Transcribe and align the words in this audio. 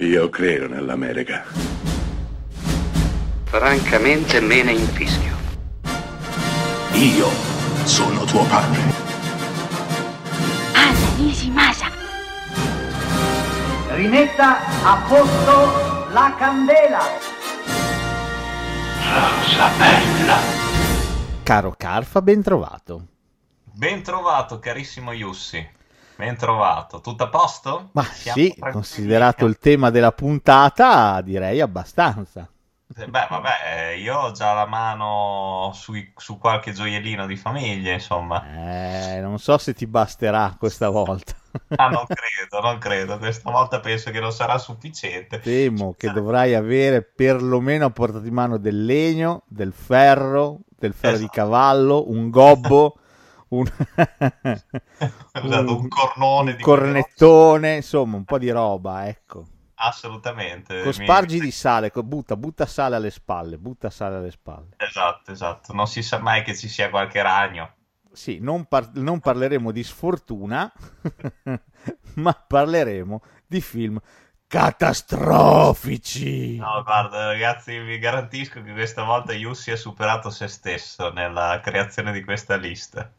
Io 0.00 0.30
credo 0.30 0.66
nell'America. 0.66 1.44
Francamente 3.44 4.40
me 4.40 4.62
ne 4.62 4.72
infischio. 4.72 5.36
Io 6.92 7.28
sono 7.84 8.24
tuo 8.24 8.42
padre. 8.44 8.80
Anna 10.72 11.16
Nishimasa. 11.18 11.90
Rimetta 13.90 14.84
a 14.84 15.04
posto 15.06 16.12
la 16.14 16.34
candela. 16.38 17.02
Rosa 19.04 19.68
bella. 19.76 20.38
Caro 21.42 21.74
Carfa, 21.76 22.22
ben 22.22 22.40
trovato. 22.40 23.06
Ben 23.64 24.02
trovato, 24.02 24.58
carissimo 24.60 25.12
Yussi. 25.12 25.78
Ben 26.20 26.36
trovato. 26.36 27.00
Tutto 27.00 27.24
a 27.24 27.28
posto? 27.28 27.90
Ma 27.92 28.02
Siamo 28.10 28.40
sì, 28.42 28.52
considerato 28.66 29.46
il 29.46 29.58
tema 29.58 29.90
della 29.90 30.10
puntata, 30.10 31.20
direi 31.20 31.60
abbastanza. 31.60 32.50
Eh, 32.96 33.06
Beh, 33.08 33.26
vabbè, 33.30 33.92
eh, 33.92 33.98
io 34.00 34.16
ho 34.18 34.30
già 34.32 34.52
la 34.52 34.66
mano 34.66 35.70
sui- 35.74 36.12
su 36.16 36.38
qualche 36.38 36.72
gioiellino 36.72 37.26
di 37.26 37.36
famiglia, 37.36 37.92
insomma. 37.92 38.44
Eh, 38.54 39.20
non 39.20 39.38
so 39.38 39.58
se 39.58 39.74
ti 39.74 39.86
basterà 39.86 40.56
questa 40.58 40.88
volta. 40.88 41.34
Ah, 41.74 41.88
non 41.88 42.06
credo, 42.06 42.60
non 42.60 42.78
credo. 42.78 43.18
Questa 43.18 43.50
volta 43.50 43.80
penso 43.80 44.10
che 44.12 44.20
non 44.20 44.32
sarà 44.32 44.56
sufficiente. 44.58 45.40
Temo 45.40 45.94
che 45.96 46.10
dovrai 46.10 46.54
avere 46.54 47.02
perlomeno 47.02 47.86
a 47.86 47.90
portata 47.90 48.20
di 48.22 48.30
mano 48.30 48.58
del 48.58 48.84
legno, 48.84 49.42
del 49.46 49.72
ferro, 49.72 50.60
del 50.68 50.92
ferro 50.92 51.16
di 51.16 51.24
Esatto. 51.24 51.30
cavallo, 51.30 52.10
un 52.10 52.28
gobbo, 52.28 52.98
un, 53.50 53.66
Esatto, 55.32 55.76
un 55.76 55.88
cornone 55.88 56.56
di 56.56 56.62
cornettone, 56.62 57.76
insomma, 57.76 58.16
un 58.16 58.24
po' 58.24 58.38
di 58.38 58.50
roba, 58.50 59.08
ecco. 59.08 59.46
Assolutamente. 59.74 60.82
Con 60.82 60.92
mi- 60.98 61.06
di 61.40 61.50
sale, 61.50 61.90
butta, 61.94 62.36
butta 62.36 62.66
sale 62.66 62.96
alle 62.96 63.10
spalle, 63.10 63.58
butta 63.58 63.90
sale 63.90 64.16
alle 64.16 64.30
spalle. 64.30 64.76
Esatto, 64.76 65.30
esatto. 65.30 65.72
Non 65.72 65.86
si 65.86 66.02
sa 66.02 66.18
mai 66.18 66.42
che 66.42 66.56
ci 66.56 66.68
sia 66.68 66.90
qualche 66.90 67.22
ragno. 67.22 67.74
Sì, 68.12 68.38
non, 68.40 68.64
par- 68.66 68.90
non 68.94 69.20
parleremo 69.20 69.70
di 69.70 69.84
sfortuna, 69.84 70.70
ma 72.16 72.32
parleremo 72.34 73.22
di 73.46 73.60
film 73.60 74.00
catastrofici. 74.46 76.56
No, 76.58 76.82
guarda, 76.84 77.26
ragazzi, 77.26 77.76
vi 77.80 77.98
garantisco 77.98 78.62
che 78.62 78.72
questa 78.72 79.02
volta 79.02 79.32
Yussi 79.32 79.72
ha 79.72 79.76
superato 79.76 80.30
se 80.30 80.46
stesso 80.46 81.10
nella 81.10 81.58
creazione 81.60 82.12
di 82.12 82.22
questa 82.22 82.54
lista. 82.56 83.12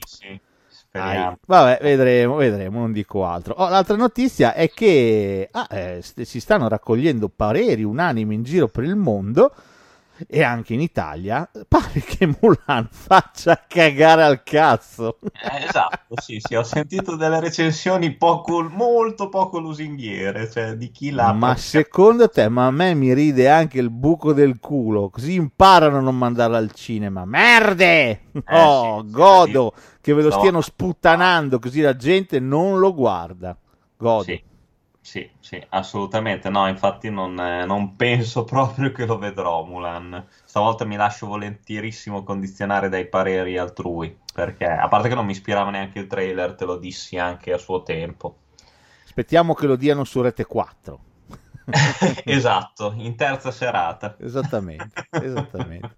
Sì, 0.00 0.40
sì, 0.68 0.96
Ai. 0.96 1.36
vabbè, 1.46 1.78
vedremo, 1.82 2.36
vedremo, 2.36 2.78
non 2.80 2.92
dico 2.92 3.26
altro. 3.26 3.54
Oh, 3.54 3.68
l'altra 3.68 3.96
notizia 3.96 4.54
è 4.54 4.70
che 4.70 5.48
ah, 5.50 5.66
eh, 5.70 6.00
si 6.02 6.40
stanno 6.40 6.68
raccogliendo 6.68 7.28
pareri 7.28 7.82
unanimi 7.82 8.34
in 8.34 8.42
giro 8.44 8.68
per 8.68 8.84
il 8.84 8.96
mondo 8.96 9.52
e 10.26 10.42
anche 10.42 10.74
in 10.74 10.80
Italia. 10.80 11.48
Pare 11.66 12.00
che 12.00 12.26
Mulan 12.40 12.88
faccia 12.90 13.64
cagare 13.66 14.22
al 14.22 14.42
cazzo. 14.42 15.18
Eh, 15.22 15.64
esatto, 15.64 16.14
sì, 16.20 16.40
sì, 16.40 16.54
ho 16.54 16.62
sentito 16.62 17.16
delle 17.16 17.40
recensioni 17.40 18.14
poco, 18.16 18.62
molto 18.62 19.28
poco 19.28 19.58
lusinghiere, 19.58 20.50
cioè 20.50 20.74
di 20.76 20.90
chi 20.90 21.10
l'ha... 21.10 21.32
Ma 21.32 21.56
secondo 21.56 22.28
te, 22.28 22.48
ma 22.48 22.66
a 22.66 22.70
me 22.70 22.94
mi 22.94 23.12
ride 23.12 23.48
anche 23.48 23.78
il 23.78 23.90
buco 23.90 24.32
del 24.32 24.58
culo, 24.60 25.10
così 25.10 25.34
imparano 25.34 25.98
a 25.98 26.00
non 26.00 26.16
mandarlo 26.16 26.56
al 26.56 26.72
cinema. 26.72 27.24
Merde! 27.24 28.20
Oh, 28.46 29.00
sì, 29.00 29.06
sì, 29.06 29.12
godo 29.12 29.74
che 30.00 30.12
ve 30.12 30.20
lo 30.22 30.26
Stavo- 30.26 30.42
stiano 30.42 30.60
sputtanando, 30.60 31.58
così 31.58 31.80
la 31.80 31.96
gente 31.96 32.40
non 32.40 32.78
lo 32.78 32.92
guarda. 32.92 33.56
Godo. 33.96 34.22
Sì, 34.24 34.42
sì, 35.04 35.30
sì, 35.38 35.62
assolutamente. 35.68 36.48
No, 36.48 36.66
infatti 36.66 37.10
non, 37.10 37.38
eh, 37.38 37.66
non 37.66 37.94
penso 37.94 38.42
proprio 38.48 38.90
che 38.90 39.04
lo 39.04 39.18
vedrò 39.18 39.62
Mulan. 39.62 40.26
Stavolta 40.46 40.86
mi 40.86 40.96
lascio 40.96 41.26
volentierissimo 41.26 42.24
condizionare 42.24 42.88
dai 42.88 43.06
pareri 43.06 43.58
altrui, 43.58 44.16
perché 44.32 44.64
a 44.64 44.88
parte 44.88 45.10
che 45.10 45.14
non 45.14 45.26
mi 45.26 45.32
ispirava 45.32 45.68
neanche 45.68 45.98
il 45.98 46.06
trailer, 46.06 46.54
te 46.54 46.64
lo 46.64 46.78
dissi 46.78 47.18
anche 47.18 47.52
a 47.52 47.58
suo 47.58 47.82
tempo. 47.82 48.38
Aspettiamo 49.04 49.52
che 49.52 49.66
lo 49.66 49.76
diano 49.76 50.04
su 50.04 50.22
Rete 50.22 50.46
4. 50.46 51.00
Esatto, 52.24 52.94
in 52.96 53.14
terza 53.14 53.50
serata. 53.50 54.16
Esattamente, 54.18 55.06
esattamente. 55.10 55.96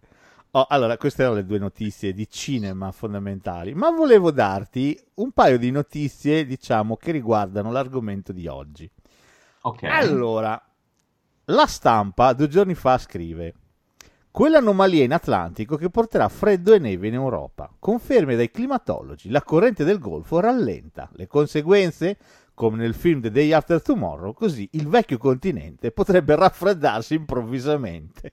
Oh, 0.50 0.67
allora, 0.69 0.97
queste 0.97 1.23
erano 1.23 1.37
le 1.37 1.44
due 1.44 1.59
notizie 1.59 2.12
di 2.12 2.28
cinema 2.28 2.91
fondamentali, 2.91 3.73
ma 3.75 3.91
volevo 3.91 4.33
darti 4.33 4.99
un 5.15 5.31
paio 5.31 5.59
di 5.59 5.71
notizie, 5.71 6.44
diciamo, 6.44 6.97
che 6.97 7.12
riguardano 7.12 7.71
l'argomento 7.71 8.33
di 8.33 8.49
oggi. 8.49 8.91
Ok. 9.66 9.82
Allora, 9.82 10.60
la 11.47 11.66
stampa 11.66 12.32
due 12.34 12.47
giorni 12.47 12.75
fa 12.77 12.99
scrive: 12.99 13.54
Quell'anomalia 14.31 15.03
in 15.03 15.12
Atlantico 15.12 15.77
che 15.77 15.91
porterà 15.91 16.28
freddo 16.28 16.72
e 16.72 16.78
neve 16.78 17.09
in 17.09 17.15
Europa. 17.15 17.75
Conferme 17.76 18.37
dai 18.37 18.53
climatologi, 18.53 19.28
la 19.28 19.43
corrente 19.43 19.82
del 19.82 19.99
Golfo 19.99 20.38
rallenta. 20.38 21.11
Le 21.14 21.26
conseguenze? 21.26 22.17
Come 22.55 22.76
nel 22.76 22.94
film 22.94 23.20
The 23.20 23.32
Day 23.32 23.52
After 23.52 23.82
Tomorrow, 23.82 24.32
così 24.35 24.69
il 24.73 24.87
vecchio 24.87 25.19
continente 25.19 25.90
potrebbe 25.90 26.37
raffreddarsi 26.37 27.14
improvvisamente. 27.14 28.32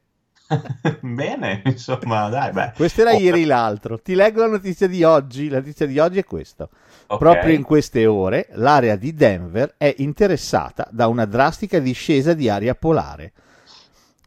Bene, 1.01 1.61
insomma, 1.65 2.29
dai, 2.29 2.51
beh. 2.51 2.73
Questo 2.75 3.01
era 3.01 3.11
Oh, 3.11 3.19
ieri 3.19 3.45
l'altro. 3.45 3.99
Ti 3.99 4.15
leggo 4.15 4.41
la 4.41 4.47
notizia 4.47 4.87
di 4.87 5.03
oggi. 5.03 5.49
La 5.49 5.57
notizia 5.57 5.85
di 5.85 5.99
oggi 5.99 6.19
è 6.19 6.23
questa. 6.23 6.67
ok. 7.07 7.17
Proprio 7.17 7.53
in 7.53 7.63
queste 7.63 8.05
ore 8.05 8.47
l'area 8.53 8.95
di 8.95 9.13
Denver 9.13 9.75
è 9.77 9.93
interessata 9.97 10.87
da 10.91 11.07
una 11.07 11.25
drastica 11.25 11.79
discesa 11.79 12.33
di 12.33 12.49
aria 12.49 12.75
polare. 12.75 13.33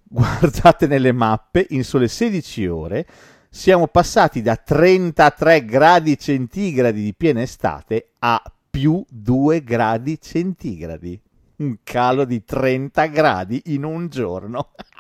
Guardate 0.09 0.87
nelle 0.87 1.13
mappe, 1.13 1.67
in 1.71 1.85
sole 1.85 2.09
16 2.09 2.67
ore 2.67 3.07
siamo 3.49 3.87
passati 3.87 4.43
da 4.43 4.57
33 4.57 5.65
gradi 5.65 6.19
centigradi 6.19 7.03
di 7.03 7.15
piena 7.15 7.41
estate 7.41 8.11
a 8.19 8.43
più 8.71 9.03
2 9.09 9.65
gradi 9.65 10.21
centigradi. 10.21 11.19
Un 11.57 11.79
calo 11.83 12.27
di 12.27 12.45
30 12.45 13.07
gradi 13.07 13.63
in 13.67 13.85
un 13.85 14.09
giorno. 14.09 14.73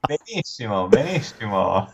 Benissimo, 0.00 0.88
benissimo. 0.88 1.92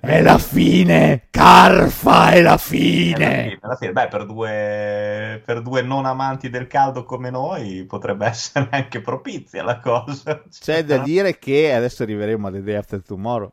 È 0.00 0.20
la 0.22 0.38
fine, 0.38 1.28
Carfa 1.30 2.30
è 2.32 2.42
la 2.42 2.56
fine. 2.58 3.58
fine, 3.58 3.58
alla 3.60 3.76
fine, 3.76 3.92
beh, 3.92 4.08
per 4.08 4.26
due, 4.26 5.42
per 5.44 5.62
due 5.62 5.82
non 5.82 6.06
amanti 6.06 6.50
del 6.50 6.66
caldo 6.66 7.04
come 7.04 7.30
noi 7.30 7.84
potrebbe 7.84 8.26
essere 8.28 8.68
anche 8.70 9.00
propizia 9.00 9.62
la 9.64 9.78
cosa. 9.80 10.42
C'è 10.58 10.84
da 10.84 10.98
dire 10.98 11.38
che 11.38 11.72
adesso 11.74 12.02
arriveremo 12.02 12.46
alle 12.46 12.62
Day 12.62 12.74
After 12.76 13.02
Tomorrow. 13.02 13.52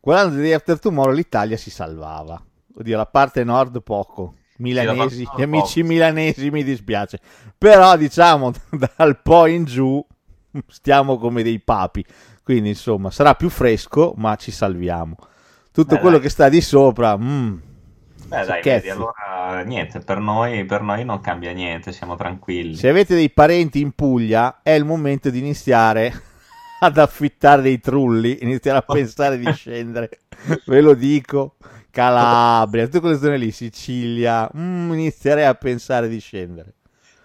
Guardando 0.00 0.36
The 0.36 0.42
Day 0.42 0.52
After 0.52 0.78
Tomorrow 0.78 1.14
l'Italia 1.14 1.56
si 1.56 1.70
salvava. 1.70 2.42
Oddio, 2.74 2.96
la 2.96 3.06
parte 3.06 3.44
nord 3.44 3.82
poco. 3.82 4.34
Milanesi, 4.58 5.24
la 5.24 5.32
gli 5.36 5.42
amici 5.42 5.80
poco. 5.80 5.92
milanesi 5.92 6.50
mi 6.50 6.62
dispiace. 6.64 7.20
Però 7.56 7.96
diciamo 7.96 8.52
dal 8.96 9.20
poi 9.20 9.54
in 9.54 9.64
giù 9.64 10.04
stiamo 10.68 11.18
come 11.18 11.42
dei 11.42 11.60
papi. 11.60 12.04
Quindi 12.52 12.70
insomma 12.70 13.10
sarà 13.10 13.34
più 13.34 13.48
fresco 13.48 14.12
ma 14.16 14.36
ci 14.36 14.50
salviamo. 14.50 15.16
Tutto 15.72 15.96
Beh, 15.96 15.98
quello 15.98 16.18
dai. 16.18 16.20
che 16.20 16.28
sta 16.28 16.48
di 16.48 16.60
sopra... 16.60 17.16
mm, 17.16 17.56
Beh, 18.28 18.44
dai, 18.46 18.62
vedi, 18.62 18.88
allora 18.90 19.62
niente, 19.64 20.00
per 20.00 20.18
noi, 20.18 20.64
per 20.64 20.82
noi 20.82 21.04
non 21.04 21.20
cambia 21.20 21.52
niente, 21.52 21.92
siamo 21.92 22.16
tranquilli. 22.16 22.76
Se 22.76 22.88
avete 22.88 23.14
dei 23.14 23.30
parenti 23.30 23.80
in 23.80 23.92
Puglia 23.92 24.60
è 24.62 24.70
il 24.72 24.84
momento 24.84 25.30
di 25.30 25.38
iniziare 25.38 26.12
ad 26.80 26.98
affittare 26.98 27.62
dei 27.62 27.80
trulli, 27.80 28.38
iniziare 28.42 28.78
a 28.78 28.82
pensare 28.82 29.38
di 29.38 29.50
scendere. 29.52 30.20
Ve 30.66 30.80
lo 30.80 30.94
dico. 30.94 31.56
Calabria, 31.90 32.84
tutte 32.86 33.00
quelle 33.00 33.18
zone 33.18 33.36
lì, 33.36 33.50
Sicilia, 33.50 34.50
mm, 34.56 34.92
inizierei 34.94 35.44
a 35.44 35.54
pensare 35.54 36.08
di 36.08 36.18
scendere. 36.20 36.74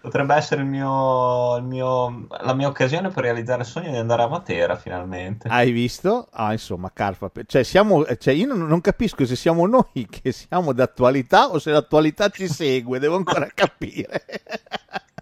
Potrebbe 0.07 0.35
essere 0.35 0.61
il 0.61 0.67
mio, 0.67 1.57
il 1.57 1.63
mio- 1.65 2.27
la 2.39 2.53
mia 2.53 2.69
occasione 2.69 3.09
per 3.09 3.23
realizzare 3.23 3.63
il 3.63 3.67
sogno 3.67 3.91
di 3.91 3.97
andare 3.97 4.21
a 4.21 4.29
Matera 4.29 4.77
finalmente. 4.77 5.49
Hai 5.49 5.71
visto? 5.71 6.29
Ah, 6.31 6.53
insomma, 6.53 6.89
Carfa. 6.93 7.29
Cioè, 7.45 7.63
siamo, 7.63 8.05
cioè, 8.17 8.33
io 8.33 8.47
non, 8.47 8.65
non 8.67 8.79
capisco 8.79 9.25
se 9.25 9.35
siamo 9.35 9.67
noi 9.67 10.07
che 10.09 10.31
siamo 10.31 10.71
d'attualità 10.71 11.49
o 11.49 11.59
se 11.59 11.71
l'attualità 11.71 12.29
ci 12.29 12.47
segue, 12.47 12.99
devo 12.99 13.17
ancora 13.17 13.49
capire. 13.53 14.23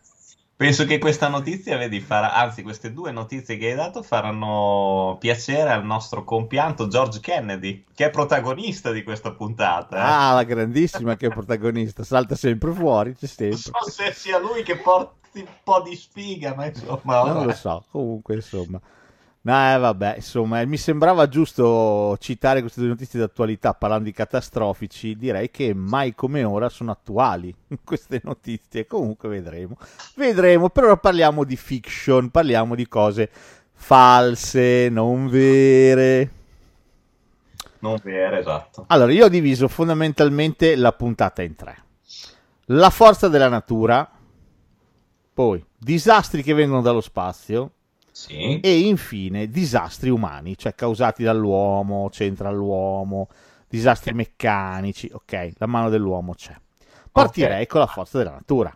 Penso 0.57 0.85
che 0.85 0.99
questa 0.99 1.27
notizia, 1.27 1.77
vedi, 1.77 1.99
farà, 1.99 2.33
anzi, 2.33 2.61
queste 2.63 2.93
due 2.93 3.11
notizie 3.11 3.57
che 3.57 3.69
hai 3.71 3.75
dato 3.75 4.01
faranno 4.01 5.17
piacere 5.19 5.69
al 5.71 5.83
nostro 5.85 6.23
compianto 6.23 6.87
George 6.87 7.19
Kennedy, 7.19 7.83
che 7.93 8.05
è 8.05 8.09
protagonista 8.09 8.91
di 8.91 9.03
questa 9.03 9.33
puntata. 9.33 9.97
eh. 9.97 9.99
Ah, 9.99 10.33
la 10.33 10.43
grandissima 10.43 11.17
che 11.17 11.27
è 11.27 11.31
protagonista, 11.31 12.03
salta 12.05 12.35
sempre 12.35 12.71
fuori, 12.71 13.13
c'è 13.15 13.27
non 13.47 13.57
sempre. 13.57 13.57
so 13.59 13.89
se 13.89 14.13
sia 14.13 14.39
lui 14.39 14.63
che 14.63 14.77
porti 14.77 15.39
un 15.41 15.47
po' 15.63 15.81
di 15.81 15.95
sfiga, 15.95 16.55
ma 16.55 16.65
insomma, 16.67 17.23
Non 17.23 17.33
vabbè. 17.33 17.43
lo 17.43 17.51
so, 17.51 17.85
comunque 17.91 18.35
insomma. 18.35 18.79
No, 19.45 19.73
eh, 19.73 19.77
vabbè, 19.77 20.15
insomma, 20.15 20.65
mi 20.65 20.77
sembrava 20.77 21.27
giusto 21.27 22.17
citare 22.19 22.61
queste 22.61 22.79
due 22.79 22.89
notizie 22.89 23.19
d'attualità 23.19 23.75
parlando 23.75 24.05
di 24.05 24.11
catastrofici, 24.11 25.15
direi 25.15 25.51
che 25.51 25.71
mai 25.75 26.15
come 26.15 26.43
ora 26.43 26.67
sono 26.67 26.89
attuali 26.89 27.53
queste 27.85 28.21
notizie, 28.23 28.87
comunque 28.87 29.29
vedremo. 29.29 29.77
Vedremo, 30.15 30.69
per 30.69 30.85
ora 30.85 30.97
parliamo 30.97 31.43
di 31.43 31.55
fiction, 31.57 32.31
parliamo 32.31 32.73
di 32.73 32.87
cose 32.87 33.29
false, 33.71 34.89
non 34.89 35.27
vere. 35.27 36.31
Non 37.79 37.99
vero, 38.03 38.37
esatto. 38.37 38.85
Allora, 38.87 39.11
io 39.11 39.25
ho 39.25 39.29
diviso 39.29 39.67
fondamentalmente 39.67 40.75
la 40.75 40.91
puntata 40.91 41.43
in 41.43 41.55
tre. 41.55 41.83
La 42.69 42.89
forza 42.89 43.27
della 43.27 43.49
natura, 43.49 44.09
poi 45.31 45.63
disastri 45.77 46.41
che 46.41 46.55
vengono 46.55 46.81
dallo 46.81 47.01
spazio, 47.01 47.69
Sì. 48.17 48.59
e 48.61 48.79
infine 48.79 49.47
disastri 49.49 50.09
umani, 50.09 50.57
cioè 50.57 50.73
causati 50.73 51.21
dall'uomo, 51.23 52.07
c'entra 52.09 52.49
l'uomo, 52.49 53.27
disastri 53.67 54.13
meccanici, 54.13 55.09
ok, 55.11 55.51
la 55.57 55.65
mano 55.65 55.89
dell'uomo 55.89 56.33
c'è. 56.33 56.55
Partirei 57.11 57.63
Ok. 57.63 57.67
con 57.67 57.81
la 57.81 57.87
forza 57.87 58.17
della 58.17 58.31
natura. 58.31 58.73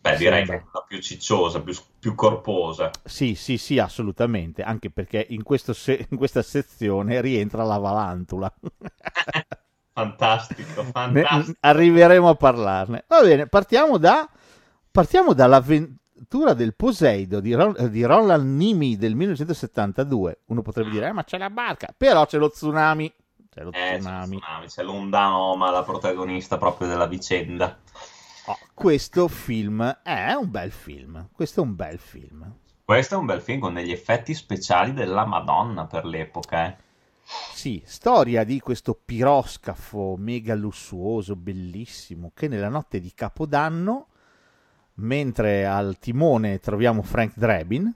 Beh, 0.00 0.16
direi 0.16 0.46
Sembra. 0.46 0.56
che 0.58 0.62
è 0.62 0.62
la 0.72 0.84
più 0.86 1.00
cicciosa, 1.00 1.60
più, 1.62 1.74
più 1.98 2.14
corposa. 2.14 3.00
Sì, 3.04 3.34
sì, 3.36 3.56
sì, 3.56 3.78
assolutamente, 3.78 4.62
anche 4.62 4.90
perché 4.90 5.24
in, 5.30 5.42
se- 5.72 6.06
in 6.10 6.16
questa 6.16 6.42
sezione 6.42 7.20
rientra 7.20 7.62
la 7.64 7.78
valantula. 7.78 8.52
Fantastico, 9.92 10.84
Ne- 11.08 11.24
fantastico. 11.24 11.58
arriveremo 11.60 12.28
a 12.28 12.34
parlarne. 12.34 13.04
Va 13.08 13.20
bene, 13.22 13.46
partiamo 13.46 13.98
da 13.98 14.28
partiamo 14.90 15.32
dall'avventura 15.34 15.94
del 16.54 16.74
Poseido 16.74 17.40
di, 17.40 17.52
Ron- 17.54 17.90
di 17.90 18.02
Roland 18.04 18.56
Nimi 18.56 18.96
del 18.96 19.14
1972. 19.14 20.40
Uno 20.46 20.62
potrebbe 20.62 20.90
dire, 20.90 21.08
"Eh, 21.08 21.12
ma 21.12 21.24
c'è 21.24 21.38
la 21.38 21.50
barca, 21.50 21.94
però 21.96 22.24
c'è 22.26 22.38
lo 22.38 22.50
tsunami. 22.50 23.12
C'è 23.50 23.62
lo 23.62 23.70
Eh, 23.70 23.72
c'è, 23.72 23.92
lo 23.92 23.98
tsunami. 23.98 24.38
tsunami, 24.38 24.66
c'è 24.66 24.82
l'onda 24.82 25.28
Noma, 25.28 25.70
la 25.70 25.82
protagonista 25.82 26.58
proprio 26.58 26.88
della 26.88 27.06
vicenda. 27.06 27.78
Oh, 28.46 28.58
questo 28.74 29.28
film 29.28 29.82
è 30.02 30.32
un 30.32 30.50
bel 30.50 30.70
film. 30.70 31.28
Questo 31.32 31.60
è 31.60 31.62
un 31.64 31.74
bel 31.74 31.98
film. 31.98 32.54
Questo 32.84 33.14
è 33.14 33.18
un 33.18 33.26
bel 33.26 33.40
film 33.40 33.58
con 33.60 33.74
degli 33.74 33.90
effetti 33.90 34.32
speciali 34.34 34.92
della 34.92 35.24
Madonna 35.26 35.86
per 35.86 36.04
l'epoca. 36.04 36.66
eh. 36.66 36.76
Sì, 37.52 37.82
storia 37.84 38.44
di 38.44 38.60
questo 38.60 38.94
piroscafo 39.04 40.14
mega 40.16 40.54
lussuoso, 40.54 41.34
bellissimo, 41.34 42.30
che 42.34 42.46
nella 42.46 42.68
notte 42.68 43.00
di 43.00 43.12
Capodanno, 43.12 44.06
mentre 44.96 45.66
al 45.66 45.98
timone 45.98 46.58
troviamo 46.58 47.02
Frank 47.02 47.32
Drabin, 47.34 47.92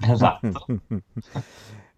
Esatto. 0.00 0.66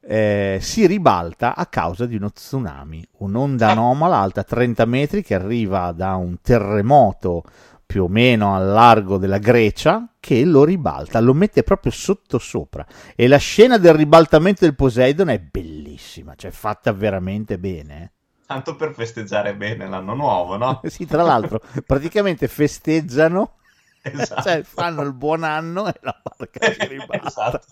eh, 0.00 0.58
si 0.60 0.86
ribalta 0.86 1.54
a 1.54 1.66
causa 1.66 2.06
di 2.06 2.16
uno 2.16 2.30
tsunami, 2.30 3.04
un'onda 3.18 3.70
anomala 3.70 4.18
alta 4.18 4.42
30 4.42 4.84
metri 4.84 5.22
che 5.22 5.34
arriva 5.34 5.92
da 5.92 6.14
un 6.16 6.40
terremoto 6.40 7.44
più 7.86 8.04
o 8.04 8.08
meno 8.08 8.54
al 8.54 8.68
largo 8.68 9.18
della 9.18 9.38
Grecia 9.38 10.14
che 10.18 10.44
lo 10.44 10.64
ribalta, 10.64 11.20
lo 11.20 11.34
mette 11.34 11.62
proprio 11.62 11.92
sotto 11.92 12.38
sopra 12.38 12.86
e 13.14 13.28
la 13.28 13.36
scena 13.36 13.76
del 13.76 13.92
ribaltamento 13.94 14.64
del 14.64 14.74
Poseidon 14.74 15.28
è 15.28 15.38
bellissima, 15.38 16.34
cioè 16.34 16.50
fatta 16.50 16.92
veramente 16.92 17.58
bene. 17.58 18.12
Tanto 18.46 18.76
per 18.76 18.92
festeggiare 18.92 19.54
bene 19.54 19.88
l'anno 19.88 20.14
nuovo, 20.14 20.56
no? 20.56 20.80
eh. 20.82 20.88
Sì, 20.90 21.06
tra 21.06 21.22
l'altro, 21.22 21.60
praticamente 21.86 22.48
festeggiano, 22.48 23.56
Esatto. 24.12 24.42
cioè 24.42 24.62
fanno 24.64 25.02
il 25.02 25.12
buon 25.12 25.44
anno 25.44 25.86
e 25.86 25.94
la 26.00 26.20
barca 26.22 26.72
si 26.72 26.86
ribalta. 26.88 27.26
Esatto. 27.28 27.66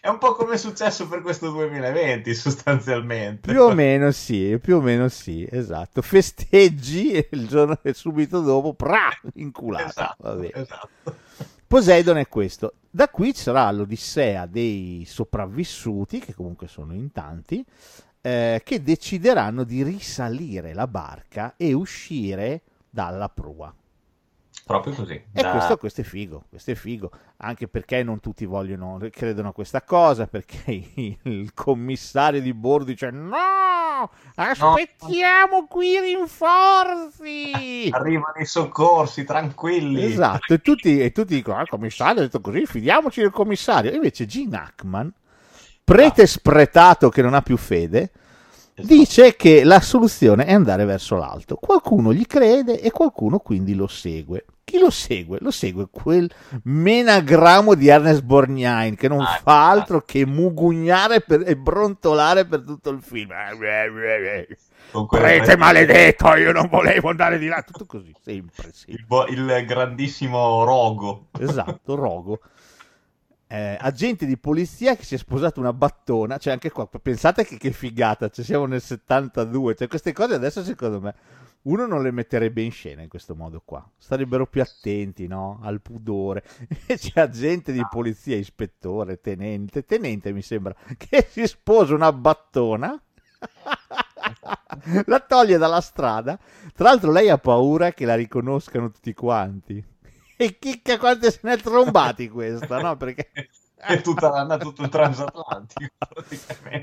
È 0.00 0.08
un 0.08 0.18
po' 0.18 0.34
come 0.34 0.54
è 0.54 0.58
successo 0.58 1.08
per 1.08 1.22
questo 1.22 1.50
2020, 1.50 2.34
sostanzialmente. 2.34 3.50
Più 3.50 3.62
o 3.62 3.72
meno 3.72 4.10
sì, 4.10 4.58
più 4.60 4.76
o 4.76 4.80
meno 4.80 5.08
sì, 5.08 5.48
esatto. 5.50 6.02
Festeggi 6.02 7.12
e 7.12 7.28
il 7.32 7.48
giorno 7.48 7.78
e 7.82 7.94
subito 7.94 8.40
dopo, 8.40 8.74
pra, 8.74 9.08
inculata. 9.34 10.14
Esatto, 10.18 10.42
esatto. 10.52 11.16
Poseidon 11.66 12.18
è 12.18 12.28
questo. 12.28 12.74
Da 12.90 13.08
qui 13.08 13.32
ci 13.32 13.42
sarà 13.42 13.70
l'odissea 13.70 14.44
dei 14.44 15.04
sopravvissuti, 15.06 16.18
che 16.18 16.34
comunque 16.34 16.66
sono 16.68 16.92
in 16.92 17.10
tanti, 17.12 17.64
eh, 18.20 18.60
che 18.62 18.82
decideranno 18.82 19.64
di 19.64 19.82
risalire 19.82 20.74
la 20.74 20.86
barca 20.86 21.54
e 21.56 21.72
uscire 21.72 22.62
dalla 22.90 23.28
prua. 23.28 23.72
Proprio 24.70 24.94
così. 24.94 25.14
E 25.14 25.42
Da- 25.42 25.50
questo, 25.50 25.76
questo 25.76 26.00
è 26.02 26.04
figo, 26.04 26.44
questo 26.48 26.70
è 26.70 26.74
figo, 26.74 27.10
anche 27.38 27.66
perché 27.68 28.02
non 28.02 28.20
tutti 28.20 28.44
vogliono, 28.46 28.98
credono 29.10 29.48
a 29.48 29.52
questa 29.52 29.82
cosa, 29.82 30.26
perché 30.26 30.62
il 31.22 31.52
commissario 31.54 32.40
di 32.40 32.54
bordo 32.54 32.84
dice 32.84 33.10
no, 33.10 34.10
aspettiamo 34.34 35.66
qui 35.66 35.88
i 35.88 36.00
rinforzi. 36.00 37.88
Arrivano 37.90 38.34
i 38.40 38.46
soccorsi, 38.46 39.24
tranquilli. 39.24 40.04
Esatto, 40.04 40.54
e 40.54 40.58
tutti, 40.58 41.00
e 41.00 41.12
tutti 41.12 41.34
dicono, 41.34 41.58
ah, 41.58 41.62
il 41.62 41.68
commissario 41.68 42.20
ha 42.20 42.24
detto 42.24 42.40
così, 42.40 42.64
fidiamoci 42.66 43.20
del 43.20 43.30
commissario. 43.30 43.90
E 43.90 43.96
invece 43.96 44.26
Gene 44.26 44.56
Hackman, 44.56 45.12
prete 45.84 46.26
spretato 46.26 47.08
che 47.08 47.22
non 47.22 47.34
ha 47.34 47.42
più 47.42 47.56
fede, 47.56 48.12
Esatto. 48.74 48.94
dice 48.94 49.36
che 49.36 49.64
la 49.64 49.80
soluzione 49.80 50.44
è 50.46 50.52
andare 50.54 50.84
verso 50.84 51.16
l'alto. 51.16 51.56
Qualcuno 51.56 52.12
gli 52.12 52.24
crede 52.26 52.80
e 52.80 52.90
qualcuno 52.90 53.38
quindi 53.40 53.74
lo 53.74 53.86
segue. 53.88 54.44
Chi 54.70 54.78
lo 54.78 54.90
segue? 54.90 55.38
Lo 55.40 55.50
segue 55.50 55.88
quel 55.90 56.30
menagramo 56.62 57.74
di 57.74 57.88
Ernest 57.88 58.22
Borgnine 58.22 58.94
che 58.94 59.08
non 59.08 59.20
Ah, 59.20 59.40
fa 59.42 59.68
altro 59.68 60.02
che 60.02 60.24
mugugnare 60.24 61.22
per- 61.22 61.42
e 61.44 61.56
brontolare 61.56 62.46
per 62.46 62.62
tutto 62.62 62.90
il 62.90 63.02
film. 63.02 63.30
Con 64.92 65.06
quelle 65.08 65.24
Prete 65.24 65.42
prete- 65.42 65.56
maledetto, 65.56 66.34
io 66.36 66.52
non 66.52 66.68
volevo 66.68 67.08
andare 67.10 67.38
di 67.38 67.48
là. 67.48 67.62
Tutto 67.62 67.84
così, 67.84 68.14
sempre, 68.22 68.70
sì. 68.72 68.92
Il, 68.92 69.04
bo- 69.04 69.26
il 69.26 69.64
grandissimo 69.66 70.62
Rogo. 70.62 71.26
Esatto, 71.40 71.96
Rogo. 71.96 72.38
Eh, 73.48 73.76
agente 73.80 74.24
di 74.24 74.38
polizia 74.38 74.94
che 74.94 75.02
si 75.02 75.16
è 75.16 75.18
sposato 75.18 75.58
una 75.58 75.72
battona, 75.72 76.36
cioè 76.38 76.52
anche 76.52 76.70
qua, 76.70 76.86
pensate 76.86 77.44
che, 77.44 77.56
che 77.56 77.72
figata, 77.72 78.28
cioè 78.28 78.44
siamo 78.44 78.66
nel 78.66 78.80
72, 78.80 79.74
cioè 79.74 79.88
queste 79.88 80.12
cose 80.12 80.34
adesso 80.34 80.62
secondo 80.62 81.00
me 81.00 81.14
uno 81.62 81.86
non 81.86 82.02
le 82.02 82.10
metterebbe 82.10 82.62
in 82.62 82.70
scena 82.70 83.02
in 83.02 83.08
questo 83.08 83.34
modo 83.34 83.60
qua. 83.64 83.86
Starebbero 83.98 84.46
più 84.46 84.62
attenti, 84.62 85.26
no? 85.26 85.60
Al 85.62 85.80
pudore. 85.82 86.42
C'è 86.86 87.20
agente 87.20 87.72
di 87.72 87.82
polizia, 87.90 88.36
ispettore, 88.36 89.20
tenente, 89.20 89.84
tenente 89.84 90.32
mi 90.32 90.42
sembra, 90.42 90.74
che 90.96 91.26
si 91.28 91.46
sposa 91.46 91.94
una 91.94 92.12
battona. 92.12 93.00
la 95.06 95.20
toglie 95.20 95.58
dalla 95.58 95.80
strada. 95.80 96.38
Tra 96.74 96.84
l'altro 96.84 97.12
lei 97.12 97.28
ha 97.28 97.38
paura 97.38 97.92
che 97.92 98.06
la 98.06 98.14
riconoscano 98.14 98.90
tutti 98.90 99.12
quanti. 99.12 99.84
E 100.36 100.58
chicca 100.58 100.96
quante 100.98 101.30
se 101.30 101.40
ne 101.42 101.54
è 101.54 101.58
trombati 101.58 102.30
questa, 102.30 102.80
no? 102.80 102.96
Perché 102.96 103.30
è 103.76 104.00
tutta, 104.00 104.58
tutto 104.58 104.82
il 104.82 104.88
transatlantico 104.90 105.94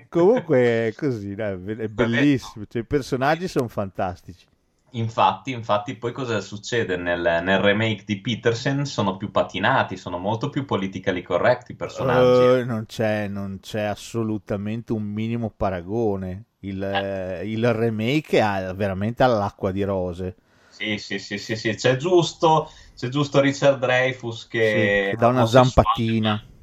comunque 0.09 0.87
è 0.87 0.93
così 0.95 1.35
dai, 1.35 1.53
è 1.53 1.87
bellissimo 1.89 2.65
cioè, 2.67 2.81
i 2.81 2.85
personaggi 2.85 3.47
sono 3.47 3.67
fantastici 3.67 4.47
Infatti, 4.91 5.51
infatti, 5.51 5.95
poi 5.95 6.13
cosa 6.13 6.39
succede 6.39 6.95
nel, 6.95 7.41
nel, 7.43 7.59
remake 7.59 8.03
di 8.05 8.21
Peterson? 8.21 8.85
Sono 8.85 9.17
più 9.17 9.31
patinati, 9.31 9.97
sono 9.97 10.17
molto 10.17 10.49
più 10.49 10.65
politically 10.65 11.21
correct 11.21 11.69
i 11.69 11.75
personaggi. 11.75 12.61
Uh, 12.61 12.65
non, 12.65 12.85
c'è, 12.85 13.27
non, 13.27 13.59
c'è, 13.61 13.81
assolutamente 13.81 14.93
un 14.93 15.03
minimo 15.03 15.51
paragone. 15.55 16.45
Il, 16.59 16.81
eh. 16.81 17.45
il 17.45 17.73
remake 17.73 18.39
è 18.39 18.73
veramente 18.73 19.23
all'acqua 19.23 19.71
di 19.71 19.83
rose. 19.83 20.35
Sì, 20.69 20.97
sì, 20.97 21.19
sì, 21.19 21.37
sì, 21.37 21.55
sì. 21.55 21.75
C'è, 21.75 21.97
giusto, 21.97 22.71
c'è 22.95 23.09
giusto 23.09 23.41
Richard 23.41 23.79
Dreyfus 23.79 24.47
che, 24.47 25.09
sì, 25.09 25.11
che 25.11 25.15
dà 25.17 25.27
una 25.27 25.45
zampatina. 25.45 26.37
Sessuale 26.37 26.56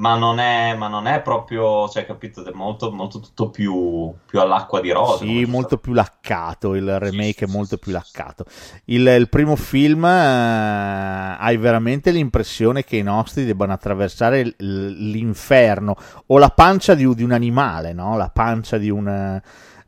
ma 0.00 0.16
non 0.16 0.38
è, 0.38 0.74
ma 0.76 0.88
non 0.88 1.06
è 1.06 1.20
proprio, 1.20 1.86
cioè, 1.88 2.06
capito, 2.06 2.42
è 2.42 2.52
molto, 2.54 2.90
molto 2.90 3.20
tutto 3.20 3.50
più, 3.50 4.10
più 4.24 4.40
all'acqua 4.40 4.80
di 4.80 4.90
rosa. 4.90 5.24
Sì, 5.24 5.44
molto 5.44 5.76
più 5.76 5.92
laccato, 5.92 6.74
il 6.74 6.98
remake 6.98 7.44
sì, 7.44 7.44
è 7.44 7.46
molto 7.46 7.76
sì, 7.76 7.78
più 7.78 7.92
laccato. 7.92 8.46
Il, 8.86 9.06
il 9.06 9.28
primo 9.28 9.56
film 9.56 10.06
eh, 10.06 11.36
hai 11.38 11.56
veramente 11.58 12.12
l'impressione 12.12 12.82
che 12.82 12.96
i 12.96 13.02
nostri 13.02 13.44
debbano 13.44 13.74
attraversare 13.74 14.54
l'inferno 14.56 15.94
o 16.28 16.38
la 16.38 16.48
pancia 16.48 16.94
di, 16.94 17.14
di 17.14 17.22
un 17.22 17.32
animale, 17.32 17.92
no? 17.92 18.16
La 18.16 18.30
pancia 18.32 18.78
di 18.78 18.88
un... 18.88 19.40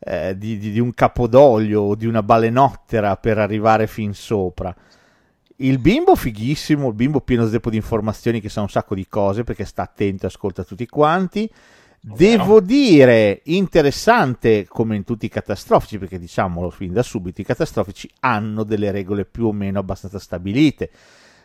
Eh, 0.04 0.36
di, 0.36 0.58
di, 0.58 0.72
di 0.72 0.80
un 0.80 0.92
capodoglio 0.94 1.82
o 1.82 1.94
di 1.94 2.06
una 2.06 2.24
balenottera 2.24 3.16
per 3.16 3.38
arrivare 3.38 3.86
fin 3.86 4.12
sopra. 4.14 4.74
Il 5.62 5.78
bimbo 5.78 6.16
fighissimo, 6.16 6.88
il 6.88 6.94
bimbo 6.94 7.20
pieno 7.20 7.46
zeppo 7.46 7.70
di 7.70 7.76
informazioni 7.76 8.40
che 8.40 8.48
sa 8.48 8.62
un 8.62 8.68
sacco 8.68 8.96
di 8.96 9.06
cose 9.06 9.44
perché 9.44 9.64
sta 9.64 9.82
attento 9.82 10.24
e 10.24 10.28
ascolta 10.28 10.64
tutti 10.64 10.88
quanti. 10.88 11.48
Devo 12.00 12.60
dire, 12.60 13.42
interessante 13.44 14.66
come 14.66 14.96
in 14.96 15.04
tutti 15.04 15.26
i 15.26 15.28
catastrofici, 15.28 15.98
perché 15.98 16.18
diciamolo 16.18 16.68
fin 16.68 16.92
da 16.92 17.04
subito, 17.04 17.40
i 17.40 17.44
catastrofici 17.44 18.10
hanno 18.20 18.64
delle 18.64 18.90
regole 18.90 19.24
più 19.24 19.46
o 19.46 19.52
meno 19.52 19.78
abbastanza 19.78 20.18
stabilite. 20.18 20.90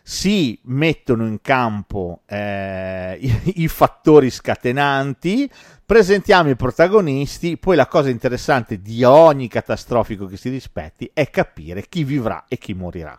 Si 0.02 0.58
mettono 0.64 1.24
in 1.24 1.40
campo 1.40 2.22
eh, 2.26 3.16
i, 3.20 3.62
i 3.62 3.68
fattori 3.68 4.30
scatenanti, 4.30 5.48
presentiamo 5.86 6.50
i 6.50 6.56
protagonisti, 6.56 7.56
poi 7.56 7.76
la 7.76 7.86
cosa 7.86 8.10
interessante 8.10 8.80
di 8.82 9.04
ogni 9.04 9.46
catastrofico 9.46 10.26
che 10.26 10.36
si 10.36 10.48
rispetti 10.48 11.08
è 11.14 11.30
capire 11.30 11.86
chi 11.88 12.02
vivrà 12.02 12.46
e 12.48 12.58
chi 12.58 12.74
morirà. 12.74 13.16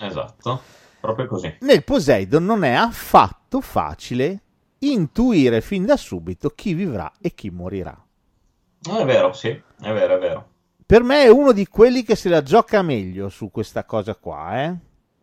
Esatto, 0.00 0.62
proprio 1.00 1.26
così. 1.26 1.56
Nel 1.60 1.84
Poseidon 1.84 2.44
non 2.44 2.64
è 2.64 2.72
affatto 2.72 3.60
facile 3.60 4.42
intuire 4.78 5.60
fin 5.60 5.84
da 5.84 5.96
subito 5.96 6.50
chi 6.50 6.74
vivrà 6.74 7.12
e 7.20 7.34
chi 7.34 7.50
morirà. 7.50 7.96
È 8.82 9.04
vero, 9.04 9.32
sì, 9.32 9.48
è 9.48 9.92
vero, 9.92 10.16
è 10.16 10.18
vero. 10.18 10.48
Per 10.86 11.02
me 11.02 11.22
è 11.22 11.28
uno 11.28 11.52
di 11.52 11.66
quelli 11.66 12.02
che 12.02 12.16
se 12.16 12.28
la 12.28 12.42
gioca 12.42 12.82
meglio 12.82 13.28
su 13.28 13.50
questa 13.50 13.84
cosa 13.84 14.14
qua, 14.14 14.64
eh? 14.64 14.74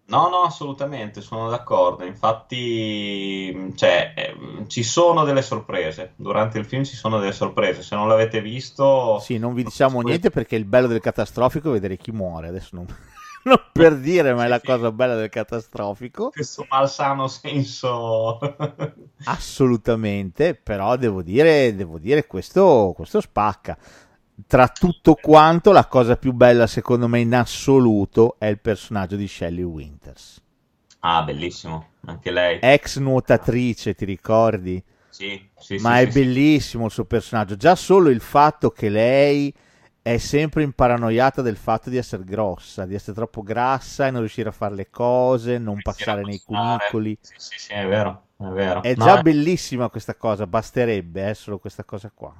No, 0.10 0.30
no, 0.30 0.44
assolutamente, 0.44 1.20
sono 1.20 1.50
d'accordo. 1.50 2.06
Infatti, 2.06 3.74
cioè, 3.76 4.14
eh, 4.16 4.68
ci 4.68 4.84
sono 4.84 5.26
delle 5.26 5.42
sorprese. 5.42 6.14
Durante 6.16 6.60
il 6.60 6.66
film 6.66 6.86
ci 6.86 6.96
sono 6.96 7.20
delle 7.20 7.34
sorprese. 7.34 7.82
Se 7.82 7.96
non 7.96 8.08
l'avete 8.08 8.42
visto... 8.42 9.20
Sì, 9.20 9.38
non 9.38 9.54
vi 9.54 9.64
diciamo 9.64 10.00
niente 10.02 10.30
perché 10.30 10.56
il 10.56 10.64
bello 10.64 10.88
del 10.88 11.02
catastrofico 11.02 11.70
è 11.70 11.74
vedere 11.74 11.98
chi 11.98 12.12
muore. 12.12 12.48
Adesso 12.48 12.70
non 12.72 12.86
non 13.56 13.62
per 13.72 13.98
dire, 13.98 14.34
ma 14.34 14.46
è 14.46 14.48
la 14.48 14.62
cosa 14.62 14.92
bella 14.92 15.16
del 15.16 15.30
catastrofico. 15.30 16.30
Questo 16.30 16.66
malsano 16.70 17.28
senso. 17.28 18.40
Assolutamente, 19.24 20.54
però 20.56 20.98
devo 20.98 21.22
dire, 21.22 21.74
devo 21.76 21.98
dire 21.98 22.28
questo, 22.28 22.94
questo 22.96 23.22
spacca. 23.22 23.78
Tra 24.46 24.68
tutto 24.68 25.16
quanto, 25.16 25.72
la 25.72 25.88
cosa 25.88 26.18
più 26.18 26.34
bella, 26.34 26.68
secondo 26.68 27.08
me, 27.08 27.20
in 27.22 27.34
assoluto, 27.34 28.36
è 28.38 28.46
il 28.48 28.60
personaggio 28.60 29.16
di 29.16 29.28
Shelley 29.28 29.64
Winters. 29.64 30.42
Ah, 31.00 31.24
bellissimo, 31.24 31.92
anche 32.06 32.32
lei. 32.32 32.60
Ex 32.62 32.98
nuotatrice, 33.00 33.96
ti 33.96 34.06
ricordi? 34.06 34.84
Sì, 35.10 35.50
sì, 35.58 35.78
Ma 35.78 35.98
sì, 35.98 36.04
è 36.04 36.12
sì, 36.12 36.20
bellissimo 36.20 36.86
il 36.86 36.92
suo 36.92 37.06
personaggio. 37.06 37.56
Già 37.56 37.76
solo 37.76 38.10
il 38.10 38.20
fatto 38.20 38.70
che 38.70 38.90
lei 38.90 39.54
è 40.08 40.18
sempre 40.20 40.64
imparanoiata 40.64 41.42
del 41.42 41.58
fatto 41.58 41.90
di 41.90 41.98
essere 41.98 42.24
grossa, 42.24 42.86
di 42.86 42.96
essere 42.96 43.12
troppo 43.12 43.44
grassa 43.44 44.08
e 44.08 44.12
non 44.12 44.22
riuscire 44.22 44.48
a 44.48 44.54
fare 44.54 44.74
le 44.74 44.90
cose, 44.90 45.58
non 45.58 45.82
passare 45.82 46.22
nei 46.22 46.42
cunicoli. 46.42 47.18
Sì, 47.20 47.34
sì, 47.36 47.60
sì, 47.60 47.74
è 47.74 47.86
vero, 47.86 48.28
è 48.38 48.46
vero. 48.46 48.82
È 48.84 48.96
no, 48.96 49.04
già 49.04 49.20
è... 49.20 49.22
bellissima 49.22 49.90
questa 49.90 50.16
cosa, 50.16 50.48
basterebbe 50.48 51.30
eh, 51.30 51.34
solo 51.34 51.60
questa 51.60 51.84
cosa 51.84 52.10
qua. 52.14 52.34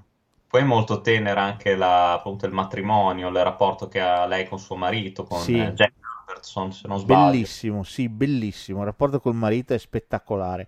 Poi 0.48 0.62
è 0.62 0.64
molto 0.64 1.02
tenera 1.02 1.42
anche 1.42 1.76
la, 1.76 2.14
appunto, 2.14 2.46
il 2.46 2.54
matrimonio, 2.54 3.28
il 3.28 3.44
rapporto 3.44 3.90
che 3.90 4.00
ha 4.00 4.26
lei 4.26 4.48
con 4.48 4.60
suo 4.60 4.78
marito, 4.78 5.26
con 5.26 5.42
sì. 5.42 5.60
eh, 5.60 5.74
Jack 5.74 5.92
Robertson, 6.26 6.72
se 6.72 6.88
non 6.88 7.00
sbaglio. 7.00 7.32
Bellissimo, 7.32 7.84
sì, 7.84 8.08
bellissimo. 8.08 8.80
Il 8.80 8.86
rapporto 8.86 9.20
col 9.20 9.36
marito 9.36 9.74
è 9.74 9.78
spettacolare. 9.78 10.68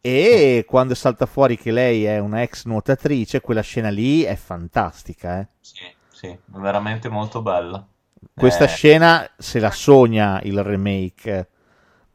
E 0.00 0.64
quando 0.68 0.94
salta 0.94 1.26
fuori 1.26 1.58
che 1.58 1.72
lei 1.72 2.04
è 2.04 2.20
una 2.20 2.42
ex 2.42 2.64
nuotatrice, 2.66 3.40
quella 3.40 3.60
scena 3.60 3.88
lì 3.88 4.22
è 4.22 4.36
fantastica, 4.36 5.40
eh? 5.40 5.48
Sì 5.58 5.96
sì, 6.18 6.36
veramente 6.46 7.08
molto 7.08 7.42
bella. 7.42 7.86
Questa 8.34 8.64
eh... 8.64 8.66
scena 8.66 9.30
se 9.38 9.60
la 9.60 9.70
sogna 9.70 10.40
il 10.42 10.64
remake 10.64 11.48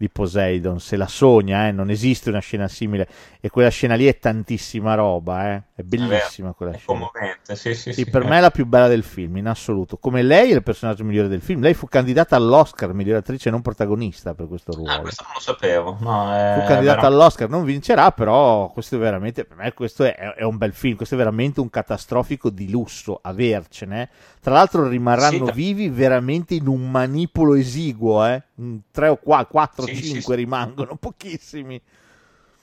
di 0.03 0.09
Poseidon, 0.09 0.81
se 0.81 0.97
la 0.97 1.07
sogna, 1.07 1.67
eh? 1.67 1.71
non 1.71 1.89
esiste 1.89 2.27
una 2.27 2.39
scena 2.39 2.67
simile 2.67 3.07
e 3.39 3.49
quella 3.49 3.69
scena 3.69 3.95
lì 3.95 4.05
è 4.05 4.19
tantissima 4.19 4.95
roba, 4.95 5.53
eh? 5.53 5.63
è 5.75 5.81
bellissima 5.81 6.49
è 6.49 6.53
quella 6.53 6.73
è 6.73 6.77
scena. 6.77 6.99
Commovente, 6.99 7.55
sì, 7.55 7.73
sì, 7.73 7.93
sì, 7.93 8.09
per 8.09 8.25
me 8.25 8.37
è 8.37 8.41
la 8.41 8.51
più 8.51 8.65
bella 8.65 8.89
del 8.89 9.03
film, 9.03 9.37
in 9.37 9.47
assoluto. 9.47 9.95
Come 9.95 10.21
lei 10.21 10.51
è 10.51 10.55
il 10.55 10.63
personaggio 10.63 11.05
migliore 11.05 11.29
del 11.29 11.39
film, 11.39 11.61
lei 11.61 11.73
fu 11.73 11.87
candidata 11.87 12.35
all'Oscar 12.35 12.91
migliore 12.91 13.19
attrice 13.19 13.49
non 13.49 13.61
protagonista 13.61 14.33
per 14.33 14.49
questo 14.49 14.73
ruolo. 14.73 14.91
Ah, 14.91 14.99
questo 14.99 15.23
non 15.23 15.33
lo 15.35 15.39
sapevo. 15.39 15.91
No, 15.91 15.95
fu 15.95 16.01
candidata 16.01 16.79
veramente... 16.79 17.05
all'Oscar, 17.05 17.49
non 17.49 17.63
vincerà, 17.63 18.11
però 18.11 18.69
questo 18.73 18.95
è 18.95 18.99
veramente, 18.99 19.45
per 19.45 19.55
me 19.55 19.71
questo 19.71 20.03
è, 20.03 20.15
è, 20.15 20.43
un 20.43 20.57
bel 20.57 20.73
film, 20.73 20.97
questo 20.97 21.15
è 21.15 21.17
veramente 21.17 21.61
un 21.61 21.69
catastrofico 21.69 22.49
di 22.49 22.69
lusso, 22.69 23.19
avercene. 23.21 24.09
Tra 24.41 24.51
l'altro 24.51 24.85
rimarranno 24.85 25.45
sì, 25.45 25.53
vivi 25.53 25.87
veramente 25.87 26.55
in 26.55 26.67
un 26.67 26.91
manipolo 26.91 27.53
esiguo, 27.53 28.25
eh? 28.25 28.43
3 28.55 29.07
o 29.07 29.17
4, 29.17 29.47
4 29.49 29.85
sì, 29.85 29.95
5 29.95 30.21
sì, 30.21 30.35
rimangono, 30.35 30.95
pochissimi. 30.95 31.81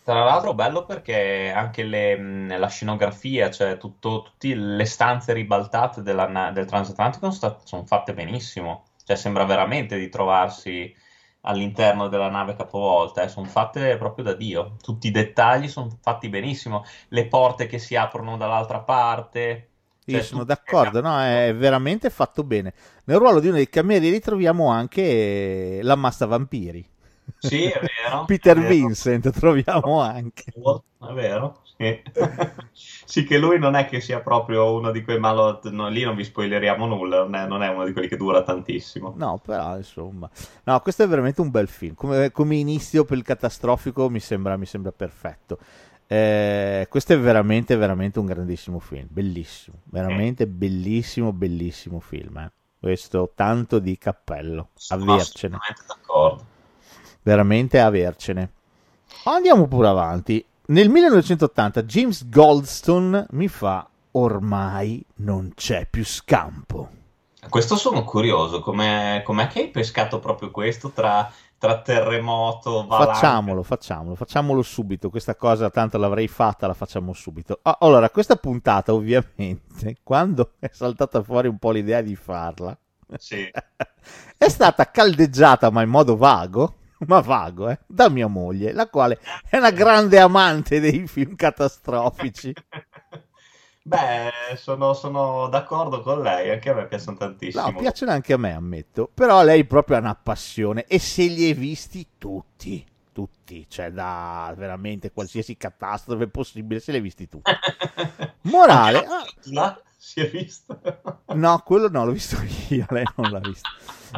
Tra 0.02 0.24
l'altro 0.24 0.54
bello 0.54 0.86
perché 0.86 1.52
anche 1.54 1.82
le, 1.84 2.56
la 2.58 2.68
scenografia, 2.68 3.50
cioè 3.50 3.76
tutto, 3.76 4.22
tutte 4.22 4.54
le 4.54 4.84
stanze 4.84 5.32
ribaltate 5.32 6.02
della, 6.02 6.50
del 6.52 6.64
transatlantico 6.64 7.30
sono, 7.30 7.58
sono 7.64 7.84
fatte 7.84 8.14
benissimo. 8.14 8.84
Cioè 9.04 9.16
sembra 9.16 9.44
veramente 9.44 9.98
di 9.98 10.08
trovarsi 10.08 10.94
all'interno 11.42 12.08
della 12.08 12.28
nave 12.28 12.54
capovolta, 12.54 13.22
eh, 13.22 13.28
sono 13.28 13.46
fatte 13.46 13.96
proprio 13.96 14.24
da 14.24 14.34
Dio. 14.34 14.76
Tutti 14.82 15.08
i 15.08 15.10
dettagli 15.10 15.68
sono 15.68 15.88
fatti 16.00 16.28
benissimo, 16.28 16.84
le 17.08 17.26
porte 17.26 17.66
che 17.66 17.78
si 17.78 17.96
aprono 17.96 18.36
dall'altra 18.36 18.80
parte, 18.80 19.69
io 20.10 20.18
cioè, 20.18 20.26
sono 20.26 20.44
d'accordo, 20.44 21.00
no, 21.00 21.20
è 21.20 21.54
veramente 21.56 22.10
fatto 22.10 22.44
bene. 22.44 22.72
Nel 23.04 23.18
ruolo 23.18 23.40
di 23.40 23.48
uno 23.48 23.56
dei 23.56 23.68
camerieri 23.68 24.20
troviamo 24.20 24.68
anche 24.68 25.80
l'ammasta 25.82 26.26
vampiri. 26.26 26.86
Sì, 27.38 27.64
è 27.64 27.80
vero. 27.80 28.24
Peter 28.26 28.56
è 28.56 28.60
vero. 28.60 28.72
Vincent 28.72 29.30
troviamo 29.30 30.00
anche. 30.00 30.44
È 30.52 31.12
vero, 31.12 31.62
sì. 31.76 32.02
sì. 33.04 33.24
che 33.24 33.38
lui 33.38 33.58
non 33.58 33.74
è 33.74 33.86
che 33.86 34.00
sia 34.00 34.20
proprio 34.20 34.74
uno 34.74 34.90
di 34.90 35.02
quei 35.02 35.18
malot, 35.18 35.70
no, 35.70 35.88
lì 35.88 36.02
non 36.02 36.14
vi 36.14 36.24
spoileriamo 36.24 36.86
nulla, 36.86 37.20
non 37.20 37.34
è, 37.34 37.46
non 37.46 37.62
è, 37.62 37.68
uno 37.68 37.84
di 37.84 37.92
quelli 37.92 38.08
che 38.08 38.16
dura 38.16 38.42
tantissimo. 38.42 39.14
No, 39.16 39.40
però 39.44 39.76
insomma, 39.76 40.28
no, 40.64 40.80
questo 40.80 41.04
è 41.04 41.08
veramente 41.08 41.40
un 41.40 41.50
bel 41.50 41.68
film. 41.68 41.94
Come, 41.94 42.30
come 42.32 42.56
inizio 42.56 43.04
per 43.04 43.16
il 43.16 43.24
catastrofico 43.24 44.10
mi 44.10 44.20
sembra, 44.20 44.56
mi 44.56 44.66
sembra 44.66 44.92
perfetto. 44.92 45.58
Eh, 46.12 46.88
questo 46.90 47.12
è 47.12 47.18
veramente, 47.20 47.76
veramente 47.76 48.18
un 48.18 48.26
grandissimo 48.26 48.80
film, 48.80 49.06
bellissimo, 49.08 49.76
veramente 49.84 50.48
bellissimo, 50.48 51.32
bellissimo 51.32 52.00
film. 52.00 52.36
Eh. 52.38 52.50
Questo 52.80 53.30
tanto 53.32 53.78
di 53.78 53.96
cappello, 53.96 54.70
Sono 54.74 55.12
avercene. 55.12 55.58
d'accordo. 55.86 56.44
Veramente 57.22 57.78
avercene. 57.78 58.50
Andiamo 59.26 59.68
pure 59.68 59.86
avanti. 59.86 60.44
Nel 60.66 60.88
1980 60.88 61.84
James 61.84 62.28
Goldstone 62.28 63.26
mi 63.30 63.46
fa 63.46 63.88
ormai 64.10 65.04
non 65.18 65.52
c'è 65.54 65.86
più 65.88 66.04
scampo. 66.04 66.90
Questo 67.48 67.76
sono 67.76 68.02
curioso, 68.02 68.58
com'è, 68.60 69.22
com'è 69.24 69.46
che 69.46 69.60
hai 69.60 69.68
pescato 69.70 70.18
proprio 70.18 70.50
questo 70.50 70.90
tra, 70.90 71.32
tra 71.60 71.82
terremoto, 71.82 72.86
valanga? 72.86 73.12
Facciamolo, 73.12 73.62
facciamolo, 73.62 74.14
facciamolo 74.14 74.62
subito. 74.62 75.10
Questa 75.10 75.36
cosa 75.36 75.70
tanto 75.70 75.98
l'avrei 75.98 76.26
fatta, 76.28 76.66
la 76.66 76.74
facciamo 76.74 77.12
subito. 77.12 77.60
Ah, 77.62 77.76
allora, 77.80 78.10
questa 78.10 78.36
puntata, 78.36 78.94
ovviamente, 78.94 79.96
quando 80.02 80.52
è 80.58 80.70
saltata 80.72 81.22
fuori 81.22 81.48
un 81.48 81.58
po' 81.58 81.70
l'idea 81.70 82.00
di 82.00 82.16
farla, 82.16 82.76
Sì. 83.16 83.48
è 84.38 84.48
stata 84.48 84.90
caldeggiata, 84.90 85.70
ma 85.70 85.82
in 85.82 85.90
modo 85.90 86.16
vago, 86.16 86.76
ma 87.06 87.20
vago, 87.20 87.68
eh, 87.68 87.78
da 87.86 88.08
mia 88.08 88.26
moglie, 88.26 88.72
la 88.72 88.88
quale 88.88 89.18
è 89.48 89.56
una 89.58 89.70
grande 89.70 90.18
amante 90.18 90.80
dei 90.80 91.06
film 91.06 91.36
catastrofici. 91.36 92.54
Beh, 93.90 94.56
sono, 94.56 94.94
sono 94.94 95.48
d'accordo 95.48 96.00
con 96.00 96.22
lei, 96.22 96.48
anche 96.50 96.70
a 96.70 96.74
me 96.74 96.86
piacciono 96.86 97.16
tantissimo. 97.16 97.70
No, 97.70 97.74
piacciono 97.74 98.12
anche 98.12 98.32
a 98.32 98.36
me, 98.36 98.52
ammetto, 98.52 99.10
però 99.12 99.42
lei 99.42 99.64
proprio 99.64 99.96
ha 99.96 99.98
una 99.98 100.14
passione 100.14 100.84
e 100.86 101.00
se 101.00 101.24
li 101.24 101.46
hai 101.46 101.54
visti 101.54 102.06
tutti, 102.16 102.86
tutti, 103.10 103.66
cioè 103.68 103.90
da 103.90 104.54
veramente 104.56 105.10
qualsiasi 105.10 105.56
catastrofe 105.56 106.28
possibile, 106.28 106.78
se 106.78 106.92
li 106.92 106.98
hai 106.98 107.02
visti 107.02 107.28
tutti. 107.28 107.50
Morale, 108.42 109.04
ah, 109.06 109.80
si 109.96 110.20
è 110.20 110.30
visto. 110.30 110.80
No, 111.30 111.62
quello 111.64 111.88
no, 111.88 112.04
l'ho 112.04 112.12
visto 112.12 112.36
io, 112.68 112.86
lei 112.90 113.04
non 113.16 113.30
l'ha 113.30 113.38
visto. 113.38 113.68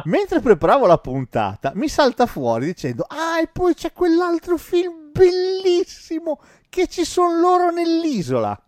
Mentre 0.05 0.39
preparavo 0.39 0.85
la 0.85 0.97
puntata, 0.99 1.71
mi 1.75 1.87
salta 1.87 2.27
fuori 2.27 2.65
dicendo: 2.65 3.05
Ah, 3.07 3.39
e 3.39 3.47
poi 3.47 3.73
c'è 3.73 3.91
quell'altro 3.91 4.57
film 4.57 5.11
bellissimo 5.11 6.39
che 6.69 6.87
ci 6.87 7.05
sono 7.05 7.39
loro 7.39 7.71
nell'isola. 7.71 8.59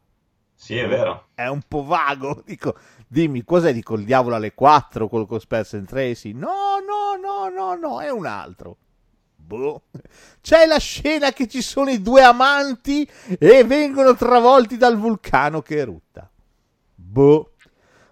Sì, 0.66 0.78
è 0.80 0.88
vero. 0.88 1.28
È 1.36 1.46
un 1.46 1.62
po' 1.68 1.84
vago. 1.84 2.42
Dico, 2.44 2.76
dimmi, 3.08 3.44
cos'è? 3.44 3.72
Dico, 3.72 3.94
il 3.94 4.04
diavolo 4.04 4.34
alle 4.34 4.56
4 4.56 5.08
col 5.08 5.28
con 5.28 5.40
Spencer 5.40 5.78
and 5.78 5.88
Tracy? 5.88 6.32
No, 6.32 6.80
no, 6.84 7.16
no, 7.22 7.50
no, 7.50 7.76
no, 7.76 8.02
è 8.02 8.10
un 8.10 8.26
altro. 8.26 8.78
Boh. 9.36 9.84
C'è 10.42 10.66
la 10.66 10.80
scena 10.80 11.32
che 11.34 11.48
ci 11.48 11.62
sono 11.62 11.92
i 11.92 12.02
due 12.02 12.24
amanti 12.24 13.08
e 13.38 13.64
vengono 13.64 14.16
travolti 14.16 14.76
dal 14.76 14.98
vulcano 14.98 15.62
che 15.62 15.78
erutta. 15.78 16.28
Boh. 16.96 17.52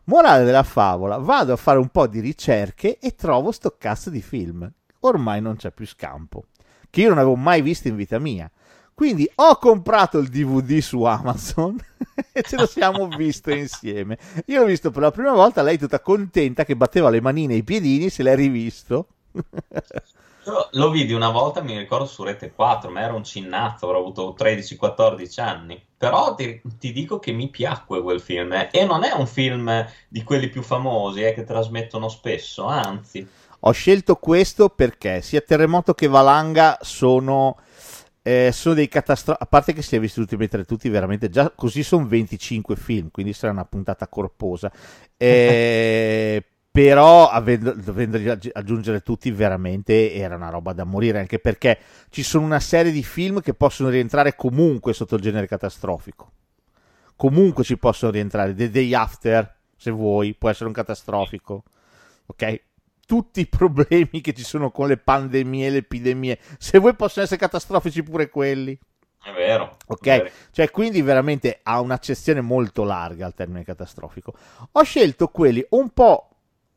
Morale 0.03 0.43
della 0.43 0.61
favola, 0.61 1.17
vado 1.17 1.53
a 1.53 1.55
fare 1.55 1.79
un 1.79 1.87
po' 1.87 2.05
di 2.05 2.19
ricerche 2.19 2.99
e 2.99 3.15
trovo 3.15 3.51
sto 3.51 3.77
cazzo 3.79 4.11
di 4.11 4.21
film. 4.21 4.71
Ormai 4.99 5.41
non 5.41 5.55
c'è 5.55 5.71
più 5.71 5.87
scampo. 5.87 6.45
Che 6.87 7.01
io 7.01 7.09
non 7.09 7.17
avevo 7.17 7.35
mai 7.35 7.63
visto 7.63 7.87
in 7.87 7.95
vita 7.95 8.19
mia. 8.19 8.47
Quindi 8.93 9.29
ho 9.35 9.57
comprato 9.57 10.19
il 10.19 10.29
DVD 10.29 10.79
su 10.79 11.03
Amazon 11.03 11.77
e 12.31 12.41
ce 12.43 12.55
lo 12.57 12.65
siamo 12.65 13.07
visto 13.07 13.51
insieme. 13.51 14.17
Io 14.47 14.61
l'ho 14.61 14.67
visto 14.67 14.91
per 14.91 15.01
la 15.01 15.11
prima 15.11 15.33
volta, 15.33 15.61
lei 15.61 15.77
tutta 15.77 15.99
contenta 15.99 16.63
che 16.63 16.75
batteva 16.75 17.09
le 17.09 17.21
manine 17.21 17.53
e 17.53 17.57
i 17.57 17.63
piedini, 17.63 18.09
se 18.09 18.23
l'è 18.23 18.35
rivisto. 18.35 19.07
Io 20.45 20.67
lo 20.73 20.89
vidi 20.89 21.13
una 21.13 21.29
volta, 21.29 21.61
mi 21.61 21.77
ricordo 21.77 22.05
su 22.05 22.21
Rete 22.21 22.51
4, 22.51 22.89
ma 22.89 23.01
ero 23.01 23.15
un 23.15 23.23
cinnato, 23.23 23.85
avrò 23.85 23.99
avuto 23.99 24.35
13-14 24.37 25.39
anni. 25.39 25.81
Però 25.97 26.35
ti, 26.35 26.61
ti 26.77 26.91
dico 26.91 27.17
che 27.17 27.31
mi 27.31 27.49
piacque 27.49 28.01
quel 28.01 28.19
film. 28.19 28.51
eh. 28.51 28.69
E 28.71 28.83
non 28.85 29.03
è 29.05 29.13
un 29.13 29.25
film 29.25 29.85
di 30.09 30.23
quelli 30.23 30.49
più 30.49 30.61
famosi 30.61 31.23
eh, 31.23 31.33
che 31.33 31.45
trasmettono 31.45 32.09
spesso, 32.09 32.65
anzi. 32.65 33.25
Ho 33.61 33.71
scelto 33.71 34.17
questo 34.17 34.67
perché 34.67 35.21
sia 35.21 35.39
Terremoto 35.39 35.93
che 35.93 36.07
Valanga 36.07 36.77
sono, 36.81 37.59
eh, 38.23 38.51
sono 38.53 38.73
dei 38.73 38.87
catastrofi. 38.87 39.43
A 39.43 39.45
parte 39.45 39.73
che 39.73 39.81
si 39.81 39.95
è 39.97 39.99
visto 39.99 40.25
tutti 40.25 40.41
e 40.41 40.47
tre 40.47 40.63
tutti, 40.63 40.89
veramente 40.89 41.29
già 41.29 41.51
così 41.53 41.83
sono 41.83 42.07
25 42.07 42.75
film, 42.77 43.11
quindi 43.11 43.33
sarà 43.33 43.51
una 43.51 43.65
puntata 43.65 44.07
corposa. 44.07 44.71
Eh, 45.17 46.43
però 46.71 47.29
avendo, 47.29 47.73
dovendo 47.73 48.17
aggi- 48.31 48.49
aggiungere 48.51 49.01
tutti, 49.01 49.29
veramente 49.29 50.13
era 50.13 50.35
una 50.35 50.49
roba 50.49 50.71
da 50.71 50.85
morire. 50.85 51.19
Anche 51.19 51.37
perché 51.37 51.77
ci 52.09 52.23
sono 52.23 52.45
una 52.45 52.61
serie 52.61 52.93
di 52.93 53.03
film 53.03 53.41
che 53.41 53.53
possono 53.53 53.89
rientrare 53.89 54.35
comunque 54.35 54.93
sotto 54.93 55.15
il 55.15 55.21
genere 55.21 55.45
catastrofico. 55.45 56.31
Comunque 57.17 57.65
ci 57.65 57.77
possono 57.77 58.11
rientrare. 58.11 58.55
The 58.55 58.69
Day 58.69 58.93
After, 58.93 59.53
se 59.75 59.91
vuoi, 59.91 60.33
può 60.33 60.49
essere 60.49 60.67
un 60.67 60.73
catastrofico. 60.73 61.63
Ok? 62.27 62.61
Tutti 63.05 63.41
i 63.41 63.47
problemi 63.47 64.21
che 64.21 64.33
ci 64.33 64.43
sono 64.43 64.71
con 64.71 64.87
le 64.87 64.97
pandemie 64.97 65.69
le 65.69 65.77
epidemie, 65.79 66.39
se 66.57 66.79
vuoi, 66.79 66.95
possono 66.95 67.25
essere 67.25 67.39
catastrofici 67.39 68.03
pure 68.03 68.29
quelli. 68.29 68.77
È 69.23 69.31
vero. 69.31 69.77
Ok, 69.87 70.07
è 70.07 70.17
vero. 70.17 70.29
cioè 70.51 70.69
quindi 70.69 71.01
veramente 71.01 71.59
ha 71.63 71.79
un'accezione 71.79 72.41
molto 72.41 72.83
larga 72.83 73.25
al 73.25 73.33
termine 73.33 73.63
catastrofico. 73.63 74.33
Ho 74.71 74.83
scelto 74.83 75.29
quelli 75.29 75.65
un 75.69 75.89
po' 75.89 76.29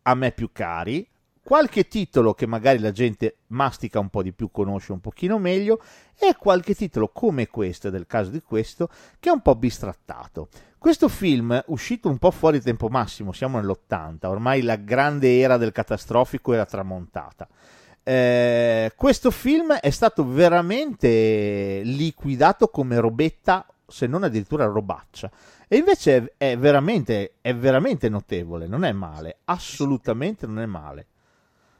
a 0.02 0.14
me 0.14 0.30
più 0.30 0.50
cari, 0.52 1.08
qualche 1.42 1.86
titolo 1.86 2.34
che 2.34 2.46
magari 2.46 2.78
la 2.78 2.92
gente 2.92 3.38
mastica 3.48 3.98
un 3.98 4.08
po' 4.08 4.22
di 4.22 4.32
più, 4.32 4.50
conosce 4.50 4.92
un 4.92 5.00
pochino 5.00 5.38
meglio, 5.38 5.80
e 6.18 6.36
qualche 6.36 6.74
titolo 6.74 7.08
come 7.08 7.46
questo, 7.46 7.90
del 7.90 8.06
caso 8.06 8.30
di 8.30 8.40
questo, 8.40 8.88
che 9.20 9.28
è 9.28 9.32
un 9.32 9.42
po' 9.42 9.54
bistrattato. 9.54 10.48
Questo 10.86 11.08
film, 11.08 11.60
uscito 11.66 12.08
un 12.08 12.16
po' 12.16 12.30
fuori 12.30 12.60
tempo 12.60 12.86
massimo, 12.86 13.32
siamo 13.32 13.58
nell'80, 13.58 14.26
ormai 14.26 14.62
la 14.62 14.76
grande 14.76 15.36
era 15.36 15.56
del 15.56 15.72
catastrofico 15.72 16.52
era 16.52 16.64
tramontata. 16.64 17.48
Eh, 18.04 18.92
questo 18.94 19.32
film 19.32 19.72
è 19.72 19.90
stato 19.90 20.24
veramente 20.24 21.80
liquidato 21.82 22.68
come 22.68 23.00
robetta, 23.00 23.66
se 23.84 24.06
non 24.06 24.22
addirittura 24.22 24.66
robaccia. 24.66 25.28
E 25.66 25.76
invece 25.76 26.34
è, 26.36 26.56
veramente, 26.56 27.32
è 27.40 27.52
veramente 27.52 28.08
notevole, 28.08 28.68
non 28.68 28.84
è 28.84 28.92
male, 28.92 29.38
assolutamente 29.46 30.46
non 30.46 30.60
è 30.60 30.66
male. 30.66 31.06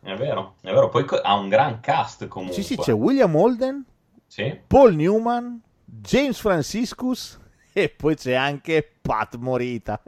È 0.00 0.16
vero, 0.16 0.56
è 0.62 0.72
vero. 0.72 0.88
Poi 0.88 1.06
ha 1.22 1.34
un 1.34 1.48
gran 1.48 1.78
cast 1.78 2.26
comunque. 2.26 2.60
Sì, 2.60 2.64
sì, 2.64 2.76
c'è 2.76 2.92
William 2.92 3.36
Holden, 3.36 3.84
Sì. 4.26 4.62
Paul 4.66 4.96
Newman, 4.96 5.62
James 5.84 6.40
Franciscus 6.40 7.38
e 7.78 7.90
poi 7.90 8.16
c'è 8.16 8.32
anche 8.32 8.82
Pat 9.02 9.36
Morita. 9.36 10.00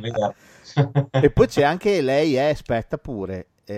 Vero. 0.00 0.34
e 1.12 1.30
poi 1.30 1.46
c'è 1.46 1.62
anche 1.62 2.00
lei, 2.00 2.36
eh, 2.36 2.50
aspetta 2.50 2.98
pure, 2.98 3.50
eh, 3.64 3.74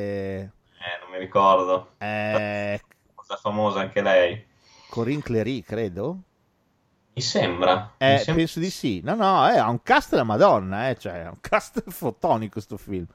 Eh, 0.78 0.98
non 1.02 1.10
mi 1.12 1.18
ricordo. 1.18 1.92
eh, 1.98 2.80
Cosa 3.14 3.36
famosa 3.36 3.80
anche 3.80 4.00
lei. 4.00 4.46
Corinne 4.88 5.22
Clery, 5.22 5.60
credo. 5.62 6.18
Mi 7.12 7.20
sembra. 7.22 7.92
Eh, 7.98 8.12
mi 8.12 8.16
sembra- 8.16 8.34
penso 8.34 8.58
di 8.60 8.70
sì. 8.70 9.00
No, 9.04 9.14
no, 9.14 9.48
eh, 9.50 9.58
ha 9.58 9.68
un 9.68 9.82
cast 9.82 10.10
della 10.10 10.24
Madonna, 10.24 10.88
eh, 10.88 10.96
cioè, 10.96 11.26
un 11.26 11.40
cast 11.40 11.82
fotonico 11.90 12.52
questo 12.52 12.78
film. 12.78 13.06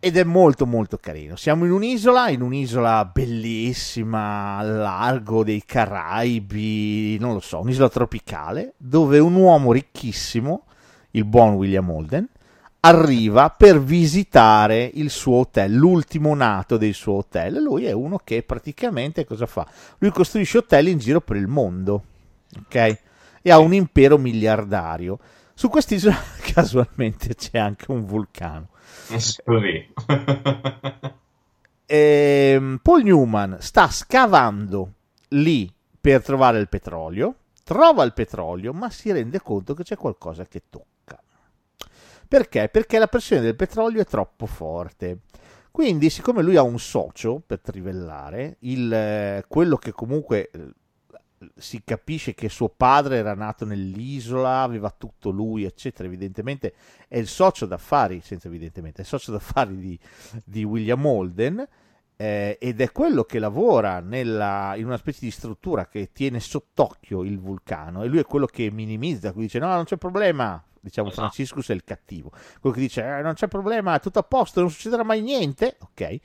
Ed 0.00 0.16
è 0.16 0.22
molto 0.22 0.64
molto 0.64 0.96
carino. 0.98 1.34
Siamo 1.34 1.64
in 1.64 1.72
un'isola, 1.72 2.28
in 2.28 2.42
un'isola 2.42 3.04
bellissima, 3.04 4.56
al 4.56 4.76
largo 4.76 5.42
dei 5.42 5.64
Caraibi, 5.66 7.18
non 7.18 7.32
lo 7.32 7.40
so, 7.40 7.60
un'isola 7.60 7.88
tropicale, 7.88 8.74
dove 8.76 9.18
un 9.18 9.34
uomo 9.34 9.72
ricchissimo, 9.72 10.66
il 11.12 11.24
buon 11.24 11.54
William 11.54 11.90
Holden, 11.90 12.28
arriva 12.80 13.50
per 13.50 13.82
visitare 13.82 14.88
il 14.94 15.10
suo 15.10 15.38
hotel, 15.38 15.72
l'ultimo 15.72 16.32
nato 16.34 16.76
del 16.76 16.94
suo 16.94 17.14
hotel. 17.14 17.60
Lui 17.60 17.84
è 17.86 17.92
uno 17.92 18.20
che 18.22 18.44
praticamente 18.44 19.24
cosa 19.24 19.46
fa? 19.46 19.66
Lui 19.98 20.10
costruisce 20.10 20.58
hotel 20.58 20.88
in 20.88 20.98
giro 20.98 21.20
per 21.20 21.36
il 21.36 21.48
mondo, 21.48 22.04
ok? 22.56 22.98
E 23.42 23.50
ha 23.50 23.58
un 23.58 23.74
impero 23.74 24.16
miliardario. 24.16 25.18
Su 25.54 25.68
quest'isola 25.68 26.16
casualmente 26.54 27.34
c'è 27.34 27.58
anche 27.58 27.90
un 27.90 28.04
vulcano. 28.04 28.68
Così. 29.44 29.94
Ehm, 31.90 32.80
Paul 32.82 33.02
Newman 33.02 33.56
sta 33.60 33.88
scavando 33.88 34.92
lì 35.28 35.72
per 35.98 36.22
trovare 36.22 36.58
il 36.58 36.68
petrolio, 36.68 37.34
trova 37.64 38.04
il 38.04 38.12
petrolio, 38.12 38.74
ma 38.74 38.90
si 38.90 39.10
rende 39.10 39.40
conto 39.40 39.72
che 39.72 39.84
c'è 39.84 39.96
qualcosa 39.96 40.44
che 40.44 40.64
tocca. 40.68 41.18
Perché? 42.28 42.68
Perché 42.68 42.98
la 42.98 43.06
pressione 43.06 43.40
del 43.40 43.56
petrolio 43.56 44.02
è 44.02 44.04
troppo 44.04 44.44
forte. 44.44 45.20
Quindi, 45.70 46.10
siccome 46.10 46.42
lui 46.42 46.56
ha 46.56 46.62
un 46.62 46.78
socio 46.78 47.42
per 47.46 47.60
trivellare, 47.60 48.56
il, 48.60 48.92
eh, 48.92 49.44
quello 49.48 49.76
che 49.76 49.92
comunque 49.92 50.50
eh, 50.50 50.68
si 51.56 51.82
capisce 51.84 52.34
che 52.34 52.48
suo 52.48 52.68
padre 52.68 53.16
era 53.18 53.34
nato 53.34 53.64
nell'isola, 53.64 54.62
aveva 54.62 54.90
tutto 54.90 55.30
lui, 55.30 55.64
eccetera. 55.64 56.06
Evidentemente 56.08 56.74
è 57.08 57.18
il 57.18 57.28
socio 57.28 57.66
d'affari, 57.66 58.20
senza 58.22 58.48
evidentemente, 58.48 58.98
è 58.98 59.00
il 59.02 59.06
socio 59.06 59.32
d'affari 59.32 59.76
di, 59.78 59.98
di 60.44 60.64
William 60.64 61.04
Holden. 61.04 61.66
eh, 62.20 62.58
ed 62.60 62.80
è 62.80 62.90
quello 62.90 63.22
che 63.22 63.38
lavora 63.38 64.00
nella- 64.00 64.74
in 64.76 64.86
una 64.86 64.96
specie 64.96 65.20
di 65.20 65.30
struttura 65.30 65.86
che 65.86 66.10
tiene 66.12 66.40
sott'occhio 66.40 67.22
il 67.22 67.38
vulcano 67.38 68.02
e 68.02 68.08
lui 68.08 68.18
è 68.18 68.24
quello 68.24 68.46
che 68.46 68.72
minimizza, 68.72 69.28
quindi 69.30 69.44
dice 69.52 69.60
no 69.60 69.68
non 69.72 69.84
c'è 69.84 69.96
problema, 69.98 70.60
diciamo 70.80 71.10
Esatto. 71.10 71.22
Franciscus 71.28 71.68
è 71.68 71.74
il 71.74 71.84
cattivo, 71.84 72.32
quello 72.60 72.74
che 72.74 72.82
dice 72.82 73.04
"Eh, 73.04 73.22
non 73.22 73.34
c'è 73.34 73.46
problema, 73.46 73.94
è 73.94 74.00
tutto 74.00 74.18
a 74.18 74.24
posto, 74.24 74.58
non 74.58 74.68
succederà 74.70 75.04
mai 75.04 75.20
niente, 75.22 75.76
ok? 75.78 76.00
E 76.00 76.20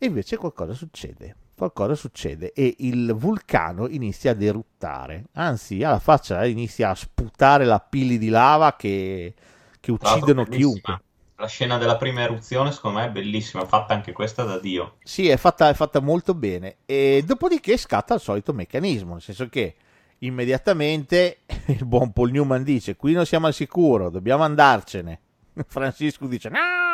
invece 0.00 0.36
qualcosa 0.36 0.72
succede, 0.74 1.36
qualcosa 1.60 1.94
succede 1.94 2.52
e 2.52 2.76
il 2.78 3.12
vulcano 3.14 3.86
inizia 3.86 4.30
ad 4.30 4.40
eruttare, 4.40 5.24
anzi 5.34 5.82
alla 5.82 5.98
faccia 5.98 6.42
eh, 6.42 6.48
inizia 6.48 6.88
a 6.88 6.94
sputare 6.94 7.66
la 7.66 7.80
pili 7.80 8.16
di 8.16 8.30
lava 8.30 8.76
che, 8.76 9.34
che 9.78 9.92
uccidono 9.92 10.44
chiunque. 10.44 11.02
La 11.36 11.46
scena 11.46 11.78
della 11.78 11.96
prima 11.96 12.22
eruzione, 12.22 12.72
secondo 12.72 12.98
me, 12.98 13.06
è 13.06 13.10
bellissima, 13.10 13.64
fatta 13.64 13.94
anche 13.94 14.12
questa 14.12 14.42
da 14.44 14.58
Dio. 14.58 14.96
Sì, 15.02 15.28
è 15.28 15.36
fatta, 15.36 15.70
è 15.70 15.74
fatta 15.74 16.00
molto 16.00 16.34
bene. 16.34 16.76
E 16.84 17.22
dopodiché 17.26 17.78
scatta 17.78 18.14
il 18.14 18.20
solito 18.20 18.52
meccanismo, 18.52 19.12
nel 19.12 19.22
senso 19.22 19.48
che 19.48 19.74
immediatamente 20.18 21.38
il 21.66 21.84
buon 21.86 22.12
Paul 22.12 22.30
Newman 22.30 22.62
dice: 22.62 22.96
Qui 22.96 23.12
non 23.12 23.24
siamo 23.24 23.46
al 23.46 23.54
sicuro, 23.54 24.10
dobbiamo 24.10 24.42
andarcene. 24.44 25.20
Francisco 25.66 26.26
dice: 26.26 26.50
No, 26.50 26.89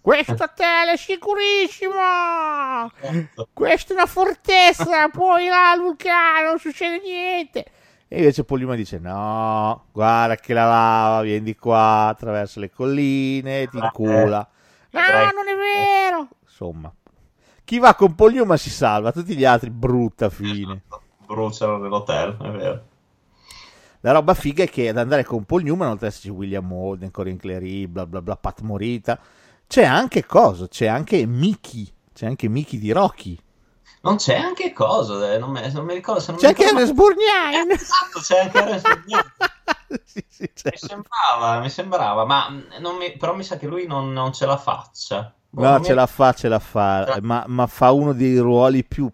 questa 0.00 0.48
tela 0.48 0.92
è 0.92 0.96
sicurissima. 0.96 2.90
Questa 3.52 3.92
è 3.92 3.96
una 3.96 4.06
fortezza. 4.06 5.08
Poi 5.12 5.46
là 5.46 5.72
al 5.72 5.80
vulcano 5.80 6.48
non 6.48 6.58
succede 6.58 7.00
niente. 7.00 7.64
E 8.08 8.18
invece 8.18 8.44
Polima 8.44 8.74
dice: 8.74 8.98
No, 8.98 9.86
guarda 9.92 10.36
che 10.36 10.54
la 10.54 10.66
lava 10.66 11.22
viene 11.22 11.44
di 11.44 11.56
qua 11.56 12.06
attraverso 12.06 12.60
le 12.60 12.70
colline, 12.70 13.68
ti 13.68 13.78
incula. 13.78 14.48
No, 14.90 15.00
non 15.00 15.48
è 15.48 15.56
vero. 15.56 16.28
Insomma, 16.42 16.92
chi 17.64 17.78
va 17.78 17.94
con 17.94 18.14
Polima 18.14 18.56
si 18.56 18.70
salva, 18.70 19.12
tutti 19.12 19.36
gli 19.36 19.44
altri, 19.44 19.70
brutta 19.70 20.30
fine. 20.30 20.82
Bruciano 21.26 21.76
nell'hotel, 21.76 22.36
è 22.38 22.50
vero. 22.50 22.82
La 24.00 24.12
roba 24.12 24.32
figa 24.34 24.62
è 24.62 24.68
che 24.68 24.88
ad 24.88 24.96
andare 24.96 25.24
con 25.24 25.44
Paul 25.44 25.64
Newman, 25.64 25.88
oltre 25.88 26.06
ad 26.06 26.12
esserci 26.12 26.30
William 26.30 26.72
Holden, 26.72 27.10
Corinne 27.10 27.38
Clery, 27.38 27.86
bla 27.86 28.06
bla 28.06 28.22
bla, 28.22 28.36
Pat 28.36 28.60
Morita, 28.60 29.18
c'è 29.68 29.84
anche 29.84 30.26
cosa? 30.26 30.66
C'è 30.68 30.86
anche 30.86 31.24
Mickey, 31.26 31.92
c'è 32.12 32.26
anche 32.26 32.48
Mickey 32.48 32.78
di 32.78 32.90
Rocky. 32.90 33.38
Non 34.00 34.16
c'è 34.16 34.36
anche 34.36 34.72
cosa, 34.72 35.32
eh, 35.32 35.38
non, 35.38 35.50
me, 35.50 35.70
non 35.72 35.84
mi 35.84 35.94
ricordo 35.94 36.20
se 36.20 36.30
non 36.32 36.40
C'è 36.40 36.46
mi 36.46 36.52
anche 36.52 36.64
ricordo, 36.64 36.80
Ernest 36.80 36.94
Burnian. 36.94 37.66
ma- 37.66 37.74
Esatto, 37.74 38.20
c'è 38.20 38.40
anche 38.40 38.58
Ernest 38.58 38.86
sì, 40.04 40.24
sì, 40.28 40.50
c'è. 40.52 40.70
Mi 40.70 40.78
sembrava, 40.78 41.60
mi 41.60 41.70
sembrava, 41.70 42.24
ma 42.24 42.48
mm, 42.50 42.60
non 42.80 42.96
mi- 42.96 43.16
però 43.16 43.34
mi 43.34 43.42
sa 43.44 43.56
che 43.56 43.66
lui 43.66 43.86
non, 43.86 44.12
non 44.12 44.32
ce 44.32 44.46
la 44.46 44.56
faccia. 44.56 45.34
Boh, 45.50 45.62
No, 45.62 45.70
non 45.70 45.82
ce 45.82 45.90
mi- 45.90 45.96
la 45.96 46.06
fa, 46.06 46.32
ce 46.32 46.48
la 46.48 46.58
fa, 46.58 47.04
Ce 47.04 47.10
la- 47.14 47.20
ma, 47.22 47.44
ma 47.48 47.66
fa 47.66 47.90
uno 47.92 48.12
dei 48.12 48.38
ruoli 48.38 48.84
più... 48.84 49.10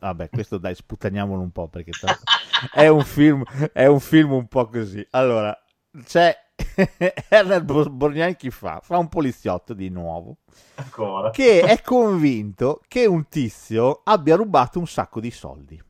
Vabbè, 0.00 0.28
questo 0.30 0.58
dai, 0.58 0.74
sputtaniamolo 0.76 1.40
un 1.40 1.50
po' 1.50 1.66
perché 1.68 1.90
è 2.72 2.86
un 2.86 3.04
film, 3.04 3.42
è 3.72 3.86
un 3.86 3.98
film 4.00 4.32
un 4.32 4.46
po' 4.46 4.68
così. 4.68 5.04
Allora, 5.10 5.56
c'è 6.04 6.36
Ernest 7.28 7.88
Borgnine 7.90 8.36
chi 8.36 8.50
fa? 8.50 8.80
Fa 8.82 8.98
un 8.98 9.08
poliziotto 9.08 9.74
di 9.74 9.88
nuovo. 9.88 10.38
Ancora. 10.74 11.30
che 11.30 11.60
è 11.62 11.80
convinto 11.82 12.80
che 12.86 13.04
un 13.04 13.28
tizio 13.28 14.00
abbia 14.04 14.36
rubato 14.36 14.78
un 14.78 14.86
sacco 14.86 15.20
di 15.20 15.30
soldi. 15.30 15.82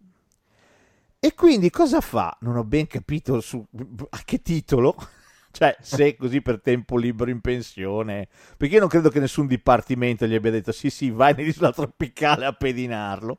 E 1.21 1.35
quindi 1.35 1.69
cosa 1.71 2.01
fa? 2.01 2.37
Non 2.41 2.57
ho 2.57 2.65
ben 2.65 2.87
capito 2.87 3.41
su, 3.41 3.65
a 4.11 4.21
che 4.25 4.43
titolo. 4.43 4.95
Cioè, 5.51 5.77
se 5.81 6.15
così 6.15 6.41
per 6.43 6.61
tempo 6.61 6.97
libero 6.97 7.31
in 7.31 7.41
pensione. 7.41 8.29
Perché 8.57 8.75
io 8.75 8.81
non 8.81 8.89
credo 8.89 9.09
che 9.09 9.19
nessun 9.19 9.47
dipartimento 9.47 10.27
gli 10.27 10.35
abbia 10.35 10.51
detto 10.51 10.71
sì 10.73 10.89
sì, 10.91 11.11
vai 11.11 11.35
nell'isola 11.37 11.73
tropicale 11.73 12.45
a 12.45 12.53
pedinarlo. 12.53 13.39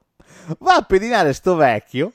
Va 0.57 0.75
a 0.75 0.81
pedinare 0.81 1.31
sto 1.33 1.55
vecchio 1.55 2.11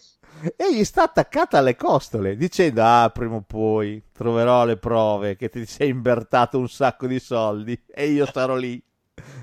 e 0.57 0.75
gli 0.75 0.85
sta 0.85 1.05
attaccata 1.05 1.59
alle 1.59 1.77
costole 1.77 2.37
dicendo 2.37 2.83
ah 2.83 3.11
prima 3.11 3.37
o 3.37 3.43
poi 3.43 4.03
troverò 4.13 4.65
le 4.65 4.77
prove 4.77 5.37
che 5.37 5.49
ti 5.49 5.65
sei 5.67 5.89
imbertato 5.91 6.59
un 6.59 6.69
sacco 6.69 7.07
di 7.07 7.19
soldi 7.19 7.81
e 7.87 8.09
io 8.09 8.27
sarò 8.27 8.57
lì 8.57 8.83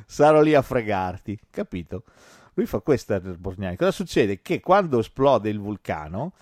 sarò 0.06 0.42
lì 0.42 0.54
a 0.54 0.62
fregarti. 0.62 1.40
Capito? 1.50 2.04
Lui 2.56 2.66
fa 2.66 2.80
questo 2.80 3.14
Ernest 3.14 3.38
Borgnani. 3.38 3.78
Cosa 3.78 3.92
succede? 3.92 4.42
Che 4.42 4.60
quando 4.60 5.00
esplode 5.00 5.50
il 5.50 5.60
vulcano 5.60 6.34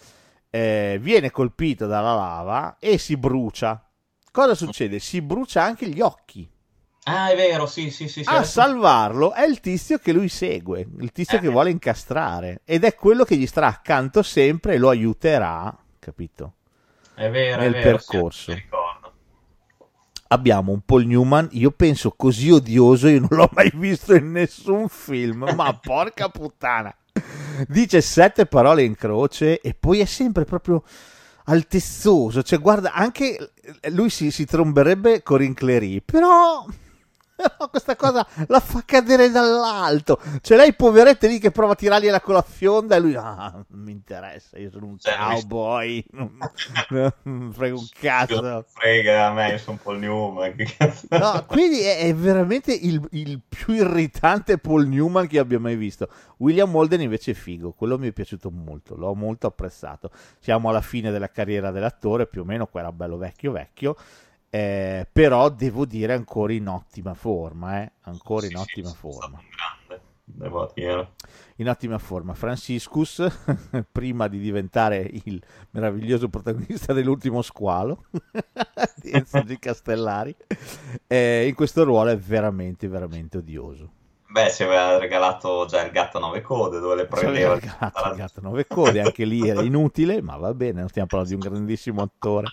eh, 0.49 0.97
viene 0.99 1.29
colpito 1.29 1.85
dalla 1.85 2.15
lava 2.15 2.77
e 2.79 2.97
si 2.97 3.15
brucia. 3.15 3.83
Cosa 4.31 4.55
succede? 4.55 4.99
Si 4.99 5.21
brucia 5.21 5.63
anche 5.63 5.87
gli 5.87 6.01
occhi 6.01 6.49
Ah, 7.09 7.29
è 7.31 7.35
vero, 7.35 7.65
sì, 7.65 7.89
sì, 7.91 8.07
sì. 8.07 8.23
sì 8.23 8.29
a 8.29 8.43
salvarlo 8.43 9.33
è 9.33 9.45
il 9.45 9.59
tizio 9.59 9.97
che 9.97 10.11
lui 10.13 10.29
segue, 10.29 10.87
il 10.99 11.11
tizio 11.11 11.37
Eh. 11.37 11.41
che 11.41 11.47
vuole 11.49 11.69
incastrare 11.71 12.61
ed 12.65 12.83
è 12.83 12.95
quello 12.95 13.23
che 13.23 13.35
gli 13.35 13.47
starà 13.47 13.67
accanto 13.67 14.21
sempre 14.23 14.73
e 14.73 14.77
lo 14.77 14.89
aiuterà, 14.89 15.75
capito? 15.99 16.53
È 17.15 17.29
vero, 17.29 17.61
nel 17.61 17.73
è 17.73 17.83
vero, 17.83 17.97
sì, 17.97 18.05
percorso. 18.11 18.53
ricordo. 18.53 19.13
Abbiamo 20.31 20.71
un 20.71 20.81
Paul 20.81 21.05
Newman, 21.05 21.47
io 21.53 21.71
penso 21.71 22.11
così 22.11 22.51
odioso, 22.51 23.07
io 23.07 23.19
non 23.19 23.29
l'ho 23.31 23.49
mai 23.51 23.71
visto 23.73 24.13
in 24.13 24.31
nessun 24.31 24.87
film, 24.87 25.51
ma 25.55 25.73
porca 25.81 26.29
puttana. 26.29 26.95
Dice 27.67 27.99
sette 28.01 28.45
parole 28.45 28.83
in 28.83 28.95
croce 28.95 29.59
e 29.59 29.73
poi 29.73 29.99
è 29.99 30.05
sempre 30.05 30.45
proprio 30.45 30.83
altezzoso, 31.45 32.43
cioè 32.43 32.59
guarda, 32.59 32.93
anche 32.93 33.53
lui 33.89 34.09
si, 34.11 34.29
si 34.29 34.45
tromberebbe 34.45 35.23
Corinne 35.23 35.55
Clery, 35.55 36.01
però 36.01 36.63
però 36.63 36.65
questa 37.69 37.95
cosa 37.95 38.25
la 38.47 38.59
fa 38.59 38.83
cadere 38.85 39.29
dall'alto. 39.29 40.19
C'è 40.41 40.55
lei 40.55 40.73
poveretta 40.73 41.27
lì 41.27 41.39
che 41.39 41.51
prova 41.51 41.73
a 41.73 41.75
tirargliela 41.75 42.21
con 42.21 42.35
la 42.35 42.41
fionda 42.41 42.95
e 42.95 42.99
lui 42.99 43.15
ah, 43.15 43.51
non 43.67 43.81
mi 43.81 43.91
interessa, 43.91 44.57
io 44.57 44.69
sono 44.69 44.87
un 44.87 44.99
Cioè, 44.99 45.15
cowboy, 45.15 46.03
frega 46.89 47.75
un 47.75 47.87
cazzo. 47.99 48.65
Frega 48.67 49.27
a 49.27 49.31
me, 49.31 49.51
io 49.51 49.57
sono 49.57 49.79
Paul 49.81 49.99
Newman. 49.99 50.55
No, 51.09 51.45
quindi 51.47 51.81
è, 51.81 51.99
è 51.99 52.13
veramente 52.13 52.73
il, 52.73 53.01
il 53.11 53.41
più 53.47 53.73
irritante 53.73 54.57
Paul 54.57 54.87
Newman 54.87 55.27
che 55.27 55.39
abbia 55.39 55.59
mai 55.59 55.75
visto. 55.75 56.09
William 56.37 56.73
Holden 56.73 57.01
invece 57.01 57.31
è 57.31 57.33
figo, 57.33 57.71
quello 57.71 57.97
mi 57.97 58.07
è 58.07 58.11
piaciuto 58.11 58.49
molto, 58.49 58.95
l'ho 58.95 59.13
molto 59.13 59.47
apprezzato. 59.47 60.11
Siamo 60.39 60.69
alla 60.69 60.81
fine 60.81 61.11
della 61.11 61.29
carriera 61.29 61.71
dell'attore, 61.71 62.27
più 62.27 62.41
o 62.41 62.45
meno, 62.45 62.67
qua 62.67 62.81
era 62.81 62.91
bello 62.91 63.17
vecchio 63.17 63.51
vecchio, 63.51 63.95
eh, 64.49 65.07
però 65.11 65.49
devo 65.49 65.85
dire 65.85 66.13
ancora 66.13 66.53
in 66.53 66.67
ottima 66.67 67.13
forma, 67.13 67.81
eh? 67.83 67.91
ancora 68.01 68.45
in 68.45 68.55
Sì, 68.55 68.57
sì, 68.57 68.61
ottima 68.61 68.93
forma. 68.93 69.39
devo 70.23 70.71
dire. 70.73 71.11
In 71.57 71.67
ottima 71.69 71.97
forma, 71.97 72.33
Franciscus, 72.33 73.25
prima 73.91 74.27
di 74.27 74.39
diventare 74.39 74.97
il 75.25 75.41
meraviglioso 75.71 76.29
protagonista 76.29 76.93
dell'ultimo 76.93 77.41
squalo 77.41 78.05
di 79.01 79.11
Enzo 79.11 79.41
G. 79.43 79.59
Castellari, 79.59 80.35
eh, 81.07 81.47
in 81.47 81.55
questo 81.55 81.83
ruolo 81.83 82.11
è 82.11 82.17
veramente, 82.17 82.87
veramente 82.87 83.37
odioso. 83.37 83.91
Beh, 84.31 84.51
ci 84.51 84.61
aveva 84.63 84.97
regalato 84.99 85.65
già 85.65 85.83
il 85.83 85.91
gatto 85.91 86.17
a 86.17 86.19
nove 86.21 86.41
code 86.41 86.79
dove 86.79 86.95
le 86.95 87.07
Ci 87.11 87.25
aveva 87.25 87.53
prendeva. 87.53 87.53
regalato 87.55 88.09
il 88.09 88.15
gatto 88.15 88.41
nove 88.41 88.67
code, 88.67 89.01
anche 89.01 89.25
lì 89.25 89.47
era 89.47 89.61
inutile, 89.63 90.21
ma 90.21 90.37
va 90.37 90.53
bene, 90.53 90.79
non 90.81 90.89
stiamo 90.89 91.07
parlando 91.07 91.35
di 91.35 91.41
un 91.43 91.49
grandissimo 91.51 92.01
attore. 92.03 92.47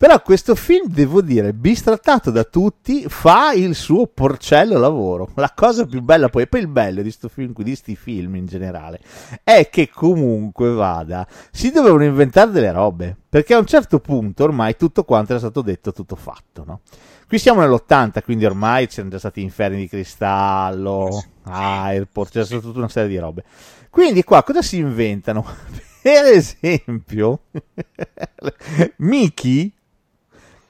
Però 0.00 0.22
questo 0.22 0.54
film, 0.54 0.88
devo 0.88 1.20
dire, 1.20 1.52
bistrattato 1.52 2.30
da 2.30 2.44
tutti, 2.44 3.04
fa 3.06 3.52
il 3.52 3.74
suo 3.74 4.06
porcello 4.06 4.78
lavoro. 4.78 5.28
La 5.34 5.52
cosa 5.54 5.84
più 5.84 6.00
bella 6.00 6.30
poi, 6.30 6.44
e 6.44 6.46
poi 6.46 6.60
il 6.60 6.68
bello 6.68 7.02
di 7.02 7.14
film, 7.28 7.52
di 7.54 7.76
sti 7.76 7.96
film 7.96 8.36
in 8.36 8.46
generale, 8.46 9.00
è 9.44 9.68
che 9.68 9.90
comunque 9.90 10.70
vada, 10.70 11.28
si 11.50 11.70
dovevano 11.70 12.04
inventare 12.04 12.50
delle 12.50 12.72
robe, 12.72 13.14
perché 13.28 13.52
a 13.52 13.58
un 13.58 13.66
certo 13.66 13.98
punto 13.98 14.42
ormai 14.42 14.74
tutto 14.74 15.04
quanto 15.04 15.32
era 15.32 15.38
stato 15.38 15.60
detto, 15.60 15.92
tutto 15.92 16.16
fatto, 16.16 16.64
no? 16.64 16.80
Qui 17.28 17.38
siamo 17.38 17.60
nell'80, 17.60 18.22
quindi 18.24 18.46
ormai 18.46 18.86
c'erano 18.86 19.10
già 19.10 19.18
stati 19.18 19.42
inferni 19.42 19.80
di 19.80 19.88
cristallo, 19.88 21.22
Airport, 21.42 22.32
c'è 22.32 22.44
stata 22.46 22.62
tutta 22.62 22.78
una 22.78 22.88
serie 22.88 23.10
di 23.10 23.18
robe. 23.18 23.44
Quindi 23.90 24.24
qua 24.24 24.42
cosa 24.44 24.62
si 24.62 24.78
inventano? 24.78 25.44
Per 26.00 26.24
esempio, 26.24 27.40
Mickey, 28.96 29.70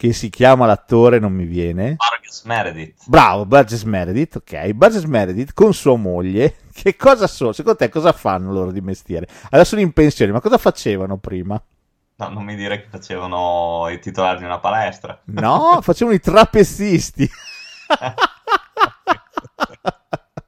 che 0.00 0.14
si 0.14 0.30
chiama 0.30 0.64
l'attore, 0.64 1.18
non 1.18 1.34
mi 1.34 1.44
viene. 1.44 1.96
Vargas 1.98 2.44
Meredith. 2.44 3.02
Bravo, 3.04 3.44
Burgess 3.44 3.82
Meredith, 3.82 4.36
ok. 4.36 4.70
Burgess 4.70 5.04
Meredith 5.04 5.52
con 5.52 5.74
sua 5.74 5.94
moglie, 5.96 6.56
che 6.72 6.96
cosa 6.96 7.26
sono? 7.26 7.52
Secondo 7.52 7.76
te 7.76 7.90
cosa 7.90 8.12
fanno 8.12 8.50
loro 8.50 8.72
di 8.72 8.80
mestiere? 8.80 9.28
Adesso 9.50 9.68
sono 9.70 9.82
in 9.82 9.92
pensione, 9.92 10.32
ma 10.32 10.40
cosa 10.40 10.56
facevano 10.56 11.18
prima? 11.18 11.62
No, 12.16 12.28
non 12.30 12.44
mi 12.44 12.56
dire 12.56 12.80
che 12.80 12.88
facevano 12.88 13.88
i 13.90 13.98
titolari 14.00 14.38
di 14.38 14.44
una 14.44 14.58
palestra. 14.58 15.20
No, 15.24 15.80
facevano 15.82 16.16
i 16.16 16.20
trapezzisti. 16.20 17.28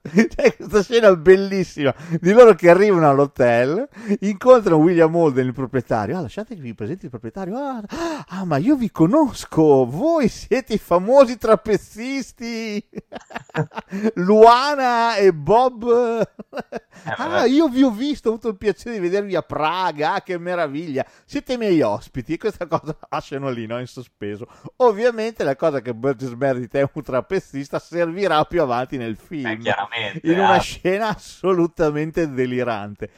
C'è 0.02 0.56
questa 0.56 0.82
scena 0.82 1.14
bellissima 1.14 1.94
di 2.20 2.32
loro 2.32 2.54
che 2.54 2.68
arrivano 2.68 3.08
all'hotel, 3.08 3.88
incontrano 4.20 4.78
William 4.78 5.14
Holden, 5.14 5.46
il 5.46 5.52
proprietario. 5.52 6.18
Ah, 6.18 6.22
lasciate 6.22 6.56
che 6.56 6.60
vi 6.60 6.74
presenti 6.74 7.04
il 7.04 7.10
proprietario. 7.10 7.56
Ah, 7.56 7.82
ah, 8.26 8.44
ma 8.44 8.56
io 8.56 8.74
vi 8.74 8.90
conosco, 8.90 9.86
voi 9.86 10.28
siete 10.28 10.74
i 10.74 10.78
famosi 10.78 11.38
trapezzisti. 11.38 12.84
Luana 14.14 15.16
e 15.16 15.32
Bob. 15.32 16.28
Ah, 17.04 17.46
io 17.46 17.68
vi 17.68 17.82
ho 17.84 17.90
visto, 17.90 18.28
ho 18.28 18.32
avuto 18.32 18.48
il 18.48 18.56
piacere 18.56 18.96
di 18.96 19.00
vedervi 19.00 19.36
a 19.36 19.42
Praga, 19.42 20.14
ah, 20.14 20.22
che 20.22 20.36
meraviglia. 20.36 21.06
Siete 21.24 21.52
i 21.52 21.56
miei 21.56 21.80
ospiti 21.80 22.34
e 22.34 22.38
questa 22.38 22.66
cosa 22.66 22.96
lasciano 23.08 23.50
lì, 23.50 23.66
no, 23.66 23.78
in 23.78 23.86
sospeso. 23.86 24.48
Ovviamente 24.78 25.44
la 25.44 25.54
cosa 25.54 25.80
che 25.80 25.94
Burgess 25.94 26.32
Meredith 26.34 26.74
è 26.74 26.88
un 26.92 27.02
trapezista 27.02 27.78
servirà 27.78 28.44
più 28.44 28.60
avanti 28.62 28.96
nel 28.96 29.16
film 29.16 29.46
Eh, 29.46 29.58
chiaramente. 29.92 30.26
in 30.31 30.38
una 30.38 30.55
ah, 30.55 30.59
scena 30.59 31.09
assolutamente 31.09 32.31
delirante. 32.31 33.11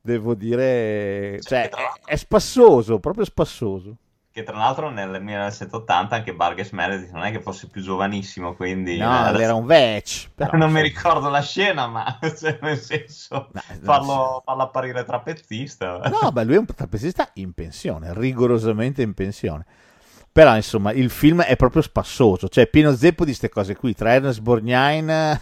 Devo 0.00 0.34
dire, 0.34 1.40
cioè, 1.40 1.68
è, 1.68 1.70
l'altro- 1.72 2.04
è 2.04 2.16
spassoso, 2.16 2.98
proprio 3.00 3.24
spassoso. 3.24 3.96
che 4.30 4.42
tra 4.42 4.56
l'altro 4.56 4.90
nel 4.90 5.22
1980 5.22 6.14
anche 6.14 6.34
Burgess 6.34 6.72
Meredith 6.72 7.10
non 7.12 7.22
è 7.22 7.30
che 7.30 7.40
fosse 7.40 7.68
più 7.68 7.80
giovanissimo, 7.80 8.54
quindi... 8.54 8.98
No, 8.98 9.06
eh, 9.06 9.28
adesso- 9.28 9.42
era 9.42 9.54
un 9.54 9.64
vec. 9.64 10.30
però, 10.34 10.56
non 10.58 10.72
mi 10.72 10.82
ricordo 10.82 11.30
la 11.30 11.40
scena, 11.40 11.86
ma 11.86 12.18
cioè, 12.38 12.58
nel 12.60 12.78
senso, 12.78 13.48
No, 13.52 13.62
farlo, 13.80 14.42
farlo 14.44 14.62
apparire 14.62 15.04
trapezzista. 15.04 16.00
No, 16.20 16.30
beh, 16.32 16.44
lui 16.44 16.56
è 16.56 16.58
un 16.58 16.66
trapezista 16.66 17.30
in 17.34 17.52
pensione, 17.52 18.12
rigorosamente 18.12 19.00
in 19.00 19.14
pensione. 19.14 19.64
Però, 20.30 20.54
insomma, 20.54 20.92
il 20.92 21.08
film 21.10 21.40
è 21.42 21.56
proprio 21.56 21.80
spassoso, 21.80 22.48
cioè 22.48 22.66
pieno 22.66 22.94
zeppo 22.94 23.24
di 23.24 23.30
queste 23.30 23.48
cose 23.48 23.74
qui, 23.76 23.94
tra 23.94 24.12
Ernest 24.12 24.40
Borgnine 24.40 25.40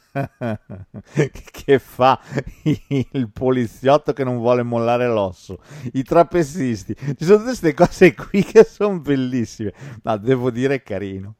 che 1.52 1.78
fa 1.78 2.20
il 2.62 3.30
poliziotto 3.32 4.12
che 4.12 4.24
non 4.24 4.38
vuole 4.38 4.62
mollare 4.62 5.06
l'osso, 5.08 5.58
i 5.92 6.02
trapezzisti, 6.02 6.94
ci 6.94 7.24
sono 7.24 7.38
tutte 7.38 7.48
queste 7.48 7.74
cose 7.74 8.14
qui 8.14 8.42
che 8.44 8.64
sono 8.64 9.00
bellissime, 9.00 9.72
ma 10.02 10.16
devo 10.16 10.50
dire 10.50 10.82
carino, 10.82 11.34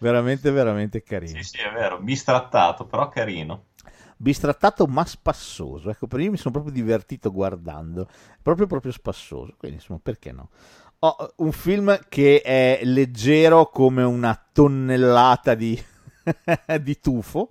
veramente, 0.00 0.50
veramente 0.50 1.02
carino. 1.02 1.42
Sì, 1.42 1.42
sì, 1.42 1.58
è 1.58 1.72
vero, 1.72 1.98
bistrattato, 2.00 2.86
però 2.86 3.08
carino. 3.08 3.66
bistrattato 4.16 4.86
ma 4.86 5.04
spassoso. 5.04 5.90
Ecco, 5.90 6.06
per 6.06 6.20
io 6.20 6.30
mi 6.30 6.36
sono 6.36 6.52
proprio 6.54 6.72
divertito 6.72 7.30
guardando, 7.32 8.08
proprio 8.42 8.66
proprio 8.66 8.92
spassoso. 8.92 9.54
Quindi, 9.58 9.78
insomma, 9.78 10.00
perché 10.02 10.32
no? 10.32 10.50
Ho 11.00 11.34
un 11.36 11.52
film 11.52 11.98
che 12.08 12.40
è 12.40 12.80
leggero 12.82 13.68
come 13.68 14.02
una 14.02 14.40
tonnellata 14.52 15.54
di, 15.54 15.80
di 16.80 17.00
tufo. 17.00 17.50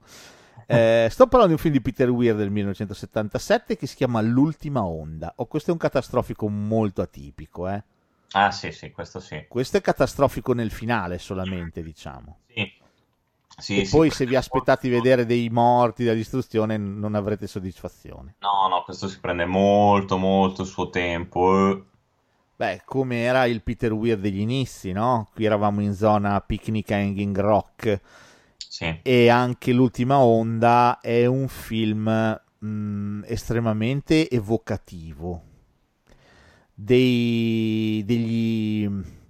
Eh, 0.67 1.07
sto 1.11 1.27
parlando 1.27 1.47
di 1.47 1.53
un 1.53 1.59
film 1.59 1.73
di 1.73 1.81
Peter 1.81 2.09
Weir 2.09 2.35
del 2.35 2.49
1977 2.49 3.77
che 3.77 3.87
si 3.87 3.95
chiama 3.95 4.21
L'ultima 4.21 4.83
onda. 4.83 5.33
Oh, 5.37 5.45
questo 5.45 5.69
è 5.69 5.73
un 5.73 5.79
catastrofico 5.79 6.47
molto 6.49 7.01
atipico, 7.01 7.67
eh. 7.69 7.83
Ah, 8.31 8.51
sì, 8.51 8.71
sì, 8.71 8.91
questo 8.91 9.19
sì. 9.19 9.45
Questo 9.47 9.77
è 9.77 9.81
catastrofico 9.81 10.53
nel 10.53 10.71
finale 10.71 11.19
solamente, 11.19 11.81
diciamo. 11.83 12.39
Sì. 12.47 12.83
Sì, 13.57 13.79
e 13.79 13.85
sì, 13.85 13.95
poi 13.95 14.09
se 14.09 14.25
vi 14.25 14.35
aspettate 14.35 14.89
di 14.89 14.93
vedere 14.93 15.25
dei 15.25 15.49
morti 15.49 16.03
da 16.03 16.13
distruzione 16.13 16.75
non 16.77 17.15
avrete 17.15 17.47
soddisfazione. 17.47 18.35
No, 18.39 18.67
no, 18.67 18.83
questo 18.83 19.07
si 19.07 19.19
prende 19.21 19.45
molto, 19.45 20.17
molto 20.17 20.63
il 20.63 20.67
suo 20.67 20.89
tempo. 20.89 21.69
eh. 21.71 21.83
Beh, 22.57 22.81
come 22.85 23.21
era 23.21 23.45
il 23.45 23.61
Peter 23.61 23.93
Weir 23.93 24.17
degli 24.17 24.39
inizi, 24.39 24.91
no? 24.91 25.29
Qui 25.33 25.45
eravamo 25.45 25.81
in 25.81 25.93
zona 25.93 26.39
Picnic 26.41 26.91
Hanging 26.91 27.37
Rock 27.37 28.01
Sì, 28.77 28.85
e 29.01 29.29
anche 29.29 29.71
L'ultima 29.71 30.17
onda 30.19 30.99
è 31.01 31.25
un 31.25 31.47
film 31.47 32.39
mh, 32.59 33.21
estremamente 33.25 34.29
evocativo. 34.29 35.41
Dei, 36.77 38.03
degli, 38.05 38.89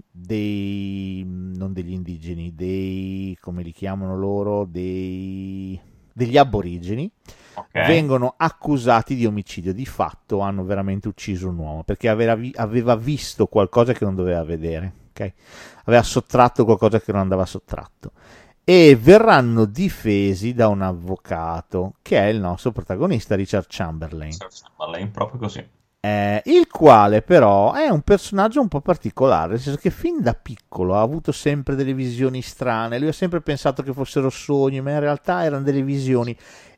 dei, 0.10 1.24
non 1.28 1.74
degli 1.74 1.92
indigeni, 1.92 2.56
dei, 2.56 3.38
come 3.40 3.62
li 3.62 3.72
chiamano 3.72 4.18
loro, 4.18 4.66
dei, 4.66 5.80
degli 6.12 6.38
aborigeni 6.38 7.12
ok. 7.56 7.76
vengono 7.78 8.34
accusati 8.36 9.16
di 9.16 9.28
omicidio. 9.28 9.74
Di 9.74 9.86
fatto 9.86 10.40
hanno 10.40 10.64
veramente 10.64 11.08
ucciso 11.08 11.50
un 11.50 11.58
uomo 11.60 11.84
perché 11.84 12.10
aveva, 12.10 12.34
vi- 12.36 12.54
aveva 12.56 12.96
visto 12.96 13.46
qualcosa 13.46 13.94
che 13.94 14.06
non 14.06 14.16
doveva 14.16 14.44
vedere, 14.44 14.94
ok? 15.12 15.34
aveva 15.86 16.02
sottratto 16.04 16.66
qualcosa 16.66 17.00
che 17.00 17.12
non 17.12 17.22
andava 17.22 17.46
sottratto. 17.46 18.12
E 18.68 18.96
verranno 18.96 19.66
difesi 19.66 20.54
da 20.54 20.68
un 20.70 20.82
avvocato 20.82 21.96
che 22.02 22.18
è 22.18 22.26
il 22.26 22.40
nostro 22.40 22.72
protagonista 22.72 23.36
Richard 23.36 23.68
Chamberlain, 23.70 24.42
Chamberlain, 24.50 25.12
proprio 25.12 25.40
così. 25.40 25.64
eh, 26.00 26.42
il 26.46 26.68
quale 26.68 27.22
però 27.22 27.74
è 27.74 27.88
un 27.90 28.02
personaggio 28.02 28.62
un 28.62 28.68
po' 28.68 28.82
particolare, 28.82 29.52
nel 29.54 29.60
senso 29.60 29.80
che 29.80 29.92
fin 29.92 30.22
da 30.22 30.34
piccolo 30.34 30.96
ha 30.96 31.02
avuto 31.02 31.32
sempre 31.32 31.76
delle 31.76 31.94
visioni 31.94 32.42
strane, 32.42 33.00
lui 33.00 33.10
ha 33.10 33.14
sempre 33.14 33.42
pensato 33.42 33.84
che 33.84 33.94
fossero 33.94 34.30
sogni, 34.30 34.82
ma 34.82 34.92
in 34.92 35.00
realtà 35.00 35.44
erano 35.44 35.64
delle 35.64 35.84
visioni 35.84 36.36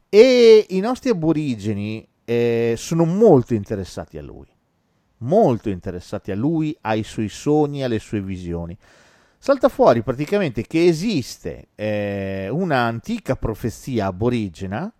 e 0.10 0.66
i 0.70 0.80
nostri 0.80 1.10
aborigeni 1.10 2.08
eh, 2.26 2.76
sono 2.78 3.06
molto 3.06 3.54
interessati 3.54 4.18
a 4.18 4.22
lui, 4.22 4.48
molto 5.20 5.70
interessati 5.70 6.32
a 6.32 6.36
lui, 6.36 6.78
ai 6.82 7.04
suoi 7.04 7.30
sogni, 7.30 7.84
alle 7.84 8.00
sue 8.00 8.22
visioni. 8.22 8.78
Salta 9.48 9.70
fuori 9.70 10.02
praticamente 10.02 10.64
che 10.64 10.88
esiste 10.88 11.70
eh, 11.76 12.50
una 12.52 12.80
antica 12.80 13.38
profezia 13.38 14.08
aborigena 14.08 14.92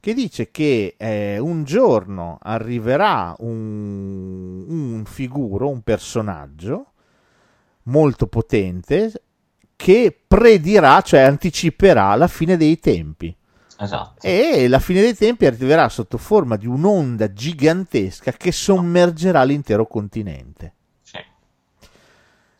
che 0.00 0.14
dice 0.14 0.50
che 0.50 0.96
eh, 0.98 1.38
un 1.38 1.62
giorno 1.62 2.38
arriverà 2.42 3.36
un, 3.38 4.64
un 4.66 5.04
figuro, 5.04 5.70
un 5.70 5.82
personaggio 5.82 6.86
molto 7.84 8.26
potente 8.26 9.12
che 9.76 10.18
predirà, 10.26 11.00
cioè 11.02 11.20
anticiperà 11.20 12.16
la 12.16 12.26
fine 12.26 12.56
dei 12.56 12.80
tempi. 12.80 13.32
Esatto. 13.78 14.26
E 14.26 14.66
la 14.66 14.80
fine 14.80 15.02
dei 15.02 15.14
tempi 15.14 15.46
arriverà 15.46 15.88
sotto 15.88 16.18
forma 16.18 16.56
di 16.56 16.66
un'onda 16.66 17.32
gigantesca 17.32 18.32
che 18.32 18.50
sommergerà 18.50 19.44
l'intero 19.44 19.86
continente. 19.86 20.72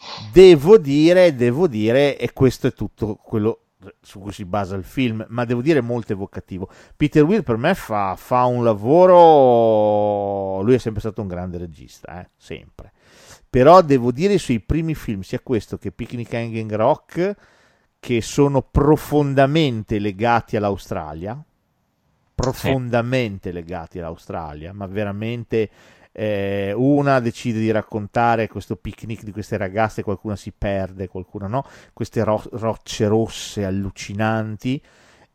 Sì. 0.04 0.30
Devo 0.32 0.78
dire, 0.78 1.34
devo 1.34 1.66
dire, 1.66 2.18
e 2.18 2.32
questo 2.32 2.66
è 2.66 2.72
tutto 2.72 3.16
quello 3.16 3.60
su 4.00 4.18
cui 4.20 4.32
si 4.32 4.44
basa 4.44 4.76
il 4.76 4.84
film, 4.84 5.24
ma 5.28 5.44
devo 5.44 5.62
dire 5.62 5.80
molto 5.80 6.12
evocativo. 6.12 6.68
Peter 6.96 7.22
Weir 7.22 7.42
per 7.42 7.56
me 7.56 7.74
fa, 7.74 8.14
fa 8.16 8.44
un 8.44 8.64
lavoro, 8.64 10.62
lui 10.62 10.74
è 10.74 10.78
sempre 10.78 11.00
stato 11.00 11.20
un 11.20 11.28
grande 11.28 11.58
regista, 11.58 12.20
eh? 12.20 12.28
sempre. 12.36 12.92
Però 13.48 13.82
devo 13.82 14.10
dire 14.10 14.34
i 14.34 14.38
suoi 14.38 14.60
primi 14.60 14.94
film, 14.94 15.20
sia 15.20 15.40
questo 15.40 15.78
che 15.78 15.92
Picnic 15.92 16.32
Hanging 16.34 16.74
Rock, 16.74 17.36
che 18.00 18.20
sono 18.20 18.62
profondamente 18.62 19.98
legati 19.98 20.56
all'Australia, 20.56 21.42
profondamente 22.34 23.52
legati 23.52 23.98
all'Australia, 23.98 24.72
ma 24.72 24.86
veramente 24.86 25.70
eh, 26.16 26.72
una 26.76 27.18
decide 27.18 27.58
di 27.58 27.72
raccontare 27.72 28.46
questo 28.46 28.76
picnic 28.76 29.24
di 29.24 29.32
queste 29.32 29.56
ragazze, 29.56 30.04
qualcuna 30.04 30.36
si 30.36 30.52
perde, 30.56 31.08
qualcuna 31.08 31.48
no, 31.48 31.66
queste 31.92 32.22
ro- 32.22 32.48
rocce 32.52 33.08
rosse 33.08 33.64
allucinanti. 33.64 34.80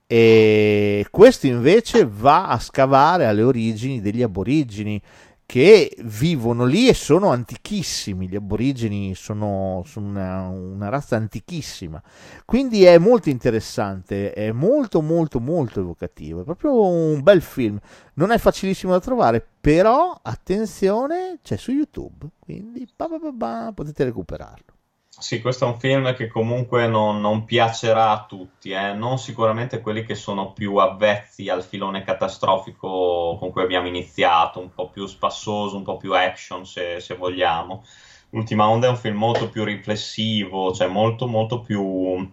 E 0.08 1.06
questo 1.12 1.48
invece 1.48 2.08
va 2.10 2.48
a 2.48 2.58
scavare 2.60 3.26
alle 3.26 3.44
origini 3.44 4.02
degli 4.02 4.24
aborigini 4.24 5.00
che 5.49 5.97
vivono 6.01 6.63
lì 6.63 6.88
e 6.89 6.93
sono 6.93 7.31
antichissimi. 7.31 8.29
Gli 8.29 8.35
aborigeni 8.35 9.15
sono, 9.15 9.81
sono 9.83 10.07
una, 10.07 10.47
una 10.47 10.89
razza 10.89 11.15
antichissima. 11.15 11.99
Quindi 12.45 12.83
è 12.83 12.99
molto 12.99 13.29
interessante, 13.29 14.31
è 14.31 14.51
molto 14.51 15.01
molto 15.01 15.39
molto 15.39 15.79
evocativo. 15.79 16.41
È 16.41 16.43
proprio 16.43 16.85
un 16.85 17.23
bel 17.23 17.41
film. 17.41 17.79
Non 18.13 18.29
è 18.29 18.38
facilissimo 18.38 18.91
da 18.91 18.99
trovare, 18.99 19.43
però 19.59 20.19
attenzione, 20.21 21.39
c'è 21.41 21.57
su 21.57 21.71
YouTube, 21.71 22.27
quindi 22.38 22.88
pa, 22.95 23.07
pa, 23.07 23.17
pa, 23.35 23.71
potete 23.73 24.03
recuperarlo. 24.03 24.79
Sì, 25.19 25.41
questo 25.41 25.65
è 25.65 25.67
un 25.67 25.79
film 25.79 26.15
che 26.15 26.27
comunque 26.27 26.88
non, 26.88 27.19
non 27.19 27.45
piacerà 27.45 28.12
a 28.12 28.25
tutti, 28.25 28.71
eh. 28.71 28.93
Non 28.93 29.19
sicuramente 29.19 29.82
quelli 29.82 30.03
che 30.05 30.15
sono 30.15 30.53
più 30.53 30.77
avvezzi 30.77 31.49
al 31.49 31.63
filone 31.63 32.03
catastrofico 32.03 33.36
con 33.38 33.51
cui 33.51 33.62
abbiamo 33.62 33.88
iniziato, 33.88 34.60
un 34.60 34.73
po' 34.73 34.89
più 34.89 35.05
spassoso, 35.05 35.75
un 35.75 35.84
po' 35.84 35.97
più 35.97 36.13
action 36.13 36.65
se, 36.65 36.99
se 36.99 37.15
vogliamo. 37.15 37.84
L'ultima 38.32 38.67
onda 38.69 38.88
è 38.88 38.89
un 38.89 38.95
film 38.97 39.17
molto 39.17 39.49
più 39.49 39.63
riflessivo, 39.63 40.71
cioè 40.73 40.88
molto 40.88 41.27
molto 41.27 41.62
più, 41.62 42.32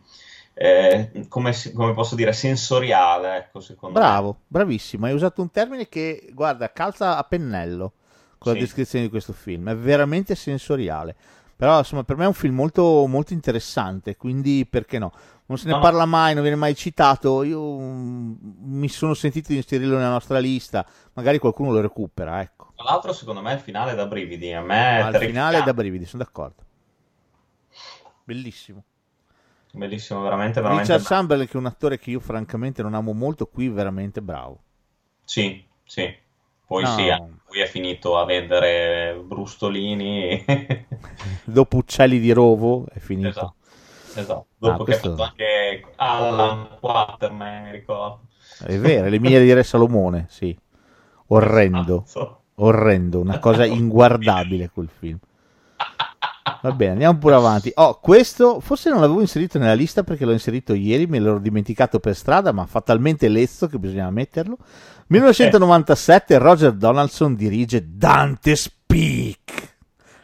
eh, 0.54 1.10
come, 1.28 1.54
come 1.74 1.92
posso 1.92 2.14
dire, 2.14 2.32
sensoriale, 2.32 3.36
ecco, 3.36 3.60
secondo 3.60 3.98
me. 3.98 4.04
Bravo, 4.04 4.36
bravissimo. 4.46 5.06
Hai 5.06 5.12
usato 5.14 5.42
un 5.42 5.50
termine 5.50 5.88
che, 5.88 6.28
guarda, 6.32 6.70
calza 6.70 7.16
a 7.16 7.24
pennello 7.24 7.92
con 8.38 8.52
la 8.52 8.58
Sì. 8.58 8.64
descrizione 8.64 9.06
di 9.06 9.10
questo 9.10 9.32
film. 9.32 9.70
È 9.70 9.74
veramente 9.76 10.34
sensoriale. 10.34 11.16
Però, 11.56 11.78
insomma, 11.78 12.04
per 12.04 12.16
me 12.16 12.24
è 12.24 12.26
un 12.26 12.34
film 12.34 12.54
molto, 12.54 13.06
molto 13.06 13.32
interessante, 13.32 14.16
quindi 14.16 14.66
perché 14.68 14.98
no? 14.98 15.10
Non 15.46 15.56
se 15.58 15.66
ne 15.66 15.72
No, 15.72 15.80
parla 15.80 16.04
mai, 16.04 16.34
non 16.34 16.42
viene 16.42 16.56
mai 16.58 16.74
citato. 16.74 17.42
Io 17.44 17.78
mm, 17.78 18.34
mi 18.64 18.88
sono 18.88 19.14
sentito 19.14 19.48
di 19.52 19.56
inserirlo 19.56 19.96
nella 19.96 20.10
nostra 20.10 20.38
lista. 20.38 20.84
Magari 21.14 21.38
qualcuno 21.38 21.72
lo 21.72 21.80
recupera, 21.80 22.40
ecco. 22.40 22.72
Tra 22.74 22.84
l'altro, 22.84 23.12
secondo 23.12 23.40
me, 23.40 23.54
il 23.54 23.60
finale 23.60 23.92
è 23.92 23.94
da 23.94 24.06
brividi. 24.06 24.52
A 24.52 24.60
me 24.60 24.98
è 24.98 25.00
Ma 25.00 25.06
al 25.06 25.14
finale 25.16 25.58
è 25.58 25.62
da 25.62 25.72
brividi, 25.72 26.04
sono 26.04 26.22
d'accordo. 26.22 26.64
Bellissimo. 28.24 28.84
Bellissimo, 29.72 30.22
veramente, 30.22 30.60
veramente 30.60 30.96
Richard. 30.96 31.06
Chamberlain, 31.06 31.48
che 31.48 31.54
è 31.54 31.60
un 31.60 31.66
attore 31.66 31.98
che 31.98 32.10
io 32.10 32.20
francamente 32.20 32.82
non 32.82 32.94
amo 32.94 33.12
molto, 33.12 33.46
qui 33.46 33.68
veramente 33.68 34.20
bravo. 34.20 34.62
Sì, 35.24 35.66
sì. 35.84 36.24
Poi 36.66 36.82
No. 36.82 36.88
sì, 36.88 37.04
lui 37.06 37.60
è 37.62 37.66
finito 37.66 38.18
a 38.18 38.24
vendere 38.24 39.20
brustolini. 39.24 40.44
Dopo 41.44 41.76
Uccelli 41.76 42.18
di 42.18 42.32
Rovo 42.32 42.86
è 42.92 42.98
finito. 42.98 43.28
Esatto, 43.28 43.54
esatto. 44.16 44.46
Dopo 44.58 44.72
Ah, 44.72 44.76
che 44.76 44.80
ha 44.82 44.84
questo- 44.84 45.10
fatto 45.10 45.22
anche 45.22 45.84
Alan 45.96 46.68
Quaterman, 46.80 47.62
mi 47.64 47.70
ricordo. 47.70 48.20
È 48.64 48.76
vero, 48.78 49.08
le 49.08 49.18
mie 49.20 49.40
di 49.40 49.52
Re 49.52 49.62
Salomone, 49.62 50.26
sì. 50.28 50.56
Orrendo, 51.28 52.02
Esatto. 52.04 52.40
orrendo, 52.56 53.20
una 53.20 53.38
cosa 53.38 53.64
inguardabile 53.66 54.70
quel 54.72 54.88
film. 54.88 55.18
Va 56.62 56.72
bene, 56.72 56.92
andiamo 56.92 57.18
pure 57.18 57.34
avanti. 57.34 57.70
Oh, 57.74 57.98
questo 58.00 58.60
forse 58.60 58.88
non 58.90 59.00
l'avevo 59.00 59.20
inserito 59.20 59.58
nella 59.58 59.74
lista 59.74 60.02
perché 60.04 60.24
l'ho 60.24 60.32
inserito 60.32 60.74
ieri, 60.74 61.06
me 61.06 61.20
l'ero 61.20 61.38
dimenticato 61.38 62.00
per 62.00 62.14
strada, 62.16 62.50
ma 62.52 62.66
fa 62.66 62.80
talmente 62.80 63.28
lezzo 63.28 63.66
che 63.68 63.78
bisognava 63.78 64.10
metterlo. 64.10 64.56
1997 65.08 66.38
Roger 66.38 66.72
Donaldson 66.72 67.34
dirige 67.34 67.84
Dante 67.86 68.56
Speak, 68.56 69.74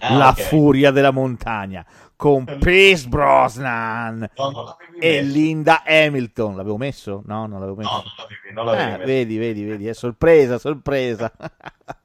Ah, 0.01 0.17
la 0.17 0.29
ok. 0.31 0.41
furia 0.41 0.91
della 0.91 1.13
montagna, 1.13 1.85
con 2.17 2.45
Pierce 2.59 3.07
Brosnan 3.09 4.29
No, 4.37 4.77
e. 4.99 5.23
Linda 5.23 5.83
Hamilton. 5.87 6.57
L'avevo 6.57 6.77
messo? 6.77 7.23
No, 7.27 7.47
non 7.47 7.61
l'avevo 7.61 7.77
messo. 7.77 7.91
No, 7.91 8.03
non 8.03 8.13
l'avevi, 8.17 8.53
non 8.55 8.65
l'avevi 8.65 8.83
Eh, 8.83 8.97
messo. 8.97 9.07
vedi, 9.07 9.37
vedi, 9.39 9.65
vedi, 9.65 9.87
è 9.87 9.95
sorpresa, 9.95 10.59
sorpresa. 10.59 11.31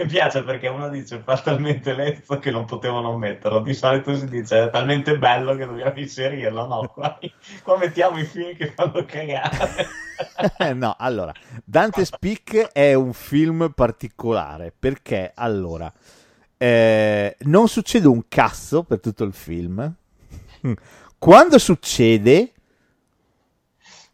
Mi 0.00 0.06
piace 0.06 0.42
perché 0.42 0.66
uno 0.68 0.88
dice 0.88 1.20
fa 1.22 1.36
talmente 1.36 1.92
lezzo 1.92 2.38
che 2.38 2.50
non 2.50 2.64
potevano 2.64 3.18
metterlo. 3.18 3.60
Di 3.60 3.74
solito 3.74 4.16
si 4.16 4.26
dice 4.28 4.64
è 4.64 4.70
talmente 4.70 5.18
bello 5.18 5.54
che 5.54 5.66
dobbiamo 5.66 5.98
inserirlo. 5.98 6.66
No, 6.66 6.88
qua, 6.94 7.18
qua 7.62 7.76
mettiamo 7.76 8.18
i 8.18 8.24
film 8.24 8.56
che 8.56 8.72
fanno 8.74 9.04
cagare. 9.04 9.86
no, 10.74 10.96
allora, 10.98 11.34
Dante 11.62 12.06
Speak 12.06 12.72
è 12.72 12.94
un 12.94 13.12
film 13.12 13.72
particolare 13.74 14.72
perché, 14.76 15.32
allora, 15.34 15.92
eh, 16.56 17.36
non 17.40 17.68
succede 17.68 18.06
un 18.06 18.22
cazzo 18.26 18.82
per 18.84 19.00
tutto 19.00 19.24
il 19.24 19.34
film. 19.34 19.94
Quando 21.18 21.58
succede 21.58 22.52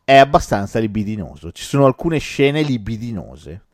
è 0.02 0.16
abbastanza 0.16 0.80
libidinoso. 0.80 1.52
Ci 1.52 1.62
sono 1.62 1.86
alcune 1.86 2.18
scene 2.18 2.62
libidinose. 2.62 3.65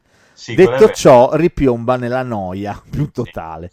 Sì, 0.42 0.56
Detto 0.56 0.90
ciò, 0.90 1.36
ripiomba 1.36 1.96
nella 1.96 2.24
noia 2.24 2.82
più 2.90 3.12
totale. 3.12 3.70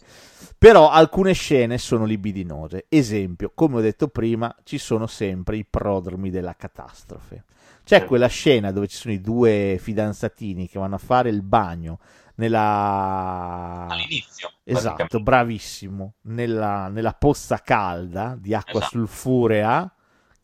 Però 0.56 0.88
alcune 0.88 1.32
scene 1.32 1.78
sono 1.78 2.04
libidinose. 2.04 2.86
Esempio, 2.88 3.50
come 3.52 3.78
ho 3.78 3.80
detto 3.80 4.06
prima, 4.06 4.54
ci 4.62 4.78
sono 4.78 5.08
sempre 5.08 5.56
i 5.56 5.66
prodromi 5.68 6.30
della 6.30 6.54
catastrofe. 6.54 7.44
C'è 7.82 7.96
Certo. 7.96 8.06
quella 8.06 8.28
scena 8.28 8.70
dove 8.70 8.86
ci 8.86 8.96
sono 8.96 9.12
i 9.14 9.20
due 9.20 9.78
fidanzatini 9.80 10.68
che 10.68 10.78
vanno 10.78 10.94
a 10.94 10.98
fare 10.98 11.28
il 11.28 11.42
bagno 11.42 11.98
nella... 12.36 13.88
all'inizio. 13.90 14.52
Esatto, 14.62 15.18
bravissimo. 15.18 16.14
Nella, 16.22 16.86
nella 16.86 17.14
pozza 17.14 17.58
calda 17.58 18.36
di 18.38 18.54
acqua 18.54 18.78
Esatto. 18.78 18.98
sulfurea, 18.98 19.92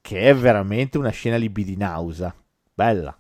che 0.01 0.21
è 0.23 0.35
veramente 0.35 0.99
una 0.99 1.11
scena 1.11 1.37
libidinausa. 1.37 2.35
Bella. 2.75 3.17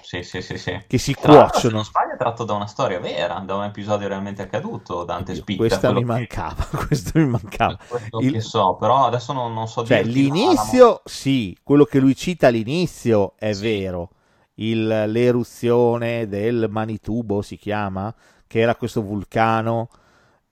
Sì, 0.00 0.22
sì, 0.22 0.40
sì, 0.42 0.56
sì. 0.58 0.72
Che 0.86 0.98
si 0.98 1.14
Tra 1.18 1.52
se 1.52 1.70
cuociono. 1.70 1.74
non 1.74 1.84
sbaglio, 1.84 2.14
è 2.14 2.16
tratto 2.16 2.44
da 2.44 2.52
una 2.54 2.66
storia 2.66 3.00
vera, 3.00 3.38
da 3.40 3.54
un 3.56 3.64
episodio 3.64 4.08
realmente 4.08 4.42
accaduto. 4.42 5.04
Dante 5.04 5.34
Speak. 5.34 5.56
questa 5.56 5.90
mi 5.92 6.04
mancava, 6.04 6.64
questo 6.86 7.18
mi 7.18 7.26
mancava. 7.26 7.78
quello 7.86 8.20
Il- 8.20 8.30
che 8.30 8.40
so, 8.40 8.76
però 8.76 9.06
adesso 9.06 9.32
non, 9.32 9.52
non 9.54 9.66
so 9.68 9.82
Cioè, 9.82 10.02
dirti 10.02 10.10
l'inizio, 10.12 11.02
sì, 11.04 11.56
quello 11.62 11.84
che 11.84 11.98
lui 12.00 12.14
cita 12.16 12.46
all'inizio 12.48 13.34
è 13.36 13.52
Sì. 13.52 13.54
vero. 13.54 14.10
Il- 14.54 14.86
l'eruzione 15.08 16.26
del 16.28 16.68
Manitubo 16.70 17.42
si 17.42 17.56
chiama, 17.56 18.14
che 18.46 18.60
era 18.60 18.76
questo 18.76 19.02
vulcano, 19.02 19.88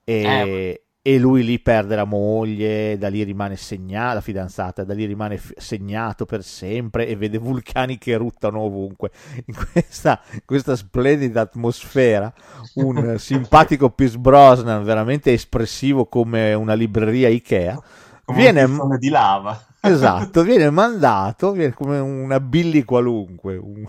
e, 0.03 0.21
Eh. 0.23 0.83
E 1.05 1.19
lui 1.19 1.43
lì 1.43 1.59
perde 1.59 1.95
la 1.97 2.05
moglie, 2.05 2.97
da 2.97 3.09
lì 3.09 3.23
rimane 3.23 3.57
segnato, 3.57 4.13
la 4.13 4.21
fidanzata, 4.21 4.85
da 4.85 4.93
lì 4.93 5.03
rimane 5.03 5.37
f- 5.37 5.51
segnato 5.57 6.25
per 6.25 6.43
sempre 6.45 7.05
e 7.07 7.17
vede 7.17 7.37
vulcani 7.37 7.97
che 7.97 8.11
eruttano 8.11 8.61
ovunque. 8.61 9.11
In 9.45 9.53
questa, 9.53 10.21
questa 10.45 10.77
splendida 10.77 11.41
atmosfera, 11.41 12.33
un 12.75 13.15
simpatico 13.19 13.89
Pierce 13.89 14.17
Brosnan, 14.17 14.85
veramente 14.85 15.33
espressivo 15.33 16.05
come 16.05 16.53
una 16.53 16.73
libreria 16.73 17.27
Ikea, 17.27 17.81
come 18.23 18.37
viene- 18.37 18.63
un 18.63 18.97
di 18.97 19.09
lava. 19.09 19.61
Esatto, 19.85 20.43
viene 20.43 20.69
mandato, 20.69 21.51
viene 21.51 21.73
come 21.73 21.99
una 21.99 22.39
Billy 22.39 22.83
qualunque, 22.83 23.57
un- 23.57 23.85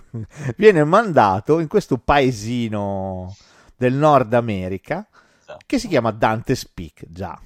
viene 0.56 0.82
mandato 0.82 1.60
in 1.60 1.68
questo 1.68 1.98
paesino 1.98 3.32
del 3.76 3.94
Nord 3.94 4.34
America. 4.34 5.06
Che 5.66 5.78
si 5.78 5.88
chiama 5.88 6.10
Dante 6.10 6.54
Speak, 6.54 7.04
già. 7.08 7.38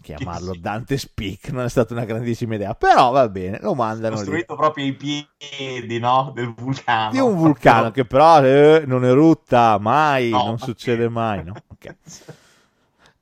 Chiamarlo. 0.00 0.54
Dante 0.54 0.96
Speak 0.96 1.48
non 1.48 1.64
è 1.64 1.68
stata 1.68 1.92
una 1.92 2.04
grandissima 2.04 2.54
idea, 2.54 2.74
però 2.74 3.10
va 3.10 3.28
bene, 3.28 3.58
lo 3.60 3.74
mandano 3.74 4.14
lì. 4.14 4.20
costruito 4.20 4.54
proprio 4.54 4.84
ai 4.84 4.94
piedi 4.94 5.98
no, 5.98 6.30
del 6.34 6.54
vulcano. 6.54 7.10
Di 7.10 7.18
un 7.18 7.34
vulcano 7.34 7.90
che 7.90 8.04
però 8.04 8.44
eh, 8.44 8.84
non 8.86 9.04
erutta 9.04 9.76
mai, 9.78 10.30
No, 10.30 10.44
non 10.44 10.58
succede 10.58 11.08
mai, 11.08 11.42
no? 11.44 11.54
Ok. 11.68 11.96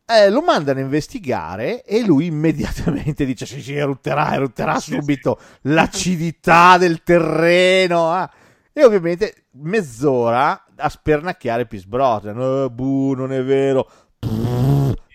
Eh, 0.09 0.31
lo 0.31 0.41
mandano 0.41 0.79
a 0.79 0.83
investigare 0.83 1.83
e 1.83 2.05
lui 2.05 2.27
immediatamente 2.27 3.25
dice: 3.25 3.45
Sì, 3.45 3.61
sì, 3.61 3.75
erutterà, 3.75 4.35
erutterà 4.35 4.79
subito 4.79 5.37
l'acidità 5.63 6.79
del 6.79 7.03
terreno. 7.03 8.13
ah. 8.13 8.31
E 8.73 8.85
ovviamente 8.85 9.47
mezz'ora 9.63 10.65
a 10.77 10.89
spernacchiare 10.89 11.67
Pierce 11.67 11.89
Brosnan. 11.89 12.39
Eh, 12.41 12.71
buh, 12.71 13.15
non 13.15 13.33
è 13.33 13.43
vero. 13.43 13.91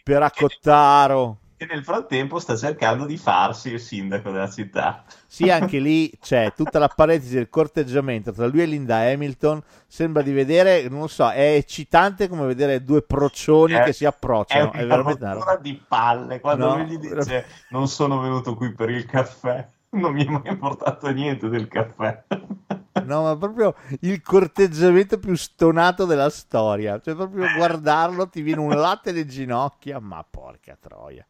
Per 0.04 0.22
accottaro. 0.22 1.38
Che 1.62 1.68
nel 1.70 1.84
frattempo 1.84 2.40
sta 2.40 2.58
cercando 2.58 3.06
di 3.06 3.18
farsi 3.18 3.70
il 3.74 3.80
sindaco 3.80 4.32
della 4.32 4.50
città. 4.50 5.04
Sì, 5.28 5.48
anche 5.52 5.78
lì 5.78 6.12
c'è 6.20 6.54
tutta 6.56 6.80
la 6.80 6.88
parentesi 6.88 7.36
del 7.36 7.50
corteggiamento 7.50 8.32
tra 8.32 8.48
lui 8.48 8.62
e 8.62 8.66
Linda 8.66 8.98
Hamilton. 8.98 9.62
Sembra 9.86 10.24
di 10.24 10.32
vedere, 10.32 10.90
non 10.90 11.02
lo 11.02 11.08
so, 11.08 11.30
è 11.30 11.54
eccitante 11.54 12.28
come 12.28 12.48
vedere 12.48 12.84
due 12.84 13.04
procioni 13.04 13.74
È- 13.74 13.84
che 13.84 13.94
si 13.94 14.06
È 14.06 14.08
approcciano. 14.08 14.72
È, 14.72 14.82
una 14.82 14.86
veramente 14.88 15.26
una 15.26 15.56
di 15.58 15.80
palle 15.88 16.40
quando 16.40 16.68
No, 16.68 16.78
lui 16.78 16.86
gli 16.88 16.98
dice 16.98 17.46
non 17.70 17.88
sono 17.88 18.20
venuto 18.20 18.56
qui 18.56 18.74
per 18.74 18.90
il 18.90 19.06
caffè. 19.06 19.68
Non 19.92 20.14
mi 20.14 20.26
è 20.26 20.30
mai 20.30 20.58
portato 20.58 21.10
niente 21.12 21.50
del 21.50 21.68
caffè. 21.68 22.24
No, 23.04 23.24
ma 23.24 23.38
proprio 23.38 23.74
il 24.02 24.22
corteggiamento 24.22 25.18
più 25.18 25.34
stonato 25.36 26.06
della 26.06 26.30
storia. 26.30 27.00
Cioè, 27.00 27.16
proprio 27.16 27.48
guardarlo 27.56 28.28
ti 28.28 28.42
viene 28.42 28.60
un 28.60 28.76
latte 28.76 29.12
alle 29.12 29.26
ginocchia, 29.26 30.00
ma 30.00 30.26
porca 30.30 30.78
troia. 30.80 31.26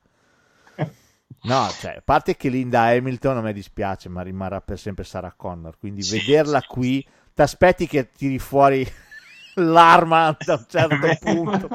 No, 1.43 1.67
cioè, 1.69 1.97
a 1.97 2.01
parte 2.03 2.35
che 2.35 2.49
Linda 2.49 2.81
Hamilton 2.83 3.37
a 3.37 3.41
me 3.41 3.53
dispiace, 3.53 4.09
ma 4.09 4.21
rimarrà 4.21 4.59
per 4.61 4.77
sempre 4.79 5.03
Sarah 5.03 5.33
Connor. 5.35 5.77
Quindi 5.79 6.01
Sì, 6.01 6.17
vederla 6.19 6.59
sì, 6.61 6.67
qui, 6.67 7.07
ti 7.33 7.41
aspetti 7.41 7.87
che 7.87 8.11
tiri 8.11 8.37
fuori 8.39 8.85
l'arma 9.55 10.35
da 10.43 10.53
un 10.55 10.65
certo 10.67 11.17
punto. 11.19 11.67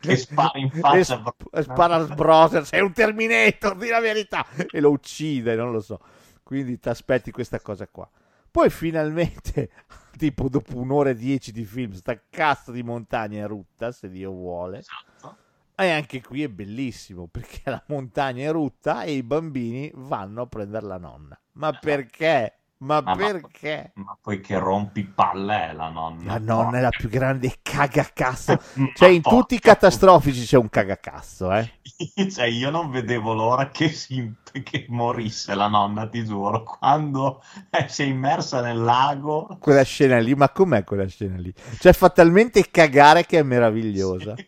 Che 0.00 0.16
spara 0.16 0.58
in 0.58 0.70
faccia. 0.70 1.04
sp- 1.04 1.60
spara 1.60 1.96
a 1.96 2.04
Brother, 2.04 2.64
sei 2.66 2.80
un 2.80 2.92
Terminator, 2.92 3.76
di 3.76 3.88
la 3.88 4.00
verità, 4.00 4.46
e 4.70 4.80
lo 4.80 4.90
uccide, 4.90 5.54
non 5.54 5.72
lo 5.72 5.80
so. 5.80 6.00
Quindi 6.42 6.78
ti 6.78 6.88
aspetti 6.88 7.30
questa 7.30 7.60
cosa 7.60 7.86
qua. 7.86 8.08
Poi 8.50 8.70
finalmente, 8.70 9.70
tipo 10.16 10.48
dopo 10.48 10.76
un'ora 10.76 11.10
e 11.10 11.14
dieci 11.14 11.50
di 11.50 11.64
film, 11.64 11.92
sta 11.92 12.20
cazzo 12.30 12.70
di 12.70 12.82
montagna 12.82 13.44
è 13.44 13.46
rutta, 13.48 13.90
se 13.90 14.08
Dio 14.08 14.30
vuole. 14.30 14.78
Esatto. 14.78 15.36
E 15.76 15.90
anche 15.90 16.22
qui 16.22 16.44
è 16.44 16.48
bellissimo, 16.48 17.26
perché 17.26 17.62
la 17.70 17.82
montagna 17.88 18.48
è 18.48 18.52
rutta 18.52 19.02
e 19.02 19.12
i 19.14 19.22
bambini 19.24 19.90
vanno 19.94 20.42
a 20.42 20.46
prendere 20.46 20.86
la 20.86 20.98
nonna. 20.98 21.38
Ma 21.52 21.72
perché? 21.72 22.58
Ma 22.84 23.00
Ma- 23.02 23.14
ma- 23.14 23.14
perché? 23.14 23.92
Ma 23.94 24.16
poi 24.20 24.40
che 24.40 24.58
rompi 24.58 25.04
palle 25.04 25.70
è 25.70 25.72
la 25.72 25.88
nonna. 25.88 26.32
La 26.32 26.38
nonna 26.38 26.78
è 26.78 26.80
la 26.80 26.92
più 26.92 27.08
grande 27.08 27.58
cagacazzo. 27.62 28.60
Ma 28.74 28.90
Cioè, 28.92 29.08
in 29.08 29.22
tutti 29.22 29.54
i 29.54 29.58
catastrofici 29.60 30.44
c'è 30.44 30.56
un 30.56 30.68
cagacazzo, 30.68 31.52
eh. 31.52 31.72
Cioè, 32.30 32.46
io 32.46 32.70
non 32.70 32.90
vedevo 32.90 33.32
l'ora 33.34 33.70
che, 33.70 33.88
si, 33.90 34.32
che 34.62 34.86
morisse 34.88 35.54
la 35.54 35.68
nonna, 35.68 36.08
ti 36.08 36.24
giuro. 36.24 36.62
Quando 36.62 37.42
eh, 37.70 37.88
si 37.88 38.02
è 38.02 38.06
immersa 38.06 38.60
nel 38.60 38.82
lago, 38.82 39.56
Quella 39.58 39.82
scena 39.82 40.18
lì, 40.18 40.34
ma 40.34 40.50
com'è 40.50 40.84
quella 40.84 41.06
scena 41.06 41.36
lì? 41.38 41.52
Cioè, 41.78 41.92
fa 41.92 42.10
talmente 42.10 42.70
cagare 42.70 43.24
che 43.26 43.38
è 43.38 43.42
meravigliosa. 43.42 44.38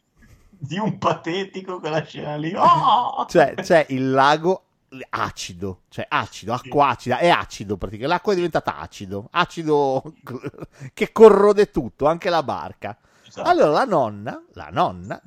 di 0.59 0.79
un 0.79 0.99
patetico 0.99 1.79
quella 1.81 2.05
scena 2.05 2.37
lì. 2.37 2.53
Oh! 2.55 3.25
Cioè, 3.27 3.55
c'è 3.61 3.87
il 3.91 4.11
lago 4.11 4.66
acido, 5.09 5.83
cioè 5.89 6.07
acido, 6.09 6.53
acqua 6.53 6.89
acida, 6.89 7.19
è 7.19 7.29
acido 7.29 7.77
praticamente. 7.77 8.15
L'acqua 8.15 8.33
è 8.33 8.37
diventata 8.37 8.79
acido, 8.79 9.29
acido 9.31 10.03
che 10.95 11.13
corrode 11.13 11.71
tutto, 11.71 12.07
anche 12.07 12.31
la 12.31 12.43
barca. 12.43 12.97
Esatto. 13.27 13.49
Allora 13.49 13.71
la 13.71 13.85
nonna, 13.85 14.43
la 14.53 14.69
nonna 14.71 15.21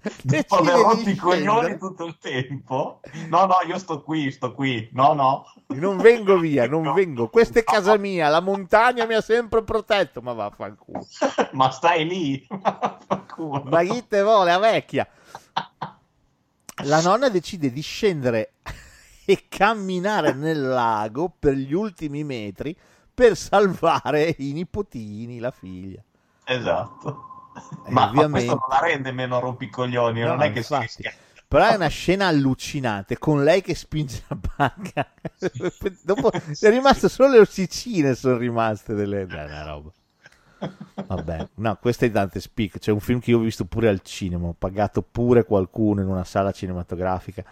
decide, 0.22 0.46
Dopo 0.48 0.56
aver 0.56 0.76
rotto 0.76 1.08
i 1.08 1.16
coglioni 1.16 1.76
tutto 1.76 2.04
il 2.04 2.18
tempo. 2.18 3.00
No, 3.28 3.46
no, 3.46 3.56
io 3.66 3.78
sto 3.78 4.02
qui, 4.02 4.30
sto 4.30 4.54
qui. 4.54 4.88
No, 4.92 5.12
no. 5.12 5.52
Non 5.68 5.96
vengo 5.98 6.38
via, 6.38 6.68
non 6.68 6.92
vengo. 6.92 7.28
Questa 7.28 7.58
è 7.58 7.64
casa 7.64 7.96
mia, 7.96 8.28
la 8.28 8.40
montagna 8.40 9.06
mi 9.06 9.14
ha 9.14 9.20
sempre 9.20 9.62
protetto. 9.64 10.22
Ma 10.22 10.32
vaffanculo. 10.32 11.04
Ma 11.52 11.70
stai 11.70 12.06
lì. 12.06 12.46
Vaffanculo. 12.48 13.64
Ma 13.64 13.82
chi 13.82 14.06
te 14.06 14.22
vuole, 14.22 14.50
la 14.50 14.58
vecchia? 14.58 15.08
La 16.84 17.00
nonna 17.00 17.28
decide 17.28 17.72
di 17.72 17.80
scendere 17.80 18.52
e 19.24 19.44
camminare 19.48 20.32
nel 20.32 20.60
lago 20.60 21.32
per 21.38 21.54
gli 21.54 21.72
ultimi 21.74 22.24
metri 22.24 22.76
per 23.12 23.36
salvare 23.36 24.34
i 24.38 24.52
nipotini, 24.52 25.38
la 25.38 25.50
figlia. 25.50 26.02
Esatto. 26.44 27.50
E 27.86 27.90
Ma, 27.90 28.02
ma 28.02 28.08
ovviamente- 28.08 28.46
questo 28.46 28.66
non 28.68 28.78
la 28.80 28.86
rende 28.86 29.12
meno 29.12 29.40
rompicoglioni, 29.40 30.20
No, 30.20 30.28
non 30.28 30.42
è 30.42 30.52
che 30.52 30.62
si 30.62 30.72
infatti. 30.72 30.82
rischia. 31.02 31.12
Però 31.48 31.66
è 31.66 31.74
una 31.74 31.88
scena 31.88 32.26
allucinante 32.26 33.18
con 33.18 33.42
lei 33.42 33.62
che 33.62 33.74
spinge 33.74 34.22
la 34.28 34.36
banca. 34.36 35.10
Dopo 36.04 36.30
è 36.30 36.68
rimasto 36.68 37.08
solo 37.08 37.30
le 37.30 37.38
ossicine, 37.38 38.14
sono 38.14 38.36
rimaste 38.36 38.92
delle... 38.94 39.26
Dai, 39.26 39.46
una 39.46 39.64
roba. 39.64 39.90
Vabbè, 41.06 41.48
no, 41.56 41.78
questo 41.80 42.04
è 42.04 42.10
Dante 42.10 42.40
Speak. 42.40 42.78
C'è 42.78 42.90
un 42.90 43.00
film 43.00 43.20
che 43.20 43.30
io 43.30 43.38
ho 43.38 43.42
visto 43.42 43.64
pure 43.64 43.88
al 43.88 44.02
cinema. 44.02 44.48
Ho 44.48 44.54
pagato 44.58 45.02
pure 45.02 45.44
qualcuno 45.44 46.02
in 46.02 46.08
una 46.08 46.24
sala 46.24 46.52
cinematografica. 46.52 47.44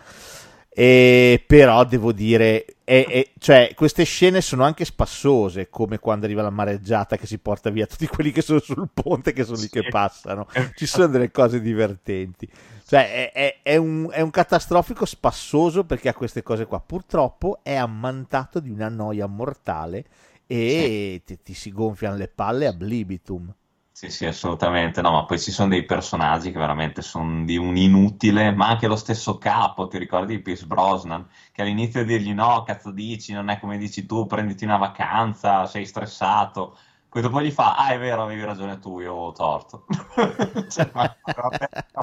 E 0.79 1.43
però 1.47 1.85
devo 1.85 2.13
dire, 2.13 2.67
è, 2.85 3.07
è, 3.09 3.31
cioè, 3.39 3.73
queste 3.75 4.05
scene 4.05 4.43
sono 4.43 4.63
anche 4.63 4.85
spassose, 4.85 5.71
come 5.71 5.99
quando 5.99 6.27
arriva 6.27 6.43
la 6.43 6.51
mareggiata 6.51 7.17
che 7.17 7.27
si 7.27 7.39
porta 7.39 7.71
via 7.71 7.87
tutti 7.87 8.07
quelli 8.07 8.31
che 8.31 8.43
sono 8.43 8.59
sul 8.59 8.91
ponte, 8.93 9.33
che 9.33 9.45
sono 9.45 9.59
lì 9.59 9.71
che 9.71 9.89
passano. 9.89 10.47
Ci 10.75 10.85
sono 10.85 11.07
delle 11.07 11.31
cose 11.31 11.63
divertenti. 11.63 12.47
Cioè, 12.87 13.33
è, 13.33 13.61
è, 13.63 13.77
un, 13.77 14.09
è 14.13 14.21
un 14.21 14.31
catastrofico 14.31 15.07
spassoso 15.07 15.85
perché 15.85 16.11
ha 16.11 16.15
queste 16.15 16.43
cose 16.43 16.67
qua. 16.67 16.79
Purtroppo 16.79 17.61
è 17.63 17.75
ammantato 17.75 18.61
di 18.61 18.69
una 18.69 18.91
noia 18.91 19.27
mortale 19.27 20.05
e 20.47 21.23
ti, 21.25 21.43
ti 21.43 21.55
si 21.55 21.73
gonfiano 21.73 22.17
le 22.17 22.29
palle 22.29 22.67
a 22.67 22.73
blibitum. 22.73 23.55
Sì, 23.91 24.11
sì, 24.11 24.27
assolutamente. 24.27 25.01
No, 25.01 25.11
ma 25.13 25.25
poi 25.25 25.39
ci 25.41 25.51
sono 25.51 25.71
dei 25.71 25.87
personaggi 25.87 26.53
che 26.53 26.59
veramente 26.59 27.01
sono 27.01 27.45
di 27.47 27.57
un 27.57 27.77
inutile, 27.79 28.53
ma 28.53 28.69
anche 28.69 28.87
lo 28.87 28.97
stesso 28.97 29.39
capo, 29.39 29.89
ti 29.89 29.97
ricordi 29.97 30.37
di 30.37 30.43
Pierce 30.43 30.67
Brosnan, 30.67 31.27
che 31.51 31.63
all'inizio 31.63 32.05
dirgli 32.05 32.35
no, 32.35 32.63
cazzo 32.63 32.91
dici, 32.91 33.33
non 33.33 33.49
è 33.49 33.59
come 33.59 33.79
dici 33.79 34.05
tu, 34.05 34.27
prenditi 34.27 34.65
una 34.65 34.77
vacanza, 34.77 35.65
sei 35.65 35.87
stressato. 35.87 36.77
Poi 37.09 37.23
dopo 37.23 37.41
gli 37.41 37.51
fa, 37.51 37.77
ah 37.77 37.95
è 37.95 37.99
vero, 37.99 38.25
avevi 38.25 38.45
ragione 38.45 38.79
tu, 38.79 39.01
io 39.01 39.15
ho 39.15 39.33
torto. 39.33 39.87
cioè, 40.69 40.91
ma 40.93 41.17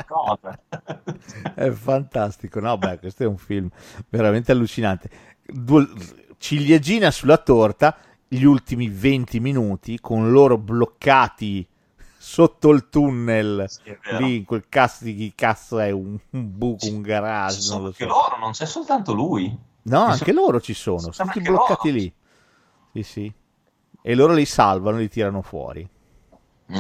cosa? 0.08 0.60
è 1.54 1.70
fantastico, 1.70 2.60
no, 2.60 2.76
beh, 2.80 2.98
questo 2.98 3.22
è 3.22 3.28
un 3.28 3.38
film 3.38 3.70
veramente 4.10 4.52
allucinante. 4.52 5.10
Due, 5.46 5.88
ciliegina 6.40 7.12
sulla 7.12 7.38
torta, 7.38 7.96
gli 8.38 8.44
ultimi 8.46 8.88
20 8.90 9.40
minuti 9.40 10.00
con 10.00 10.32
loro 10.32 10.58
bloccati 10.58 11.68
sotto 12.18 12.70
il 12.72 12.90
tunnel 12.90 13.66
sì, 13.68 13.96
lì 14.18 14.38
in 14.38 14.46
quel 14.46 14.66
cazzo 14.70 15.04
di 15.04 15.16
chi 15.16 15.34
cazzo 15.36 15.78
è 15.80 15.92
un, 15.92 16.18
un 16.30 16.58
buco, 16.58 16.88
un 16.88 17.02
garage. 17.02 17.70
Non 17.72 17.84
lo 17.84 17.92
so. 17.92 18.06
loro, 18.06 18.38
non 18.40 18.52
c'è 18.52 18.66
soltanto 18.66 19.14
lui. 19.14 19.56
No, 19.84 20.04
anche 20.04 20.32
sono... 20.32 20.40
loro 20.40 20.62
ci 20.62 20.74
sono, 20.74 21.12
sono 21.12 21.32
tutti 21.32 21.42
bloccati 21.42 21.90
loro. 21.90 22.02
lì. 22.02 22.14
Sì, 22.94 23.04
sì. 23.04 23.34
E 24.02 24.16
loro 24.16 24.34
li 24.34 24.46
salvano, 24.46 24.98
li 24.98 25.10
tirano 25.10 25.42
fuori. 25.42 25.88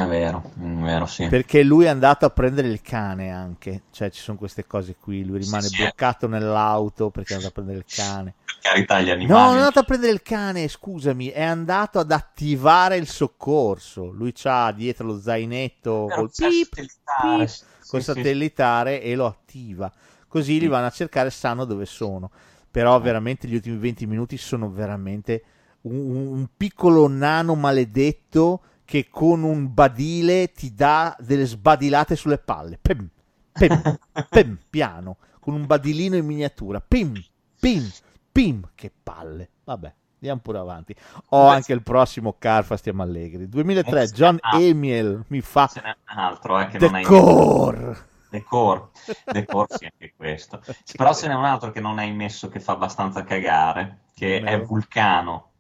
È 0.02 0.08
vero, 0.08 0.52
è 0.60 0.64
vero, 0.64 1.06
sì. 1.06 1.28
Perché 1.28 1.62
lui 1.62 1.86
è 1.86 1.89
andato 1.89 2.26
a 2.26 2.32
prendere 2.32 2.68
il 2.68 2.82
cane 2.82 3.32
anche, 3.32 3.84
cioè 3.91 4.10
ci 4.10 4.22
sono 4.22 4.38
queste 4.38 4.66
cose 4.66 4.96
qui, 5.00 5.24
lui 5.24 5.39
rimane 5.39 5.68
sì, 5.68 5.78
bloccato 5.78 6.26
sì. 6.26 6.32
nell'auto 6.32 7.12
perché 7.12 7.34
è 7.34 7.36
andato 7.36 7.52
a 7.52 7.54
prendere 7.54 7.78
il 7.78 7.86
cane. 7.88 8.34
Per 8.44 8.58
carità 8.62 9.02
gli 9.02 9.12
animali. 9.12 9.28
No, 9.28 9.46
non 9.46 9.56
è 9.56 9.58
andato 9.60 9.80
a 9.80 9.84
prendere 9.84 10.12
il 10.12 10.24
cane, 10.24 10.68
scusami, 10.68 11.28
è 11.28 11.44
andato 11.44 12.00
ad 12.00 12.12
attivare 12.12 12.98
il 12.98 13.08
soccorso. 13.08 14.10
Lui 14.10 14.34
ha 14.44 14.72
dietro 14.72 15.06
lo 15.06 15.20
zainetto 15.20 16.10
col 16.10 16.32
pip, 16.36 16.74
pip, 16.74 17.46
sì, 17.46 17.64
col 17.88 18.02
satellitare 18.02 19.00
e 19.02 19.14
lo 19.14 19.28
attiva. 19.28 19.91
Così 20.28 20.60
li 20.60 20.68
vanno 20.68 20.88
a 20.88 20.91
cercare, 20.91 21.30
sanno 21.30 21.66
dove 21.66 21.86
sono. 21.86 22.32
Però 22.72 23.00
veramente 23.00 23.48
gli 23.48 23.54
ultimi 23.54 23.78
20 23.78 24.08
minuti 24.08 24.38
sono 24.38 24.72
veramente 24.72 25.44
un, 25.82 26.16
un 26.16 26.48
piccolo 26.58 27.08
nano 27.08 27.54
maledetto 27.54 28.62
che 28.86 29.07
con 29.09 29.43
un 29.43 29.73
badile 29.73 30.51
ti 30.51 30.73
dà 30.73 31.15
delle 31.19 31.45
sbadilate 31.45 32.15
sulle 32.15 32.38
palle. 32.38 32.79
Pim, 32.81 33.09
pim, 33.51 33.99
pim, 34.29 34.59
piano, 34.69 35.17
con 35.39 35.53
un 35.53 35.65
badilino 35.65 36.15
in 36.15 36.25
miniatura. 36.25 36.81
Pim, 36.81 37.13
pim, 37.59 37.89
pim, 38.31 38.69
che 38.75 38.91
palle. 39.01 39.49
Vabbè, 39.63 39.93
andiamo 40.15 40.41
pure 40.41 40.57
avanti. 40.57 40.95
Ho 41.29 41.47
anche 41.47 41.73
il 41.73 41.81
prossimo 41.81 42.36
Carfa, 42.38 42.77
stiamo 42.77 43.03
allegri. 43.03 43.47
2003, 43.47 44.07
John 44.07 44.39
Emiel 44.53 45.23
mi 45.27 45.41
fa... 45.41 45.67
Ce 45.67 45.81
n'è 45.81 45.95
un 46.11 46.17
altro, 46.17 46.59
eh, 46.59 46.67
che 46.67 46.77
The 46.77 46.86
non 46.86 46.95
hai... 46.95 47.03
Core. 47.03 48.11
Decor, 48.34 48.89
Decor 49.25 49.67
sì, 49.69 49.86
anche 49.86 50.13
questo. 50.17 50.59
Però 50.97 51.13
ce 51.13 51.27
n'è 51.27 51.36
un 51.36 51.45
altro 51.45 51.69
che 51.69 51.79
non 51.79 51.99
hai 51.99 52.11
messo 52.11 52.49
che 52.49 52.59
fa 52.59 52.71
abbastanza 52.71 53.23
cagare, 53.23 54.05
che 54.15 54.39
è 54.39 54.59
Vulcano. 54.59 55.51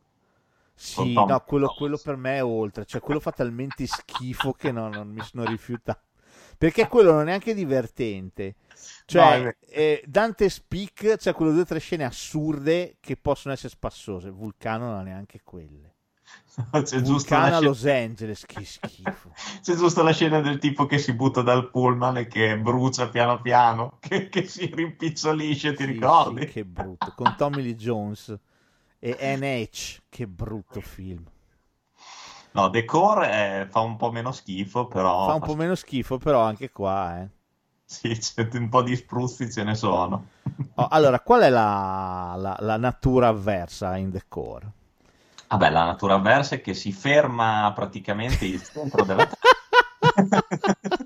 Sì, 0.75 1.13
no, 1.13 1.43
quello, 1.45 1.67
quello, 1.67 1.97
per 1.97 2.15
me 2.17 2.37
è 2.37 2.43
oltre, 2.43 2.85
cioè 2.85 2.99
quello 2.99 3.19
fa 3.19 3.31
talmente 3.31 3.85
schifo 3.85 4.53
che 4.53 4.71
no, 4.71 4.89
non 4.89 5.07
mi 5.07 5.21
sono 5.21 5.45
rifiutato. 5.45 6.01
Perché 6.57 6.87
quello 6.87 7.11
non 7.11 7.21
è 7.21 7.25
neanche 7.25 7.53
divertente. 7.53 8.55
Cioè, 9.05 9.43
no, 9.43 9.53
eh, 9.69 10.03
Dante 10.05 10.49
Speak, 10.49 11.17
cioè 11.17 11.33
quello 11.33 11.51
due 11.51 11.61
o 11.61 11.65
tre 11.65 11.79
scene 11.79 12.05
assurde 12.05 12.97
che 12.99 13.17
possono 13.17 13.53
essere 13.53 13.69
spassose. 13.69 14.29
Vulcano 14.29 14.87
non 14.87 14.97
ha 14.97 15.01
neanche 15.01 15.41
quelle. 15.43 15.93
C'è 16.83 17.01
Vulcano 17.01 17.55
a 17.55 17.59
Los 17.59 17.85
Angeles, 17.85 18.45
che 18.45 18.63
schifo. 18.63 19.31
C'è 19.61 19.75
giusto 19.75 20.03
la 20.03 20.13
scena 20.13 20.41
del 20.41 20.59
tipo 20.59 20.85
che 20.85 20.97
si 20.97 21.13
butta 21.13 21.41
dal 21.41 21.69
pullman 21.69 22.17
e 22.17 22.27
che 22.27 22.57
brucia 22.57 23.09
piano 23.09 23.41
piano, 23.41 23.97
che, 24.01 24.29
che 24.29 24.45
si 24.45 24.65
rimpicciolisce, 24.65 25.73
ti 25.73 25.83
sì, 25.83 25.91
ricordi? 25.91 26.41
Sì, 26.41 26.47
che 26.47 26.65
brutto, 26.65 27.13
con 27.15 27.35
Tommy 27.37 27.61
Lee 27.61 27.75
Jones 27.75 28.37
e 29.05 29.35
NH, 29.35 30.03
che 30.07 30.27
brutto 30.27 30.79
film. 30.79 31.25
No, 32.51 32.69
Decor 32.69 33.23
è, 33.23 33.67
fa 33.69 33.81
un 33.81 33.97
po' 33.97 34.11
meno 34.11 34.31
schifo, 34.31 34.87
però... 34.87 35.25
Fa 35.27 35.33
un 35.33 35.41
po' 35.41 35.55
meno 35.55 35.75
schifo, 35.75 36.17
però 36.17 36.39
anche 36.41 36.71
qua, 36.71 37.19
eh. 37.19 37.27
Sì, 37.83 38.17
un 38.53 38.69
po' 38.69 38.81
di 38.81 38.95
spruzzi 38.95 39.51
ce 39.51 39.63
ne 39.63 39.75
sono. 39.75 40.27
Oh, 40.75 40.87
allora, 40.87 41.19
qual 41.19 41.41
è 41.41 41.49
la, 41.49 42.33
la, 42.35 42.55
la, 42.59 42.77
natura 42.77 43.27
avversa 43.27 43.95
in 43.97 44.09
Decor? 44.09 44.67
Vabbè, 45.49 45.69
la 45.69 45.83
natura 45.83 46.15
avversa 46.15 46.55
è 46.55 46.61
che 46.61 46.73
si 46.73 46.91
ferma 46.91 47.71
praticamente 47.75 48.45
il 48.45 48.63
centro 48.63 49.03
della. 49.03 49.29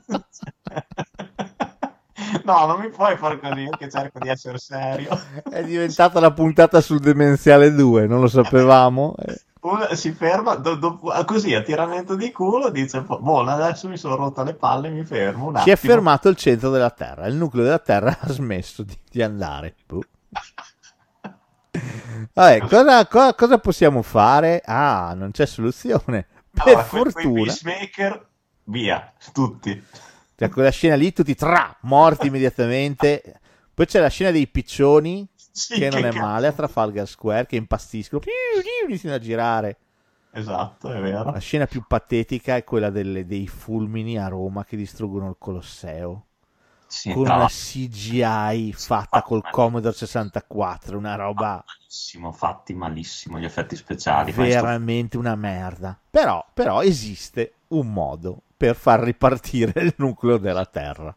No, 2.47 2.65
non 2.65 2.79
mi 2.79 2.87
puoi 2.87 3.17
fare 3.17 3.41
così, 3.41 3.63
io 3.63 3.71
che 3.71 3.89
cerco 3.89 4.19
di 4.19 4.29
essere 4.29 4.57
serio. 4.57 5.09
È 5.51 5.61
diventata 5.65 6.21
la 6.21 6.31
puntata 6.31 6.79
sul 6.79 7.01
Demenziale 7.01 7.73
2, 7.73 8.07
non 8.07 8.21
lo 8.21 8.27
sapevamo. 8.27 9.15
Uno 9.59 9.93
si 9.95 10.13
ferma, 10.13 10.55
do, 10.55 10.75
do, 10.75 10.97
così 11.25 11.53
a 11.53 11.61
tiramento 11.61 12.15
di 12.15 12.31
culo, 12.31 12.69
dice, 12.69 13.01
boh, 13.01 13.41
adesso 13.41 13.89
mi 13.89 13.97
sono 13.97 14.15
rotta 14.15 14.43
le 14.43 14.53
palle, 14.53 14.89
mi 14.89 15.03
fermo 15.03 15.49
attimo. 15.49 15.63
Si 15.63 15.71
è 15.71 15.75
fermato 15.75 16.29
il 16.29 16.37
centro 16.37 16.69
della 16.69 16.89
Terra, 16.89 17.27
il 17.27 17.35
nucleo 17.35 17.65
della 17.65 17.79
Terra 17.79 18.17
ha 18.17 18.31
smesso 18.31 18.83
di, 18.83 18.97
di 19.11 19.21
andare. 19.21 19.75
Boh. 19.85 20.03
Vabbè, 22.31 22.61
cosa, 22.61 23.05
cosa, 23.07 23.33
cosa, 23.33 23.57
possiamo 23.57 24.01
fare? 24.01 24.61
Ah, 24.63 25.13
non 25.17 25.31
c'è 25.31 25.45
soluzione. 25.45 26.27
Per 26.49 26.65
allora, 26.65 26.83
fortuna. 26.83 27.43
Peacemaker, 27.43 28.25
via, 28.63 29.11
tutti. 29.33 29.83
Cioè, 30.37 30.49
quella 30.49 30.69
scena 30.69 30.93
lì, 30.93 31.11
tutti 31.13 31.33
tra, 31.33 31.75
morti 31.81 32.27
immediatamente. 32.27 33.39
Poi 33.73 33.87
c'è 33.87 33.99
la 33.99 34.07
scena 34.07 34.29
dei 34.29 34.47
piccioni, 34.47 35.27
sì, 35.33 35.79
che 35.79 35.89
non 35.89 36.01
che 36.01 36.09
è 36.09 36.11
cazzo. 36.11 36.23
male, 36.23 36.47
a 36.47 36.51
Trafalgar 36.51 37.07
Square, 37.07 37.47
che 37.47 37.55
impazziscono, 37.55 38.21
iniziano 38.87 39.15
a 39.15 39.19
girare. 39.19 39.77
Esatto, 40.31 40.91
è 40.91 41.01
vero. 41.01 41.31
La 41.31 41.39
scena 41.39 41.65
più 41.65 41.83
patetica 41.87 42.55
è 42.55 42.63
quella 42.63 42.91
delle, 42.91 43.25
dei 43.25 43.47
fulmini 43.47 44.19
a 44.19 44.27
Roma 44.27 44.63
che 44.63 44.77
distruggono 44.77 45.29
il 45.29 45.35
Colosseo. 45.39 46.25
Sì, 46.85 47.11
con 47.11 47.23
una 47.23 47.47
CGI 47.47 48.73
fatta 48.73 49.21
col 49.21 49.43
Commodore 49.49 49.93
64, 49.93 50.97
una 50.97 51.15
roba 51.15 51.61
malissimo, 51.65 52.31
fatti 52.31 52.73
malissimo 52.73 53.39
gli 53.39 53.43
effetti 53.43 53.75
speciali. 53.75 54.31
Veramente 54.31 55.17
una 55.17 55.35
merda. 55.35 55.99
Però, 56.09 56.45
però 56.53 56.81
esiste 56.81 57.55
un 57.69 57.91
modo 57.91 58.43
per 58.57 58.75
far 58.75 59.01
ripartire 59.01 59.81
il 59.81 59.93
nucleo 59.97 60.37
della 60.37 60.65
Terra. 60.65 61.15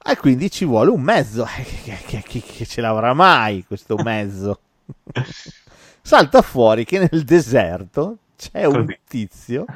E 0.00 0.16
quindi 0.16 0.50
ci 0.50 0.64
vuole 0.64 0.90
un 0.90 1.02
mezzo. 1.02 1.44
Che, 1.44 1.98
che, 2.06 2.22
che, 2.22 2.40
che 2.40 2.64
ce 2.64 2.80
l'avrà 2.80 3.12
mai 3.12 3.64
questo 3.66 3.96
mezzo? 3.96 4.60
Salta 6.00 6.40
fuori 6.40 6.84
che 6.84 6.98
nel 6.98 7.24
deserto 7.24 8.18
c'è 8.36 8.64
un 8.64 8.86
tizio 9.06 9.66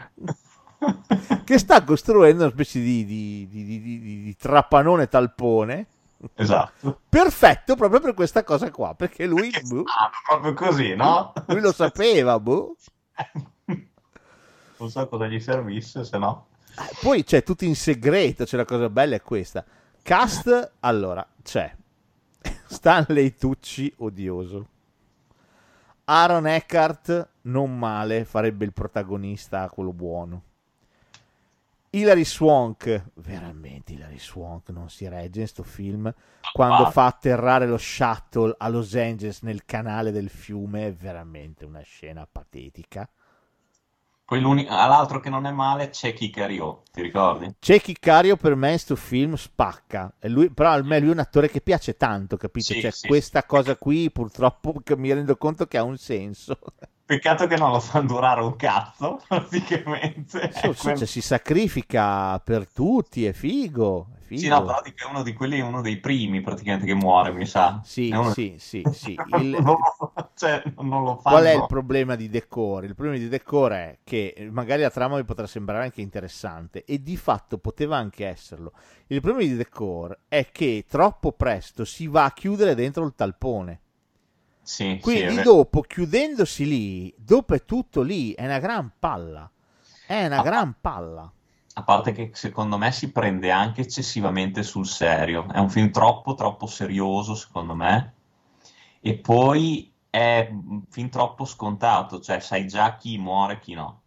che 1.44 1.58
sta 1.58 1.82
costruendo 1.84 2.44
una 2.44 2.52
specie 2.52 2.80
di, 2.80 3.04
di, 3.04 3.46
di, 3.48 4.22
di 4.22 4.36
trappanone 4.36 5.08
talpone. 5.08 5.86
Esatto. 6.34 7.00
Perfetto 7.08 7.74
proprio 7.74 8.00
per 8.00 8.14
questa 8.14 8.44
cosa 8.44 8.70
qua, 8.70 8.94
perché 8.94 9.26
lui... 9.26 9.50
Perché 9.50 9.66
boh, 9.66 9.84
proprio 10.24 10.54
così, 10.54 10.94
no? 10.94 11.32
Lui 11.46 11.60
lo 11.60 11.72
sapeva, 11.72 12.38
boh. 12.38 12.76
Non 14.78 14.90
so 14.90 15.06
cosa 15.06 15.28
gli 15.28 15.38
servisse, 15.38 16.02
se 16.02 16.18
no. 16.18 16.46
Eh, 16.78 16.96
poi 17.00 17.24
c'è 17.24 17.42
tutto 17.42 17.64
in 17.64 17.76
segreto, 17.76 18.44
c'è 18.44 18.56
la 18.56 18.64
cosa 18.64 18.88
bella 18.88 19.16
è 19.16 19.22
questa. 19.22 19.64
Cast, 20.02 20.72
allora, 20.80 21.26
c'è 21.42 21.74
Stanley 22.66 23.34
Tucci, 23.36 23.92
odioso. 23.98 24.68
Aaron 26.04 26.46
Eckhart, 26.46 27.28
non 27.42 27.78
male, 27.78 28.24
farebbe 28.24 28.64
il 28.64 28.72
protagonista, 28.72 29.68
quello 29.68 29.92
buono. 29.92 30.42
Hilary 31.94 32.24
Swank, 32.24 33.10
veramente 33.16 33.92
Hilary 33.92 34.18
Swank 34.18 34.70
non 34.70 34.88
si 34.88 35.06
regge 35.08 35.42
in 35.42 35.46
sto 35.46 35.62
film. 35.62 36.12
Quando 36.52 36.86
Ah. 36.86 36.90
fa 36.90 37.04
atterrare 37.06 37.66
lo 37.66 37.76
shuttle 37.76 38.54
a 38.56 38.68
Los 38.68 38.94
Angeles 38.94 39.42
nel 39.42 39.64
canale 39.66 40.10
del 40.10 40.30
fiume, 40.30 40.86
è 40.86 40.92
veramente 40.94 41.64
una 41.66 41.82
scena 41.82 42.26
patetica. 42.30 43.06
Poi 44.32 44.66
all'altro 44.66 45.20
che 45.20 45.28
non 45.28 45.44
è 45.44 45.50
male 45.50 45.90
c'è 45.90 46.14
Kikario, 46.14 46.84
ti 46.90 47.02
ricordi? 47.02 47.54
Cecchi 47.58 47.94
Cario 47.98 48.38
per 48.38 48.54
me 48.54 48.78
sto 48.78 48.96
film 48.96 49.34
spacca. 49.34 50.10
Lui, 50.20 50.48
però 50.48 50.70
a 50.70 50.82
me 50.82 51.00
lui 51.00 51.10
è 51.10 51.12
un 51.12 51.18
attore 51.18 51.50
che 51.50 51.60
piace 51.60 51.98
tanto, 51.98 52.38
capito? 52.38 52.72
Sì, 52.72 52.80
cioè, 52.80 52.90
sì, 52.92 53.08
questa 53.08 53.40
sì. 53.40 53.46
cosa 53.46 53.76
qui 53.76 54.10
purtroppo 54.10 54.72
mi 54.96 55.12
rendo 55.12 55.36
conto 55.36 55.66
che 55.66 55.76
ha 55.76 55.82
un 55.82 55.98
senso. 55.98 56.58
Peccato 57.12 57.46
che 57.46 57.56
non 57.56 57.70
lo 57.72 57.78
fanno 57.80 58.06
durare 58.06 58.40
un 58.42 58.56
cazzo, 58.56 59.20
praticamente. 59.28 60.50
Sì, 60.52 60.72
È 60.72 60.72
sì, 60.72 60.94
quel- 60.94 60.94
cioè, 60.94 61.06
si 61.06 61.20
sacrifica 61.20 62.38
per 62.38 62.70
tutti, 62.70 63.24
è 63.26 63.32
figo. 63.32 64.08
È 64.16 64.20
figo. 64.20 64.40
Sì, 64.40 64.48
no, 64.48 64.62
però 64.64 64.80
dico, 64.82 65.04
è 65.06 65.08
uno 65.10 65.22
di 65.22 65.32
quelli, 65.34 65.60
uno 65.60 65.80
dei 65.82 65.98
primi 66.00 66.40
praticamente 66.40 66.86
che 66.86 66.94
muore, 66.94 67.32
mi 67.32 67.46
sa. 67.46 67.80
Sì, 67.80 68.14
È 68.14 68.16
uno- 68.16 68.34
sì, 68.34 68.56
sì, 68.58 68.88
sì. 68.90 69.20
Il- 69.26 69.58
non, 69.62 69.76
lo, 69.78 70.30
cioè, 70.34 70.62
non 70.78 71.04
lo 71.04 71.18
fanno. 71.18 71.24
Qual 71.24 71.44
è 71.44 71.50
il 71.52 71.64
problema 71.66 72.16
di 72.16 72.28
Decor? 72.28 72.84
Il 72.84 72.94
problema 72.94 73.18
di 73.18 73.28
Decor 73.28 73.72
è 73.72 73.98
che 74.04 74.34
eh, 74.36 74.50
magari 74.50 74.82
la 74.82 74.90
trama 74.90 75.16
vi 75.16 75.24
potrà 75.24 75.46
sembrare 75.46 75.84
anche 75.84 76.00
interessante 76.00 76.84
e 76.84 77.02
di 77.02 77.16
fatto 77.16 77.58
poteva 77.58 77.96
anche 77.96 78.26
esserlo. 78.26 78.72
Il 79.06 79.20
problema 79.20 79.48
di 79.48 79.56
Decor 79.56 80.18
è 80.28 80.48
che 80.50 80.84
troppo 80.88 81.32
presto 81.32 81.84
si 81.84 82.06
va 82.08 82.24
a 82.24 82.32
chiudere 82.32 82.74
dentro 82.74 83.04
il 83.06 83.14
talpone. 83.14 83.80
Sì, 84.62 84.94
sì, 84.94 84.98
Quindi 85.00 85.34
vero. 85.36 85.42
dopo, 85.42 85.80
chiudendosi 85.82 86.66
lì, 86.66 87.14
dopo 87.16 87.54
è 87.54 87.64
tutto 87.64 88.02
lì, 88.02 88.32
è 88.32 88.44
una 88.44 88.58
gran 88.60 88.92
palla. 88.98 89.50
È 90.06 90.26
una 90.26 90.38
Ah. 90.38 90.42
gran 90.42 90.76
palla. 90.80 91.32
A 91.74 91.82
parte 91.84 92.12
che 92.12 92.30
secondo 92.34 92.76
me 92.78 92.92
si 92.92 93.10
prende 93.10 93.50
anche 93.50 93.80
eccessivamente 93.80 94.62
sul 94.62 94.86
serio. 94.86 95.48
È 95.50 95.58
un 95.58 95.70
film 95.70 95.90
troppo, 95.90 96.34
troppo 96.34 96.66
serioso, 96.66 97.34
secondo 97.34 97.74
me. 97.74 98.12
E 99.00 99.16
poi 99.18 99.90
è 100.10 100.48
un 100.50 100.82
film 100.90 101.08
troppo 101.08 101.44
scontato, 101.46 102.20
cioè 102.20 102.40
sai 102.40 102.66
già 102.68 102.96
chi 102.96 103.16
muore 103.18 103.54
e 103.54 103.58
chi 103.58 103.74
no. 103.74 104.02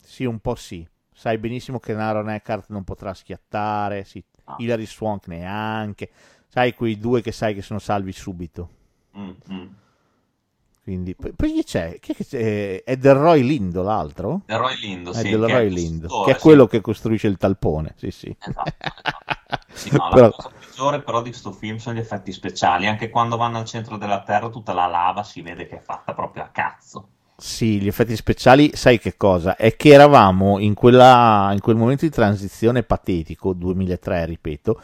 Sì, 0.00 0.24
un 0.24 0.38
po' 0.40 0.54
sì. 0.54 0.86
Sai 1.12 1.38
benissimo 1.38 1.78
che 1.80 1.94
Aaron 1.94 2.28
Eckhart 2.30 2.68
non 2.68 2.84
potrà 2.84 3.14
schiattare, 3.14 4.04
sì. 4.04 4.22
Ah. 4.44 4.56
Hilary 4.58 4.86
Swank 4.86 5.26
neanche. 5.28 6.10
Sai 6.48 6.74
quei 6.74 6.98
due 6.98 7.22
che 7.22 7.32
sai 7.32 7.54
che 7.54 7.62
sono 7.62 7.78
salvi 7.78 8.12
subito. 8.12 8.68
Mm, 9.16 9.30
mm. 9.50 9.66
Quindi, 10.86 11.16
poi, 11.16 11.32
poi 11.32 11.52
chi 11.52 11.64
c'è? 11.64 11.98
Chi 11.98 12.12
è, 12.16 12.24
c'è? 12.24 12.84
È 12.84 12.96
del 12.96 13.14
Roy 13.14 13.42
Lindo 13.42 13.82
l'altro? 13.82 14.42
Del 14.46 14.56
Roy 14.56 14.78
Lindo, 14.78 15.10
È 15.10 15.14
sì, 15.14 15.30
del 15.30 15.44
che 15.44 15.52
Roy 15.52 15.68
Lindo, 15.68 16.22
che 16.22 16.30
è 16.30 16.34
sì. 16.34 16.40
quello 16.40 16.68
che 16.68 16.80
costruisce 16.80 17.26
il 17.26 17.38
talpone. 17.38 17.94
Sì, 17.96 18.12
sì. 18.12 18.36
Esatto, 18.38 18.72
esatto. 18.78 19.64
Sì, 19.72 19.90
no, 19.98 20.08
la 20.10 20.14
Però- 20.14 20.30
cosa 20.30 20.50
peggiore 20.56 21.02
però 21.02 21.22
di 21.22 21.32
sto 21.32 21.50
film 21.50 21.78
sono 21.78 21.96
gli 21.96 21.98
effetti 21.98 22.30
speciali. 22.30 22.86
Anche 22.86 23.10
quando 23.10 23.36
vanno 23.36 23.58
al 23.58 23.64
centro 23.64 23.96
della 23.96 24.22
Terra, 24.22 24.48
tutta 24.48 24.72
la 24.74 24.86
lava 24.86 25.24
si 25.24 25.42
vede 25.42 25.66
che 25.66 25.78
è 25.78 25.82
fatta 25.82 26.14
proprio 26.14 26.44
a 26.44 26.50
cazzo. 26.52 27.08
Sì, 27.36 27.80
gli 27.80 27.88
effetti 27.88 28.14
speciali, 28.14 28.70
sai 28.76 29.00
che 29.00 29.16
cosa? 29.16 29.56
È 29.56 29.74
che 29.74 29.88
eravamo 29.88 30.60
in, 30.60 30.74
quella, 30.74 31.50
in 31.52 31.58
quel 31.58 31.74
momento 31.74 32.04
di 32.04 32.12
transizione 32.12 32.84
patetico, 32.84 33.52
2003, 33.54 34.24
ripeto, 34.24 34.80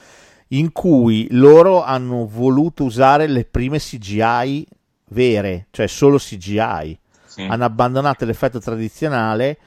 in 0.48 0.72
cui 0.72 1.28
loro 1.30 1.84
hanno 1.84 2.26
voluto 2.26 2.82
usare 2.82 3.28
le 3.28 3.44
prime 3.44 3.78
CGI 3.78 4.66
vere, 5.12 5.68
cioè 5.70 5.86
solo 5.86 6.18
CGI. 6.18 6.98
Sì. 7.24 7.42
Hanno 7.42 7.64
abbandonato 7.64 8.24
l'effetto 8.24 8.58
tradizionale 8.58 9.58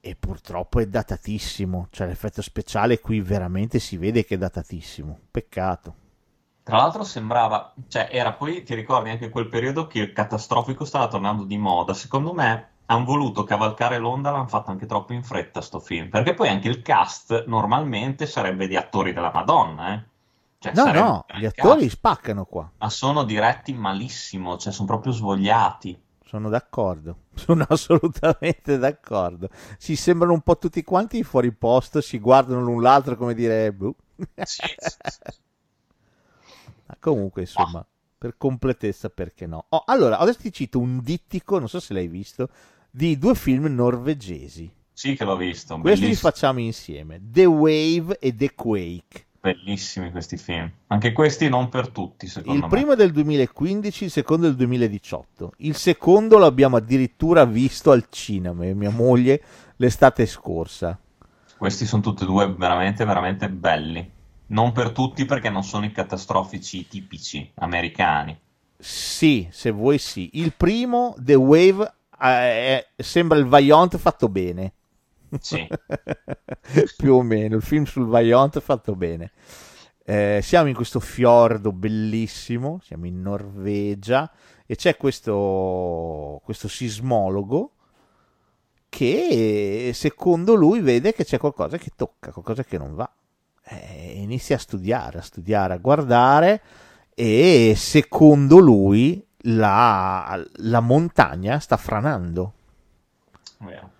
e 0.00 0.16
purtroppo 0.16 0.80
è 0.80 0.86
datatissimo. 0.86 1.88
Cioè 1.90 2.06
l'effetto 2.06 2.42
speciale 2.42 3.00
qui 3.00 3.20
veramente 3.20 3.78
si 3.78 3.96
vede 3.96 4.24
che 4.24 4.36
è 4.36 4.38
datatissimo. 4.38 5.18
Peccato. 5.30 5.94
Tra 6.62 6.78
l'altro 6.78 7.04
sembrava, 7.04 7.74
cioè 7.88 8.08
era 8.10 8.32
poi, 8.32 8.62
ti 8.62 8.74
ricordi 8.74 9.10
anche 9.10 9.28
quel 9.28 9.48
periodo 9.48 9.86
che 9.86 9.98
il 9.98 10.12
catastrofico 10.12 10.86
stava 10.86 11.08
tornando 11.08 11.44
di 11.44 11.58
moda. 11.58 11.92
Secondo 11.92 12.32
me 12.32 12.68
hanno 12.86 13.04
voluto 13.04 13.44
cavalcare 13.44 13.98
l'onda, 13.98 14.30
l'hanno 14.30 14.46
fatto 14.46 14.70
anche 14.70 14.86
troppo 14.86 15.12
in 15.12 15.22
fretta 15.22 15.60
sto 15.60 15.78
film, 15.78 16.08
perché 16.08 16.32
poi 16.32 16.48
anche 16.48 16.68
il 16.68 16.80
cast 16.80 17.44
normalmente 17.46 18.26
sarebbe 18.26 18.66
di 18.66 18.76
attori 18.76 19.12
della 19.12 19.30
Madonna, 19.32 19.94
eh. 19.94 20.04
Cioè, 20.72 20.72
No, 20.74 20.92
no, 20.92 21.26
gli 21.38 21.44
attori 21.44 21.88
spaccano 21.90 22.44
qua. 22.46 22.70
ma 22.78 22.88
sono 22.88 23.24
diretti 23.24 23.74
malissimo, 23.74 24.56
cioè 24.56 24.72
sono 24.72 24.86
proprio 24.86 25.12
svogliati. 25.12 26.00
Sono 26.24 26.48
d'accordo, 26.48 27.16
sono 27.34 27.66
assolutamente 27.68 28.78
d'accordo. 28.78 29.50
Si 29.78 29.94
sembrano 29.94 30.32
un 30.32 30.40
po' 30.40 30.56
tutti 30.56 30.82
quanti 30.82 31.22
fuori 31.22 31.52
posto, 31.52 32.00
si 32.00 32.18
guardano 32.18 32.62
l'un 32.62 32.80
l'altro 32.82 33.16
come 33.16 33.34
dire, 33.34 33.72
boh. 33.72 33.94
Sì, 34.44 34.62
sì, 34.78 34.96
sì. 35.04 35.38
Ma 36.86 36.96
comunque, 37.00 37.42
insomma, 37.42 37.84
per 38.18 38.36
completezza, 38.36 39.08
perché 39.10 39.46
no? 39.46 39.66
Oh, 39.68 39.82
allora, 39.86 40.18
adesso 40.18 40.40
ti 40.40 40.52
cito 40.52 40.78
un 40.78 41.00
dittico, 41.02 41.58
non 41.58 41.68
so 41.68 41.80
se 41.80 41.92
l'hai 41.94 42.08
visto, 42.08 42.48
di 42.90 43.18
due 43.18 43.34
film 43.34 43.66
norvegesi. 43.66 44.72
Sì 44.92 45.16
che 45.16 45.24
l'ho 45.24 45.36
visto, 45.36 45.78
Questi 45.80 46.06
li 46.06 46.14
facciamo 46.14 46.60
insieme, 46.60 47.20
The 47.22 47.44
Wave 47.46 48.18
e 48.18 48.34
The 48.34 48.54
Quake. 48.54 49.26
Bellissimi 49.44 50.10
questi 50.10 50.38
film. 50.38 50.70
Anche 50.86 51.12
questi 51.12 51.50
non 51.50 51.68
per 51.68 51.90
tutti, 51.90 52.26
secondo 52.28 52.54
Il 52.54 52.62
me. 52.62 52.68
primo 52.68 52.92
è 52.92 52.96
del 52.96 53.12
2015, 53.12 54.04
il 54.04 54.10
secondo 54.10 54.46
è 54.46 54.48
del 54.48 54.56
2018. 54.56 55.52
Il 55.58 55.76
secondo 55.76 56.38
l'abbiamo 56.38 56.76
addirittura 56.76 57.44
visto 57.44 57.90
al 57.90 58.06
cinema, 58.08 58.64
mia 58.72 58.88
moglie, 58.88 59.42
l'estate 59.76 60.24
scorsa. 60.24 60.98
Questi 61.58 61.84
sono 61.84 62.00
tutti 62.00 62.22
e 62.22 62.26
due 62.26 62.50
veramente, 62.54 63.04
veramente 63.04 63.50
belli. 63.50 64.10
Non 64.46 64.72
per 64.72 64.92
tutti 64.92 65.26
perché 65.26 65.50
non 65.50 65.62
sono 65.62 65.84
i 65.84 65.92
catastrofici 65.92 66.88
tipici 66.88 67.50
americani. 67.56 68.38
Sì, 68.78 69.46
se 69.50 69.70
vuoi 69.70 69.98
sì. 69.98 70.30
Il 70.34 70.54
primo, 70.56 71.14
The 71.18 71.34
Wave, 71.34 71.82
eh, 72.18 72.26
è- 72.26 72.86
sembra 72.96 73.36
il 73.36 73.44
Vaillant 73.44 73.96
fatto 73.98 74.30
bene. 74.30 74.72
Sì. 75.40 75.66
Più 76.96 77.14
o 77.14 77.22
meno, 77.22 77.56
il 77.56 77.62
film 77.62 77.84
sul 77.84 78.06
Vaillant 78.06 78.60
fatto 78.60 78.94
bene. 78.94 79.32
Eh, 80.04 80.40
siamo 80.42 80.68
in 80.68 80.74
questo 80.74 81.00
fiordo 81.00 81.72
bellissimo, 81.72 82.78
siamo 82.82 83.06
in 83.06 83.22
Norvegia 83.22 84.30
e 84.66 84.76
c'è 84.76 84.96
questo, 84.96 86.40
questo 86.44 86.68
sismologo 86.68 87.72
che 88.88 89.90
secondo 89.94 90.54
lui 90.54 90.80
vede 90.80 91.14
che 91.14 91.24
c'è 91.24 91.38
qualcosa 91.38 91.78
che 91.78 91.90
tocca, 91.96 92.32
qualcosa 92.32 92.64
che 92.64 92.78
non 92.78 92.94
va. 92.94 93.10
Eh, 93.66 94.12
inizia 94.16 94.56
a 94.56 94.58
studiare, 94.58 95.18
a 95.18 95.22
studiare, 95.22 95.74
a 95.74 95.78
guardare 95.78 96.62
e 97.14 97.72
secondo 97.76 98.58
lui 98.58 99.26
la, 99.46 100.42
la 100.56 100.80
montagna 100.80 101.58
sta 101.58 101.76
franando 101.76 102.52
Vero. 103.64 103.90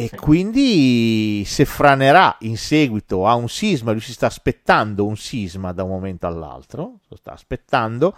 E 0.00 0.10
quindi 0.10 1.42
se 1.44 1.64
franerà 1.64 2.36
in 2.42 2.56
seguito 2.56 3.26
a 3.26 3.34
un 3.34 3.48
sisma, 3.48 3.90
lui 3.90 4.00
si 4.00 4.12
sta 4.12 4.26
aspettando 4.26 5.04
un 5.04 5.16
sisma 5.16 5.72
da 5.72 5.82
un 5.82 5.90
momento 5.90 6.28
all'altro, 6.28 7.00
lo 7.08 7.16
sta 7.16 7.32
aspettando, 7.32 8.16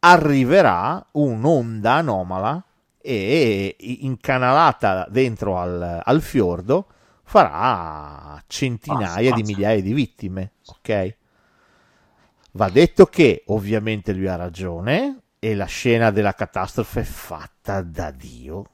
arriverà 0.00 1.02
un'onda 1.12 1.94
anomala 1.94 2.62
e 3.00 3.74
incanalata 3.78 5.06
dentro 5.08 5.56
al, 5.56 6.02
al 6.04 6.20
fiordo 6.20 6.86
farà 7.24 8.38
centinaia 8.46 9.30
Basta, 9.30 9.34
di 9.34 9.42
migliaia 9.42 9.80
di 9.80 9.94
vittime, 9.94 10.52
ok? 10.66 11.16
Va 12.50 12.68
detto 12.68 13.06
che 13.06 13.44
ovviamente 13.46 14.12
lui 14.12 14.28
ha 14.28 14.36
ragione 14.36 15.22
e 15.38 15.54
la 15.54 15.64
scena 15.64 16.10
della 16.10 16.34
catastrofe 16.34 17.00
è 17.00 17.04
fatta 17.04 17.80
da 17.80 18.10
Dio. 18.10 18.66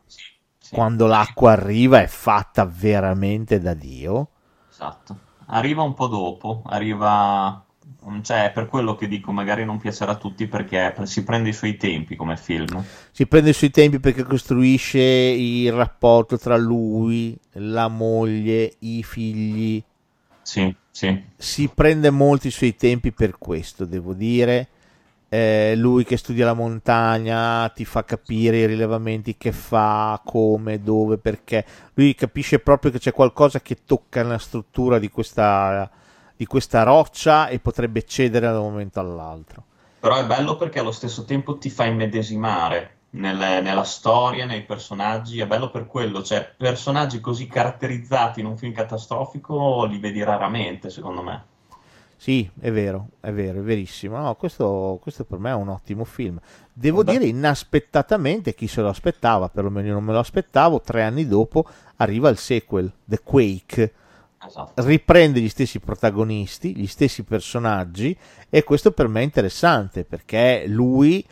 Sì. 0.68 0.74
Quando 0.74 1.06
l'acqua 1.06 1.52
arriva 1.52 2.02
è 2.02 2.06
fatta 2.06 2.66
veramente 2.66 3.58
da 3.58 3.72
Dio. 3.72 4.28
Esatto. 4.70 5.18
Arriva 5.46 5.80
un 5.80 5.94
po' 5.94 6.08
dopo, 6.08 6.60
arriva... 6.66 7.64
Cioè, 8.20 8.52
per 8.52 8.66
quello 8.66 8.94
che 8.94 9.08
dico, 9.08 9.32
magari 9.32 9.64
non 9.64 9.78
piacerà 9.78 10.12
a 10.12 10.16
tutti 10.16 10.46
perché 10.46 10.94
si 11.04 11.24
prende 11.24 11.48
i 11.48 11.54
suoi 11.54 11.78
tempi 11.78 12.16
come 12.16 12.36
film. 12.36 12.84
Si 13.10 13.26
prende 13.26 13.50
i 13.50 13.54
suoi 13.54 13.70
tempi 13.70 13.98
perché 13.98 14.24
costruisce 14.24 15.00
il 15.00 15.72
rapporto 15.72 16.36
tra 16.36 16.58
lui, 16.58 17.34
la 17.52 17.88
moglie, 17.88 18.74
i 18.80 19.02
figli. 19.02 19.82
Sì, 20.42 20.74
sì. 20.90 21.24
Si 21.34 21.70
prende 21.74 22.10
molti 22.10 22.50
suoi 22.50 22.76
tempi 22.76 23.10
per 23.10 23.38
questo, 23.38 23.86
devo 23.86 24.12
dire. 24.12 24.68
Eh, 25.30 25.74
lui 25.76 26.04
che 26.04 26.16
studia 26.16 26.46
la 26.46 26.54
montagna 26.54 27.68
ti 27.70 27.84
fa 27.84 28.04
capire 28.04 28.58
i 28.58 28.66
rilevamenti 28.66 29.36
che 29.36 29.52
fa, 29.52 30.20
come, 30.24 30.82
dove, 30.82 31.18
perché. 31.18 31.64
Lui 31.94 32.14
capisce 32.14 32.60
proprio 32.60 32.90
che 32.90 32.98
c'è 32.98 33.12
qualcosa 33.12 33.60
che 33.60 33.84
tocca 33.84 34.22
la 34.22 34.38
struttura 34.38 34.98
di 34.98 35.10
questa, 35.10 35.90
di 36.34 36.46
questa 36.46 36.82
roccia 36.82 37.48
e 37.48 37.58
potrebbe 37.60 38.04
cedere 38.04 38.46
da 38.46 38.60
un 38.60 38.70
momento 38.70 39.00
all'altro. 39.00 39.64
Però 40.00 40.16
è 40.16 40.26
bello 40.26 40.56
perché 40.56 40.80
allo 40.80 40.90
stesso 40.92 41.24
tempo 41.24 41.58
ti 41.58 41.70
fa 41.70 41.84
immedesimare 41.84 42.98
nelle- 43.10 43.60
nella 43.60 43.84
storia, 43.84 44.44
nei 44.46 44.64
personaggi, 44.64 45.40
è 45.40 45.46
bello 45.46 45.70
per 45.70 45.86
quello, 45.86 46.22
cioè 46.22 46.54
personaggi 46.56 47.20
così 47.20 47.46
caratterizzati 47.46 48.40
in 48.40 48.46
un 48.46 48.56
film 48.56 48.72
catastrofico 48.72 49.84
li 49.84 49.98
vedi 49.98 50.22
raramente, 50.22 50.90
secondo 50.90 51.22
me. 51.22 51.47
Sì, 52.20 52.50
è 52.58 52.72
vero, 52.72 53.10
è 53.20 53.30
vero, 53.30 53.60
è 53.60 53.62
verissimo. 53.62 54.18
No, 54.18 54.34
questo, 54.34 54.98
questo 55.00 55.24
per 55.24 55.38
me 55.38 55.50
è 55.50 55.54
un 55.54 55.68
ottimo 55.68 56.04
film. 56.04 56.40
Devo 56.72 57.04
Vabbè. 57.04 57.12
dire, 57.12 57.26
inaspettatamente, 57.26 58.54
chi 58.54 58.66
se 58.66 58.80
lo 58.80 58.88
aspettava, 58.88 59.48
perlomeno 59.48 59.86
io 59.86 59.92
non 59.92 60.02
me 60.02 60.12
lo 60.12 60.18
aspettavo, 60.18 60.80
tre 60.80 61.04
anni 61.04 61.28
dopo 61.28 61.64
arriva 61.96 62.28
il 62.28 62.36
sequel, 62.36 62.92
The 63.04 63.20
Quake. 63.22 63.92
Esatto. 64.44 64.84
Riprende 64.84 65.40
gli 65.40 65.48
stessi 65.48 65.78
protagonisti, 65.78 66.76
gli 66.76 66.88
stessi 66.88 67.22
personaggi, 67.22 68.16
e 68.50 68.64
questo 68.64 68.90
per 68.90 69.06
me 69.06 69.20
è 69.20 69.24
interessante 69.24 70.04
perché 70.04 70.64
lui, 70.66 71.24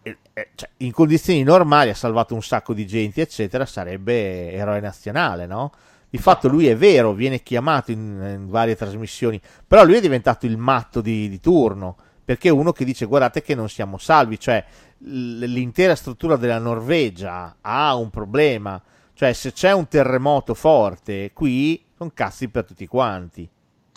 eh, 0.00 0.16
eh, 0.32 0.48
cioè, 0.54 0.68
in 0.78 0.92
condizioni 0.92 1.42
normali, 1.42 1.90
ha 1.90 1.94
salvato 1.94 2.34
un 2.34 2.42
sacco 2.42 2.72
di 2.72 2.86
gente, 2.86 3.20
eccetera, 3.20 3.66
sarebbe 3.66 4.52
eroe 4.52 4.78
nazionale, 4.78 5.46
no? 5.46 5.72
Di 6.14 6.20
fatto 6.20 6.46
lui 6.46 6.68
è 6.68 6.76
vero, 6.76 7.12
viene 7.12 7.42
chiamato 7.42 7.90
in, 7.90 8.00
in 8.38 8.48
varie 8.48 8.76
trasmissioni, 8.76 9.40
però 9.66 9.84
lui 9.84 9.96
è 9.96 10.00
diventato 10.00 10.46
il 10.46 10.56
matto 10.56 11.00
di, 11.00 11.28
di 11.28 11.40
turno, 11.40 11.96
perché 12.24 12.50
è 12.50 12.52
uno 12.52 12.70
che 12.70 12.84
dice 12.84 13.06
guardate 13.06 13.42
che 13.42 13.56
non 13.56 13.68
siamo 13.68 13.98
salvi, 13.98 14.38
cioè 14.38 14.64
l'intera 14.98 15.96
struttura 15.96 16.36
della 16.36 16.60
Norvegia 16.60 17.56
ha 17.60 17.96
un 17.96 18.10
problema, 18.10 18.80
cioè 19.14 19.32
se 19.32 19.52
c'è 19.52 19.72
un 19.72 19.88
terremoto 19.88 20.54
forte 20.54 21.32
qui 21.32 21.84
sono 21.96 22.12
cazzi 22.14 22.48
per 22.48 22.64
tutti 22.64 22.86
quanti. 22.86 23.50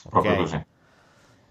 Proprio 0.09 0.32
ok? 0.32 0.38
così. 0.39 0.65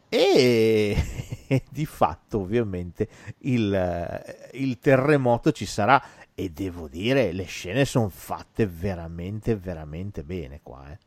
E 0.08 1.62
di 1.70 1.86
fatto 1.86 2.40
ovviamente 2.40 3.08
il, 3.42 4.48
il 4.54 4.78
terremoto 4.80 5.52
ci 5.52 5.64
sarà 5.64 6.02
e 6.36 6.50
devo 6.50 6.86
dire 6.88 7.32
le 7.32 7.44
scene 7.46 7.84
sono 7.84 8.08
fatte 8.10 8.66
veramente 8.68 9.56
veramente 9.56 10.22
bene 10.22 10.60
qua 10.62 10.92
eh. 10.92 10.98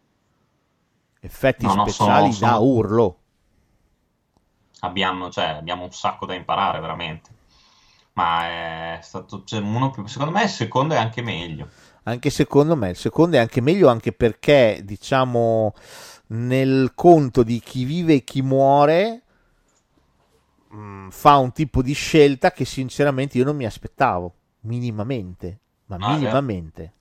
effetti 1.22 1.66
No, 1.66 1.74
no, 1.76 1.86
speciali 1.86 2.32
sono- 2.34 2.52
da 2.52 2.58
sono- 2.58 2.70
urlo 2.72 3.20
Abbiamo, 4.82 5.30
cioè, 5.30 5.46
abbiamo 5.46 5.84
un 5.84 5.92
sacco 5.94 6.26
da 6.26 6.34
imparare, 6.34 6.80
veramente. 6.80 7.30
Ma 8.14 8.98
è 8.98 9.00
stato, 9.02 9.44
cioè, 9.46 9.60
uno 9.62 9.90
più, 9.92 10.06
secondo 10.08 10.34
me 10.34 10.44
il 10.44 10.50
secondo 10.50 10.94
è 10.96 10.98
anche 10.98 11.22
meglio. 11.22 11.72
anche 12.04 12.30
secondo 12.30 12.76
me 12.76 12.90
il 12.90 12.96
secondo 12.98 13.36
è 13.38 13.40
anche 13.40 13.62
meglio 13.62 13.88
anche 13.90 14.12
perché 14.14 14.82
diciamo 14.84 15.74
nel 16.28 16.92
conto 16.96 17.44
di 17.44 17.60
chi 17.60 17.84
vive 17.86 18.16
e 18.16 18.24
chi 18.24 18.42
muore 18.42 19.24
mh, 20.70 21.10
fa 21.10 21.38
un 21.38 21.52
tipo 21.52 21.82
di 21.82 21.94
scelta 21.94 22.52
che 22.52 22.66
sinceramente 22.66 23.38
io 23.38 23.44
non 23.46 23.56
mi 23.56 23.66
aspettavo 23.66 24.34
minimamente 24.62 25.60
ma 25.86 25.98
Ah, 26.00 26.10
minimamente 26.10 26.94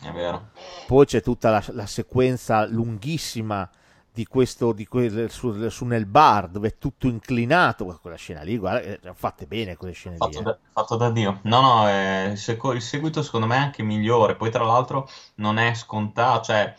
È 0.00 0.10
vero. 0.12 0.52
poi 0.84 1.06
c'è 1.06 1.22
tutta 1.22 1.50
la, 1.50 1.64
la 1.68 1.86
sequenza 1.86 2.66
lunghissima 2.66 3.68
di 4.12 4.26
questo 4.26 4.72
di 4.72 4.86
quel, 4.86 5.30
su, 5.30 5.68
su 5.68 5.84
nel 5.86 6.06
bar 6.06 6.48
dove 6.48 6.68
è 6.68 6.78
tutto 6.78 7.06
inclinato 7.08 7.84
quella 8.00 8.16
scena 8.16 8.42
lì 8.42 8.56
guarda 8.58 8.80
eh, 8.82 9.14
fatte 9.14 9.46
bene 9.46 9.76
quelle 9.76 9.94
scene 9.94 10.20
lì 10.20 10.20
Fatto 10.22 10.38
eh. 10.38 10.42
da, 10.42 10.58
fatto 10.72 10.96
da 10.96 11.10
Dio. 11.10 11.40
No, 11.44 11.60
no, 11.60 11.88
eh, 11.88 12.32
il 12.32 12.82
seguito 12.82 13.22
secondo 13.22 13.46
me 13.46 13.56
è 13.56 13.58
anche 13.58 13.82
migliore. 13.82 14.36
Poi, 14.36 14.50
tra 14.50 14.64
l'altro, 14.64 15.08
non 15.36 15.58
è 15.58 15.74
scontato, 15.74 16.44
cioè, 16.44 16.74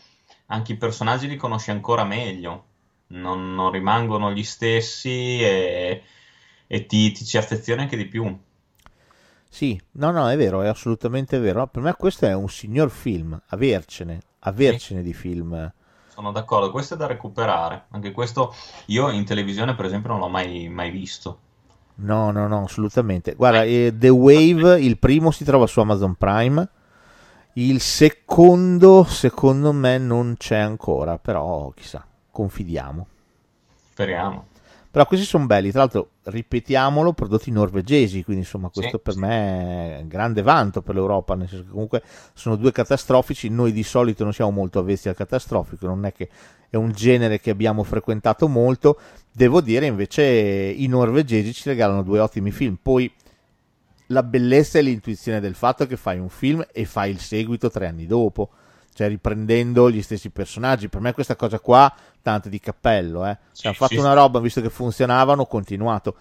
anche 0.46 0.72
i 0.72 0.76
personaggi 0.76 1.28
li 1.28 1.36
conosci 1.36 1.70
ancora 1.70 2.04
meglio. 2.04 2.64
Non, 3.08 3.54
non 3.54 3.70
rimangono 3.70 4.32
gli 4.32 4.42
stessi 4.42 5.40
e, 5.42 6.02
e 6.66 6.86
ti, 6.86 7.12
ti 7.12 7.24
ci 7.24 7.36
affezioni 7.38 7.82
anche 7.82 7.96
di 7.96 8.06
più. 8.06 8.36
Sì, 9.56 9.80
no, 9.92 10.10
no, 10.10 10.28
è 10.28 10.36
vero, 10.36 10.60
è 10.60 10.66
assolutamente 10.66 11.38
vero. 11.38 11.60
No, 11.60 11.66
Per 11.68 11.80
me 11.80 11.94
questo 11.94 12.26
è 12.26 12.34
un 12.34 12.46
signor 12.50 12.90
film, 12.90 13.40
avercene, 13.46 14.20
avercene 14.40 15.00
di 15.00 15.14
film. 15.14 15.72
Sono 16.08 16.30
d'accordo, 16.30 16.70
questo 16.70 16.92
è 16.92 16.96
da 16.98 17.06
recuperare. 17.06 17.86
Anche 17.92 18.12
questo 18.12 18.54
io 18.88 19.08
in 19.08 19.24
televisione, 19.24 19.74
per 19.74 19.86
esempio, 19.86 20.10
non 20.10 20.18
l'ho 20.18 20.28
mai, 20.28 20.68
mai 20.68 20.90
visto. 20.90 21.38
No, 21.94 22.30
no, 22.32 22.46
no, 22.46 22.64
assolutamente. 22.64 23.34
Guarda, 23.34 23.62
eh, 23.62 23.94
The 23.96 24.10
Wave, 24.10 24.78
il 24.78 24.98
primo 24.98 25.30
si 25.30 25.42
trova 25.42 25.66
su 25.66 25.80
Amazon 25.80 26.16
Prime, 26.16 26.68
il 27.54 27.80
secondo, 27.80 29.04
secondo 29.04 29.72
me, 29.72 29.96
non 29.96 30.34
c'è 30.36 30.58
ancora, 30.58 31.16
però 31.16 31.70
chissà, 31.74 32.06
confidiamo. 32.30 33.06
Speriamo. 33.88 34.48
Però 34.96 35.08
questi 35.08 35.26
sono 35.26 35.44
belli, 35.44 35.70
tra 35.72 35.80
l'altro, 35.80 36.12
ripetiamolo, 36.22 37.12
prodotti 37.12 37.50
norvegesi, 37.50 38.24
quindi 38.24 38.44
insomma 38.44 38.70
questo 38.70 38.96
Sì, 38.96 39.02
per 39.02 39.12
sì. 39.12 39.18
me 39.18 39.98
è 39.98 40.00
un 40.00 40.08
grande 40.08 40.40
vanto 40.40 40.80
per 40.80 40.94
l'Europa, 40.94 41.34
nel 41.34 41.48
senso 41.48 41.64
che 41.64 41.70
comunque 41.70 42.02
sono 42.32 42.56
due 42.56 42.72
catastrofici, 42.72 43.50
noi 43.50 43.72
di 43.72 43.82
solito 43.82 44.24
non 44.24 44.32
siamo 44.32 44.52
molto 44.52 44.78
avvezzi 44.78 45.10
al 45.10 45.14
catastrofico, 45.14 45.86
non 45.86 46.06
è 46.06 46.14
che 46.14 46.30
è 46.70 46.76
un 46.76 46.92
genere 46.92 47.40
che 47.40 47.50
abbiamo 47.50 47.82
frequentato 47.82 48.48
molto, 48.48 48.98
devo 49.30 49.60
dire 49.60 49.84
invece 49.84 50.24
i 50.24 50.86
norvegesi 50.86 51.52
ci 51.52 51.68
regalano 51.68 52.02
due 52.02 52.18
ottimi 52.18 52.50
film, 52.50 52.78
poi 52.80 53.12
la 54.06 54.22
bellezza 54.22 54.78
e 54.78 54.80
l'intuizione 54.80 55.40
del 55.40 55.56
fatto 55.56 55.86
che 55.86 55.98
fai 55.98 56.18
un 56.18 56.30
film 56.30 56.66
e 56.72 56.86
fai 56.86 57.10
il 57.10 57.20
seguito 57.20 57.68
tre 57.68 57.86
anni 57.86 58.06
dopo, 58.06 58.48
cioè 58.96 59.08
riprendendo 59.08 59.90
gli 59.90 60.00
stessi 60.02 60.30
personaggi. 60.30 60.88
Per 60.88 61.00
me 61.02 61.12
questa 61.12 61.36
cosa 61.36 61.60
qua, 61.60 61.94
tanto 62.22 62.48
di 62.48 62.58
cappello, 62.58 63.26
eh. 63.26 63.36
Sì, 63.52 63.62
Cioè, 63.62 63.66
hanno 63.66 63.76
fatto 63.76 64.00
sì, 64.00 64.00
una 64.00 64.14
roba, 64.14 64.40
visto 64.40 64.62
che 64.62 64.70
funzionavano, 64.70 65.44
continuato. 65.44 66.16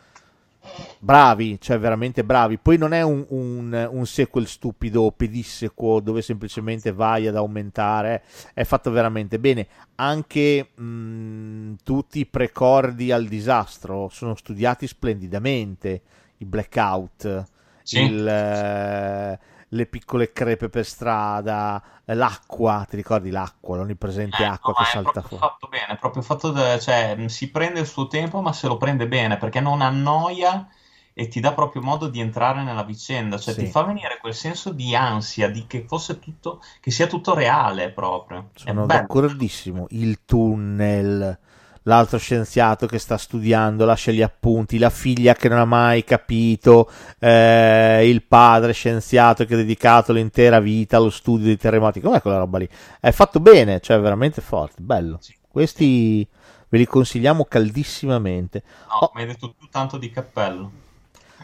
Bravi, 1.00 1.60
cioè 1.62 1.78
veramente 1.80 2.24
bravi. 2.24 2.58
Poi 2.58 2.78
non 2.78 2.92
è 2.94 3.02
un, 3.02 3.24
un- 3.30 3.88
un 3.92 4.06
sequel 4.06 4.48
stupido, 4.48 5.12
pedissequo, 5.16 6.00
dove 6.02 6.22
semplicemente 6.22 6.92
vai 6.92 7.28
ad 7.28 7.36
aumentare. 7.36 8.24
È 8.54 8.64
fatto 8.64 8.92
veramente 8.92 9.40
bene. 9.40 9.68
Anche 9.96 10.70
mh, 10.76 11.76
tutti 11.84 12.20
i 12.20 12.26
precordi 12.26 13.12
al 13.12 13.26
disastro 13.28 14.10
sono 14.12 14.36
studiati 14.36 14.88
splendidamente. 14.88 16.02
I 16.38 16.46
blackout, 16.46 17.46
Sì. 17.84 18.02
il, 18.02 18.28
eh, 18.28 19.40
le 19.70 19.86
piccole 19.88 20.32
crepe 20.34 20.70
per 20.70 20.86
strada, 20.86 21.82
l'acqua, 22.06 22.86
ti 22.90 22.96
ricordi 22.96 23.30
l'acqua, 23.32 23.78
l'onnipresente 23.78 24.44
Eh, 24.44 24.46
acqua 24.46 24.74
no, 24.74 24.74
che 24.74 24.84
è 24.84 24.86
salta 24.86 25.22
fuori. 25.22 25.46
fatto 25.48 25.68
bene, 25.68 25.94
è 25.94 25.98
proprio 25.98 26.22
fatto 26.22 26.52
da- 26.52 26.78
cioè, 26.80 27.16
si 27.30 27.50
prende 27.52 27.80
il 27.80 27.86
suo 27.88 28.08
tempo, 28.08 28.42
ma 28.42 28.52
se 28.54 28.68
lo 28.68 28.78
prende 28.78 29.08
bene, 29.08 29.38
perché 29.38 29.60
non 29.62 29.82
annoia 29.82 30.68
e 31.14 31.28
ti 31.30 31.40
dà 31.40 31.54
proprio 31.54 31.82
modo 31.82 32.08
di 32.10 32.20
entrare 32.20 32.62
nella 32.64 32.84
vicenda, 32.84 33.38
cioè 33.40 33.56
Sì. 33.56 33.56
ti 33.56 33.66
fa 33.68 33.84
venire 33.84 34.18
quel 34.20 34.34
senso 34.36 34.72
di 34.74 34.94
ansia, 34.96 35.50
di 35.50 35.66
che 35.68 35.86
fosse 35.88 36.20
tutto, 36.20 36.62
che 36.82 36.92
sia 36.92 37.08
tutto 37.08 37.34
reale 37.34 37.92
proprio. 37.94 38.52
È 38.62 38.72
Sono 38.72 38.88
d'accordissimo. 38.88 39.86
Il 39.90 40.24
tunnel, 40.26 41.38
l'altro 41.86 42.18
scienziato 42.20 42.86
che 42.88 43.00
sta 43.00 43.18
studiando, 43.18 43.86
lascia 43.86 44.12
gli 44.12 44.22
appunti, 44.22 44.78
la 44.78 44.90
figlia 44.92 45.34
che 45.34 45.50
non 45.50 45.60
ha 45.60 45.66
mai 45.66 46.04
capito, 46.04 46.90
eh, 47.20 48.08
il 48.10 48.24
padre 48.24 48.74
scienziato 48.74 49.46
che 49.46 49.54
ha 49.54 49.58
dedicato 49.58 50.14
l'intera 50.14 50.60
vita 50.60 50.98
allo 50.98 51.10
studio 51.10 51.46
dei 51.46 51.58
terremoti. 51.58 52.02
Com'è 52.02 52.22
quella 52.22 52.38
roba 52.38 52.58
lì? 52.60 52.70
È 53.00 53.12
fatto 53.12 53.40
bene, 53.40 53.80
cioè 53.82 54.00
veramente 54.00 54.42
forte, 54.42 54.82
bello. 54.82 55.18
Sì. 55.22 55.36
Questi 55.48 56.28
ve 56.70 56.78
li 56.78 56.86
consigliamo 56.86 57.46
caldissimamente. 57.46 58.64
No, 58.90 58.96
Oh. 59.00 59.12
mi 59.14 59.22
hai 59.22 59.28
detto 59.28 59.54
tu 59.56 59.68
tanto 59.70 59.98
di 59.98 60.10
cappello. 60.10 60.72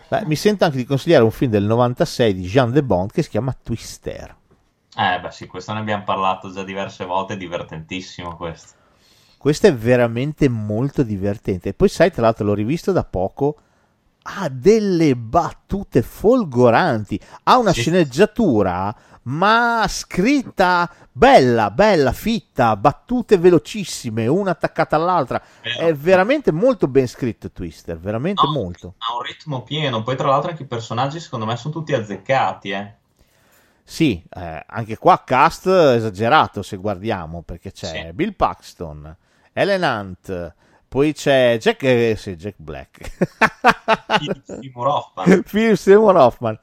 Beh, 0.08 0.26
mi 0.26 0.36
sento 0.36 0.64
anche 0.66 0.78
di 0.78 0.86
consigliare 0.86 1.24
un 1.24 1.32
film 1.32 1.52
del 1.52 1.64
96 1.64 2.34
di 2.36 2.44
Jean 2.48 2.72
de 2.72 2.84
Bond 2.84 3.12
che 3.12 3.24
si 3.24 3.30
chiama 3.30 3.54
Twister. 3.62 4.36
Eh, 4.96 5.20
beh, 5.20 5.32
sì, 5.32 5.48
questo 5.48 5.74
ne 5.74 5.80
abbiamo 5.80 6.04
parlato 6.06 6.50
già 6.52 6.64
diverse 6.64 7.04
volte, 7.06 7.34
è 7.34 7.38
divertentissimo 7.38 8.36
questo. 8.38 8.76
Questo 9.42 9.66
è 9.66 9.74
veramente 9.74 10.48
molto 10.50 11.02
divertente. 11.02 11.70
E 11.70 11.74
poi, 11.74 11.90
sai, 11.90 12.12
tra 12.12 12.22
l'altro, 12.22 12.46
l'ho 12.46 12.54
rivisto 12.54 12.92
da 12.92 13.04
poco. 13.04 13.56
Ha 14.22 14.48
delle 14.50 15.16
battute 15.16 16.04
folgoranti. 16.04 17.20
Ha 17.46 17.58
una 17.58 17.72
sceneggiatura, 17.72 18.96
ma 19.24 19.84
scritta 19.88 20.88
bella, 21.12 21.72
bella, 21.72 22.12
fitta. 22.12 22.76
Battute 22.76 23.40
velocissime, 23.40 24.28
una 24.28 24.52
attaccata 24.52 24.96
all'altra. 24.96 25.42
È 25.60 25.92
veramente 25.92 26.52
molto 26.52 26.88
ben 26.88 27.08
scritto. 27.08 27.50
Twister, 27.50 27.98
veramente 27.98 28.46
No, 28.46 28.52
molto. 28.52 28.94
Ha 29.00 29.16
un 29.16 29.24
ritmo 29.24 29.64
pieno, 29.64 30.04
poi 30.04 30.16
tra 30.18 30.28
l'altro 30.28 30.52
anche 30.52 30.62
i 30.62 30.68
personaggi 30.68 31.20
secondo 31.20 31.48
me 31.48 31.56
sono 31.58 31.74
tutti 31.74 31.96
azzeccati, 31.96 32.70
eh. 32.70 32.94
Sì, 33.84 34.24
eh, 34.36 34.64
anche 34.68 35.00
qua 35.00 35.24
cast 35.26 35.66
esagerato 35.66 36.62
se 36.62 36.78
guardiamo, 36.78 37.42
perché 37.42 37.72
c'è 37.72 38.06
Sì. 38.06 38.14
Bill 38.14 38.36
Paxton, 38.36 39.18
Ellen 39.54 39.84
Hunt, 39.84 40.56
Poi 40.92 41.14
c'è 41.14 41.58
Jack, 41.58 41.84
eh, 41.84 42.16
sì, 42.18 42.36
Jack 42.36 42.56
Black. 42.58 43.12
Philip 44.18 44.44
Seymour 44.44 44.88
Hoffman. 44.88 45.44
Philip 45.50 45.76
Seymour 45.78 46.16
Hoffman. 46.18 46.60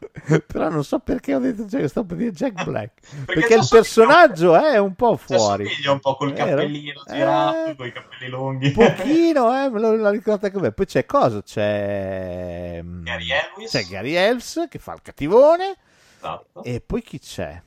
Però 0.46 0.68
non 0.68 0.84
so 0.84 0.98
perché 0.98 1.34
ho 1.34 1.38
detto 1.38 1.66
cioè, 1.66 1.88
sto 1.88 2.04
per 2.04 2.18
dire 2.18 2.30
Jack 2.32 2.62
Black. 2.62 2.92
Perché, 3.24 3.54
ci 3.54 3.54
il 3.54 3.66
personaggio 3.70 4.54
è 4.54 4.78
un 4.78 4.94
po' 4.94 5.16
fuori. 5.16 5.64
assomiglia 5.64 5.92
un 5.92 6.00
po' 6.00 6.14
col 6.16 6.32
cappellino 6.34 7.02
girato, 7.06 7.70
Eh, 7.70 7.74
con 7.76 7.86
i 7.86 7.92
capelli 7.92 8.28
lunghi. 8.28 8.70
pochino, 8.70 9.48
eh, 9.64 9.70
me 9.70 9.80
lo, 9.80 9.96
l'ho 9.96 10.38
come. 10.52 10.72
Poi 10.72 10.86
c'è 10.86 11.06
cosa? 11.06 11.42
C'è 11.42 12.80
mm, 12.82 13.04
Gary 13.04 13.28
Elvis. 13.30 13.70
C'è 13.70 13.84
Gary 13.84 14.12
Elves 14.12 14.66
che 14.68 14.78
fa 14.78 14.92
il 14.92 15.00
cattivone. 15.02 15.76
Esatto. 16.16 16.62
E 16.64 16.80
poi 16.80 17.02
chi 17.02 17.18
c'è? 17.18 17.62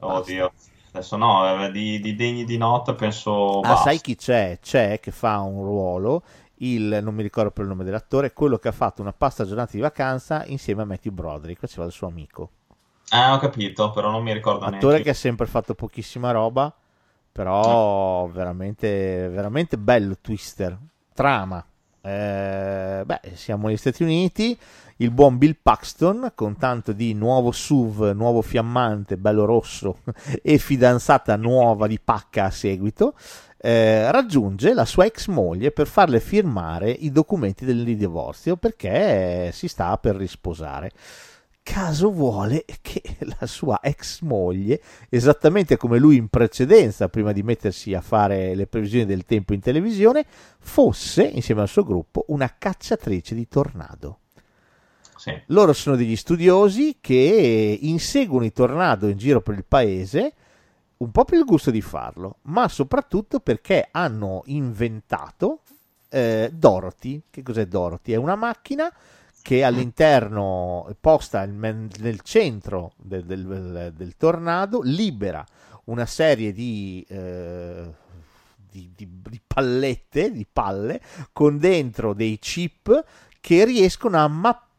Oddio. 0.00 0.52
Adesso 0.94 1.16
no, 1.16 1.64
eh, 1.64 1.72
di, 1.72 1.98
di 1.98 2.14
degni 2.14 2.44
di 2.44 2.56
nota 2.56 2.94
penso... 2.94 3.58
Ah, 3.58 3.68
basta. 3.68 3.90
sai 3.90 4.00
chi 4.00 4.14
c'è? 4.14 4.58
C'è 4.62 5.00
che 5.00 5.10
fa 5.10 5.40
un 5.40 5.64
ruolo, 5.64 6.22
il, 6.58 7.00
non 7.02 7.16
mi 7.16 7.22
ricordo 7.22 7.50
per 7.50 7.64
il 7.64 7.70
nome 7.70 7.82
dell'attore, 7.82 8.32
quello 8.32 8.58
che 8.58 8.68
ha 8.68 8.72
fatto 8.72 9.02
una 9.02 9.12
pasta 9.12 9.44
giornata 9.44 9.72
di 9.72 9.80
vacanza 9.80 10.44
insieme 10.46 10.82
a 10.82 10.84
Matthew 10.84 11.12
Broderick, 11.12 11.58
faceva 11.58 11.84
il 11.84 11.90
suo 11.90 12.06
amico. 12.06 12.50
Ah, 13.08 13.34
ho 13.34 13.38
capito, 13.38 13.90
però 13.90 14.10
non 14.12 14.22
mi 14.22 14.32
ricordo 14.32 14.66
Attore 14.66 14.78
neanche. 14.78 15.02
che 15.02 15.10
ha 15.10 15.14
sempre 15.14 15.46
fatto 15.46 15.74
pochissima 15.74 16.30
roba, 16.30 16.72
però 17.32 18.28
veramente, 18.28 19.28
veramente 19.28 19.76
bello 19.76 20.16
twister. 20.20 20.78
Trama. 21.12 21.64
Eh, 22.00 23.02
beh, 23.04 23.20
siamo 23.32 23.66
negli 23.66 23.76
Stati 23.78 24.04
Uniti, 24.04 24.56
il 24.98 25.10
buon 25.10 25.38
Bill 25.38 25.56
Paxton 25.60 26.32
con 26.34 26.56
tanto 26.56 26.92
di 26.92 27.14
nuovo 27.14 27.50
SUV, 27.50 28.12
nuovo 28.14 28.42
fiammante, 28.42 29.16
bello 29.16 29.44
rosso 29.44 29.98
e 30.40 30.58
fidanzata 30.58 31.34
nuova 31.36 31.88
di 31.88 31.98
pacca 31.98 32.44
a 32.44 32.50
seguito, 32.50 33.14
eh, 33.58 34.10
raggiunge 34.12 34.72
la 34.72 34.84
sua 34.84 35.06
ex 35.06 35.26
moglie 35.26 35.72
per 35.72 35.88
farle 35.88 36.20
firmare 36.20 36.90
i 36.90 37.10
documenti 37.10 37.64
del 37.64 37.82
divorzio 37.82 38.56
perché 38.56 39.50
si 39.52 39.66
sta 39.66 39.96
per 39.98 40.14
risposare. 40.14 40.90
Caso 41.64 42.10
vuole 42.12 42.66
che 42.82 43.02
la 43.40 43.46
sua 43.46 43.80
ex 43.82 44.20
moglie, 44.20 44.80
esattamente 45.08 45.78
come 45.78 45.98
lui 45.98 46.16
in 46.16 46.28
precedenza, 46.28 47.08
prima 47.08 47.32
di 47.32 47.42
mettersi 47.42 47.94
a 47.94 48.02
fare 48.02 48.54
le 48.54 48.66
previsioni 48.66 49.06
del 49.06 49.24
tempo 49.24 49.54
in 49.54 49.60
televisione, 49.60 50.26
fosse, 50.58 51.24
insieme 51.24 51.62
al 51.62 51.68
suo 51.68 51.82
gruppo, 51.82 52.26
una 52.28 52.54
cacciatrice 52.58 53.34
di 53.34 53.48
tornado. 53.48 54.18
Sì. 55.24 55.40
Loro 55.46 55.72
sono 55.72 55.96
degli 55.96 56.16
studiosi 56.16 56.98
che 57.00 57.78
inseguono 57.80 58.44
i 58.44 58.52
tornado 58.52 59.08
in 59.08 59.16
giro 59.16 59.40
per 59.40 59.54
il 59.54 59.64
paese, 59.64 60.34
un 60.98 61.10
po' 61.10 61.24
per 61.24 61.38
il 61.38 61.46
gusto 61.46 61.70
di 61.70 61.80
farlo, 61.80 62.36
ma 62.42 62.68
soprattutto 62.68 63.40
perché 63.40 63.88
hanno 63.90 64.42
inventato 64.46 65.60
eh, 66.10 66.50
Dorothy. 66.52 67.22
Che 67.30 67.42
cos'è 67.42 67.66
Dorothy? 67.66 68.12
È 68.12 68.16
una 68.16 68.34
macchina 68.36 68.92
che 69.40 69.64
all'interno, 69.64 70.94
posta 71.00 71.46
nel 71.46 72.20
centro 72.22 72.92
del, 72.98 73.24
del- 73.24 73.46
del- 73.46 73.92
del 73.96 74.16
tornado, 74.18 74.82
libera 74.82 75.42
una 75.84 76.04
serie 76.04 76.52
di, 76.52 77.02
eh, 77.08 77.82
di- 78.70 78.92
di- 78.94 79.08
di 79.22 79.40
pallette, 79.46 80.30
di 80.30 80.46
palle, 80.50 81.00
con 81.32 81.56
dentro 81.56 82.12
dei 82.12 82.38
chip 82.38 83.04
che 83.40 83.64
riescono 83.64 84.18
a 84.18 84.28
mappare 84.28 84.72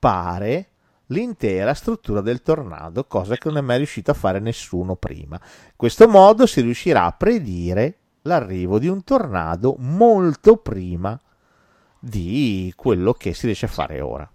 l'intera 1.07 1.73
struttura 1.73 2.21
del 2.21 2.41
tornado, 2.41 3.05
cosa 3.05 3.35
che 3.35 3.47
non 3.49 3.57
è 3.57 3.61
mai 3.61 3.77
riuscito 3.77 4.11
a 4.11 4.15
fare 4.15 4.39
nessuno 4.39 4.95
prima. 4.95 5.39
In 5.41 5.73
questo 5.75 6.07
modo 6.07 6.45
si 6.45 6.61
riuscirà 6.61 7.05
a 7.05 7.11
predire 7.11 7.97
l'arrivo 8.23 8.79
di 8.79 8.87
un 8.87 9.03
tornado 9.03 9.75
molto 9.79 10.57
prima 10.57 11.19
di 11.99 12.71
quello 12.75 13.13
che 13.13 13.33
si 13.33 13.45
riesce 13.45 13.65
a 13.65 13.69
fare 13.69 14.01
ora. 14.01 14.29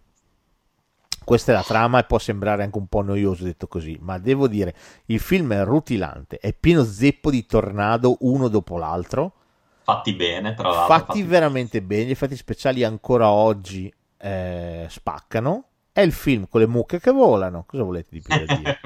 Questa 1.22 1.52
è 1.52 1.54
la 1.54 1.62
trama 1.62 2.00
e 2.00 2.04
può 2.04 2.18
sembrare 2.18 2.64
anche 2.64 2.78
un 2.78 2.86
po' 2.86 3.02
noioso 3.02 3.44
detto 3.44 3.68
così, 3.68 3.96
ma 4.00 4.18
devo 4.18 4.48
dire, 4.48 4.74
il 5.06 5.20
film 5.20 5.52
è 5.52 5.62
rutilante, 5.62 6.38
è 6.38 6.52
pieno 6.52 6.82
zeppo 6.82 7.30
di 7.30 7.46
tornado 7.46 8.16
uno 8.20 8.48
dopo 8.48 8.76
l'altro, 8.78 9.34
Fatti 9.82 10.12
bene, 10.14 10.54
tra 10.54 10.68
l'altro. 10.68 10.96
fatti 10.96 11.22
veramente 11.22 11.82
bene, 11.82 12.04
gli 12.04 12.10
effetti 12.10 12.36
speciali 12.36 12.84
ancora 12.84 13.30
oggi 13.30 13.92
eh, 14.20 14.86
spaccano, 14.88 15.64
è 15.92 16.00
il 16.00 16.12
film 16.12 16.46
con 16.48 16.60
le 16.60 16.66
mucche 16.66 17.00
che 17.00 17.10
volano, 17.10 17.64
cosa 17.66 17.82
volete 17.82 18.08
di 18.12 18.22
più 18.22 18.34
da 18.34 18.46
dire? 18.46 18.80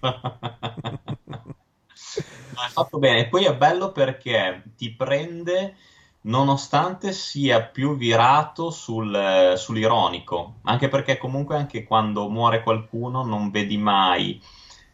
No, 2.54 2.64
è 2.64 2.68
fatto 2.68 2.98
bene. 2.98 3.28
Poi 3.28 3.44
è 3.44 3.56
bello 3.56 3.92
perché 3.92 4.72
ti 4.76 4.94
prende, 4.94 5.76
nonostante 6.22 7.12
sia 7.12 7.62
più 7.62 7.96
virato 7.96 8.70
sul, 8.70 9.54
sull'ironico, 9.56 10.56
anche 10.64 10.88
perché 10.88 11.16
comunque 11.16 11.56
anche 11.56 11.84
quando 11.84 12.28
muore 12.28 12.62
qualcuno 12.62 13.24
non 13.24 13.50
vedi 13.50 13.76
mai 13.78 14.40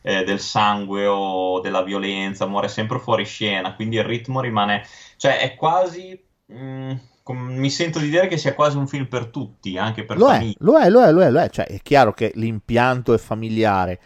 eh, 0.02 0.22
del 0.24 0.40
sangue 0.40 1.06
o 1.06 1.60
della 1.60 1.82
violenza, 1.82 2.46
muore 2.46 2.68
sempre 2.68 2.98
fuori 2.98 3.24
scena, 3.24 3.74
quindi 3.74 3.96
il 3.96 4.04
ritmo 4.04 4.40
rimane, 4.40 4.84
cioè 5.16 5.38
è 5.40 5.54
quasi, 5.56 6.18
mm, 6.52 6.92
com- 6.92 6.96
mi 7.34 7.70
sento 7.70 7.98
di 7.98 8.08
dire 8.08 8.26
che 8.28 8.36
sia 8.38 8.54
quasi 8.54 8.76
un 8.76 8.86
film 8.88 9.06
per 9.08 9.26
tutti, 9.28 9.76
anche 9.78 10.04
per 10.04 10.18
Lo 10.18 10.30
è, 10.32 10.38
famiglie. 10.38 10.56
lo 10.58 10.78
è, 10.78 10.88
lo 10.88 11.02
è, 11.02 11.12
lo 11.12 11.22
è, 11.22 11.30
lo 11.30 11.40
è. 11.40 11.48
Cioè, 11.50 11.66
è 11.66 11.80
chiaro 11.82 12.12
che 12.12 12.32
l'impianto 12.34 13.12
è 13.14 13.18
familiare, 13.18 14.00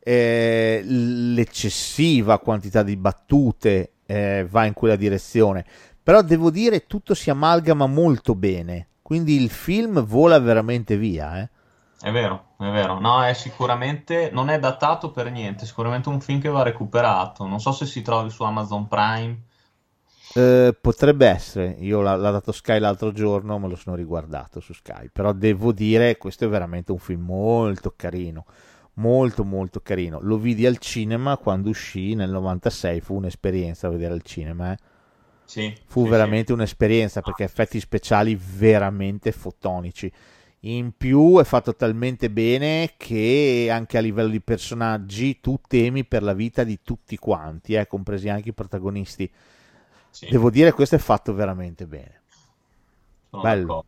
eh, 0.00 0.82
l'eccessiva 0.84 2.38
quantità 2.38 2.82
di 2.82 2.96
battute 2.96 3.92
eh, 4.06 4.46
va 4.48 4.64
in 4.64 4.72
quella 4.74 4.96
direzione, 4.96 5.64
però 6.02 6.22
devo 6.22 6.50
dire 6.50 6.86
tutto 6.86 7.14
si 7.14 7.30
amalgama 7.30 7.86
molto 7.86 8.34
bene, 8.34 8.88
quindi 9.02 9.42
il 9.42 9.50
film 9.50 10.04
vola 10.04 10.38
veramente 10.38 10.96
via. 10.96 11.40
eh. 11.42 11.48
È 12.00 12.10
vero, 12.12 12.54
è 12.58 12.70
vero. 12.70 12.98
No, 13.00 13.22
è 13.24 13.34
sicuramente, 13.34 14.30
non 14.32 14.50
è 14.50 14.58
datato 14.58 15.10
per 15.10 15.30
niente, 15.30 15.64
è 15.64 15.66
sicuramente 15.66 16.08
un 16.08 16.20
film 16.20 16.40
che 16.40 16.48
va 16.48 16.62
recuperato. 16.62 17.46
Non 17.46 17.60
so 17.60 17.72
se 17.72 17.86
si 17.86 18.02
trovi 18.02 18.30
su 18.30 18.42
Amazon 18.44 18.86
Prime. 18.88 19.42
Eh, 20.32 20.76
potrebbe 20.80 21.26
essere, 21.26 21.76
io 21.80 22.00
l'ha, 22.00 22.14
l'ha 22.14 22.30
dato 22.30 22.52
Sky 22.52 22.78
l'altro 22.78 23.12
giorno, 23.12 23.58
me 23.58 23.68
lo 23.68 23.76
sono 23.76 23.96
riguardato 23.96 24.60
su 24.60 24.72
Sky, 24.72 25.08
però 25.10 25.32
devo 25.32 25.72
dire 25.72 26.16
questo 26.18 26.44
è 26.44 26.48
veramente 26.48 26.92
un 26.92 26.98
film 26.98 27.22
molto 27.24 27.94
carino, 27.96 28.44
molto 28.94 29.44
molto 29.44 29.80
carino. 29.80 30.20
Lo 30.20 30.38
vidi 30.38 30.66
al 30.66 30.78
cinema 30.78 31.36
quando 31.38 31.70
uscì 31.70 32.14
nel 32.14 32.30
96, 32.30 33.00
fu 33.00 33.14
un'esperienza 33.16 33.88
vedere 33.88 34.14
al 34.14 34.22
cinema, 34.22 34.72
eh. 34.72 34.76
Sì, 35.44 35.74
fu 35.86 36.04
sì, 36.04 36.10
veramente 36.10 36.52
un'esperienza 36.52 37.22
perché 37.22 37.44
effetti 37.44 37.80
speciali 37.80 38.38
veramente 38.38 39.32
fotonici. 39.32 40.12
In 40.62 40.92
più 40.96 41.38
è 41.38 41.44
fatto 41.44 41.74
talmente 41.74 42.30
bene 42.30 42.94
che 42.96 43.68
anche 43.70 43.96
a 43.96 44.00
livello 44.00 44.28
di 44.28 44.40
personaggi 44.40 45.40
tu 45.40 45.60
temi 45.66 46.04
per 46.04 46.22
la 46.22 46.34
vita 46.34 46.64
di 46.64 46.80
tutti 46.82 47.16
quanti, 47.16 47.74
eh, 47.74 47.86
compresi 47.86 48.28
anche 48.28 48.50
i 48.50 48.54
protagonisti. 48.54 49.30
Sì, 50.18 50.28
Devo 50.30 50.50
dire 50.50 50.72
questo 50.72 50.96
è 50.96 50.98
fatto 50.98 51.32
veramente 51.34 51.86
bene. 51.86 52.22
sono 53.30 53.42
bello. 53.42 53.66
d'accordo. 53.66 53.86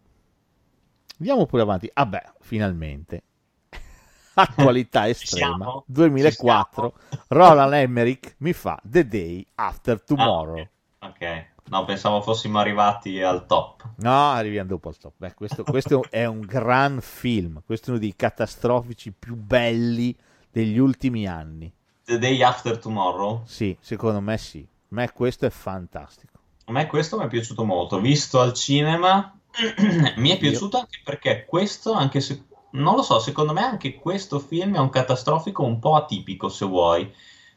Andiamo 1.19 1.47
pure 1.47 1.63
avanti. 1.63 1.91
Ah 1.93 2.07
beh, 2.07 2.33
finalmente. 2.41 3.23
Attualità 4.35 5.09
estrema. 5.09 5.57
siamo? 5.57 5.85
2004. 5.87 6.95
Ci 6.97 7.07
siamo? 7.09 7.25
Roland 7.29 7.73
Emmerich 7.75 8.35
mi 8.39 8.53
fa 8.53 8.81
The 8.83 9.07
Day 9.07 9.45
After 9.57 10.03
Tomorrow. 10.03 10.59
Ah, 10.99 11.09
ok. 11.09 11.15
ok. 11.21 11.49
No, 11.71 11.85
pensavo 11.85 12.21
fossimo 12.23 12.59
arrivati 12.59 13.21
al 13.23 13.47
top. 13.47 13.91
No, 13.97 14.31
arriviamo 14.31 14.69
dopo 14.69 14.89
al 14.89 14.95
stop. 14.95 15.15
Beh, 15.17 15.35
questo, 15.35 15.63
questo 15.63 16.05
è 16.11 16.25
un 16.25 16.41
gran 16.41 17.01
film. 17.01 17.63
Questo 17.65 17.87
è 17.87 17.91
uno 17.91 17.99
dei 18.01 18.15
catastrofici 18.17 19.13
più 19.13 19.37
belli 19.37 20.17
degli 20.51 20.79
ultimi 20.79 21.27
anni. 21.29 21.73
The 22.05 22.19
Day 22.19 22.43
After 22.43 22.79
Tomorrow. 22.79 23.43
Sì, 23.45 23.77
secondo 23.81 24.21
me 24.21 24.37
sì. 24.39 24.67
A 24.93 24.97
me 24.97 25.13
questo 25.13 25.47
è 25.47 25.51
fantastico. 25.51 26.39
A 26.65 26.73
me 26.73 26.89
questo 26.89 27.17
mi 27.17 27.25
è 27.25 27.29
piaciuto 27.29 27.65
molto. 27.65 28.01
Visto 28.01 28.41
al 28.41 28.53
cinema, 28.55 29.33
mi 30.17 30.31
è 30.31 30.37
piaciuto 30.37 30.79
anche 30.79 31.01
perché 31.05 31.45
questo, 31.45 31.93
anche 31.93 32.21
se 32.21 32.45
non 32.73 32.97
lo 32.97 33.03
so, 33.03 33.21
secondo 33.21 33.53
me 33.53 33.63
anche 33.63 33.95
questo 33.95 34.41
film 34.41 34.75
è 34.75 34.79
un 34.79 34.91
catastrofico 34.91 35.63
un 35.63 35.79
po' 35.79 35.95
atipico, 35.95 36.49
se 36.49 36.65
vuoi. 36.67 37.13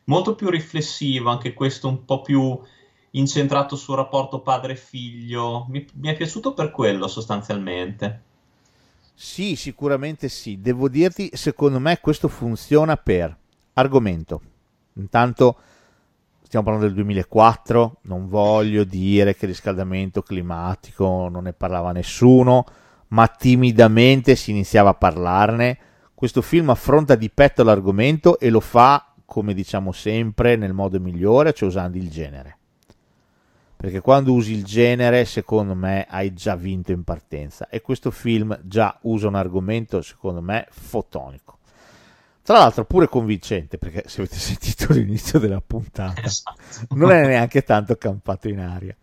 Molto 0.06 0.36
più 0.36 0.50
riflessivo, 0.50 1.32
anche 1.32 1.54
questo 1.54 1.88
un 1.88 2.06
po' 2.06 2.22
più 2.22 2.60
incentrato 3.12 3.76
sul 3.76 3.96
rapporto 3.96 4.42
padre-figlio. 4.42 5.66
Mi, 5.70 5.88
mi 5.94 6.10
è 6.10 6.16
piaciuto 6.16 6.54
per 6.54 6.70
quello, 6.70 7.08
sostanzialmente. 7.08 8.22
Sì, 9.16 9.56
sicuramente 9.56 10.30
sì. 10.30 10.62
Devo 10.62 10.88
dirti, 10.88 11.32
secondo 11.34 11.80
me 11.80 12.00
questo 12.00 12.28
funziona 12.28 12.96
per 12.96 13.36
argomento. 13.74 14.42
Intanto 14.94 15.58
stiamo 16.54 16.70
parlando 16.70 16.94
del 16.94 17.04
2004, 17.04 18.02
non 18.04 18.28
voglio 18.28 18.84
dire 18.84 19.36
che 19.36 19.48
riscaldamento 19.48 20.22
climatico 20.22 21.28
non 21.28 21.46
ne 21.46 21.54
parlava 21.54 21.92
nessuno, 21.92 22.64
ma 23.08 23.26
timidamente 23.28 24.36
si 24.36 24.52
iniziava 24.52 24.92
a 24.92 24.94
parlarne. 24.94 25.80
Questo 26.14 26.44
film 26.44 26.70
affronta 26.70 27.16
di 27.16 27.32
petto 27.32 27.64
l'argomento 27.64 28.38
e 28.38 28.52
lo 28.52 28.60
fa, 28.60 29.16
come 29.26 29.56
diciamo 29.56 29.92
sempre, 29.92 30.56
nel 30.56 30.74
modo 30.74 31.00
migliore, 31.00 31.54
cioè 31.54 31.68
usando 31.68 31.98
il 31.98 32.12
genere. 32.12 32.58
perché 33.76 34.00
quando 34.00 34.32
usi 34.32 34.54
il 34.54 34.64
genere, 34.64 35.26
secondo 35.26 35.74
me, 35.74 36.06
hai 36.08 36.34
già 36.34 36.56
vinto 36.56 36.92
in 36.92 37.04
partenza. 37.04 37.68
E 37.68 37.82
questo 37.82 38.12
film 38.12 38.58
già 38.64 38.96
usa 39.02 39.28
un 39.28 39.36
argomento, 39.36 40.04
secondo 40.04 40.40
me, 40.40 40.68
fotonico. 40.70 41.58
Tra 42.44 42.58
l'altro 42.58 42.84
pure 42.84 43.08
convincente, 43.08 43.78
perché 43.78 44.04
se 44.08 44.20
avete 44.20 44.36
sentito 44.38 44.92
l'inizio 44.92 45.40
della 45.40 45.62
puntata, 45.62 46.22
Esatto. 46.22 46.60
non 46.96 47.12
è 47.12 47.26
neanche 47.26 47.64
tanto 47.64 47.96
campato 47.96 48.50
in 48.50 48.60
aria. 48.60 48.96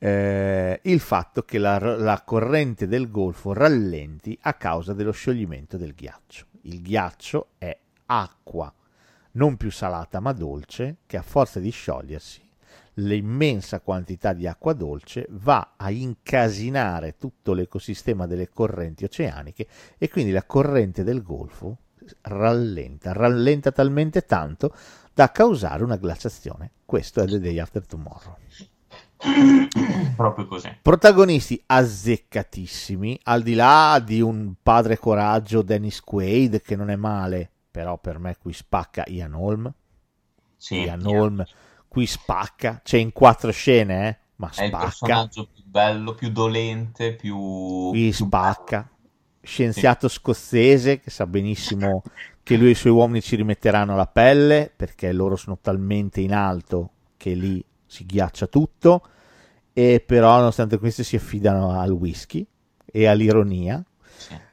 Eh, 0.00 0.78
il 0.84 1.00
fatto 1.00 1.42
che 1.42 1.58
la, 1.58 1.78
la 1.96 2.22
corrente 2.24 2.86
del 2.86 3.10
Golfo 3.10 3.52
rallenti 3.52 4.38
a 4.42 4.54
causa 4.54 4.92
dello 4.92 5.10
scioglimento 5.10 5.76
del 5.76 5.92
ghiaccio. 5.92 6.46
Il 6.62 6.80
ghiaccio 6.80 7.48
è 7.58 7.76
acqua, 8.06 8.72
non 9.32 9.56
più 9.56 9.72
salata 9.72 10.20
ma 10.20 10.32
dolce, 10.32 10.98
che 11.06 11.16
a 11.16 11.22
forza 11.22 11.58
di 11.58 11.70
sciogliersi, 11.70 12.48
l'immensa 12.94 13.80
quantità 13.80 14.32
di 14.32 14.46
acqua 14.46 14.72
dolce 14.72 15.26
va 15.30 15.74
a 15.76 15.90
incasinare 15.90 17.16
tutto 17.16 17.54
l'ecosistema 17.54 18.28
delle 18.28 18.48
correnti 18.48 19.02
oceaniche 19.02 19.66
e 19.98 20.08
quindi 20.08 20.30
la 20.30 20.44
corrente 20.44 21.02
del 21.02 21.22
Golfo 21.22 21.78
rallenta, 22.22 23.12
rallenta 23.12 23.72
talmente 23.72 24.24
tanto 24.24 24.74
da 25.12 25.30
causare 25.30 25.82
una 25.82 25.96
glaciazione. 25.96 26.72
Questo 26.84 27.20
è 27.20 27.26
The 27.26 27.40
Day 27.40 27.58
After 27.58 27.86
Tomorrow. 27.86 28.36
Proprio 30.16 30.46
così. 30.46 30.76
Protagonisti 30.80 31.60
azzeccatissimi, 31.66 33.18
al 33.24 33.42
di 33.42 33.54
là 33.54 34.00
di 34.04 34.20
un 34.20 34.54
padre 34.62 34.98
coraggio 34.98 35.62
Dennis 35.62 36.00
Quaid 36.00 36.60
che 36.62 36.76
non 36.76 36.90
è 36.90 36.96
male, 36.96 37.50
però 37.70 37.98
per 37.98 38.18
me 38.18 38.36
qui 38.40 38.52
spacca 38.52 39.04
Ian 39.06 39.34
Holm. 39.34 39.72
Sì, 40.56 40.82
Ian 40.82 41.04
Holm 41.04 41.44
qui 41.88 42.06
spacca, 42.06 42.80
c'è 42.84 42.98
in 42.98 43.12
quattro 43.12 43.50
scene, 43.50 44.08
eh, 44.08 44.18
ma 44.36 44.50
è 44.54 44.62
il 44.62 44.68
spacca. 44.68 44.84
personaggio 44.84 45.48
più 45.52 45.64
bello, 45.64 46.14
più 46.14 46.30
dolente, 46.30 47.14
più... 47.14 47.88
Qui 47.90 48.02
più 48.02 48.12
spacca. 48.12 48.88
Scienziato 49.48 50.08
scozzese 50.08 51.00
che 51.00 51.08
sa 51.08 51.26
benissimo 51.26 52.02
che 52.42 52.58
lui 52.58 52.66
e 52.66 52.70
i 52.72 52.74
suoi 52.74 52.92
uomini 52.92 53.22
ci 53.22 53.34
rimetteranno 53.34 53.96
la 53.96 54.06
pelle 54.06 54.70
perché 54.76 55.10
loro 55.10 55.36
sono 55.36 55.56
talmente 55.58 56.20
in 56.20 56.34
alto 56.34 56.90
che 57.16 57.32
lì 57.32 57.64
si 57.86 58.04
ghiaccia 58.04 58.46
tutto. 58.46 59.08
E 59.72 60.04
però 60.04 60.36
nonostante 60.36 60.76
questo 60.76 61.02
si 61.02 61.16
affidano 61.16 61.80
al 61.80 61.90
whisky 61.92 62.46
e 62.84 63.06
all'ironia. 63.06 63.82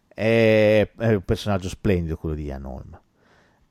È, 0.07 0.89
è 0.97 1.13
un 1.13 1.25
personaggio 1.25 1.67
splendido 1.67 2.15
quello 2.15 2.35
di 2.35 2.45
Ian 2.45 2.63
Holm. 2.63 2.97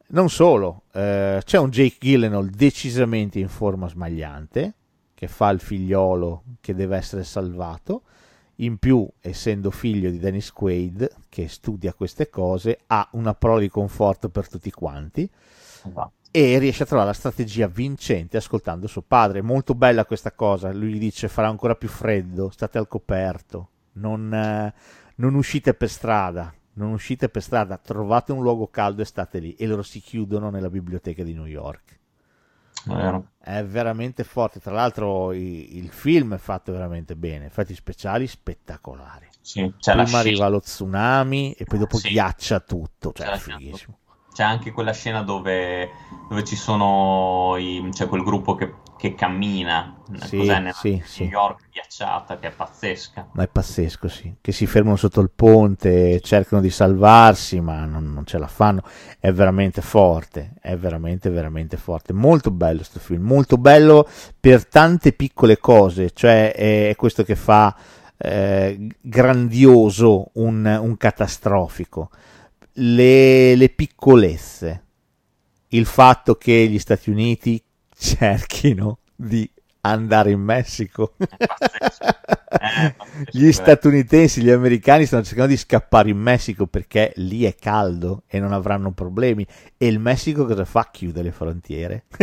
Non 0.08 0.28
solo 0.28 0.82
eh, 0.92 1.40
c'è 1.42 1.56
un 1.56 1.70
Jake 1.70 1.96
Gyllenhaal 2.00 2.50
decisamente 2.50 3.38
in 3.38 3.48
forma 3.48 3.88
smagliante 3.88 4.74
che 5.14 5.26
fa 5.26 5.48
il 5.48 5.60
figliolo 5.60 6.42
che 6.60 6.74
deve 6.74 6.98
essere 6.98 7.24
salvato 7.24 8.02
in 8.56 8.78
più 8.78 9.06
essendo 9.20 9.70
figlio 9.70 10.10
di 10.10 10.18
Dennis 10.18 10.52
Quaid 10.52 11.10
che 11.28 11.48
studia 11.48 11.92
queste 11.92 12.28
cose 12.30 12.80
ha 12.86 13.08
una 13.12 13.34
prova 13.34 13.60
di 13.60 13.68
conforto 13.68 14.28
per 14.28 14.48
tutti 14.48 14.70
quanti 14.70 15.28
Esatto. 15.86 16.12
e 16.30 16.58
riesce 16.58 16.84
a 16.84 16.86
trovare 16.86 17.08
la 17.08 17.14
strategia 17.14 17.66
vincente 17.66 18.36
ascoltando 18.36 18.86
suo 18.86 19.02
padre. 19.02 19.42
Molto 19.42 19.74
bella 19.74 20.04
questa 20.04 20.32
cosa. 20.32 20.72
Lui 20.72 20.94
gli 20.94 20.98
dice: 20.98 21.28
Farà 21.28 21.48
ancora 21.48 21.74
più 21.74 21.88
freddo, 21.88 22.50
state 22.50 22.78
al 22.78 22.88
coperto, 22.88 23.68
non, 23.94 24.32
eh, 24.32 24.74
non 25.16 25.34
uscite 25.34 25.74
per 25.74 25.90
strada. 25.90 26.52
Non 26.76 26.90
uscite 26.90 27.28
per 27.28 27.40
strada, 27.40 27.76
trovate 27.76 28.32
un 28.32 28.42
luogo 28.42 28.66
caldo 28.66 29.02
e 29.02 29.04
state 29.04 29.38
lì. 29.38 29.54
E 29.54 29.64
loro 29.68 29.82
si 29.84 30.00
chiudono 30.00 30.50
nella 30.50 30.68
biblioteca 30.70 31.22
di 31.22 31.32
New 31.32 31.46
York. 31.46 32.00
Vero. 32.86 33.28
È 33.38 33.62
veramente 33.64 34.24
forte. 34.24 34.60
Tra 34.60 34.72
l'altro, 34.72 35.32
i- 35.32 35.76
il 35.76 35.90
film 35.90 36.34
è 36.34 36.38
fatto 36.38 36.72
veramente 36.72 37.16
bene. 37.16 37.46
Effetti 37.46 37.74
speciali 37.74 38.26
spettacolari. 38.26 39.28
Sì, 39.40 39.72
Prima 39.78 40.18
arriva 40.18 40.48
lo 40.48 40.60
tsunami 40.60 41.52
e 41.52 41.64
poi 41.64 41.78
dopo 41.78 41.98
Sì. 41.98 42.08
ghiaccia 42.08 42.60
tutto. 42.60 43.12
Cioè, 43.14 43.26
è 43.28 43.38
scena 43.38 43.58
fighissimo. 43.58 43.98
C'è 44.34 44.42
anche 44.42 44.72
quella 44.72 44.92
scena 44.92 45.22
dove, 45.22 45.90
dove 46.28 46.44
ci 46.44 46.56
sono 46.56 47.56
i- 47.58 47.88
c'è 47.92 48.08
quel 48.08 48.22
gruppo 48.22 48.54
che, 48.54 48.74
che 48.96 49.14
cammina, 49.14 50.02
Sì, 50.14 50.30
cos'è, 50.34 50.58
nella 50.60 50.72
sì, 50.72 51.02
New 51.18 51.28
sì. 51.28 51.30
York 51.30 51.68
ghiacciata, 51.70 52.38
che 52.38 52.48
è 52.48 52.52
pazzesca. 52.52 53.28
Ma 53.32 53.42
è 53.42 53.48
pazzesco, 53.48 54.06
sì. 54.06 54.32
Che 54.40 54.52
si 54.52 54.64
fermano 54.64 54.94
sotto 54.94 55.20
il 55.20 55.30
ponte, 55.34 56.20
cercano 56.20 56.62
di 56.62 56.70
salvarsi, 56.70 57.60
ma 57.60 57.84
non, 57.84 58.12
non 58.12 58.24
ce 58.24 58.38
la 58.38 58.46
fanno. 58.46 58.82
È 59.18 59.32
veramente 59.32 59.82
forte, 59.82 60.52
è 60.60 60.76
veramente, 60.76 61.30
veramente 61.30 61.76
forte. 61.76 62.12
Molto 62.12 62.52
bello 62.52 62.76
questo 62.76 63.00
film, 63.00 63.24
molto 63.24 63.56
bello 63.58 64.08
per 64.38 64.66
tante 64.68 65.12
piccole 65.14 65.58
cose. 65.58 66.12
Cioè, 66.12 66.52
è, 66.52 66.90
è 66.90 66.94
questo 66.94 67.24
che 67.24 67.34
fa 67.34 67.74
eh, 68.16 68.86
grandioso 69.00 70.30
un, 70.34 70.64
un 70.80 70.96
catastrofico. 70.96 72.10
Le, 72.74 73.54
le 73.54 73.68
piccolezze. 73.68 74.82
Il 75.68 75.86
fatto 75.86 76.36
che 76.36 76.68
gli 76.68 76.78
Stati 76.78 77.10
Uniti 77.10 77.62
cerchino 77.96 78.98
di 79.14 79.48
andare 79.82 80.30
in 80.30 80.40
Messico. 80.40 81.14
Pazzesco, 81.18 82.16
Gli 83.30 83.46
eh. 83.46 83.52
statunitensi, 83.52 84.42
gli 84.42 84.50
americani 84.50 85.06
stanno 85.06 85.22
cercando 85.22 85.50
di 85.50 85.56
scappare 85.56 86.10
in 86.10 86.18
Messico 86.18 86.66
perché 86.66 87.12
lì 87.16 87.44
è 87.44 87.54
caldo 87.54 88.24
e 88.26 88.40
non 88.40 88.52
avranno 88.52 88.92
problemi. 88.92 89.46
E 89.76 89.86
il 89.86 89.98
Messico 89.98 90.44
cosa 90.44 90.64
fa? 90.64 90.88
Chiude 90.90 91.22
le 91.22 91.32
frontiere. 91.32 92.04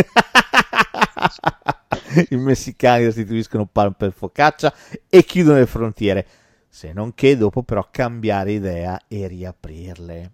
I 2.30 2.36
messicani 2.36 3.06
restituiscono 3.06 3.66
pan 3.66 3.94
per 3.94 4.12
focaccia 4.12 4.74
e 5.08 5.24
chiudono 5.24 5.60
le 5.60 5.66
frontiere. 5.66 6.28
Se 6.68 6.94
non 6.94 7.14
che 7.14 7.38
dopo 7.38 7.64
però 7.64 7.88
cambiare 7.90 8.54
idea 8.54 9.00
e 9.08 9.28
riaprirle. 9.28 10.32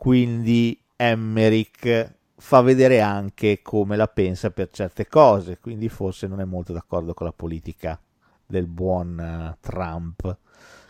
Quindi 0.00 0.80
Emmerich 0.94 2.14
fa 2.36 2.60
vedere 2.60 3.00
anche 3.00 3.62
come 3.62 3.96
la 3.96 4.06
pensa 4.06 4.50
per 4.50 4.70
certe 4.70 5.08
cose, 5.08 5.58
quindi 5.58 5.88
forse 5.88 6.28
non 6.28 6.40
è 6.40 6.44
molto 6.44 6.72
d'accordo 6.72 7.14
con 7.14 7.26
la 7.26 7.32
politica 7.32 8.00
del 8.46 8.68
buon 8.68 9.18
eh, 9.18 9.56
Trump 9.60 10.36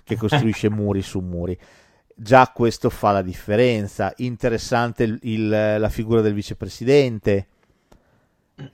che 0.05 0.15
costruisce 0.19 0.69
muri 0.69 1.01
su 1.01 1.21
muri. 1.21 1.59
Già 2.15 2.51
questo 2.55 2.91
fa 2.91 3.13
la 3.13 3.23
differenza. 3.23 4.13
Interessante 4.19 5.05
il- 5.05 5.19
il- 5.23 5.49
la 5.49 5.89
figura 5.89 6.21
del 6.21 6.35
vicepresidente 6.35 7.47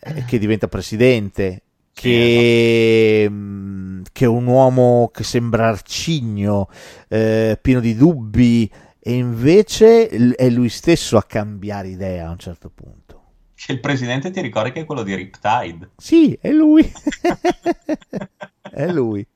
eh, 0.00 0.24
che 0.24 0.38
diventa 0.38 0.66
presidente, 0.68 1.62
che, 1.92 3.28
mh, 3.30 4.02
che 4.12 4.24
è 4.24 4.28
un 4.28 4.46
uomo 4.46 5.10
che 5.12 5.24
sembra 5.24 5.68
arcigno, 5.68 6.68
eh, 7.08 7.58
pieno 7.60 7.80
di 7.80 7.94
dubbi, 7.94 8.70
e 9.06 9.12
invece 9.12 10.08
è 10.08 10.48
lui 10.48 10.70
stesso 10.70 11.18
a 11.18 11.24
cambiare 11.24 11.88
idea 11.88 12.28
a 12.28 12.30
un 12.30 12.38
certo 12.38 12.70
punto. 12.70 13.22
Che 13.54 13.72
il 13.72 13.80
presidente 13.80 14.30
ti 14.30 14.40
ricordi 14.40 14.72
che 14.72 14.80
è 14.80 14.84
quello 14.86 15.02
di 15.02 15.14
Riptide? 15.14 15.90
Sì, 15.96 16.36
è 16.40 16.50
lui. 16.50 16.90
è 18.70 18.86
lui. 18.90 19.26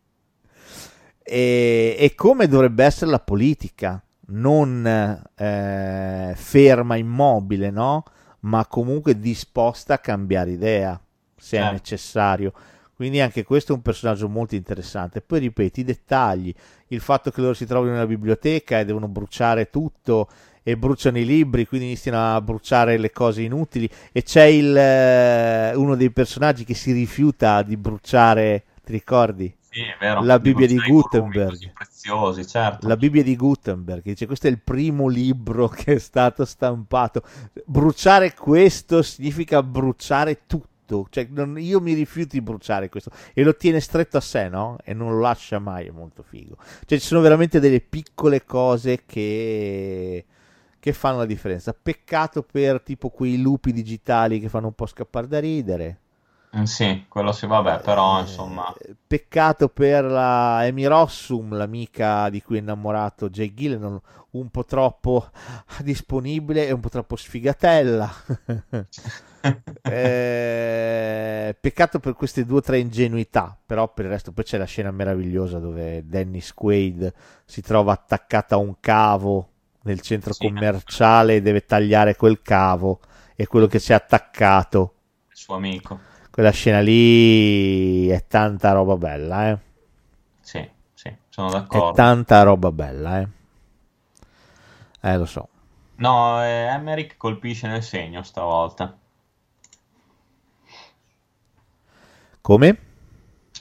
E, 1.22 1.96
e 1.98 2.14
come 2.14 2.48
dovrebbe 2.48 2.84
essere 2.84 3.10
la 3.10 3.20
politica, 3.20 4.02
non 4.28 4.86
eh, 5.34 6.32
ferma, 6.34 6.96
immobile, 6.96 7.70
no? 7.70 8.04
Ma 8.40 8.66
comunque 8.66 9.18
disposta 9.18 9.94
a 9.94 9.98
cambiare 9.98 10.52
idea 10.52 10.98
se 11.36 11.58
è 11.58 11.60
Certo. 11.60 11.72
necessario. 11.72 12.52
Quindi 12.98 13.20
anche 13.20 13.44
questo 13.44 13.70
è 13.70 13.76
un 13.76 13.82
personaggio 13.82 14.28
molto 14.28 14.56
interessante. 14.56 15.20
Poi 15.20 15.38
ripeti 15.38 15.82
i 15.82 15.84
dettagli, 15.84 16.52
il 16.88 17.00
fatto 17.00 17.30
che 17.30 17.40
loro 17.40 17.54
si 17.54 17.64
trovino 17.64 17.92
nella 17.92 18.08
biblioteca 18.08 18.80
e 18.80 18.84
devono 18.84 19.06
bruciare 19.06 19.70
tutto 19.70 20.26
e 20.64 20.76
bruciano 20.76 21.16
i 21.16 21.24
libri, 21.24 21.68
quindi 21.68 21.86
iniziano 21.86 22.34
a 22.34 22.40
bruciare 22.40 22.98
le 22.98 23.12
cose 23.12 23.42
inutili 23.42 23.88
e 24.10 24.24
c'è 24.24 24.46
il, 24.46 24.76
eh, 24.76 25.76
uno 25.76 25.94
dei 25.94 26.10
personaggi 26.10 26.64
che 26.64 26.74
si 26.74 26.90
rifiuta 26.90 27.62
di 27.62 27.76
bruciare, 27.76 28.64
ti 28.82 28.90
ricordi? 28.90 29.54
Sì, 29.70 29.82
è 29.82 29.96
vero. 30.00 30.24
La 30.24 30.40
Bibbia 30.40 30.66
di 30.66 30.78
Gutenberg. 30.78 31.70
Preziosi, 31.72 32.44
certo. 32.48 32.88
La 32.88 32.96
Bibbia 32.96 33.22
di 33.22 33.36
Gutenberg, 33.36 34.02
dice 34.02 34.26
questo 34.26 34.48
è 34.48 34.50
il 34.50 34.58
primo 34.58 35.06
libro 35.06 35.68
che 35.70 35.92
è 35.92 35.98
stato 36.00 36.44
stampato. 36.44 37.22
Bruciare 37.64 38.34
questo 38.34 39.02
significa 39.02 39.62
bruciare 39.62 40.40
tutto. 40.48 40.66
Cioè, 41.10 41.26
non- 41.30 41.58
io 41.58 41.80
mi 41.80 41.92
rifiuto 41.94 42.28
di 42.32 42.40
bruciare 42.40 42.88
questo 42.88 43.10
e 43.34 43.42
lo 43.42 43.56
tiene 43.56 43.80
stretto 43.80 44.16
a 44.16 44.20
sé, 44.20 44.48
no? 44.48 44.76
E 44.84 44.94
non 44.94 45.10
lo 45.12 45.20
lascia 45.20 45.58
mai, 45.58 45.86
è 45.86 45.90
molto 45.90 46.22
figo. 46.22 46.56
Cioè, 46.86 46.98
ci 46.98 47.06
sono 47.06 47.20
veramente 47.20 47.60
delle 47.60 47.80
piccole 47.80 48.44
cose 48.44 49.04
che, 49.06 50.24
che 50.80 50.92
fanno 50.92 51.18
la 51.18 51.26
differenza. 51.26 51.74
Peccato 51.80 52.42
per 52.42 52.80
tipo 52.82 53.10
quei 53.10 53.40
lupi 53.40 53.72
digitali 53.72 54.40
che 54.40 54.48
fanno 54.48 54.66
un 54.68 54.74
po' 54.74 54.86
scappare 54.86 55.26
da 55.28 55.38
ridere. 55.40 55.98
Mm, 56.56 56.64
Sì, 56.64 57.06
quello 57.08 57.32
sì, 57.32 57.46
vabbè, 57.46 57.80
però 57.80 58.20
Eh, 58.20 58.20
insomma... 58.20 58.74
Peccato 59.06 59.68
per 59.68 60.04
la 60.04 60.58
Amy 60.58 60.84
Rossum, 60.86 61.54
l'amica 61.56 62.28
di 62.30 62.42
cui 62.42 62.56
è 62.56 62.60
innamorato 62.60 63.28
Jay 63.30 63.52
Gillenal, 63.54 64.00
un 64.32 64.50
po' 64.50 64.64
troppo 64.64 65.30
disponibile 65.82 66.66
e 66.66 66.72
un 66.72 66.80
po' 66.80 66.88
troppo 66.90 67.16
sfigatella. 67.16 68.10
Eh, 69.82 71.56
peccato 71.60 71.98
per 72.00 72.14
queste 72.14 72.44
due 72.44 72.58
o 72.58 72.60
tre 72.60 72.78
ingenuità, 72.78 73.56
però 73.64 73.92
per 73.92 74.04
il 74.06 74.10
resto 74.10 74.32
poi 74.32 74.44
c'è 74.44 74.58
la 74.58 74.64
scena 74.64 74.90
meravigliosa 74.90 75.58
dove 75.58 76.06
Dennis 76.06 76.52
Quaid 76.52 77.12
si 77.44 77.62
trova 77.62 77.92
attaccato 77.92 78.54
a 78.54 78.58
un 78.58 78.74
cavo 78.80 79.48
nel 79.82 80.00
centro 80.00 80.32
Sì. 80.34 80.46
commerciale 80.46 81.36
e 81.36 81.42
deve 81.42 81.64
tagliare 81.64 82.16
quel 82.16 82.42
cavo 82.42 83.00
e 83.34 83.46
quello 83.46 83.66
che 83.66 83.78
si 83.78 83.92
è 83.92 83.94
attaccato. 83.94 84.94
Il 85.30 85.36
suo 85.36 85.54
amico. 85.54 86.00
Quella 86.30 86.50
scena 86.50 86.80
lì 86.80 88.08
è 88.08 88.26
tanta 88.26 88.72
roba 88.72 88.96
bella, 88.96 89.48
eh. 89.50 89.58
Sì, 90.40 90.68
sì, 90.94 91.14
sono 91.28 91.48
È 91.48 91.50
d'accordo. 91.50 91.92
tanta 91.92 92.42
roba 92.42 92.70
bella, 92.72 93.20
eh. 93.20 93.28
Eh, 95.00 95.16
lo 95.16 95.26
so. 95.26 95.48
No, 95.96 96.42
eh, 96.42 96.66
Emmerich 96.66 97.16
colpisce 97.16 97.66
nel 97.68 97.82
segno 97.82 98.22
stavolta. 98.22 98.96
Come? 102.48 102.78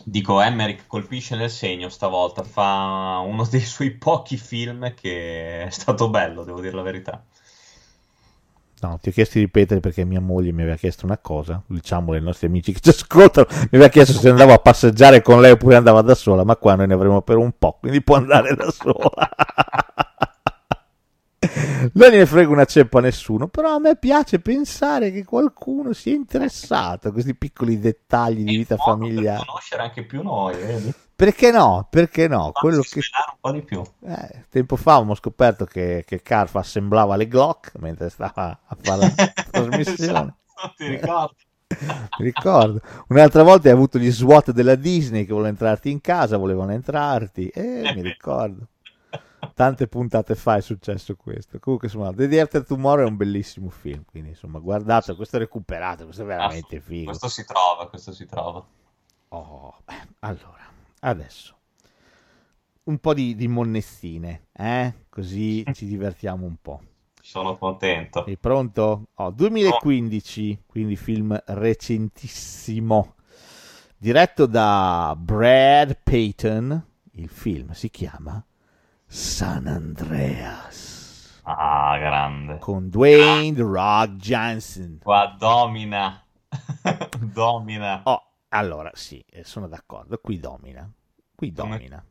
Dico, 0.06 0.40
Emmerich 0.40 0.88
colpisce 0.88 1.36
nel 1.36 1.50
segno 1.50 1.90
stavolta, 1.90 2.44
fa 2.44 3.22
uno 3.22 3.46
dei 3.46 3.60
suoi 3.60 3.92
pochi 3.92 4.38
film 4.38 4.94
che 4.94 5.66
è 5.66 5.70
stato 5.70 6.10
bello, 6.10 6.46
devo 6.46 6.62
dire 6.62 6.74
la 6.74 6.84
verità. 6.84 7.22
No, 8.80 8.98
ti 9.02 9.10
ho 9.10 9.12
chiesto 9.12 9.40
di 9.40 9.44
ripetere 9.44 9.82
perché 9.82 10.06
mia 10.06 10.22
moglie 10.22 10.54
mi 10.54 10.62
aveva 10.62 10.78
chiesto 10.78 11.06
una 11.06 11.18
cosa, 11.18 11.62
diciamolo 11.66 12.18
ai 12.18 12.24
nostri 12.24 12.48
amici 12.48 12.72
che 12.72 12.80
ci 12.80 12.88
ascoltano, 12.88 13.48
mi 13.50 13.68
aveva 13.72 13.90
chiesto 13.90 14.14
se 14.14 14.30
andavo 14.30 14.54
a 14.54 14.60
passeggiare 14.60 15.22
con 15.22 15.42
lei 15.42 15.52
oppure 15.52 15.76
andava 15.76 16.02
da 16.02 16.16
sola, 16.16 16.46
ma 16.46 16.56
qua 16.56 16.76
noi 16.76 16.88
ne 16.88 16.94
avremo 16.94 17.22
per 17.22 17.36
un 17.36 17.52
po', 17.60 17.80
quindi 17.82 18.02
può 18.02 18.16
andare 18.16 18.56
da 18.56 18.72
sola. 18.72 19.30
Non 21.94 22.12
ne 22.12 22.26
frega 22.26 22.50
una 22.52 22.66
ceppa 22.66 23.00
a 23.00 23.02
nessuno, 23.02 23.48
però 23.48 23.76
a 23.76 23.80
me 23.80 23.98
piace 23.98 24.40
pensare 24.40 25.12
che 25.12 25.24
qualcuno 25.24 25.94
sia 25.94 26.14
interessato 26.14 27.08
a 27.08 27.12
questi 27.12 27.36
piccoli 27.36 27.80
dettagli 27.80 28.44
di 28.44 28.56
vita 28.56 28.76
modo 28.76 28.98
per 29.08 29.12
familiare. 29.12 29.46
conoscere 29.46 29.84
anche 29.84 30.06
più 30.06 30.22
noi, 30.24 30.58
vedi? 30.58 30.94
Perché 31.16 31.52
no? 31.52 31.88
Perché 31.90 32.28
no? 32.28 32.52
Farci 32.54 32.60
Quello 32.60 32.82
che 32.84 33.00
un 33.00 33.38
po' 33.40 33.52
di 33.52 33.64
più. 33.64 33.82
eh, 34.02 34.46
tempo 34.50 34.76
fa 34.76 34.94
abbiamo 34.96 35.16
scoperto 35.16 35.66
che, 35.66 36.04
che 36.06 36.22
Carf 36.22 36.56
assemblava 36.56 37.16
le 37.16 37.28
Glock 37.28 37.74
mentre 37.80 38.10
stava 38.10 38.60
a 38.66 38.78
fare 38.80 39.00
la 39.00 39.14
trasmissione. 39.52 40.36
Esatto, 40.48 40.74
ti 40.76 40.88
ricordi? 40.88 41.36
Mi 42.18 42.26
ricordo. 42.26 42.82
Un'altra 43.10 43.44
volta 43.44 43.68
hai 43.68 43.74
avuto 43.74 43.98
gli 44.00 44.12
SWAT 44.12 44.52
della 44.52 44.76
Disney 44.76 45.22
che 45.22 45.30
volevano 45.34 45.50
entrarti 45.50 45.90
in 45.92 46.02
casa, 46.02 46.38
volevano 46.38 46.72
entrarti. 46.72 47.48
Eh, 47.50 47.88
mi 47.88 48.02
ricordo. 48.02 48.68
Tante 49.58 49.88
puntate 49.88 50.36
fa 50.36 50.58
è 50.58 50.62
successo 50.62 51.16
questo. 51.16 51.58
Comunque, 51.58 51.88
insomma, 51.88 52.14
The 52.14 52.28
Day 52.28 52.38
After 52.38 52.64
Tomorrow 52.64 53.08
è 53.08 53.10
un 53.10 53.16
bellissimo 53.16 53.72
film. 53.72 54.04
Quindi, 54.06 54.30
insomma, 54.30 54.60
guardate, 54.60 55.16
questo 55.16 55.38
è 55.38 55.40
recuperato, 55.40 56.04
questo 56.04 56.22
è 56.22 56.26
veramente 56.28 56.80
figo. 56.80 57.06
Questo 57.06 57.28
si 57.28 57.44
trova, 57.44 57.90
questo 57.90 58.12
si 58.12 58.28
trova. 58.28 58.64
Oh, 59.30 59.76
beh, 59.84 60.08
allora, 60.20 60.64
adesso 61.00 61.58
un 62.84 63.00
po' 63.00 63.16
di, 63.16 63.34
di 63.34 63.48
monnezzine, 63.48 64.50
eh? 64.54 64.94
Così 65.10 65.66
ci 65.74 65.88
divertiamo 65.88 66.46
un 66.46 66.58
po'. 66.62 66.82
Sono 67.20 67.58
contento. 67.58 68.26
Sei 68.26 68.38
pronto? 68.38 69.08
Oh, 69.16 69.32
2015, 69.32 70.66
quindi 70.68 70.96
film 70.96 71.36
recentissimo, 71.48 73.16
diretto 73.98 74.46
da 74.46 75.16
Brad 75.18 75.98
Payton. 76.04 76.90
Il 77.14 77.30
film 77.30 77.72
si 77.72 77.90
chiama 77.90 78.47
San 79.10 79.68
Andreas 79.68 81.40
Ah, 81.44 81.98
grande. 81.98 82.58
con 82.60 82.90
Dwayne 82.90 83.56
The 83.56 83.62
Rock 83.64 84.16
Johnson. 84.18 85.00
Qua 85.02 85.34
domina. 85.40 86.22
domina. 87.20 88.02
Oh, 88.04 88.22
allora 88.50 88.92
sì, 88.94 89.24
eh, 89.30 89.44
sono 89.46 89.68
d'accordo. 89.68 90.18
Qui 90.20 90.40
domina. 90.40 90.90
Qui 91.34 91.54
Come- 91.54 91.78
domina. 91.78 92.04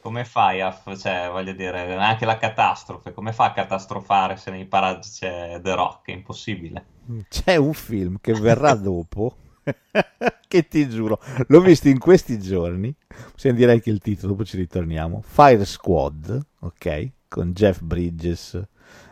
Come 0.00 0.24
fai 0.24 0.60
a, 0.60 0.78
cioè, 0.96 1.28
voglio 1.30 1.52
dire, 1.52 1.94
anche 1.96 2.24
la 2.24 2.36
catastrofe, 2.38 3.12
come 3.12 3.32
fa 3.32 3.46
a 3.46 3.52
catastrofare 3.52 4.36
se 4.36 4.50
nei 4.50 4.64
paraggi 4.66 5.10
c'è 5.10 5.60
The 5.62 5.74
Rock? 5.74 6.06
È 6.08 6.12
impossibile. 6.12 6.84
C'è 7.28 7.56
un 7.56 7.72
film 7.74 8.18
che 8.20 8.32
verrà 8.34 8.74
dopo, 8.76 9.36
che 10.48 10.68
ti 10.68 10.88
giuro, 10.88 11.20
l'ho 11.46 11.60
visto 11.60 11.88
in 11.88 11.98
questi 11.98 12.38
giorni. 12.38 12.94
Possiamo 13.32 13.56
dire 13.56 13.72
anche 13.72 13.90
il 13.90 14.00
titolo, 14.00 14.32
dopo 14.32 14.44
ci 14.44 14.56
ritorniamo. 14.56 15.22
Fire 15.26 15.64
Squad, 15.64 16.46
ok? 16.60 17.10
Con 17.28 17.52
Jeff 17.52 17.80
Bridges, 17.80 18.60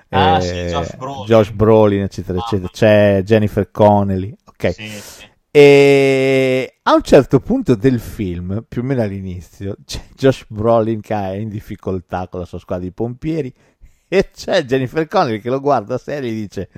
Ah, 0.09 0.39
eh, 0.39 0.41
sì, 0.41 0.55
Josh 0.73 0.97
Brolin. 0.97 1.25
Josh 1.25 1.51
Brolin, 1.51 2.03
eccetera, 2.03 2.39
eccetera. 2.39 2.69
C'è 2.73 3.23
Jennifer 3.25 3.71
Connelly, 3.71 4.35
ok? 4.45 4.73
Sì, 4.73 4.89
sì. 4.89 5.25
E 5.51 6.79
a 6.83 6.95
un 6.95 7.03
certo 7.03 7.41
punto 7.41 7.75
del 7.75 7.99
film, 7.99 8.65
più 8.69 8.83
o 8.83 8.85
meno 8.85 9.03
all'inizio, 9.03 9.77
c'è 9.85 10.03
Josh 10.15 10.45
Brolin 10.49 11.01
che 11.01 11.15
è 11.15 11.31
in 11.33 11.49
difficoltà 11.49 12.29
con 12.29 12.41
la 12.41 12.47
sua 12.47 12.59
squadra 12.59 12.85
di 12.85 12.93
pompieri 12.93 13.53
e 14.09 14.31
c'è 14.33 14.63
Jennifer 14.65 15.09
Connelly 15.09 15.41
che 15.41 15.51
lo 15.51 15.61
guarda 15.61 15.99
serio 15.99 16.31
e 16.31 16.33
gli 16.35 16.41
dice 16.43 16.69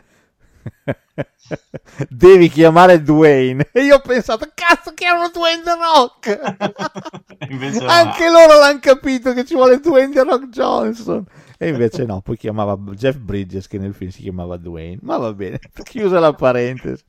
devi 2.08 2.48
chiamare 2.48 3.02
Dwayne 3.02 3.68
e 3.72 3.82
io 3.84 3.96
ho 3.96 4.00
pensato 4.00 4.48
cazzo 4.54 4.92
chiamano 4.94 5.30
Dwayne 5.32 5.62
The 5.62 5.74
Rock 5.74 7.50
Invece 7.50 7.80
no. 7.80 7.90
anche 7.90 8.28
loro 8.28 8.58
l'hanno 8.58 8.78
capito 8.80 9.32
che 9.32 9.44
ci 9.44 9.54
vuole 9.54 9.80
Dwayne 9.80 10.12
The 10.12 10.22
Rock 10.22 10.48
Johnson 10.48 11.24
e 11.56 11.68
invece 11.68 12.04
no 12.04 12.20
poi 12.20 12.36
chiamava 12.36 12.76
Jeff 12.92 13.16
Bridges 13.16 13.66
che 13.66 13.78
nel 13.78 13.94
film 13.94 14.10
si 14.10 14.22
chiamava 14.22 14.56
Dwayne 14.56 14.98
ma 15.02 15.16
va 15.16 15.32
bene 15.32 15.58
chiusa 15.84 16.20
la 16.20 16.32
parentesi 16.32 17.04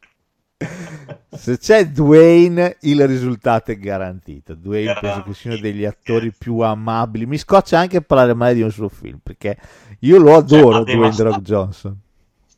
se 1.32 1.58
c'è 1.58 1.88
Dwayne, 1.88 2.78
il 2.82 3.08
risultato 3.08 3.72
è 3.72 3.78
garantito. 3.78 4.56
Dwayne 4.56 4.98
penso 5.00 5.24
che 5.24 5.34
sia 5.34 5.52
uno 5.52 5.60
degli 5.62 5.86
attori 5.86 6.34
più 6.38 6.60
amabili. 6.60 7.26
Mi 7.26 7.38
scoccia 7.38 7.80
anche 7.80 8.02
parlare 8.02 8.34
male 8.34 8.56
di 8.56 8.62
un 8.62 8.72
suo 8.72 8.90
film 8.90 9.20
perché 9.24 9.58
io 10.00 10.18
lo 10.18 10.36
adoro. 10.36 10.84
Cioè, 10.84 10.96
Dwayne 10.96 11.16
The 11.16 11.24
Rock 11.24 11.42
Johnson. 11.42 11.98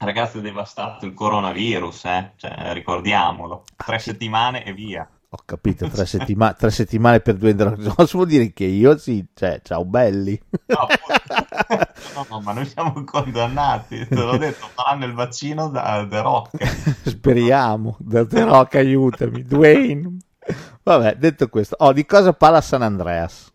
Ragazzi, 0.03 0.39
è 0.39 0.41
devastato 0.41 1.05
il 1.05 1.13
coronavirus, 1.13 2.05
eh? 2.05 2.31
Cioè, 2.35 2.73
ricordiamolo. 2.73 3.65
Tre 3.75 3.99
settimane 3.99 4.65
e 4.65 4.73
via. 4.73 5.07
Ho 5.33 5.37
capito, 5.45 5.87
tre, 5.87 6.05
settima- 6.07 6.53
tre 6.53 6.71
settimane 6.71 7.19
per 7.21 7.37
The 7.37 7.53
Rock 7.63 7.77
Johnson 7.77 8.07
vuol 8.11 8.27
dire 8.27 8.51
che 8.51 8.65
io 8.65 8.97
sì, 8.97 9.23
cioè, 9.33 9.61
ciao 9.63 9.85
belli. 9.85 10.39
No. 10.67 10.87
No, 12.13 12.25
no, 12.29 12.41
ma 12.41 12.51
noi 12.51 12.65
siamo 12.65 13.03
condannati. 13.05 14.05
Te 14.07 14.15
l'ho 14.15 14.35
detto, 14.37 14.67
faranno 14.73 15.05
il 15.05 15.13
vaccino 15.13 15.69
da 15.69 16.05
The 16.09 16.21
Rock. 16.21 17.07
Speriamo. 17.07 17.95
The 18.01 18.27
The 18.27 18.43
Rock 18.43 18.75
aiutami. 18.75 19.43
Dwayne. 19.43 20.17
Vabbè, 20.83 21.15
detto 21.15 21.47
questo, 21.47 21.75
oh, 21.79 21.93
di 21.93 22.05
cosa 22.05 22.33
parla 22.33 22.59
San 22.59 22.81
Andreas? 22.81 23.49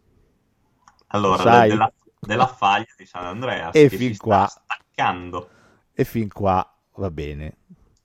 Allora, 1.08 1.42
Sai. 1.42 1.68
della, 1.68 1.92
della 2.18 2.46
faglia 2.46 2.86
di 2.96 3.04
San 3.04 3.26
Andreas 3.26 3.74
E 3.74 3.88
che 3.88 3.96
fin 3.96 4.12
si 4.12 4.18
qua. 4.18 4.46
sta 4.46 4.62
staccando. 4.64 5.50
E 5.96 6.04
fin 6.04 6.28
qua 6.28 6.64
va 6.96 7.10
bene. 7.10 7.56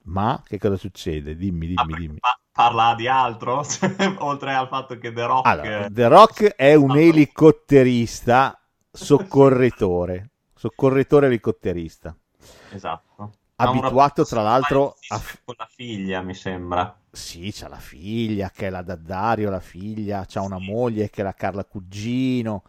Ma 0.04 0.42
che 0.46 0.58
cosa 0.58 0.78
succede? 0.78 1.36
Dimmi, 1.36 1.68
Ah, 1.74 1.86
dimmi, 1.86 1.96
dimmi. 1.96 2.20
pa- 2.20 2.39
parla 2.52 2.96
di 2.96 3.08
altro? 3.08 3.64
Oltre 4.20 4.54
al 4.54 4.68
fatto 4.68 4.98
che 4.98 5.12
The 5.12 5.26
Rock... 5.26 5.48
Allora, 5.48 5.89
The 5.89 6.08
Rock 6.08 6.44
è 6.56 6.74
un 6.76 6.96
elicotterista 6.98 8.60
soccorritore. 8.92 10.30
Soccorritore 10.56 11.28
elicotterista. 11.28 12.16
Esatto. 12.70 13.32
Abituato, 13.58 14.26
tra 14.26 14.42
l'altro, 14.42 14.98
a... 15.10 15.22
con 15.44 15.56
la 15.58 15.68
figlia, 15.70 16.22
mi 16.22 16.34
sembra. 16.34 16.96
Sì, 17.12 17.52
c'ha 17.54 17.68
la 17.68 17.78
figlia 17.80 18.50
che 18.50 18.68
è 18.68 18.70
la 18.70 18.82
Daddario, 18.82 19.50
la 19.50 19.60
figlia, 19.60 20.26
c'ha 20.28 20.42
una 20.42 20.58
moglie 20.60 21.10
che 21.10 21.22
è 21.22 21.24
la 21.24 21.34
Carla 21.34 21.66
Cugino, 21.66 22.64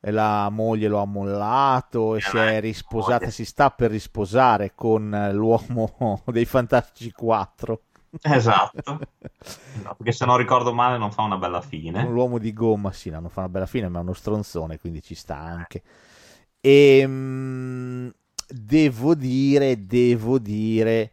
la 0.00 0.48
moglie 0.50 0.88
lo 0.88 1.00
ha 1.00 1.04
mollato 1.06 2.16
e 2.16 2.20
Eh, 2.20 2.20
si 2.20 2.36
è 2.38 2.60
risposata, 2.60 3.30
si 3.30 3.44
sta 3.44 3.70
per 3.70 3.90
risposare 3.90 4.74
con 4.74 5.12
eh, 5.14 5.32
l'uomo 5.32 6.22
dei 6.26 6.44
Fantastici 6.44 7.12
4. 7.12 7.82
Esatto. 8.22 9.06
No, 9.72 9.94
perché 9.96 10.12
se 10.12 10.24
non 10.26 10.36
ricordo 10.36 10.72
male 10.74 10.98
non 10.98 11.12
fa 11.12 11.22
una 11.22 11.38
bella 11.38 11.60
Con 11.90 12.02
fine. 12.02 12.12
l'uomo 12.12 12.38
di 12.38 12.52
gomma, 12.52 12.92
sì, 12.92 13.10
no, 13.10 13.20
non 13.20 13.30
fa 13.30 13.40
una 13.40 13.48
bella 13.48 13.66
fine, 13.66 13.88
ma 13.88 13.98
è 14.00 14.02
uno 14.02 14.12
stronzone, 14.12 14.78
quindi 14.78 15.02
ci 15.02 15.14
sta 15.14 15.36
anche. 15.38 15.82
E 16.60 17.04
mm, 17.06 18.08
devo 18.48 19.14
dire, 19.14 19.86
devo 19.86 20.38
dire 20.38 21.12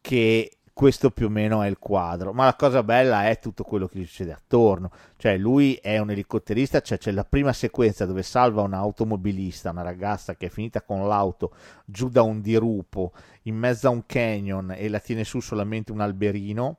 che 0.00 0.53
questo 0.74 1.10
più 1.10 1.26
o 1.26 1.28
meno 1.30 1.62
è 1.62 1.68
il 1.68 1.78
quadro, 1.78 2.32
ma 2.32 2.46
la 2.46 2.56
cosa 2.56 2.82
bella 2.82 3.28
è 3.28 3.38
tutto 3.38 3.62
quello 3.62 3.86
che 3.86 4.00
gli 4.00 4.04
succede 4.04 4.32
attorno. 4.32 4.90
Cioè, 5.16 5.38
lui 5.38 5.74
è 5.74 5.98
un 5.98 6.10
elicotterista, 6.10 6.80
cioè 6.80 6.98
c'è 6.98 7.12
la 7.12 7.24
prima 7.24 7.52
sequenza 7.52 8.04
dove 8.06 8.24
salva 8.24 8.62
un'automobilista, 8.62 9.70
una 9.70 9.82
ragazza 9.82 10.34
che 10.34 10.46
è 10.46 10.50
finita 10.50 10.82
con 10.82 11.06
l'auto 11.06 11.54
giù 11.84 12.08
da 12.08 12.22
un 12.22 12.40
dirupo 12.40 13.12
in 13.42 13.56
mezzo 13.56 13.86
a 13.86 13.90
un 13.90 14.04
canyon 14.04 14.72
e 14.76 14.88
la 14.88 14.98
tiene 14.98 15.22
su 15.22 15.38
solamente 15.38 15.92
un 15.92 16.00
alberino 16.00 16.78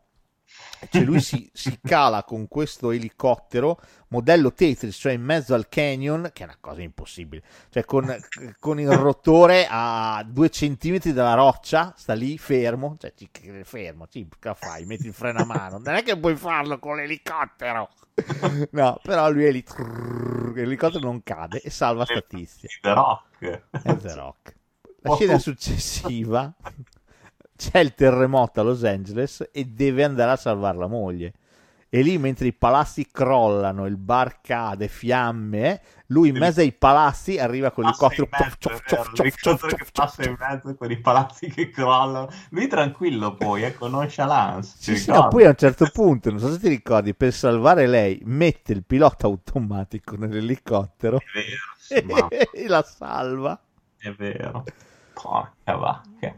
Cioè 0.89 1.03
lui 1.03 1.19
si, 1.19 1.49
si 1.53 1.79
cala 1.81 2.23
con 2.23 2.47
questo 2.47 2.91
elicottero 2.91 3.79
modello 4.09 4.53
Tetris, 4.53 4.95
cioè 4.95 5.13
in 5.13 5.23
mezzo 5.23 5.53
al 5.53 5.67
canyon, 5.67 6.29
che 6.31 6.43
è 6.43 6.45
una 6.45 6.57
cosa 6.59 6.81
impossibile, 6.81 7.43
cioè 7.69 7.83
con, 7.85 8.15
con 8.59 8.79
il 8.79 8.91
rotore 8.91 9.67
a 9.69 10.23
due 10.25 10.49
centimetri 10.49 11.11
dalla 11.11 11.33
roccia, 11.33 11.93
sta 11.97 12.13
lì 12.13 12.37
fermo, 12.37 12.95
cioè 12.99 13.13
ci- 13.15 13.29
fermo, 13.63 14.07
che 14.07 14.53
fai? 14.55 14.85
Metti 14.85 15.07
il 15.07 15.13
freno 15.13 15.39
a 15.39 15.45
mano, 15.45 15.79
non 15.79 15.95
è 15.95 16.03
che 16.03 16.17
puoi 16.17 16.35
farlo 16.35 16.79
con 16.79 16.97
l'elicottero, 16.97 17.89
no, 18.71 18.99
però 19.03 19.29
lui 19.29 19.45
è 19.45 19.51
lì, 19.51 19.63
trrr, 19.63 20.53
l'elicottero 20.53 21.03
non 21.03 21.23
cade 21.23 21.61
e 21.61 21.69
salva 21.69 22.05
sta 22.05 22.21
tizia. 22.21 22.69
The 22.81 22.93
Rock. 22.93 23.63
È 23.71 23.97
The 23.97 24.13
Rock. 24.13 24.55
La 25.01 25.15
scena 25.15 25.37
successiva 25.37 26.51
c'è 27.55 27.79
il 27.79 27.93
terremoto 27.93 28.59
a 28.59 28.63
Los 28.63 28.83
Angeles 28.83 29.49
e 29.51 29.65
deve 29.65 30.03
andare 30.03 30.31
a 30.31 30.35
salvare 30.35 30.77
la 30.77 30.87
moglie. 30.87 31.33
E 31.87 32.01
lì, 32.01 32.17
mentre 32.17 32.47
i 32.47 32.53
palazzi 32.53 33.07
crollano, 33.09 33.85
il 33.85 33.95
bar 33.95 34.41
cade, 34.41 34.89
fiamme, 34.89 35.81
lui 36.07 36.27
in 36.27 36.37
mezzo 36.37 36.59
ai 36.59 36.73
palazzi 36.73 37.39
arriva 37.39 37.71
con 37.71 37.85
l'elicottero. 37.85 38.27
passa 39.93 40.23
in 40.23 40.35
mezzo 40.37 40.75
con 40.75 40.91
i 40.91 40.99
palazzi 40.99 41.47
che 41.47 41.69
crollano. 41.69 42.27
Lui 42.49 42.67
tranquillo 42.67 43.35
poi, 43.35 43.63
eh, 43.63 43.75
con 43.75 43.91
nonchalance. 43.91 44.75
Sì, 44.77 44.97
sì, 44.97 45.09
no, 45.09 45.29
poi 45.29 45.45
a 45.45 45.49
un 45.49 45.55
certo 45.55 45.89
punto, 45.93 46.31
non 46.31 46.39
so 46.39 46.51
se 46.51 46.59
ti 46.59 46.67
ricordi, 46.67 47.15
per 47.15 47.31
salvare 47.31 47.87
lei, 47.87 48.19
mette 48.25 48.73
il 48.73 48.83
pilota 48.83 49.27
automatico 49.27 50.17
nell'elicottero 50.17 51.19
vero, 51.33 51.57
sì, 51.77 52.01
ma 52.03 52.27
e 52.51 52.67
la 52.67 52.83
salva. 52.83 53.57
è 53.99 54.11
vero. 54.11 54.65
Porca 55.13 55.75
vacca. 55.75 56.35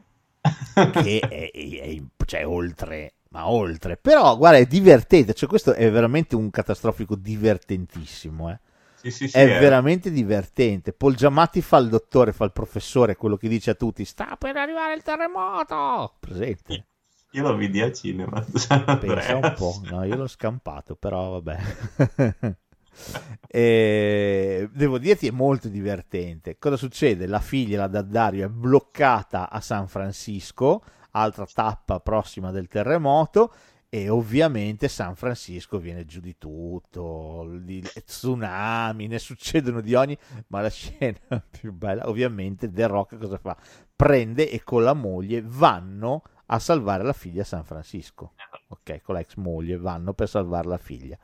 Che 0.92 1.20
è, 1.20 1.52
è- 1.52 2.02
cioè, 2.26 2.48
oltre, 2.48 3.14
ma 3.30 3.48
oltre. 3.50 3.98
Però, 3.98 4.36
guarda, 4.38 4.58
è 4.58 4.66
divertente. 4.66 5.34
Cioè, 5.34 5.48
questo 5.50 5.74
è 5.74 5.90
veramente 5.92 6.36
un 6.36 6.50
catastrofico 6.50 7.16
divertentissimo. 7.16 8.50
eh. 8.50 8.60
Sì, 8.96 9.12
sì, 9.12 9.28
sì, 9.28 9.38
È 9.38 9.44
eh. 9.44 9.60
veramente 9.60 10.12
divertente. 10.12 10.92
Paul 10.94 11.16
Giamatti 11.16 11.62
fa 11.62 11.78
il 11.78 11.90
dottore, 11.90 12.34
fa 12.34 12.46
il 12.46 12.52
professore, 12.52 13.16
quello 13.16 13.38
che 13.38 13.48
dice 13.48 13.72
a 13.72 13.76
tutti: 13.76 14.04
Sta 14.06 14.36
per 14.38 14.58
arrivare 14.58 14.96
il 14.96 15.04
terremoto. 15.04 16.16
Presente. 16.20 16.86
Io 17.32 17.44
lo 17.44 17.56
vidi 17.56 17.80
al 17.82 17.94
cinema. 17.94 18.42
Pensa 19.00 19.36
un 19.36 19.54
po', 19.56 19.80
no, 19.90 20.04
io 20.04 20.16
l'ho 20.16 20.28
scampato, 20.28 20.96
però 20.96 21.40
vabbè. 21.40 21.58
E 23.48 24.70
devo 24.74 24.98
dirti 24.98 25.28
è 25.28 25.32
molto 25.32 25.68
divertente. 25.68 26.58
Cosa 26.60 26.78
succede? 26.78 27.28
La 27.28 27.40
figlia, 27.40 27.80
la 27.80 27.88
Daddario, 27.88 28.46
è 28.46 28.50
bloccata 28.50 29.50
a 29.50 29.62
San 29.62 29.88
Francisco, 29.88 30.84
altra 31.12 31.46
tappa 31.46 32.00
prossima 32.00 32.52
del 32.52 32.68
terremoto, 32.68 33.54
e 33.90 34.10
ovviamente 34.10 34.90
San 34.90 35.16
Francisco 35.16 35.80
viene 35.80 36.06
giù 36.06 36.20
di 36.20 36.38
tutto, 36.38 37.50
tsunami, 38.06 39.08
ne 39.08 39.18
succedono 39.18 39.80
di 39.80 39.94
ogni, 39.96 40.18
ma 40.48 40.62
la 40.62 40.70
scena 40.70 41.18
più 41.50 41.72
bella, 41.72 42.10
ovviamente, 42.10 42.72
The 42.72 42.88
Rock 42.88 43.18
cosa 43.18 43.38
fa? 43.38 43.56
Prende 43.96 44.52
e 44.52 44.62
con 44.64 44.84
la 44.84 44.94
moglie 44.94 45.42
vanno 45.44 46.22
a 46.48 46.60
salvare 46.60 47.04
la 47.04 47.14
figlia 47.14 47.44
a 47.44 47.46
San 47.46 47.64
Francisco. 47.64 48.34
Ok, 48.70 49.02
con 49.02 49.16
la 49.16 49.22
ex 49.22 49.36
moglie 49.36 49.78
vanno 49.78 50.14
per 50.14 50.28
salvare 50.28 50.68
la 50.68 50.78
figlia. 50.78 51.18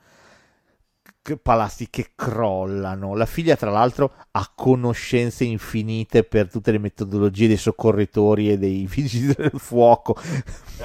Palazzi 1.42 1.88
che 1.88 2.10
crollano. 2.14 3.14
La 3.14 3.24
figlia, 3.24 3.56
tra 3.56 3.70
l'altro, 3.70 4.12
ha 4.32 4.52
conoscenze 4.54 5.44
infinite 5.44 6.22
per 6.22 6.50
tutte 6.50 6.70
le 6.70 6.76
metodologie 6.78 7.46
dei 7.46 7.56
soccorritori 7.56 8.50
e 8.50 8.58
dei 8.58 8.84
vigili 8.90 9.32
del 9.34 9.52
fuoco. 9.54 10.16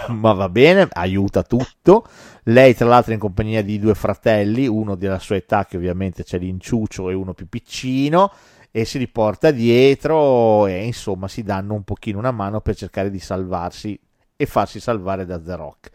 Ma 0.08 0.32
va 0.32 0.48
bene, 0.48 0.88
aiuta 0.92 1.44
tutto. 1.44 2.08
Lei, 2.44 2.74
tra 2.74 2.88
l'altro, 2.88 3.12
è 3.12 3.16
in 3.16 3.20
compagnia 3.20 3.62
di 3.62 3.80
due 3.80 3.96
fratelli, 3.96 4.66
uno 4.66 4.96
della 4.96 5.20
sua 5.20 5.36
età, 5.36 5.66
che 5.66 5.76
ovviamente 5.76 6.24
c'è 6.24 6.40
l'inciuccio, 6.40 7.10
e 7.10 7.14
uno 7.14 7.34
più 7.34 7.50
piccino, 7.50 8.32
e 8.72 8.86
si 8.86 8.98
riporta 8.98 9.52
dietro 9.52 10.68
e 10.68 10.86
insomma 10.86 11.28
si 11.28 11.44
danno 11.44 11.74
un 11.74 11.84
pochino 11.84 12.18
una 12.18 12.32
mano 12.32 12.62
per 12.62 12.76
cercare 12.76 13.10
di 13.10 13.20
salvarsi 13.20 14.00
e 14.38 14.46
farsi 14.46 14.80
salvare 14.80 15.26
da 15.26 15.38
The 15.38 15.56
Rock. 15.58 15.90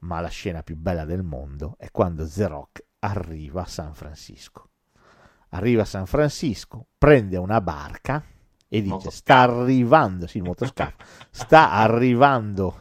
Ma 0.00 0.20
la 0.20 0.28
scena 0.28 0.64
più 0.64 0.76
bella 0.76 1.04
del 1.04 1.22
mondo 1.22 1.76
è 1.78 1.90
quando 1.92 2.28
The 2.28 2.48
Rock 2.48 2.84
arriva 3.04 3.62
a 3.62 3.66
San 3.66 3.94
Francisco. 3.94 4.68
Arriva 5.50 5.82
a 5.82 5.86
San 5.86 6.06
Francisco, 6.06 6.86
prende 6.98 7.36
una 7.36 7.60
barca 7.60 8.24
e 8.68 8.82
dice: 8.82 8.94
Motoscafo. 8.94 9.16
Sta 9.16 9.40
arrivando, 9.40 10.26
sì, 10.26 10.38
il 10.38 10.42
motoscafo, 10.42 10.96
sta 11.30 11.70
arrivando 11.70 12.80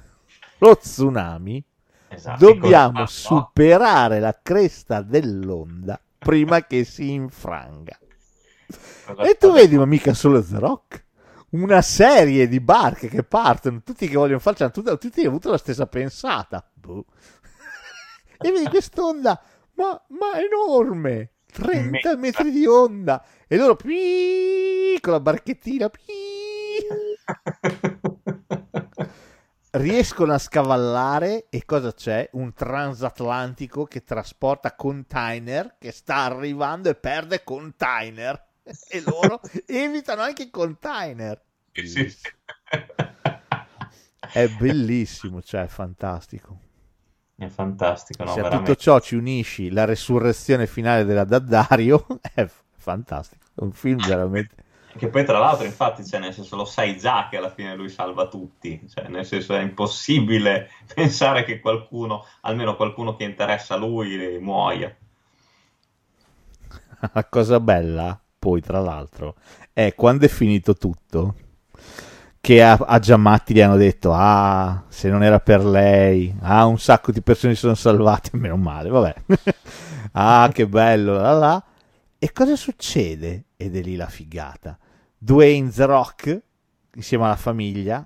lo 0.57 0.75
tsunami. 0.75 1.63
Esatto. 2.07 2.45
Dobbiamo 2.45 3.05
superare 3.05 4.19
la 4.19 4.37
cresta 4.41 5.01
dell'onda 5.01 5.99
prima 6.17 6.65
che 6.65 6.83
si 6.83 7.11
infranga. 7.11 7.97
E 9.17 9.35
tu 9.37 9.51
vedi, 9.51 9.77
ma 9.77 9.85
mica 9.85 10.13
solo 10.13 10.43
The 10.43 10.59
Rock. 10.59 11.05
Una 11.49 11.81
serie 11.81 12.47
di 12.47 12.59
barche 12.59 13.07
che 13.07 13.23
partono, 13.23 13.81
tutti 13.83 14.07
che 14.07 14.15
vogliono 14.15 14.39
farci, 14.39 14.67
tutti, 14.71 14.97
tutti 14.97 15.19
hanno 15.19 15.29
avuto 15.29 15.51
la 15.51 15.57
stessa 15.57 15.85
pensata. 15.85 16.67
Boh. 16.73 17.05
e 18.39 18.51
vedi 18.51 18.69
quest'onda, 18.69 19.39
ma, 19.75 20.01
ma 20.09 20.41
enorme, 20.41 21.31
30 21.51 21.81
Immensa. 21.87 22.17
metri 22.17 22.51
di 22.51 22.65
onda. 22.65 23.23
E 23.47 23.57
loro, 23.57 23.75
pii, 23.75 24.99
con 24.99 25.13
la 25.13 25.19
barchettina, 25.19 25.89
pii, 25.89 27.21
riescono 29.71 30.33
a 30.33 30.37
scavallare 30.37 31.47
e 31.49 31.65
cosa 31.65 31.93
c'è? 31.93 32.29
Un 32.33 32.53
transatlantico 32.53 33.85
che 33.85 34.03
trasporta 34.03 34.75
container 34.75 35.77
che 35.79 35.91
sta 35.91 36.25
arrivando 36.25 36.89
e 36.89 36.95
perde 36.95 37.43
container 37.43 38.51
e 38.89 39.03
loro 39.05 39.41
evitano 39.65 40.21
anche 40.21 40.43
i 40.43 40.49
container. 40.49 41.41
Sì. 41.71 42.13
È 44.31 44.47
bellissimo, 44.47 45.41
cioè 45.41 45.63
è 45.63 45.67
fantastico. 45.67 46.59
È 47.43 47.49
fantastico, 47.49 48.23
no, 48.23 48.29
Se 48.31 48.39
a 48.39 48.43
veramente. 48.43 48.71
tutto 48.73 48.75
ciò 48.81 48.99
ci 48.99 49.15
unisci 49.15 49.69
la 49.69 49.85
resurrezione 49.85 50.65
finale 50.67 51.03
della 51.03 51.25
Daddario, 51.25 52.05
è 52.33 52.45
f- 52.45 52.61
fantastico. 52.77 53.43
Un 53.55 53.71
film 53.71 53.99
veramente... 54.05 54.55
Che 54.95 55.09
poi 55.09 55.25
tra 55.25 55.39
l'altro, 55.39 55.65
infatti, 55.65 56.05
cioè, 56.05 56.19
nel 56.19 56.33
senso, 56.33 56.55
lo 56.55 56.65
sai 56.65 56.97
già 56.97 57.27
che 57.29 57.37
alla 57.37 57.49
fine 57.49 57.75
lui 57.75 57.89
salva 57.89 58.27
tutti, 58.27 58.87
cioè, 58.87 59.07
nel 59.07 59.25
senso 59.25 59.55
è 59.55 59.61
impossibile 59.61 60.69
pensare 60.93 61.43
che 61.43 61.59
qualcuno, 61.59 62.25
almeno 62.41 62.75
qualcuno 62.75 63.15
che 63.15 63.23
interessa 63.23 63.73
a 63.73 63.77
lui, 63.77 64.37
muoia. 64.39 64.95
La 67.13 67.25
cosa 67.29 67.59
bella, 67.59 68.19
poi 68.39 68.61
tra 68.61 68.79
l'altro, 68.79 69.35
è 69.73 69.93
quando 69.95 70.25
è 70.25 70.29
finito 70.29 70.75
tutto, 70.75 71.35
che 72.43 72.61
a, 72.61 72.73
a 72.73 72.99
Giamatti 72.99 73.53
gli 73.53 73.61
hanno 73.61 73.77
detto, 73.77 74.11
ah, 74.13 74.83
se 74.89 75.07
non 75.07 75.23
era 75.23 75.39
per 75.39 75.63
lei, 75.63 76.35
ah, 76.41 76.65
un 76.65 76.77
sacco 76.77 77.13
di 77.13 77.21
persone 77.21 77.53
si 77.53 77.61
sono 77.61 77.73
salvate, 77.73 78.31
meno 78.35 78.57
male, 78.57 78.89
vabbè. 78.89 79.15
ah, 80.11 80.49
che 80.51 80.67
bello, 80.67 81.13
là, 81.13 81.31
là. 81.31 81.63
E 82.19 82.31
cosa 82.33 82.57
succede? 82.57 83.45
Ed 83.55 83.77
è 83.77 83.81
lì 83.81 83.95
la 83.95 84.07
figata. 84.07 84.77
Dwayne 85.17 85.71
The 85.71 85.85
Rock, 85.85 86.41
insieme 86.95 87.23
alla 87.23 87.37
famiglia, 87.37 88.05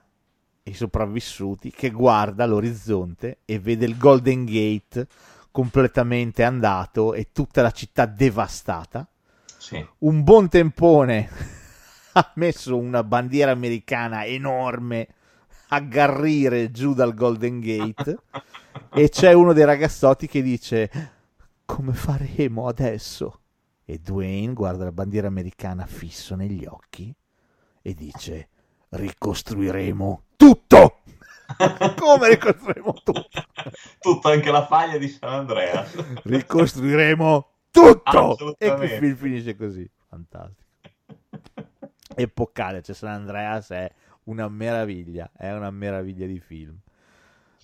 i 0.61 0.73
sopravvissuti, 0.75 1.71
che 1.71 1.89
guarda 1.89 2.45
l'orizzonte 2.45 3.39
e 3.43 3.57
vede 3.57 3.85
il 3.85 3.97
Golden 3.97 4.45
Gate 4.45 5.07
completamente 5.49 6.43
andato 6.43 7.15
e 7.15 7.29
tutta 7.31 7.63
la 7.63 7.71
città 7.71 8.05
devastata. 8.05 9.09
Sì. 9.57 9.83
Un 9.99 10.21
buon 10.21 10.47
tempone 10.47 11.57
ha 12.18 12.32
messo 12.36 12.76
una 12.76 13.03
bandiera 13.03 13.51
americana 13.51 14.26
enorme 14.26 15.07
a 15.68 15.80
garrire 15.80 16.72
giù 16.72 16.95
dal 16.95 17.13
Golden 17.13 17.59
Gate 17.59 18.18
e 18.91 19.09
c'è 19.09 19.34
uno 19.34 19.53
dei 19.53 19.65
ragazzotti 19.65 20.26
che 20.26 20.41
dice 20.41 21.11
come 21.65 21.93
faremo 21.93 22.68
adesso? 22.68 23.41
E 23.86 23.99
Dwayne 23.99 24.53
guarda 24.53 24.86
la 24.86 24.91
bandiera 24.91 25.28
americana 25.28 25.86
fisso 25.86 26.36
negli 26.36 26.65
occhi 26.65 27.13
e 27.84 27.93
dice 27.93 28.49
ricostruiremo 28.89 30.24
tutto! 30.38 31.01
come 31.99 32.30
ricostruiremo 32.30 32.93
tutto? 33.03 33.30
Tutto, 33.99 34.30
anche 34.30 34.49
la 34.49 34.65
faglia 34.65 34.97
di 34.97 35.07
San 35.07 35.30
Andreas. 35.30 35.94
ricostruiremo 36.23 37.49
tutto 37.69 38.57
e 38.57 38.68
il 38.68 38.89
film 38.89 39.15
finisce 39.15 39.56
così 39.56 39.88
fantastico 40.07 40.65
epocale 42.15 42.81
cioè 42.81 42.95
San 42.95 43.09
Andreas 43.11 43.69
è 43.71 43.91
una 44.25 44.47
meraviglia 44.49 45.29
è 45.35 45.51
una 45.53 45.71
meraviglia 45.71 46.25
di 46.25 46.39
film 46.39 46.77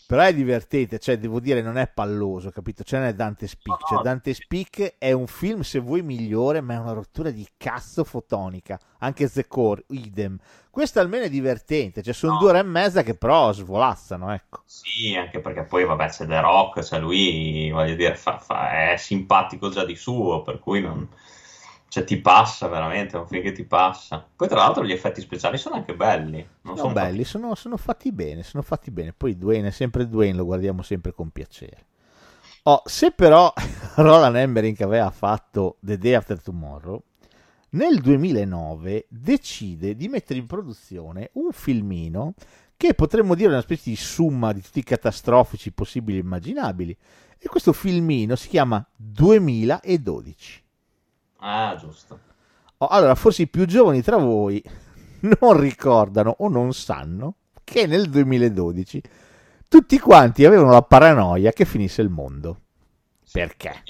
Però 0.05 0.21
è 0.21 0.33
divertente, 0.33 0.99
cioè 0.99 1.17
devo 1.17 1.39
dire 1.39 1.61
non 1.61 1.77
è 1.77 1.87
palloso, 1.87 2.51
capito? 2.51 2.83
Cioè 2.83 2.99
non 2.99 3.07
è 3.09 3.13
Dante 3.15 3.47
Speak, 3.47 3.81
No, 3.81 3.87
cioè. 3.87 3.99
Dante 3.99 4.33
Speak 4.33 4.95
è 4.97 5.11
un 5.11 5.27
film 5.27 5.61
se 5.61 5.79
vuoi 5.79 6.01
migliore, 6.03 6.61
ma 6.61 6.73
è 6.75 6.77
una 6.77 6.91
rottura 6.93 7.31
di 7.31 7.47
cazzo 7.57 8.03
fotonica, 8.03 8.79
anche 8.99 9.29
The 9.29 9.47
Core, 9.47 9.85
idem. 9.89 10.37
Questo 10.69 10.99
almeno 10.99 11.25
è 11.25 11.29
divertente, 11.29 12.03
cioè 12.03 12.13
sono 12.13 12.33
No. 12.33 12.37
due 12.37 12.49
ore 12.49 12.59
e 12.59 12.63
mezza 12.63 13.01
che 13.03 13.15
però 13.15 13.51
svolazzano, 13.53 14.31
ecco. 14.33 14.63
Sì, 14.65 15.15
anche 15.15 15.39
perché 15.39 15.63
poi, 15.65 15.85
vabbè, 15.85 16.07
c'è 16.09 16.25
The 16.25 16.39
Rock, 16.41 16.83
cioè 16.83 16.99
lui, 16.99 17.69
voglio 17.71 17.95
dire, 17.95 18.15
fa- 18.15 18.39
fa- 18.39 18.91
è 18.93 18.97
simpatico 18.97 19.69
già 19.69 19.85
di 19.85 19.95
suo, 19.95 20.41
per 20.41 20.59
cui 20.59 20.81
non... 20.81 21.07
Cioè, 21.93 22.05
ti 22.05 22.19
passa 22.19 22.67
veramente, 22.67 23.15
è 23.15 23.19
un 23.19 23.27
film 23.27 23.43
che 23.43 23.51
ti 23.51 23.65
passa. 23.65 24.27
Poi, 24.35 24.47
tra 24.47 24.57
l'altro, 24.57 24.83
gli 24.83 24.91
effetti 24.91 25.21
speciali 25.21 25.59
sono 25.59 25.75
anche 25.75 25.93
belli. 25.93 26.37
Non 26.61 26.75
Sono 26.75 26.89
sono 26.89 26.93
belli, 26.93 27.23
sono, 27.23 27.53
sono 27.53 27.77
fatti 27.77 28.11
bene, 28.11 28.41
sono 28.41 28.63
fatti 28.63 28.89
bene. 28.89 29.13
Poi 29.15 29.37
Dwayne 29.37 29.67
è 29.67 29.71
sempre 29.71 30.07
Dwayne, 30.07 30.35
lo 30.35 30.43
guardiamo 30.43 30.81
sempre 30.81 31.13
con 31.13 31.29
piacere. 31.29 31.85
Oh, 32.63 32.81
se 32.85 33.11
però 33.11 33.53
Roland 33.97 34.35
Emmerich 34.37 34.81
aveva 34.81 35.11
fatto 35.11 35.77
The 35.81 35.99
Day 35.99 36.15
After 36.15 36.41
Tomorrow, 36.41 36.99
nel 37.69 38.01
2009 38.01 39.05
decide 39.07 39.95
di 39.95 40.07
mettere 40.07 40.39
in 40.39 40.47
produzione 40.47 41.29
un 41.33 41.51
filmino 41.51 42.33
che 42.75 42.95
potremmo 42.95 43.35
dire 43.35 43.49
una 43.49 43.61
specie 43.61 43.91
di 43.91 43.95
summa 43.95 44.51
di 44.51 44.63
tutti 44.63 44.79
i 44.79 44.83
catastrofici 44.83 45.71
possibili 45.71 46.17
e 46.17 46.21
immaginabili. 46.21 46.97
E 47.37 47.47
questo 47.47 47.71
filmino 47.71 48.35
si 48.35 48.47
chiama 48.47 48.83
2012. 48.95 50.62
Ah, 51.45 51.75
giusto. 51.77 52.19
Oh, 52.77 52.87
allora, 52.87 53.15
forse 53.15 53.43
i 53.43 53.47
più 53.47 53.65
giovani 53.65 54.01
tra 54.01 54.15
voi 54.15 54.63
non 55.39 55.59
ricordano 55.59 56.35
o 56.39 56.47
non 56.47 56.73
sanno 56.73 57.35
che 57.63 57.85
nel 57.85 58.09
2012 58.09 59.01
tutti 59.67 59.99
quanti 59.99 60.45
avevano 60.45 60.71
la 60.71 60.81
paranoia 60.81 61.51
che 61.51 61.65
finisse 61.65 62.01
il 62.01 62.09
mondo. 62.09 62.59
Perché? 63.31 63.83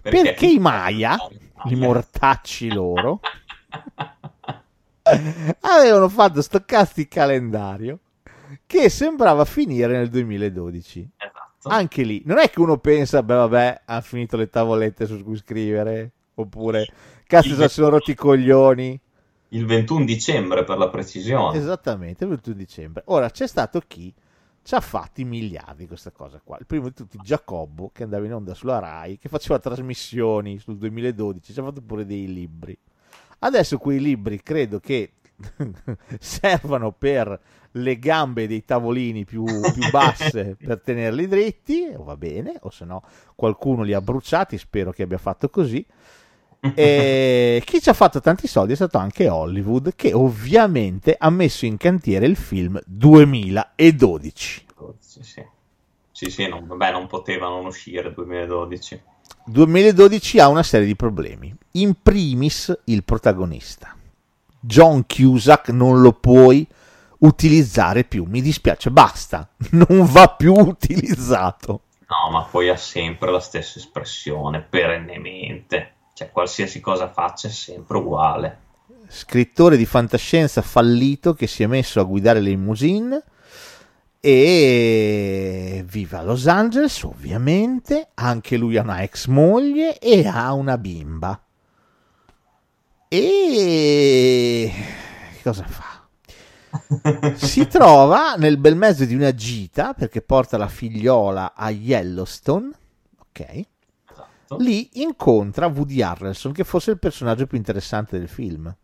Perché, 0.00 0.46
i 0.46 0.58
Maya, 0.58 1.16
i 1.64 1.74
mortacci 1.74 2.72
loro, 2.72 3.20
avevano 5.60 6.08
fatto 6.08 6.40
sto 6.40 6.64
di 6.94 7.08
calendario 7.08 7.98
che 8.66 8.88
sembrava 8.88 9.44
finire 9.44 9.96
nel 9.96 10.08
2012. 10.08 11.10
Esatto. 11.16 11.68
Anche 11.68 12.02
lì, 12.02 12.22
non 12.24 12.38
è 12.38 12.50
che 12.50 12.60
uno 12.60 12.78
pensa, 12.78 13.22
beh 13.22 13.34
vabbè, 13.34 13.82
hanno 13.86 14.00
finito 14.02 14.36
le 14.36 14.48
tavolette 14.48 15.06
su 15.06 15.22
cui 15.24 15.36
scrivere, 15.36 16.12
oppure 16.34 16.86
cazzo 17.26 17.54
se 17.54 17.68
sono 17.68 17.90
rotti 17.90 18.12
i 18.12 18.14
coglioni. 18.14 19.00
Il 19.48 19.66
21 19.66 20.04
dicembre, 20.04 20.64
per 20.64 20.78
la 20.78 20.88
precisione. 20.88 21.56
Esattamente, 21.56 22.24
il 22.24 22.30
21 22.30 22.56
dicembre. 22.56 23.02
Ora 23.06 23.30
c'è 23.30 23.46
stato 23.46 23.80
chi 23.86 24.12
ci 24.64 24.74
ha 24.74 24.80
fatti 24.80 25.24
miliardi 25.24 25.86
questa 25.86 26.10
cosa 26.10 26.40
qua. 26.42 26.56
Il 26.58 26.66
primo 26.66 26.88
di 26.88 26.94
tutti 26.94 27.18
Giacobbo, 27.22 27.90
che 27.92 28.02
andava 28.02 28.24
in 28.24 28.32
onda 28.32 28.54
sulla 28.54 28.78
Rai, 28.78 29.18
che 29.18 29.28
faceva 29.28 29.58
trasmissioni 29.58 30.58
sul 30.58 30.78
2012, 30.78 31.52
ci 31.52 31.60
ha 31.60 31.62
fatto 31.62 31.82
pure 31.82 32.06
dei 32.06 32.32
libri. 32.32 32.76
Adesso 33.40 33.76
quei 33.76 34.00
libri 34.00 34.42
credo 34.42 34.80
che 34.80 35.12
servano 36.18 36.92
per 36.92 37.38
le 37.72 37.98
gambe 37.98 38.46
dei 38.46 38.64
tavolini 38.64 39.24
più, 39.24 39.44
più 39.44 39.90
basse 39.90 40.56
per 40.62 40.80
tenerli 40.80 41.26
dritti, 41.26 41.92
o 41.94 42.02
va 42.02 42.16
bene, 42.16 42.56
o 42.62 42.70
se 42.70 42.86
no 42.86 43.02
qualcuno 43.34 43.82
li 43.82 43.92
ha 43.92 44.00
bruciati, 44.00 44.56
spero 44.56 44.92
che 44.92 45.02
abbia 45.02 45.18
fatto 45.18 45.50
così. 45.50 45.84
E 46.74 47.62
chi 47.64 47.80
ci 47.80 47.88
ha 47.88 47.92
fatto 47.92 48.20
tanti 48.20 48.46
soldi 48.46 48.72
è 48.72 48.76
stato 48.76 48.98
anche 48.98 49.28
Hollywood, 49.28 49.94
che 49.96 50.12
ovviamente 50.12 51.14
ha 51.18 51.30
messo 51.30 51.66
in 51.66 51.76
cantiere 51.76 52.26
il 52.26 52.36
film 52.36 52.80
2012. 52.86 54.66
Sì, 54.98 55.22
sì. 55.22 55.44
Sì, 56.10 56.30
sì, 56.30 56.48
non, 56.48 56.66
vabbè, 56.66 56.92
non 56.92 57.06
poteva 57.06 57.48
non 57.48 57.66
uscire 57.66 58.12
2012. 58.12 59.02
2012 59.46 60.38
ha 60.38 60.48
una 60.48 60.62
serie 60.62 60.86
di 60.86 60.96
problemi. 60.96 61.54
In 61.72 61.94
primis 62.02 62.76
il 62.84 63.04
protagonista. 63.04 63.94
John 64.60 65.04
Cusack 65.06 65.68
non 65.68 66.00
lo 66.00 66.12
puoi 66.12 66.66
utilizzare 67.18 68.04
più. 68.04 68.24
Mi 68.26 68.40
dispiace, 68.40 68.90
basta. 68.90 69.48
Non 69.72 70.06
va 70.06 70.28
più 70.28 70.54
utilizzato. 70.54 71.82
No, 72.06 72.30
ma 72.30 72.42
poi 72.44 72.68
ha 72.68 72.76
sempre 72.76 73.30
la 73.30 73.40
stessa 73.40 73.78
espressione, 73.78 74.60
perennemente. 74.62 75.92
Cioè, 76.14 76.30
qualsiasi 76.30 76.80
cosa 76.80 77.10
faccia 77.10 77.48
è 77.48 77.50
sempre 77.50 77.96
uguale. 77.98 78.58
Scrittore 79.08 79.76
di 79.76 79.84
fantascienza 79.84 80.62
fallito 80.62 81.34
che 81.34 81.48
si 81.48 81.64
è 81.64 81.66
messo 81.66 81.98
a 82.00 82.04
guidare 82.04 82.40
le 82.40 82.50
limousine 82.50 83.22
e 84.20 85.84
vive 85.86 86.16
a 86.16 86.22
Los 86.22 86.46
Angeles, 86.46 87.02
ovviamente. 87.02 88.10
Anche 88.14 88.56
lui 88.56 88.76
ha 88.76 88.82
una 88.82 89.02
ex 89.02 89.26
moglie 89.26 89.98
e 89.98 90.26
ha 90.26 90.52
una 90.52 90.78
bimba. 90.78 91.42
E 93.08 94.72
cosa 95.42 95.64
fa? 95.64 96.06
si 97.36 97.66
trova 97.66 98.34
nel 98.36 98.58
bel 98.58 98.76
mezzo 98.76 99.04
di 99.04 99.14
una 99.14 99.34
gita 99.34 99.94
perché 99.94 100.22
porta 100.22 100.56
la 100.56 100.68
figliola 100.68 101.54
a 101.54 101.70
Yellowstone. 101.70 102.70
Ok. 103.18 103.66
Esatto. 104.44 104.62
Lì 104.62 104.88
incontra 104.94 105.66
Woody 105.66 106.02
Harrelson, 106.02 106.52
che 106.52 106.64
fosse 106.64 106.90
il 106.90 106.98
personaggio 106.98 107.46
più 107.46 107.56
interessante 107.56 108.18
del 108.18 108.28
film. 108.28 108.74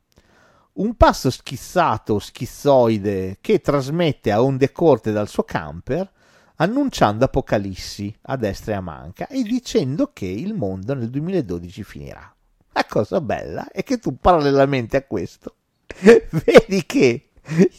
Un 0.72 0.94
passo 0.94 1.30
schizzato, 1.30 2.18
schizzoide, 2.18 3.38
che 3.40 3.60
trasmette 3.60 4.32
a 4.32 4.42
onde 4.42 4.72
corte 4.72 5.12
dal 5.12 5.28
suo 5.28 5.42
camper, 5.42 6.10
annunciando 6.56 7.24
apocalissi 7.24 8.14
a 8.22 8.36
destra 8.36 8.72
e 8.72 8.76
a 8.76 8.80
manca 8.80 9.26
e 9.28 9.42
dicendo 9.42 10.10
che 10.12 10.26
il 10.26 10.54
mondo 10.54 10.94
nel 10.94 11.10
2012 11.10 11.82
finirà. 11.82 12.34
La 12.72 12.86
cosa 12.88 13.20
bella 13.20 13.68
è 13.70 13.82
che 13.82 13.98
tu 13.98 14.16
parallelamente 14.16 14.96
a 14.96 15.04
questo 15.04 15.54
vedi 16.00 16.86
che 16.86 17.30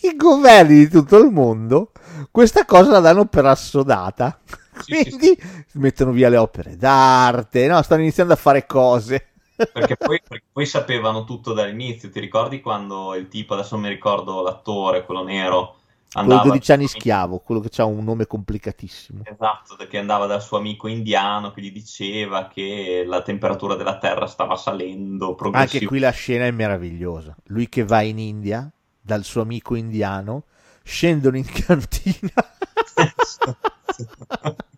i 0.01 0.15
governi 0.15 0.75
di 0.75 0.89
tutto 0.89 1.17
il 1.17 1.31
mondo 1.31 1.91
questa 2.29 2.65
cosa 2.65 2.91
la 2.91 2.99
danno 2.99 3.25
per 3.25 3.45
assodata. 3.45 4.39
Quindi 4.85 5.37
mettono 5.73 6.11
via 6.11 6.29
le 6.29 6.37
opere 6.37 6.77
d'arte, 6.77 7.67
no? 7.67 7.81
stanno 7.81 8.01
iniziando 8.01 8.33
a 8.33 8.37
fare 8.37 8.65
cose. 8.65 9.27
Perché 9.55 9.95
poi, 9.95 10.19
perché 10.27 10.45
poi 10.51 10.65
sapevano 10.65 11.23
tutto 11.23 11.53
dall'inizio. 11.53 12.09
Ti 12.09 12.19
ricordi 12.19 12.61
quando 12.61 13.15
il 13.15 13.27
tipo, 13.27 13.53
adesso 13.53 13.77
mi 13.77 13.89
ricordo 13.89 14.41
l'attore, 14.41 15.05
quello 15.05 15.23
nero, 15.23 15.75
Quello 16.11 16.33
andava... 16.33 16.49
12 16.49 16.71
anni 16.73 16.87
schiavo, 16.87 17.39
quello 17.39 17.61
che 17.61 17.81
ha 17.81 17.85
un 17.85 18.03
nome 18.03 18.27
complicatissimo. 18.27 19.21
Esatto, 19.23 19.77
che 19.87 19.97
andava 19.97 20.25
dal 20.25 20.41
suo 20.41 20.57
amico 20.57 20.89
indiano 20.89 21.51
che 21.51 21.61
gli 21.61 21.71
diceva 21.71 22.47
che 22.47 23.05
la 23.07 23.21
temperatura 23.21 23.75
della 23.75 23.97
Terra 23.97 24.27
stava 24.27 24.57
salendo 24.57 25.27
Anche 25.27 25.37
progressivamente. 25.37 25.85
qui 25.85 25.99
la 25.99 26.11
scena 26.11 26.45
è 26.45 26.51
meravigliosa. 26.51 27.33
Lui 27.45 27.69
che 27.69 27.85
va 27.85 28.01
in 28.01 28.19
India 28.19 28.69
dal 28.99 29.23
suo 29.23 29.41
amico 29.41 29.75
indiano, 29.75 30.43
scendono 30.83 31.37
in 31.37 31.45
cantina. 31.45 32.33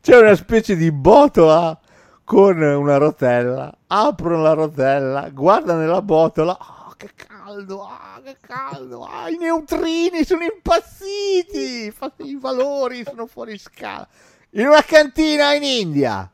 C'è 0.00 0.18
una 0.18 0.34
specie 0.34 0.76
di 0.76 0.90
botola 0.90 1.78
con 2.24 2.60
una 2.60 2.96
rotella. 2.96 3.76
Aprono 3.86 4.42
la 4.42 4.52
rotella, 4.52 5.28
guardano 5.30 5.80
nella 5.80 6.02
botola. 6.02 6.56
Oh, 6.60 6.94
che 6.96 7.10
caldo, 7.14 7.82
ah, 7.82 8.20
che 8.24 8.36
caldo. 8.40 9.04
Ah, 9.04 9.28
I 9.28 9.36
neutrini 9.36 10.24
sono 10.24 10.42
impazziti. 10.42 11.92
I 12.18 12.38
valori 12.38 13.04
sono 13.04 13.26
fuori 13.26 13.58
scala. 13.58 14.06
In 14.50 14.66
una 14.66 14.82
cantina 14.82 15.54
in 15.54 15.62
India. 15.62 16.30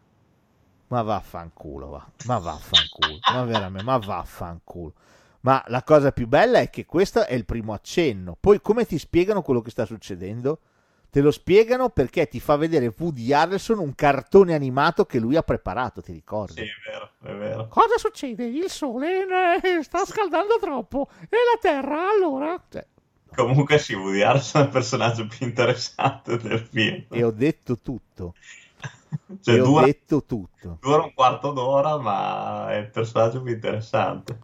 Ma 0.89 1.03
vaffanculo, 1.03 1.89
va. 1.89 2.07
Ma 2.25 2.39
vaffanculo. 2.39 3.19
Ma 3.33 3.45
veramente, 3.45 3.85
ma 3.85 3.99
vaffanculo. 3.99 4.93
Ma 5.41 5.63
la 5.69 5.83
cosa 5.83 6.13
più 6.13 6.27
bella 6.27 6.59
è 6.61 6.71
che 6.71 6.85
questo 6.85 7.25
è 7.25 7.35
il 7.35 7.45
primo 7.45 7.73
accenno. 7.73 8.37
Poi 8.39 8.61
come 8.61 8.87
ti 8.87 8.99
spiegano 8.99 9.43
quello 9.43 9.61
che 9.61 9.71
sta 9.71 9.85
succedendo? 9.85 10.61
Te 11.11 11.21
lo 11.21 11.31
spiegano 11.31 11.89
perché 11.91 12.29
ti 12.29 12.39
fa 12.41 12.57
vedere 12.57 12.95
Woody 12.97 13.33
Harrelson 13.33 13.79
un 13.79 13.95
cartone 13.95 14.55
animato 14.55 15.07
che 15.07 15.19
lui 15.19 15.37
ha 15.37 15.43
preparato, 15.43 16.03
ti 16.03 16.13
ricordi? 16.13 16.63
Sì, 16.63 16.69
è 16.69 16.91
vero, 16.91 17.11
è 17.23 17.35
vero. 17.35 17.69
Cosa 17.69 17.97
succede? 17.99 18.45
Il 18.47 18.71
sole 18.71 19.27
eh, 19.63 19.83
sta 19.83 20.05
scaldando 20.05 20.59
troppo 20.61 21.09
e 21.23 21.29
la 21.31 21.59
terra 21.61 22.09
allora... 22.11 22.63
Cioè, 22.69 22.87
Comunque 23.35 23.79
sì, 23.79 23.95
Woody 23.95 24.21
Harrelson 24.23 24.63
è 24.63 24.65
il 24.65 24.71
personaggio 24.71 25.27
più 25.27 25.47
interessante 25.47 26.37
del 26.39 26.59
film. 26.61 27.07
e 27.09 27.23
ho 27.25 27.31
detto 27.31 27.79
tutto. 27.79 28.35
Cioè, 29.41 29.55
e 29.55 29.61
ho 29.61 29.67
dura, 29.67 29.85
detto 29.85 30.25
tutto. 30.25 30.79
dura 30.81 31.03
un 31.03 31.13
quarto 31.15 31.53
d'ora, 31.53 31.99
ma 31.99 32.71
è 32.73 32.77
il 32.77 32.91
personaggio 32.91 33.43
più 33.43 33.53
interessante. 33.53 34.39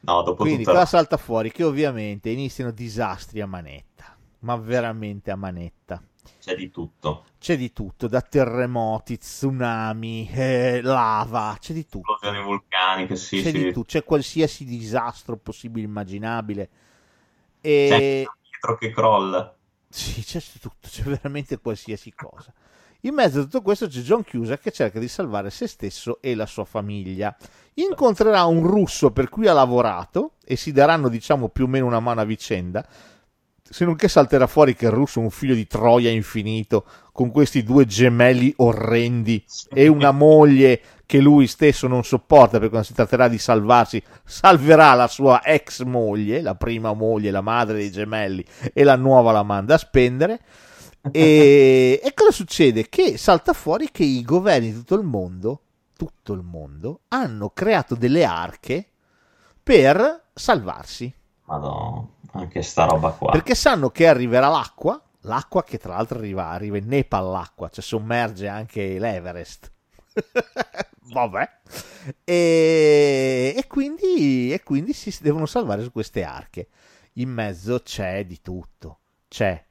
No, 0.00 0.22
dopo 0.22 0.44
Quindi 0.44 0.64
tutta 0.64 0.72
cosa 0.72 0.86
salta 0.86 1.16
fuori? 1.16 1.50
Che 1.52 1.62
ovviamente 1.64 2.30
iniziano 2.30 2.70
disastri 2.70 3.40
a 3.40 3.46
manetta, 3.46 4.09
ma 4.40 4.56
veramente 4.56 5.30
a 5.30 5.36
manetta. 5.36 6.02
c'è 6.38 6.54
di 6.56 6.70
tutto. 6.70 7.24
C'è 7.38 7.56
di 7.56 7.72
tutto, 7.72 8.06
da 8.08 8.20
terremoti, 8.20 9.16
tsunami, 9.18 10.28
eh, 10.32 10.80
lava, 10.82 11.56
c'è 11.58 11.72
di 11.72 11.86
tutto. 11.86 12.14
Esplosioni 12.14 12.42
vulcaniche, 12.44 13.16
sì, 13.16 13.40
c'è 13.40 13.50
sì. 13.50 13.52
di 13.52 13.64
tutto, 13.72 13.86
c'è 13.86 14.04
qualsiasi 14.04 14.64
disastro 14.64 15.36
possibile 15.38 15.86
immaginabile. 15.86 16.70
C'è 17.84 17.96
E 17.96 18.20
il 18.22 18.38
dietro 18.48 18.76
che 18.78 18.90
crolla. 18.90 19.54
Sì, 19.88 20.22
c'è 20.22 20.40
tutto, 20.60 20.88
c'è 20.88 21.02
veramente 21.02 21.58
qualsiasi 21.58 22.12
cosa. 22.14 22.52
In 23.02 23.14
mezzo 23.14 23.40
a 23.40 23.42
tutto 23.44 23.62
questo 23.62 23.88
c'è 23.88 24.00
John 24.00 24.24
Cusack 24.24 24.62
che 24.62 24.72
cerca 24.72 24.98
di 24.98 25.08
salvare 25.08 25.50
se 25.50 25.66
stesso 25.66 26.20
e 26.20 26.34
la 26.34 26.46
sua 26.46 26.64
famiglia. 26.64 27.34
Incontrerà 27.74 28.44
un 28.44 28.66
russo 28.66 29.10
per 29.10 29.28
cui 29.28 29.46
ha 29.48 29.52
lavorato 29.52 30.34
e 30.44 30.56
si 30.56 30.70
daranno, 30.72 31.08
diciamo, 31.08 31.48
più 31.48 31.64
o 31.64 31.66
meno 31.66 31.86
una 31.86 32.00
mano 32.00 32.20
a 32.20 32.24
vicenda. 32.24 32.86
Se 33.72 33.84
non 33.84 33.94
che 33.94 34.08
salterà 34.08 34.48
fuori 34.48 34.74
che 34.74 34.86
il 34.86 34.90
russo 34.90 35.20
è 35.20 35.22
un 35.22 35.30
figlio 35.30 35.54
di 35.54 35.66
Troia 35.66 36.10
infinito, 36.10 36.84
con 37.12 37.30
questi 37.30 37.62
due 37.62 37.86
gemelli 37.86 38.52
orrendi 38.56 39.44
e 39.72 39.86
una 39.86 40.10
moglie 40.12 40.80
che 41.06 41.18
lui 41.18 41.46
stesso 41.46 41.86
non 41.88 42.04
sopporta 42.04 42.52
perché 42.52 42.68
quando 42.68 42.86
si 42.86 42.94
tratterà 42.94 43.28
di 43.28 43.36
salvarsi, 43.38 44.02
salverà 44.24 44.94
la 44.94 45.08
sua 45.08 45.44
ex 45.44 45.82
moglie, 45.82 46.40
la 46.40 46.54
prima 46.54 46.92
moglie, 46.92 47.30
la 47.30 47.40
madre 47.40 47.78
dei 47.78 47.90
gemelli, 47.90 48.44
e 48.72 48.84
la 48.84 48.94
nuova 48.94 49.32
la 49.32 49.42
manda 49.42 49.74
a 49.74 49.78
spendere. 49.78 50.40
E, 51.10 52.00
e 52.04 52.14
cosa 52.14 52.30
succede? 52.30 52.88
Che 52.88 53.18
salta 53.18 53.52
fuori 53.52 53.90
che 53.90 54.04
i 54.04 54.22
governi 54.22 54.70
di 54.70 54.78
tutto 54.78 54.94
il 54.94 55.04
mondo, 55.04 55.62
tutto 55.96 56.32
il 56.32 56.42
mondo, 56.42 57.00
hanno 57.08 57.50
creato 57.50 57.94
delle 57.94 58.24
arche 58.24 58.86
per 59.62 60.26
salvarsi. 60.32 61.12
Madonna, 61.46 62.06
anche 62.32 62.62
sta 62.62 62.84
roba 62.84 63.10
qua. 63.10 63.32
Perché 63.32 63.54
sanno 63.54 63.90
che 63.90 64.06
arriverà 64.06 64.48
l'acqua, 64.48 65.00
l'acqua 65.22 65.62
che 65.64 65.78
tra 65.78 65.94
l'altro 65.94 66.18
arriva, 66.18 66.48
arriva 66.48 66.76
in 66.76 66.86
Nepal 66.86 67.30
l'acqua, 67.30 67.68
cioè 67.68 67.82
sommerge 67.82 68.48
anche 68.48 68.98
l'Everest. 68.98 69.72
Vabbè. 71.12 71.48
E, 72.24 73.54
e, 73.56 73.66
quindi, 73.66 74.52
e 74.52 74.62
quindi 74.62 74.92
si 74.92 75.14
devono 75.22 75.46
salvare 75.46 75.82
su 75.82 75.90
queste 75.92 76.22
arche. 76.22 76.68
In 77.14 77.30
mezzo 77.30 77.80
c'è 77.80 78.24
di 78.24 78.40
tutto. 78.40 79.00
C'è 79.28 79.64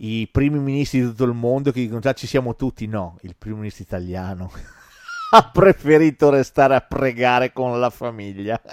i 0.00 0.28
primi 0.28 0.58
ministri 0.58 1.00
di 1.00 1.06
tutto 1.06 1.24
il 1.24 1.34
mondo 1.34 1.72
che 1.72 1.80
dicono 1.80 2.00
già 2.00 2.12
ci 2.12 2.26
siamo 2.26 2.54
tutti. 2.56 2.86
No, 2.86 3.18
il 3.22 3.36
primo 3.36 3.58
ministro 3.58 3.84
italiano 3.84 4.50
ha 5.32 5.50
preferito 5.50 6.30
restare 6.30 6.74
a 6.74 6.80
pregare 6.80 7.52
con 7.52 7.78
la 7.78 7.90
famiglia. 7.90 8.60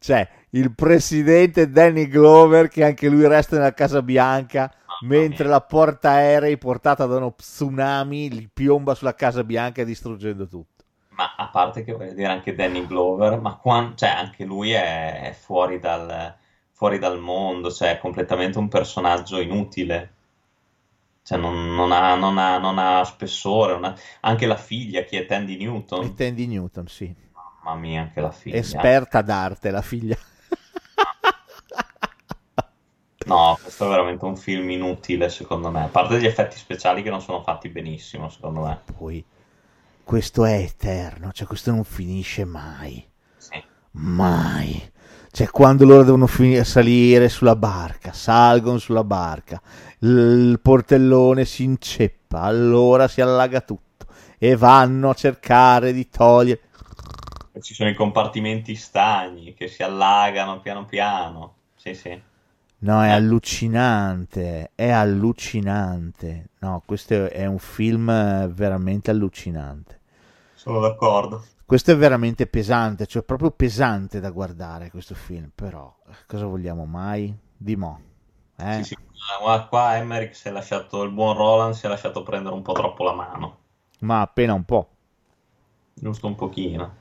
C'è 0.00 0.26
il 0.50 0.74
presidente 0.74 1.68
Danny 1.68 2.08
Glover 2.08 2.68
che 2.68 2.84
anche 2.84 3.08
lui 3.10 3.28
resta 3.28 3.56
nella 3.56 3.74
Casa 3.74 4.00
Bianca 4.00 4.72
mentre 5.02 5.46
la 5.46 5.60
portaerei 5.60 6.56
portata 6.56 7.04
da 7.04 7.16
uno 7.16 7.34
tsunami 7.34 8.32
gli 8.32 8.48
piomba 8.50 8.94
sulla 8.94 9.14
Casa 9.14 9.44
Bianca 9.44 9.84
distruggendo 9.84 10.48
tutto. 10.48 10.84
Ma 11.10 11.34
a 11.36 11.48
parte 11.48 11.84
che 11.84 11.92
voglio 11.92 12.14
dire 12.14 12.28
anche 12.28 12.54
Danny 12.54 12.86
Glover, 12.86 13.38
ma 13.40 13.56
qua, 13.56 13.92
cioè, 13.94 14.08
anche 14.08 14.44
lui 14.44 14.70
è, 14.70 15.20
è 15.20 15.32
fuori, 15.32 15.78
dal, 15.78 16.34
fuori, 16.72 16.98
dal, 16.98 17.18
mondo, 17.20 17.70
cioè 17.70 17.96
è 17.96 17.98
completamente 17.98 18.56
un 18.56 18.68
personaggio 18.68 19.38
inutile. 19.38 20.14
Cioè 21.22 21.36
non, 21.36 21.74
non, 21.74 21.92
ha, 21.92 22.14
non, 22.14 22.38
ha, 22.38 22.56
non 22.56 22.78
ha, 22.78 23.04
spessore, 23.04 23.74
ha... 23.74 23.94
anche 24.20 24.46
la 24.46 24.56
figlia, 24.56 25.02
chi 25.02 25.16
è 25.16 25.26
Tandy 25.26 25.58
Newton. 25.58 26.06
È 26.06 26.14
Tandy 26.14 26.46
Newton, 26.46 26.86
sì. 26.86 27.14
Mamma 27.62 27.78
mia, 27.78 28.02
anche 28.02 28.20
la 28.20 28.30
figlia. 28.30 28.56
Esperta 28.56 29.22
d'arte, 29.22 29.70
la 29.70 29.82
figlia. 29.82 30.16
No, 33.26 33.56
questo 33.62 33.84
è 33.84 33.88
veramente 33.88 34.24
un 34.24 34.36
film 34.36 34.70
inutile 34.70 35.28
secondo 35.28 35.70
me, 35.70 35.84
a 35.84 35.88
parte 35.88 36.18
gli 36.18 36.26
effetti 36.26 36.56
speciali 36.56 37.02
che 37.02 37.10
non 37.10 37.20
sono 37.20 37.42
fatti 37.42 37.68
benissimo 37.68 38.28
secondo 38.28 38.62
me. 38.62 38.80
Poi, 38.96 39.24
questo 40.02 40.44
è 40.44 40.54
eterno, 40.54 41.30
cioè 41.30 41.46
questo 41.46 41.70
non 41.70 41.84
finisce 41.84 42.44
mai. 42.44 43.06
Sì. 43.36 43.62
Mai. 43.92 44.90
Cioè 45.30 45.48
quando 45.50 45.84
loro 45.84 46.02
devono 46.02 46.26
finire, 46.26 46.64
salire 46.64 47.28
sulla 47.28 47.54
barca, 47.54 48.12
salgono 48.12 48.78
sulla 48.78 49.04
barca, 49.04 49.60
il 49.98 50.58
portellone 50.60 51.44
si 51.44 51.62
inceppa, 51.62 52.40
allora 52.40 53.06
si 53.06 53.20
allaga 53.20 53.60
tutto 53.60 54.06
e 54.38 54.56
vanno 54.56 55.10
a 55.10 55.14
cercare 55.14 55.92
di 55.92 56.08
togliere... 56.08 56.62
Ci 57.60 57.74
sono 57.74 57.90
i 57.90 57.94
compartimenti 57.94 58.74
stagni 58.74 59.54
che 59.54 59.68
si 59.68 59.82
allagano 59.82 60.60
piano 60.60 60.84
piano. 60.84 61.54
Sì, 61.76 61.94
sì. 61.94 62.22
No, 62.82 63.04
è 63.04 63.10
allucinante, 63.10 64.70
è 64.74 64.90
allucinante. 64.90 66.50
No, 66.60 66.82
questo 66.86 67.28
è 67.28 67.44
un 67.44 67.58
film 67.58 68.06
veramente 68.52 69.10
allucinante. 69.10 70.00
Sono 70.54 70.80
d'accordo. 70.80 71.44
Questo 71.66 71.92
è 71.92 71.96
veramente 71.96 72.46
pesante, 72.46 73.06
cioè 73.06 73.22
proprio 73.22 73.50
pesante 73.50 74.18
da 74.18 74.30
guardare 74.30 74.90
questo 74.90 75.14
film, 75.14 75.50
però 75.54 75.94
cosa 76.26 76.46
vogliamo 76.46 76.84
mai? 76.84 77.36
Di 77.56 77.76
mo'. 77.76 78.00
Eh? 78.56 78.82
Sì, 78.82 78.84
sì. 78.84 78.96
Qua, 79.40 79.66
qua 79.66 79.96
Emmerich 79.96 80.34
si 80.34 80.48
è 80.48 80.50
lasciato, 80.50 81.02
il 81.02 81.12
buon 81.12 81.36
Roland 81.36 81.74
si 81.74 81.86
è 81.86 81.88
lasciato 81.88 82.22
prendere 82.22 82.54
un 82.54 82.62
po' 82.62 82.72
troppo 82.72 83.04
la 83.04 83.14
mano. 83.14 83.58
Ma 84.00 84.22
appena 84.22 84.54
un 84.54 84.64
po'. 84.64 84.88
Giusto 85.94 86.26
un 86.26 86.34
pochino. 86.34 86.96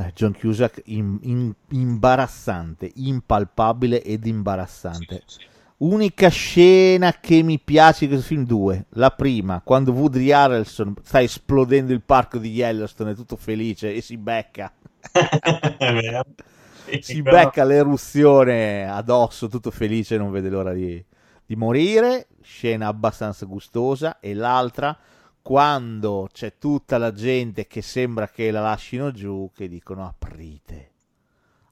Eh, 0.00 0.12
John 0.14 0.32
Cusack 0.32 0.82
in, 0.86 1.18
in, 1.22 1.52
imbarazzante, 1.70 2.90
impalpabile 2.94 4.02
ed 4.02 4.24
imbarazzante. 4.24 5.22
Sì, 5.26 5.38
sì. 5.38 5.48
Unica 5.78 6.28
scena 6.28 7.14
che 7.20 7.42
mi 7.42 7.58
piace 7.58 8.00
di 8.00 8.08
questo 8.08 8.26
film, 8.26 8.44
due. 8.44 8.86
La 8.90 9.10
prima, 9.10 9.62
quando 9.62 9.92
Woody 9.92 10.30
Harrelson 10.30 10.94
sta 11.02 11.22
esplodendo 11.22 11.92
il 11.92 12.02
parco 12.02 12.38
di 12.38 12.50
Yellowstone, 12.50 13.12
è 13.12 13.14
tutto 13.14 13.36
felice 13.36 13.94
e 13.94 14.02
si 14.02 14.18
becca. 14.18 14.70
si 17.00 17.22
becca 17.22 17.64
l'eruzione 17.64 18.86
addosso, 18.86 19.48
tutto 19.48 19.70
felice, 19.70 20.18
non 20.18 20.30
vede 20.30 20.50
l'ora 20.50 20.74
di, 20.74 21.02
di 21.46 21.56
morire. 21.56 22.26
Scena 22.42 22.88
abbastanza 22.88 23.46
gustosa. 23.46 24.20
E 24.20 24.34
l'altra, 24.34 24.94
quando 25.42 26.28
c'è 26.32 26.58
tutta 26.58 26.98
la 26.98 27.12
gente 27.12 27.66
che 27.66 27.82
sembra 27.82 28.28
che 28.28 28.50
la 28.50 28.60
lasciano 28.60 29.10
giù, 29.10 29.50
che 29.54 29.68
dicono 29.68 30.06
aprite, 30.06 30.92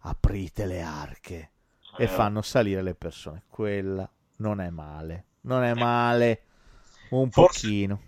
aprite 0.00 0.66
le 0.66 0.80
arche 0.80 1.50
e 1.96 2.04
eh. 2.04 2.08
fanno 2.08 2.42
salire 2.42 2.82
le 2.82 2.94
persone. 2.94 3.44
Quella 3.48 4.08
non 4.36 4.60
è 4.60 4.70
male, 4.70 5.24
non 5.42 5.62
è 5.62 5.74
male, 5.74 6.42
un 7.10 7.30
forse, 7.30 7.60
pochino. 7.60 8.00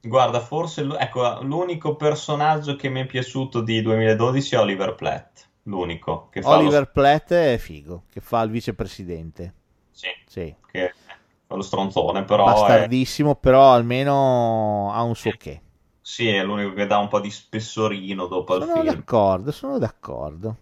Guarda, 0.00 0.40
forse 0.40 0.86
ecco, 0.98 1.42
l'unico 1.42 1.96
personaggio 1.96 2.76
che 2.76 2.88
mi 2.88 3.00
è 3.00 3.06
piaciuto 3.06 3.60
di 3.60 3.82
2012 3.82 4.54
è 4.54 4.58
Oliver 4.58 4.94
Platt. 4.94 5.46
L'unico 5.64 6.28
che 6.30 6.40
fa 6.40 6.56
Oliver 6.56 6.80
lo... 6.80 6.90
Platt 6.92 7.32
è 7.32 7.58
figo, 7.58 8.04
che 8.10 8.20
fa 8.20 8.42
il 8.42 8.50
vicepresidente. 8.50 9.54
Sì, 9.90 10.08
sì. 10.26 10.54
che 10.70 10.94
lo 11.56 11.62
stronzone, 11.62 12.24
però... 12.24 12.44
Bastardissimo, 12.44 13.32
è... 13.32 13.36
però 13.36 13.72
almeno 13.72 14.92
ha 14.92 15.02
un 15.02 15.14
suo 15.14 15.32
che. 15.38 15.62
Sì, 16.00 16.28
è 16.28 16.42
l'unico 16.42 16.72
che 16.72 16.86
dà 16.86 16.98
un 16.98 17.08
po' 17.08 17.20
di 17.20 17.30
spessorino 17.30 18.26
dopo 18.26 18.54
sono 18.54 18.64
il 18.64 18.70
film. 18.70 18.84
Sono 18.84 18.94
d'accordo, 18.96 19.52
sono 19.52 19.78
d'accordo. 19.78 20.56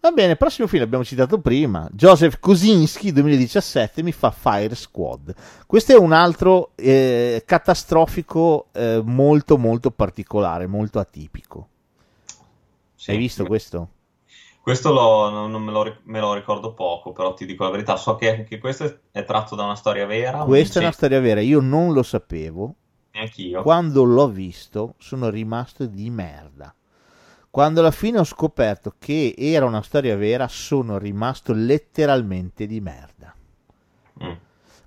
Va 0.00 0.12
bene, 0.12 0.36
prossimo 0.36 0.68
film 0.68 0.84
abbiamo 0.84 1.02
citato 1.02 1.40
prima, 1.40 1.88
Joseph 1.90 2.38
Kosinski 2.38 3.12
2017 3.12 4.02
mi 4.02 4.12
fa 4.12 4.30
Fire 4.30 4.74
Squad. 4.74 5.34
Questo 5.66 5.92
è 5.92 5.96
un 5.96 6.12
altro 6.12 6.70
eh, 6.76 7.42
catastrofico 7.44 8.66
eh, 8.72 9.02
molto 9.04 9.58
molto 9.58 9.90
particolare, 9.90 10.66
molto 10.68 11.00
atipico. 11.00 11.68
Sì, 12.94 13.10
Hai 13.10 13.16
visto 13.16 13.44
questo? 13.46 13.88
Questo 14.66 14.92
lo, 14.92 15.30
non 15.46 15.62
me 15.62 15.70
lo, 15.70 15.96
me 16.06 16.18
lo, 16.18 16.34
ricordo 16.34 16.74
poco, 16.74 17.12
però 17.12 17.34
ti 17.34 17.46
dico 17.46 17.62
la 17.62 17.70
verità, 17.70 17.94
so 17.94 18.16
che 18.16 18.34
anche 18.34 18.58
questo 18.58 18.98
è 19.12 19.24
tratto 19.24 19.54
da 19.54 19.62
una 19.62 19.76
storia 19.76 20.06
vera. 20.06 20.38
Questa 20.38 20.80
è 20.80 20.82
una 20.82 20.90
storia 20.90 21.20
vera, 21.20 21.40
io 21.40 21.60
non 21.60 21.92
lo 21.92 22.02
sapevo. 22.02 22.74
Neanch'io. 23.12 23.62
Quando 23.62 24.02
l'ho 24.02 24.28
visto 24.28 24.94
sono 24.98 25.28
rimasto 25.28 25.86
di 25.86 26.10
merda. 26.10 26.74
Quando 27.48 27.78
alla 27.78 27.92
fine 27.92 28.18
ho 28.18 28.24
scoperto 28.24 28.94
che 28.98 29.36
era 29.38 29.66
una 29.66 29.82
storia 29.82 30.16
vera, 30.16 30.48
sono 30.48 30.98
rimasto 30.98 31.52
letteralmente 31.52 32.66
di 32.66 32.80
merda. 32.80 33.32
Mm. 34.24 34.32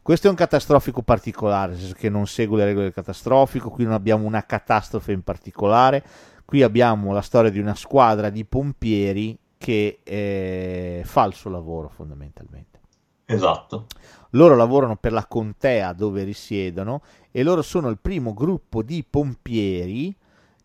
Questo 0.01 0.27
è 0.27 0.29
un 0.29 0.35
catastrofico 0.35 1.03
particolare, 1.03 1.71
nel 1.71 1.79
senso 1.79 1.95
che 1.95 2.09
non 2.09 2.27
segue 2.27 2.57
le 2.57 2.65
regole 2.65 2.83
del 2.83 2.93
catastrofico, 2.93 3.69
qui 3.69 3.85
non 3.85 3.93
abbiamo 3.93 4.27
una 4.27 4.45
catastrofe 4.45 5.13
in 5.13 5.23
particolare, 5.23 6.03
qui 6.43 6.63
abbiamo 6.63 7.13
la 7.13 7.21
storia 7.21 7.49
di 7.49 7.59
una 7.59 7.75
squadra 7.75 8.29
di 8.29 8.43
pompieri 8.43 9.39
che 9.59 9.99
eh, 10.03 11.01
fa 11.03 11.25
il 11.25 11.33
suo 11.33 11.49
lavoro 11.49 11.89
fondamentalmente. 11.89 12.79
Esatto. 13.25 13.87
Loro 14.31 14.55
lavorano 14.55 14.95
per 14.95 15.11
la 15.11 15.25
contea 15.25 15.91
dove 15.91 16.23
risiedono 16.23 17.01
e 17.29 17.43
loro 17.43 17.61
sono 17.61 17.89
il 17.89 17.99
primo 17.99 18.33
gruppo 18.33 18.81
di 18.81 19.05
pompieri 19.07 20.15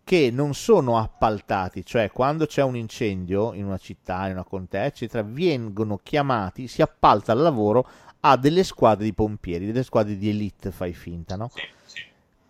che 0.05 0.31
non 0.31 0.55
sono 0.55 0.99
appaltati, 0.99 1.85
cioè 1.85 2.11
quando 2.13 2.47
c'è 2.47 2.63
un 2.63 2.77
incendio 2.77 3.53
in 3.55 3.65
una 3.65 3.79
città, 3.79 4.27
in 4.27 4.33
una 4.33 4.45
contea, 4.45 4.85
eccetera, 4.85 5.25
vengono 5.27 5.99
chiamati, 6.03 6.69
si 6.69 6.83
appalta 6.83 7.33
il 7.33 7.41
lavoro 7.41 7.89
a 8.21 8.37
delle 8.37 8.65
squadre 8.65 9.05
di 9.05 9.15
pompieri, 9.15 9.67
delle 9.67 9.83
squadre 9.83 10.17
di 10.17 10.29
elite, 10.29 10.71
fai 10.71 10.93
finta, 10.93 11.37
no? 11.37 11.51
Sì. 11.53 11.63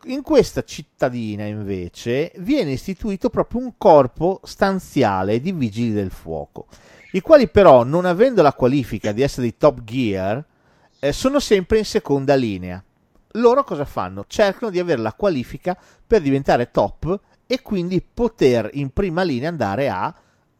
In 0.06 0.20
questa 0.20 0.64
cittadina 0.64 1.44
invece 1.44 2.31
viene 2.36 2.72
istituito 2.72 3.31
proprio 3.31 3.60
un 3.60 3.72
corpo 3.78 4.40
stanziale 4.44 5.40
di 5.40 5.52
vigili 5.52 5.93
del 5.93 6.10
fuoco. 6.10 6.66
i 7.12 7.20
quali 7.22 7.48
però, 7.48 7.85
non 7.85 8.05
avendo 8.05 8.43
la 8.43 8.52
qualifica 8.52 9.12
di 9.12 9.22
essere 9.22 9.47
di 9.47 9.56
Top 9.56 9.82
Gear, 9.82 10.44
eh, 10.98 11.12
sono 11.12 11.40
sempre 11.40 11.78
in 11.78 11.86
seconda 11.86 12.35
linea. 12.35 12.82
Loro 13.36 13.64
cosa 13.64 13.86
fanno? 13.86 14.26
Cercano 14.26 14.70
di 14.70 14.78
avere 14.78 15.01
la 15.01 15.14
qualifica 15.14 15.74
per 16.06 16.20
diventare 16.20 16.70
top 16.70 17.20
e 17.47 17.62
quindi 17.62 18.02
poter 18.02 18.68
in 18.74 18.90
prima 18.90 19.22
linea 19.22 19.48
andare 19.48 19.89
a 19.89 20.14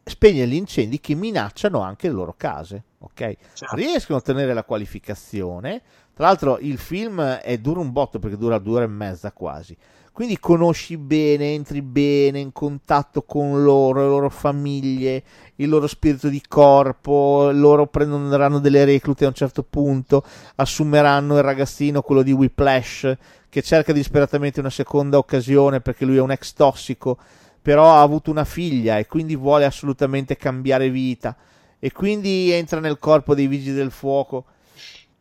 spegnere 0.05 0.49
gli 0.49 0.55
incendi 0.55 1.01
che 1.01 1.15
minacciano 1.15 1.81
anche 1.81 2.09
le 2.09 2.15
loro 2.15 2.35
case. 2.37 2.83
Ok? 2.99 3.37
Certo. 3.53 3.75
Riescono 3.77 4.19
a 4.19 4.21
ottenere 4.21 4.55
la 4.55 4.65
qualificazione. 4.65 5.83
Tra 6.15 6.27
l'altro 6.27 6.59
il 6.61 6.79
film 6.79 7.21
è 7.21 7.59
dura 7.59 7.81
un 7.81 7.91
botto 7.91 8.21
perché 8.21 8.37
dura 8.37 8.59
due 8.59 8.77
ore 8.77 8.85
e 8.85 8.89
mezza 8.89 9.33
quasi. 9.33 9.77
Quindi 10.13 10.39
conosci 10.39 10.97
bene, 10.97 11.55
entri 11.55 11.83
bene 11.83 12.39
in 12.39 12.53
contatto 12.53 13.23
con 13.23 13.65
loro, 13.65 14.01
le 14.01 14.07
loro 14.07 14.31
famiglie, 14.31 15.25
il 15.57 15.69
loro 15.69 15.89
spirito 15.89 16.29
di 16.29 16.41
corpo, 16.47 17.51
loro 17.53 17.89
prenderanno 17.89 18.61
delle 18.61 18.85
reclute 18.85 19.25
a 19.25 19.29
un 19.29 19.35
certo 19.35 19.65
punto, 19.65 20.23
assumeranno 20.55 21.37
il 21.37 21.43
ragazzino, 21.43 22.01
quello 22.01 22.23
di 22.23 22.31
Whiplash, 22.31 23.17
che 23.49 23.61
cerca 23.63 23.93
disperatamente 23.93 24.61
una 24.61 24.71
seconda 24.71 25.19
occasione 25.19 25.81
perché 25.81 26.05
lui 26.05 26.19
è 26.19 26.21
un 26.21 26.31
ex 26.31 26.53
tossico, 26.53 27.19
però 27.61 27.95
ha 27.95 28.01
avuto 28.01 28.31
una 28.31 28.45
figlia 28.45 28.99
e 28.99 29.09
quindi 29.09 29.35
vuole 29.35 29.65
assolutamente 29.65 30.37
cambiare 30.37 30.91
vita 30.91 31.37
e 31.81 31.91
quindi 31.91 32.53
entra 32.53 32.79
nel 32.79 33.01
corpo 33.01 33.35
dei 33.35 33.49
vigili 33.49 33.75
del 33.75 33.91
fuoco 33.91 34.45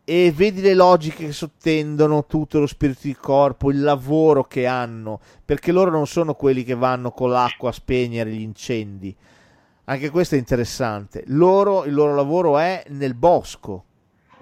e 0.06 0.34
vedi 0.36 0.62
le 0.62 0.74
logiche 0.74 1.28
che 1.28 1.32
sottendono 1.32 2.26
tutto 2.26 2.60
lo 2.60 2.68
spirito 2.68 3.02
di 3.04 3.16
corpo, 3.16 3.72
il 3.72 3.82
lavoro 3.82 4.44
che 4.44 4.66
hanno, 4.66 5.22
perché 5.46 5.72
loro 5.72 5.92
non 5.92 6.08
sono 6.08 6.34
quelli 6.34 6.64
che 6.64 6.76
vanno 6.76 7.12
con 7.12 7.30
l'acqua 7.30 7.70
a 7.70 7.74
spegnere 7.74 8.32
gli 8.32 8.42
incendi. 8.42 9.16
Anche 9.86 10.10
questo 10.10 10.36
è 10.36 10.38
interessante. 10.38 11.24
Loro, 11.28 11.86
il 11.86 11.94
loro 11.94 12.16
lavoro 12.16 12.58
è 12.58 12.84
nel 12.90 13.14
bosco, 13.14 13.84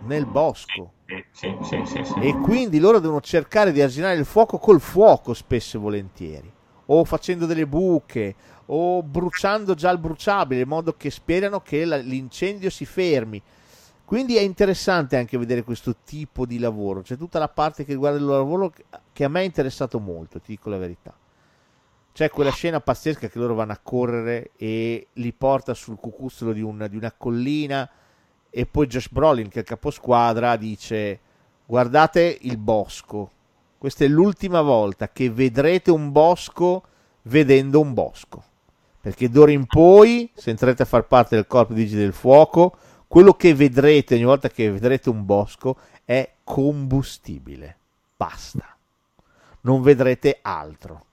nel 0.06 0.26
bosco. 0.26 0.94
Sì, 1.32 1.56
sì, 1.62 1.82
sì. 1.86 2.20
E 2.22 2.38
quindi 2.40 2.80
loro 2.80 3.00
devono 3.00 3.22
cercare 3.22 3.72
di 3.72 3.82
arginare 3.82 4.16
il 4.16 4.26
fuoco 4.26 4.58
col 4.58 4.80
fuoco, 4.80 5.34
spesso 5.34 5.78
e 5.78 5.80
volentieri, 5.80 6.52
o 6.88 7.04
facendo 7.06 7.46
delle 7.46 7.68
buche, 7.68 8.34
o 8.68 9.04
bruciando 9.04 9.74
già 9.74 9.92
il 9.92 9.98
bruciabile, 10.00 10.62
in 10.62 10.68
modo 10.68 10.96
che 10.96 11.12
sperano 11.12 11.60
che 11.62 11.86
la- 11.86 11.98
l'incendio 11.98 12.70
si 12.70 12.86
fermi. 12.86 13.42
Quindi 14.12 14.36
è 14.36 14.42
interessante 14.42 15.16
anche 15.16 15.38
vedere 15.38 15.64
questo 15.64 15.96
tipo 16.04 16.46
di 16.46 16.60
lavoro. 16.60 17.02
C'è 17.02 17.16
tutta 17.16 17.40
la 17.40 17.48
parte 17.48 17.86
che 17.86 17.94
riguarda 17.94 18.18
il 18.18 18.26
loro 18.26 18.40
lavoro 18.40 18.74
che- 19.14 19.24
a 19.24 19.30
me 19.30 19.40
è 19.40 19.46
interessato 19.46 20.02
molto, 20.02 20.42
ti 20.42 20.52
dico 20.52 20.70
la 20.70 20.76
verità. 20.76 21.14
C'è 22.12 22.30
quella 22.30 22.52
scena 22.52 22.82
pazzesca 22.82 23.30
che 23.30 23.40
loro 23.40 23.56
vanno 23.56 23.72
a 23.72 23.80
correre 23.82 24.52
e 24.58 25.08
li 25.14 25.32
porta 25.32 25.74
sul 25.74 25.96
cucuzzolo 25.96 26.52
di, 26.52 26.60
un- 26.60 26.88
di 26.90 26.98
una 26.98 27.14
collina 27.14 27.90
e 28.50 28.66
poi 28.66 28.88
Josh 28.88 29.10
Brolin, 29.10 29.48
che 29.48 29.60
è 29.60 29.62
il 29.62 29.66
caposquadra, 29.66 30.58
dice 30.58 31.20
guardate 31.66 32.38
il 32.42 32.58
bosco. 32.58 33.32
Questa 33.78 34.04
è 34.04 34.10
l'ultima 34.10 34.60
volta 34.60 35.08
che 35.08 35.30
vedrete 35.30 35.90
un 35.90 36.12
bosco 36.12 36.84
vedendo 37.22 37.80
un 37.80 37.94
bosco. 37.94 38.44
Perché 39.00 39.30
d'ora 39.30 39.52
in 39.52 39.68
poi, 39.68 40.30
se 40.34 40.50
entrete 40.50 40.82
a 40.82 40.86
far 40.86 41.08
parte 41.08 41.36
del 41.36 41.48
corpo 41.48 41.72
di 41.74 41.84
vigili 41.84 42.02
del 42.02 42.12
fuoco, 42.12 42.76
quello 43.12 43.34
che 43.34 43.54
vedrete 43.54 44.16
ogni 44.16 44.24
volta 44.24 44.48
che 44.48 44.72
vedrete 44.72 45.10
un 45.10 45.26
bosco 45.26 45.76
è 46.06 46.36
combustibile. 46.46 47.76
Basta. 48.16 48.74
Non 49.64 49.82
vedrete 49.82 50.40
altro. 50.42 51.06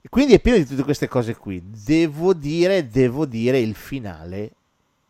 E 0.00 0.08
quindi 0.08 0.32
è 0.34 0.40
pieno 0.40 0.58
di 0.58 0.66
tutte 0.66 0.82
queste 0.82 1.06
cose 1.06 1.36
qui. 1.36 1.62
Devo 1.64 2.34
dire, 2.34 2.88
devo 2.88 3.26
dire, 3.26 3.60
il 3.60 3.76
finale, 3.76 4.50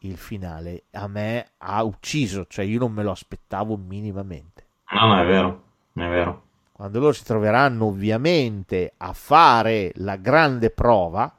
il 0.00 0.18
finale 0.18 0.82
a 0.90 1.08
me 1.08 1.52
ha 1.56 1.82
ucciso, 1.82 2.44
cioè 2.50 2.66
io 2.66 2.78
non 2.78 2.92
me 2.92 3.02
lo 3.02 3.12
aspettavo 3.12 3.74
minimamente. 3.78 4.66
No, 4.90 5.06
no, 5.06 5.22
è 5.22 5.24
vero, 5.24 5.62
è 5.94 6.06
vero. 6.06 6.42
Quando 6.72 6.98
loro 6.98 7.12
si 7.12 7.24
troveranno 7.24 7.86
ovviamente 7.86 8.92
a 8.98 9.14
fare 9.14 9.90
la 9.94 10.16
grande 10.16 10.68
prova, 10.68 11.34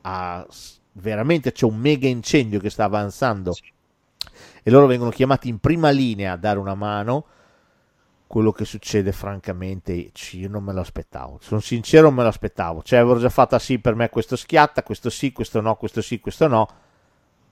a, 0.00 0.46
veramente 0.92 1.52
c'è 1.52 1.64
un 1.66 1.76
mega 1.76 2.08
incendio 2.08 2.60
che 2.60 2.70
sta 2.70 2.84
avanzando 2.84 3.54
e 4.62 4.70
loro 4.70 4.86
vengono 4.86 5.10
chiamati 5.10 5.48
in 5.48 5.58
prima 5.58 5.90
linea 5.90 6.32
a 6.32 6.36
dare 6.36 6.58
una 6.58 6.74
mano. 6.74 7.26
Quello 8.26 8.52
che 8.52 8.64
succede, 8.64 9.10
francamente, 9.10 10.12
io 10.32 10.48
non 10.48 10.62
me 10.62 10.72
lo 10.72 10.80
aspettavo. 10.80 11.38
Sono 11.42 11.60
sincero, 11.60 12.04
non 12.04 12.14
me 12.14 12.22
lo 12.22 12.28
aspettavo. 12.28 12.80
Cioè, 12.82 13.00
avevo 13.00 13.18
già 13.18 13.28
fatto 13.28 13.58
sì 13.58 13.80
per 13.80 13.96
me 13.96 14.08
questo 14.08 14.36
schiatta, 14.36 14.84
questo 14.84 15.10
sì, 15.10 15.32
questo 15.32 15.60
no, 15.60 15.74
questo 15.74 16.00
sì, 16.00 16.20
questo 16.20 16.46
no. 16.46 16.68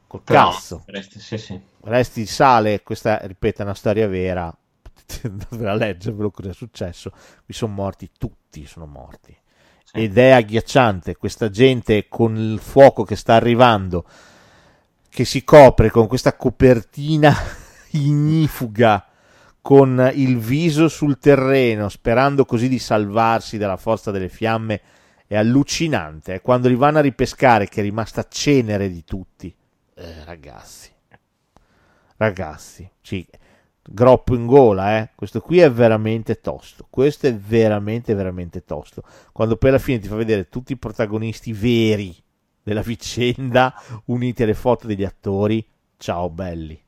Col 0.06 0.22
Però, 0.22 0.50
cazzo. 0.52 0.84
resti- 0.86 1.18
sì, 1.18 1.36
sì. 1.36 1.60
Resti 1.80 2.20
il 2.20 2.28
sale, 2.28 2.82
questa 2.82 3.18
ripeto 3.18 3.62
è 3.62 3.64
una 3.64 3.74
storia 3.74 4.06
vera, 4.06 4.54
potete 4.80 5.26
andarvela 5.26 5.72
a 5.72 5.74
leggervelo 5.74 6.30
cosa 6.30 6.50
è 6.50 6.54
successo, 6.54 7.10
qui 7.44 7.52
sono 7.52 7.72
morti 7.74 8.10
tutti, 8.16 8.64
sono 8.64 8.86
morti. 8.86 9.36
Sì. 9.90 10.00
Ed 10.00 10.18
è 10.18 10.32
agghiacciante 10.32 11.16
questa 11.16 11.48
gente 11.48 12.08
con 12.08 12.36
il 12.36 12.58
fuoco 12.58 13.04
che 13.04 13.16
sta 13.16 13.36
arrivando, 13.36 14.04
che 15.08 15.24
si 15.24 15.44
copre 15.44 15.88
con 15.88 16.06
questa 16.06 16.36
copertina 16.36 17.34
ignifuga, 17.92 19.06
con 19.62 20.10
il 20.12 20.36
viso 20.36 20.88
sul 20.88 21.18
terreno, 21.18 21.88
sperando 21.88 22.44
così 22.44 22.68
di 22.68 22.78
salvarsi 22.78 23.56
dalla 23.56 23.78
forza 23.78 24.10
delle 24.10 24.28
fiamme, 24.28 24.82
è 25.26 25.36
allucinante. 25.36 26.34
È 26.34 26.40
quando 26.42 26.68
li 26.68 26.74
vanno 26.74 26.98
a 26.98 27.02
ripescare 27.02 27.66
che 27.66 27.80
è 27.80 27.82
rimasta 27.82 28.28
cenere 28.28 28.90
di 28.90 29.04
tutti. 29.04 29.54
Eh, 29.94 30.24
ragazzi, 30.24 30.90
ragazzi, 32.18 32.90
sì, 33.00 33.26
groppo 33.90 34.34
in 34.34 34.46
gola, 34.46 34.98
eh. 34.98 35.10
Questo 35.14 35.40
qui 35.40 35.58
è 35.60 35.70
veramente 35.70 36.40
tosto. 36.40 36.86
Questo 36.88 37.26
è 37.26 37.34
veramente, 37.34 38.14
veramente 38.14 38.64
tosto. 38.64 39.02
Quando 39.32 39.56
poi 39.56 39.70
alla 39.70 39.78
fine 39.78 39.98
ti 39.98 40.08
fa 40.08 40.16
vedere 40.16 40.48
tutti 40.48 40.72
i 40.72 40.76
protagonisti 40.76 41.52
veri 41.52 42.14
della 42.62 42.82
vicenda 42.82 43.74
uniti 44.06 44.42
alle 44.42 44.54
foto 44.54 44.86
degli 44.86 45.04
attori. 45.04 45.66
Ciao 45.96 46.28
belli. 46.28 46.80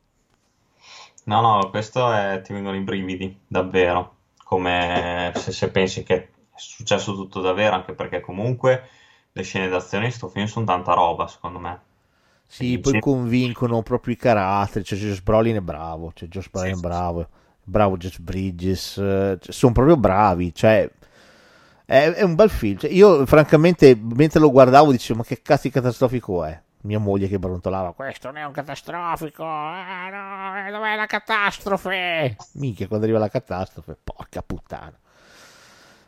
No, 1.25 1.41
no, 1.41 1.71
questo 1.71 2.11
è, 2.13 2.41
ti 2.43 2.53
vengono 2.53 2.77
i 2.77 2.81
brividi, 2.81 3.39
davvero, 3.47 4.17
come 4.43 5.33
se, 5.37 5.53
se 5.53 5.71
pensi 5.71 6.03
che 6.03 6.15
è 6.15 6.29
successo 6.55 7.15
tutto 7.15 7.41
davvero, 7.41 7.75
anche 7.75 7.93
perché 7.93 8.21
comunque 8.21 8.89
le 9.33 9.43
scene 9.43 9.69
d'azione 9.69 10.07
in 10.07 10.13
sto 10.13 10.29
film 10.29 10.47
sono 10.47 10.65
tanta 10.65 10.93
roba, 10.93 11.27
secondo 11.27 11.59
me. 11.59 11.81
Sì, 12.53 12.79
poi 12.81 12.99
convincono 12.99 13.81
proprio 13.83 14.13
i 14.13 14.17
caratteri. 14.17 14.85
Cioè, 14.85 14.99
Josh 14.99 15.21
Brolin 15.21 15.57
è 15.57 15.61
bravo. 15.61 16.11
Cioè, 16.13 16.29
Josh 16.29 16.51
Brolin 16.51 16.75
Sì, 16.75 16.79
è 16.79 16.83
bravo. 16.83 17.29
Bravo 17.63 17.97
Jeff 17.97 18.19
Bridges. 18.19 18.99
eh, 18.99 19.39
cioè, 19.41 19.53
sono 19.53 19.73
proprio 19.73 19.97
bravi. 19.97 20.53
Cioè, 20.53 20.91
è, 21.87 22.11
è 22.11 22.23
un 22.23 22.35
bel 22.35 22.51
film. 22.51 22.77
Cioè, 22.79 22.91
io, 22.91 23.25
francamente, 23.25 23.97
mentre 23.97 24.41
lo 24.41 24.51
guardavo, 24.51 24.91
dicevo: 24.91 25.21
Ma 25.21 25.25
che 25.25 25.41
cazzo 25.43 25.69
di 25.69 25.71
catastrofico 25.71 26.45
è? 26.45 26.61
Mia 26.83 26.99
moglie 26.99 27.29
che 27.29 27.39
brontolava: 27.39 27.93
Questo 27.93 28.27
non 28.29 28.39
è 28.39 28.45
un 28.45 28.53
catastrofico. 28.53 29.45
Ah, 29.45 30.09
no, 30.11 30.67
eh, 30.67 30.71
dov'è 30.73 30.97
la 30.97 31.07
catastrofe? 31.07 32.37
Minchia, 32.55 32.89
quando 32.89 33.07
arriva 33.07 33.21
la 33.21 33.29
catastrofe, 33.29 33.97
porca 34.03 34.43
puttana. 34.43 34.99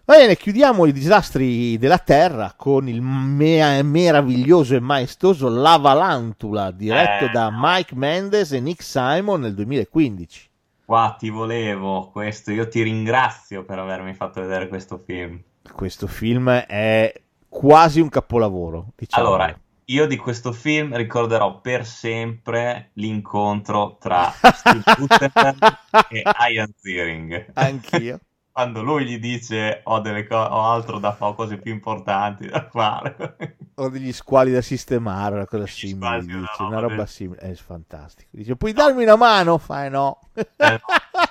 Va 0.05 0.17
bene, 0.17 0.37
chiudiamo 0.37 0.85
i 0.87 0.93
disastri 0.93 1.79
della 1.79 1.99
Terra 1.99 2.55
con 2.57 2.89
il 2.89 3.01
me- 3.01 3.83
meraviglioso 3.83 4.75
e 4.75 4.81
maestoso 4.81 5.49
Lavalantula, 5.49 6.73
diretto 6.73 7.27
Eh. 7.27 7.31
da 7.31 7.51
Mike 7.53 7.95
Mendes 7.95 8.51
e 8.53 8.59
Nick 8.61 8.83
Simon 8.83 9.43
nel 9.43 9.55
2015. 9.55 10.51
Qua 10.85 11.15
ti 11.17 11.31
volevo 11.31 12.11
questo, 12.11 12.51
io 12.51 12.67
ti 12.67 12.83
ringrazio 12.83 13.65
per 13.65 13.79
avermi 13.79 14.13
fatto 14.15 14.41
vedere 14.41 14.67
questo 14.67 15.01
film. 15.07 15.41
Questo 15.73 16.09
film 16.09 16.51
è 16.51 17.13
quasi 17.49 18.01
un 18.01 18.09
capolavoro. 18.09 18.89
Diciamo. 18.97 19.25
Allora, 19.25 19.57
io 19.85 20.07
di 20.07 20.17
questo 20.17 20.51
film 20.53 20.97
ricorderò 20.97 21.61
per 21.61 21.87
sempre 21.87 22.91
l'incontro 22.95 23.97
tra 24.01 24.33
Steve 24.53 24.83
Guttenberg 24.99 25.77
e 26.11 26.23
Ian 26.51 26.73
Ziering. 26.77 27.51
Anch'io. 27.55 28.19
Quando 28.53 28.83
lui 28.83 29.07
gli 29.07 29.19
dice 29.19 29.81
ho, 29.85 30.01
delle 30.01 30.27
co- 30.27 30.37
ho 30.37 30.71
altro 30.71 30.99
da 30.99 31.13
fare, 31.13 31.33
ho 31.33 31.35
cose 31.35 31.57
più 31.57 31.73
importanti 31.73 32.47
da 32.47 32.69
fare. 32.71 33.57
Ho 33.77 33.89
degli 33.89 34.13
squali 34.13 34.53
da 34.53 34.61
sistemare, 34.61 35.37
una 35.37 35.47
cosa 35.47 35.67
simile. 35.67 36.21
dice, 36.21 36.37
una 36.37 36.51
una 36.59 36.79
roba 36.81 37.07
simile. 37.07 37.41
È 37.41 37.55
fantastico. 37.55 38.29
Dice, 38.33 38.55
puoi 38.55 38.73
darmi 38.75 39.03
una 39.03 39.17
mano? 39.17 39.57
Fai 39.57 39.89
no. 39.89 40.21
Eh 40.35 40.81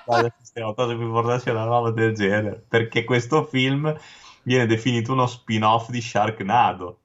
no, 0.08 0.32
sistema, 0.40 0.74
cose 0.74 0.96
più 0.96 1.06
importanti 1.06 1.50
è 1.50 1.52
una 1.52 1.66
roba 1.66 1.92
del 1.92 2.16
genere. 2.16 2.64
Perché 2.68 3.04
questo 3.04 3.44
film 3.46 3.96
viene 4.42 4.66
definito 4.66 5.12
uno 5.12 5.28
spin-off 5.28 5.90
di 5.90 6.02
Sharknado. 6.02 7.00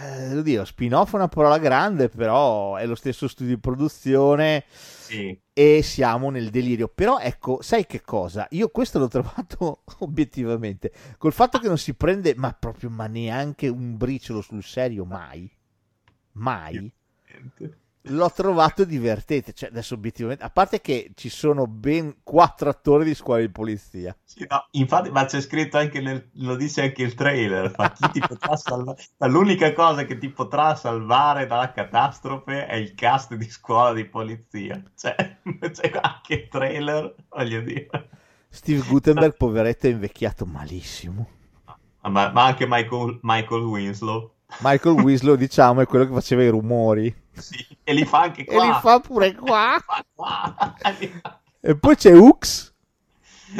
Eh, 0.00 0.36
oddio, 0.36 0.64
spin-off 0.64 1.12
è 1.12 1.16
una 1.16 1.28
parola 1.28 1.58
grande, 1.58 2.08
però 2.08 2.76
è 2.76 2.86
lo 2.86 2.94
stesso 2.94 3.28
studio 3.28 3.54
di 3.54 3.60
produzione 3.60 4.64
Sì, 4.68 5.38
e 5.60 5.82
siamo 5.82 6.30
nel 6.30 6.48
delirio. 6.48 6.88
Però 6.88 7.18
ecco, 7.18 7.60
sai 7.60 7.84
che 7.84 8.00
cosa? 8.00 8.46
Io 8.52 8.70
questo 8.70 8.98
l'ho 8.98 9.08
trovato 9.08 9.82
obiettivamente, 10.00 10.90
col 11.18 11.34
fatto 11.34 11.58
che 11.58 11.68
non 11.68 11.76
si 11.76 11.92
prende, 11.92 12.34
ma 12.34 12.54
proprio, 12.54 12.88
ma 12.88 13.06
neanche 13.06 13.68
un 13.68 13.98
briciolo 13.98 14.40
sul 14.40 14.62
serio, 14.62 15.04
mai. 15.04 15.50
Mai. 16.32 16.90
L'ho 18.02 18.30
trovato 18.30 18.84
divertente. 18.84 19.52
Cioè, 19.52 19.68
adesso 19.68 19.94
obiettivamente, 19.94 20.42
a 20.42 20.50
parte 20.50 20.80
che 20.80 21.12
ci 21.14 21.28
sono 21.28 21.66
ben 21.66 22.16
quattro 22.22 22.70
attori 22.70 23.04
di 23.04 23.14
scuola 23.14 23.40
di 23.40 23.50
polizia. 23.50 24.16
Sì, 24.24 24.46
no, 24.48 24.66
infatti, 24.72 25.10
ma 25.10 25.24
c'è 25.24 25.40
scritto 25.40 25.76
anche 25.76 26.00
nel, 26.00 26.30
lo 26.34 26.56
dice 26.56 26.82
anche 26.82 27.02
il 27.02 27.14
trailer. 27.14 27.70
Fa, 27.70 27.92
chi 27.92 28.10
ti 28.10 28.20
potrà 28.20 28.56
salvare? 28.56 29.02
L'unica 29.18 29.72
cosa 29.72 30.04
che 30.04 30.18
ti 30.18 30.30
potrà 30.30 30.74
salvare 30.74 31.46
dalla 31.46 31.72
catastrofe 31.72 32.66
è 32.66 32.76
il 32.76 32.94
cast 32.94 33.34
di 33.34 33.48
scuola 33.50 33.92
di 33.92 34.04
polizia. 34.06 34.82
Cioè, 34.96 35.38
c'è 35.70 35.90
anche 36.00 36.34
il 36.34 36.48
trailer, 36.48 37.14
voglio 37.28 37.60
dire. 37.60 37.88
Steve 38.48 38.82
Gutenberg, 38.86 39.36
poveretto, 39.36 39.86
è 39.86 39.90
invecchiato 39.90 40.44
malissimo. 40.44 41.28
Ma, 42.02 42.30
ma 42.30 42.44
anche 42.44 42.66
Michael, 42.66 43.18
Michael 43.22 43.62
Winslow. 43.62 44.32
Michael 44.60 44.96
Winslow, 44.96 45.36
diciamo, 45.36 45.82
è 45.82 45.86
quello 45.86 46.06
che 46.06 46.12
faceva 46.12 46.42
i 46.42 46.48
rumori. 46.48 47.14
Sì, 47.50 47.66
e 47.82 47.92
li 47.92 48.04
fa 48.04 48.22
anche 48.22 48.44
qua. 48.44 48.62
E 48.62 48.66
li 48.66 48.72
fa 48.80 49.00
pure 49.00 49.34
qua. 49.36 49.82
Fa 49.84 50.04
qua. 50.14 50.76
e 51.60 51.76
poi 51.76 51.96
c'è 51.96 52.12
Ux. 52.12 52.72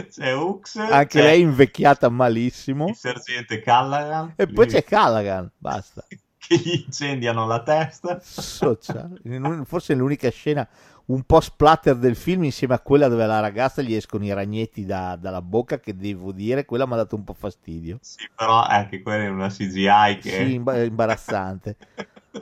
C'è 0.08 0.32
Ux. 0.34 0.76
Anche 0.76 1.18
c'è 1.18 1.22
lei 1.22 1.40
invecchiata 1.40 2.08
malissimo. 2.08 2.88
il 2.88 2.96
sergente 2.96 3.60
Callaghan. 3.60 4.34
E 4.36 4.46
poi 4.46 4.66
Lì- 4.66 4.72
c'è 4.72 4.84
Callaghan, 4.84 5.50
basta. 5.58 6.04
Che 6.08 6.56
gli 6.56 6.82
incendiano 6.86 7.46
la 7.46 7.62
testa. 7.62 8.18
Forse 8.20 9.92
è 9.92 9.96
l'unica 9.96 10.30
scena 10.30 10.66
un 11.06 11.22
po' 11.24 11.40
splatter 11.40 11.96
del 11.96 12.14
film 12.14 12.44
insieme 12.44 12.74
a 12.74 12.78
quella 12.80 13.08
dove 13.08 13.24
alla 13.24 13.40
ragazza 13.40 13.82
gli 13.82 13.94
escono 13.94 14.24
i 14.24 14.32
ragnetti 14.32 14.84
da- 14.86 15.16
dalla 15.16 15.42
bocca 15.42 15.80
che 15.80 15.96
devo 15.96 16.30
dire, 16.32 16.64
quella 16.64 16.86
mi 16.86 16.92
ha 16.92 16.96
dato 16.96 17.16
un 17.16 17.24
po' 17.24 17.32
fastidio. 17.34 17.98
Sì, 18.00 18.28
però 18.34 18.62
anche 18.62 19.02
quella 19.02 19.24
è 19.24 19.28
una 19.28 19.48
CGI 19.48 20.18
che... 20.20 20.30
Sì, 20.30 20.54
imba- 20.54 20.82
imbarazzante. 20.82 21.76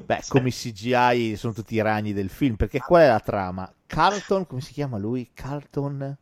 Beh, 0.04 0.24
Sì. 0.24 0.28
come 0.28 0.50
CGI 0.50 1.36
sono 1.36 1.52
tutti 1.52 1.74
i 1.74 1.80
ragni 1.82 2.12
del 2.12 2.30
film, 2.30 2.56
perché 2.56 2.82
qual 2.82 3.02
è 3.02 3.06
la 3.08 3.20
trama? 3.20 3.72
Carlton, 3.86 4.46
come 4.46 4.60
si 4.60 4.72
chiama 4.72 4.98
lui? 4.98 5.30
Carlton? 5.34 6.16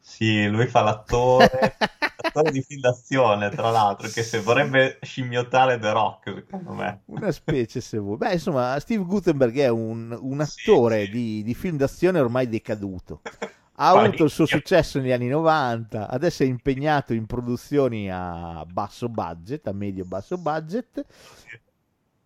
Sì, 0.00 0.46
lui 0.48 0.66
fa 0.66 0.80
l'attore, 0.82 1.76
l'attore 2.16 2.50
di 2.50 2.62
film 2.62 2.80
d'azione, 2.80 3.50
tra 3.50 3.70
l'altro, 3.70 4.08
che 4.10 4.22
se 4.24 4.40
vorrebbe 4.40 4.98
scimmiottare 5.02 5.78
The 5.78 5.92
Rock, 5.92 6.32
secondo 6.34 6.72
me. 6.72 7.02
Una 7.06 7.30
specie 7.32 7.80
se 7.80 7.98
vuoi. 7.98 8.16
Beh, 8.18 8.34
insomma, 8.34 8.78
Steve 8.80 9.02
Gutenberg 9.04 9.56
è 9.58 9.68
un, 9.68 10.16
un 10.20 10.40
Sì, 10.40 10.80
attore 10.80 11.06
sì. 11.06 11.08
Di, 11.08 11.42
di 11.42 11.54
film 11.54 11.76
d'azione 11.76 12.20
ormai 12.20 12.48
decaduto. 12.48 13.22
Ha 13.80 13.90
avuto 13.90 14.24
il 14.24 14.30
suo 14.30 14.44
successo 14.46 14.98
negli 15.00 15.12
anni 15.12 15.28
90, 15.28 16.08
adesso 16.08 16.42
è 16.42 16.46
impegnato 16.46 17.14
in 17.14 17.26
produzioni 17.26 18.10
a 18.10 18.64
basso 18.66 19.08
budget, 19.08 19.66
a 19.68 19.72
medio-basso 19.72 20.36
budget. 20.36 21.04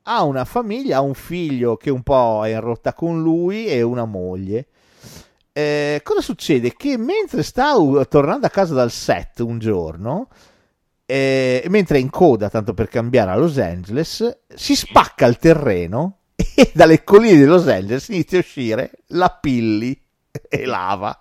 Ha 0.05 0.23
una 0.25 0.45
famiglia, 0.45 0.99
ha 0.99 1.01
un 1.01 1.15
figlio 1.15 1.77
che 1.77 1.91
un 1.91 2.03
po' 2.03 2.45
è 2.45 2.51
in 2.51 2.61
rotta 2.61 2.93
con 2.93 3.23
lui 3.23 3.67
e 3.67 3.83
una 3.83 4.05
moglie. 4.05 4.67
Eh, 5.53 6.01
cosa 6.03 6.21
succede? 6.21 6.75
Che 6.75 6.97
mentre 6.97 7.43
sta 7.43 7.75
uh, 7.77 8.05
tornando 8.07 8.47
a 8.47 8.51
casa 8.51 8.75
dal 8.75 8.91
set 8.91 9.41
un 9.41 9.59
giorno, 9.59 10.29
eh, 11.07 11.65
mentre 11.69 11.99
è 11.99 12.01
in 12.01 12.11
coda, 12.11 12.49
tanto 12.49 12.75
per 12.75 12.89
cambiare 12.89 13.31
a 13.31 13.37
Los 13.37 13.59
Angeles, 13.59 14.39
si 14.55 14.75
spacca 14.75 15.27
il 15.27 15.37
terreno 15.37 16.19
e 16.35 16.71
dalle 16.75 17.05
colline 17.05 17.37
di 17.37 17.45
Los 17.45 17.69
Angeles 17.69 18.09
inizia 18.09 18.39
a 18.39 18.41
uscire 18.41 18.91
la 19.09 19.29
pilli 19.29 20.01
e 20.49 20.65
lava. 20.65 21.17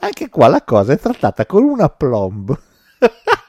Anche 0.00 0.28
qua 0.28 0.48
la 0.48 0.62
cosa 0.62 0.92
è 0.92 0.98
trattata 0.98 1.46
con 1.46 1.62
una 1.62 1.88
plomb. 1.88 2.58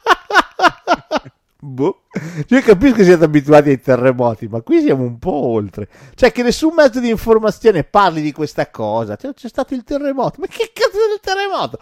boh. 1.60 2.04
Io 2.50 2.62
capisco 2.62 2.96
che 2.96 3.04
siete 3.04 3.24
abituati 3.24 3.70
ai 3.70 3.80
terremoti, 3.80 4.48
ma 4.48 4.62
qui 4.62 4.82
siamo 4.82 5.04
un 5.04 5.18
po' 5.20 5.34
oltre. 5.34 5.88
Cioè, 6.16 6.32
che 6.32 6.44
nessun 6.44 6.74
mezzo 6.74 7.00
di 7.00 7.10
informazione 7.10 7.84
parli 7.84 8.22
di 8.22 8.32
questa 8.32 8.70
cosa. 8.70 9.16
Cioè, 9.16 9.34
c'è 9.34 9.48
stato 9.48 9.74
il 9.74 9.84
terremoto. 9.84 10.40
Ma 10.40 10.48
che 10.48 10.72
cazzo 10.74 10.98
è 10.98 11.14
il 11.14 11.20
terremoto? 11.22 11.80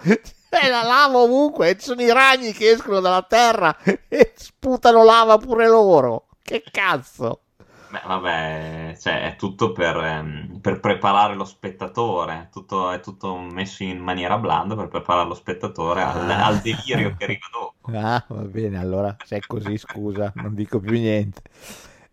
C'è 0.50 0.70
la 0.70 0.84
lava 0.84 1.18
ovunque. 1.18 1.78
Ci 1.78 1.86
sono 1.86 2.02
i 2.02 2.12
ragni 2.12 2.52
che 2.54 2.72
escono 2.72 3.00
dalla 3.00 3.26
terra 3.28 3.78
e 4.08 4.34
sputano 4.36 5.04
lava 5.04 5.38
pure 5.38 5.68
loro. 5.68 6.28
Che 6.42 6.64
cazzo? 6.72 7.42
Beh, 7.90 8.02
vabbè, 8.06 8.98
cioè, 9.00 9.32
è 9.32 9.36
tutto 9.36 9.72
per, 9.72 9.96
ehm, 9.98 10.60
per 10.60 10.80
preparare 10.80 11.36
lo 11.36 11.46
spettatore, 11.46 12.50
tutto- 12.52 12.92
è 12.92 13.00
tutto 13.00 13.38
messo 13.38 13.84
in 13.84 14.00
maniera 14.00 14.38
blanda 14.38 14.76
per 14.76 14.88
preparare 14.88 15.28
lo 15.28 15.34
spettatore 15.36 16.02
al, 16.02 16.30
Ah. 16.30 16.46
al 16.48 16.60
delirio 16.62 17.14
che 17.18 17.24
arriva 17.24 17.48
dopo. 17.52 17.74
Ah, 17.98 18.24
va 18.28 18.42
bene, 18.42 18.80
allora 18.80 19.16
se 19.24 19.38
è 19.38 19.40
così, 19.46 19.78
scusa, 19.78 20.32
non 20.36 20.54
dico 20.56 20.80
più 20.80 20.92
niente. 20.94 21.42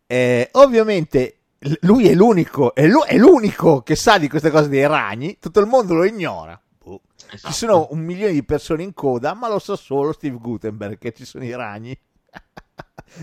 Eh, 0.07 0.49
ovviamente 0.53 1.39
l- 1.61 1.73
lui 1.81 2.07
è 2.09 2.15
l'unico, 2.15 2.75
è, 2.75 2.87
lu- 2.87 3.05
è 3.05 3.17
l'unico 3.17 3.81
che 3.83 3.97
sa 3.97 4.19
di 4.19 4.29
queste 4.29 4.51
cose 4.51 4.69
dei 4.69 4.87
ragni, 4.87 5.39
tutto 5.41 5.61
il 5.61 5.67
mondo 5.67 5.95
lo 5.95 6.05
ignora. 6.05 6.61
Boh. 6.85 7.01
Ci 7.17 7.27
Esatto. 7.37 7.55
sono 7.55 7.87
un 7.93 8.01
milione 8.01 8.33
di 8.33 8.45
persone 8.45 8.83
in 8.83 8.93
coda, 8.93 9.33
ma 9.35 9.49
lo 9.49 9.59
sa 9.59 9.75
solo 9.77 10.13
Steve 10.13 10.37
Gutenberg 10.37 10.99
che 10.99 11.13
ci 11.13 11.25
sono 11.25 11.45
i 11.45 11.55
ragni. 11.57 11.99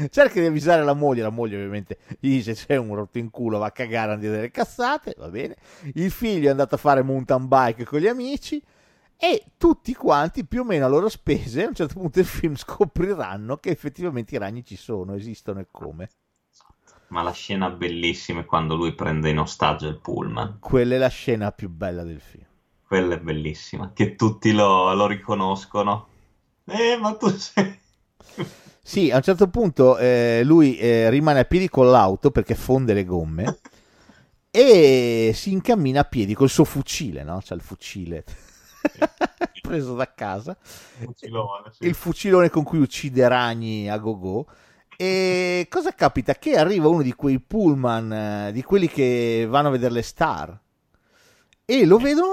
Cerca 0.10 0.40
di 0.40 0.46
avvisare 0.46 0.84
la 0.84 0.94
moglie, 0.94 1.24
la 1.24 1.30
moglie 1.30 1.56
ovviamente 1.56 1.98
gli 2.20 2.30
dice 2.30 2.54
c'è 2.54 2.76
un 2.76 2.94
rotto 2.96 3.18
in 3.18 3.30
culo, 3.30 3.58
va 3.58 3.68
a 3.68 3.72
cagare 3.72 4.14
a 4.14 4.18
dire 4.18 4.34
delle 4.34 4.52
cazzate, 4.52 5.16
va 5.18 5.30
bene. 5.30 5.56
Il 5.96 6.12
figlio 6.12 6.48
è 6.48 6.52
andato 6.52 6.76
a 6.76 6.78
fare 6.78 7.02
mountain 7.02 7.48
bike 7.48 7.86
con 7.86 8.00
gli 8.00 8.08
amici 8.08 8.62
e 9.18 9.44
tutti 9.58 9.94
quanti 9.94 10.46
più 10.46 10.62
o 10.62 10.64
meno 10.64 10.86
a 10.86 10.88
loro 10.90 11.10
spese 11.10 11.66
a 11.66 11.68
un 11.68 11.76
certo 11.76 11.96
punto 11.96 12.20
del 12.20 12.26
film 12.26 12.56
scopriranno 12.56 13.58
che 13.58 13.70
effettivamente 13.70 14.36
i 14.36 14.38
ragni 14.38 14.64
ci 14.64 14.78
sono, 14.78 15.16
esistono 15.16 15.60
e 15.60 15.68
come. 15.72 16.10
Ma 17.08 17.24
la 17.24 17.32
scena 17.32 17.70
bellissima 17.70 18.42
è 18.42 18.46
quando 18.46 18.76
lui 18.76 18.94
prende 18.94 19.30
in 19.30 19.40
ostaggio 19.40 19.88
il 19.88 19.98
pullman. 19.98 20.60
Quella 20.60 20.96
è 20.96 20.98
la 21.00 21.08
scena 21.08 21.52
più 21.52 21.68
bella 21.70 22.04
del 22.04 22.22
film. 22.22 22.46
Quella 22.86 23.16
è 23.16 23.20
bellissima, 23.20 23.92
che 23.94 24.16
tutti 24.16 24.52
lo, 24.52 24.94
lo 24.94 25.08
riconoscono. 25.08 26.08
Eh, 26.66 26.98
ma 26.98 27.16
tu 27.16 27.30
sei... 27.30 27.78
Sì, 28.90 29.12
a 29.12 29.18
un 29.18 29.22
certo 29.22 29.48
punto 29.50 30.00
eh, 30.00 30.42
lui 30.44 30.76
eh, 30.80 31.12
rimane 31.12 31.42
a 31.42 31.46
piedi 31.46 31.70
con 31.70 31.92
l'auto 31.92 32.32
perché 32.32 32.56
fonde 32.56 32.96
le 32.96 33.06
gomme 33.06 33.60
e 34.50 35.32
si 35.36 35.52
incammina 35.52 36.00
a 36.00 36.04
piedi 36.06 36.34
col 36.34 36.50
suo 36.50 36.64
fucile, 36.64 37.22
no? 37.22 37.40
C'ha 37.46 37.54
il 37.54 37.62
fucile 37.62 38.24
preso 39.62 39.94
da 39.94 40.12
casa, 40.12 40.58
Fucilone, 40.98 41.72
sì. 41.72 41.86
il 41.86 41.94
fucilone 41.94 42.50
con 42.50 42.64
cui 42.64 42.80
uccide 42.80 43.28
ragni 43.28 43.88
a 43.92 43.98
go-go. 44.00 44.48
E 44.98 45.68
cosa 45.70 45.94
capita? 45.94 46.34
Che 46.34 46.58
arriva 46.58 46.88
uno 46.88 47.04
di 47.04 47.14
quei 47.14 47.40
pullman, 47.40 48.12
eh, 48.48 48.52
di 48.52 48.64
quelli 48.64 48.88
che 48.88 49.46
vanno 49.48 49.68
a 49.68 49.72
vedere 49.72 49.94
le 49.94 50.02
star, 50.02 50.60
e 51.66 51.86
lo 51.86 51.98
vedono, 52.00 52.26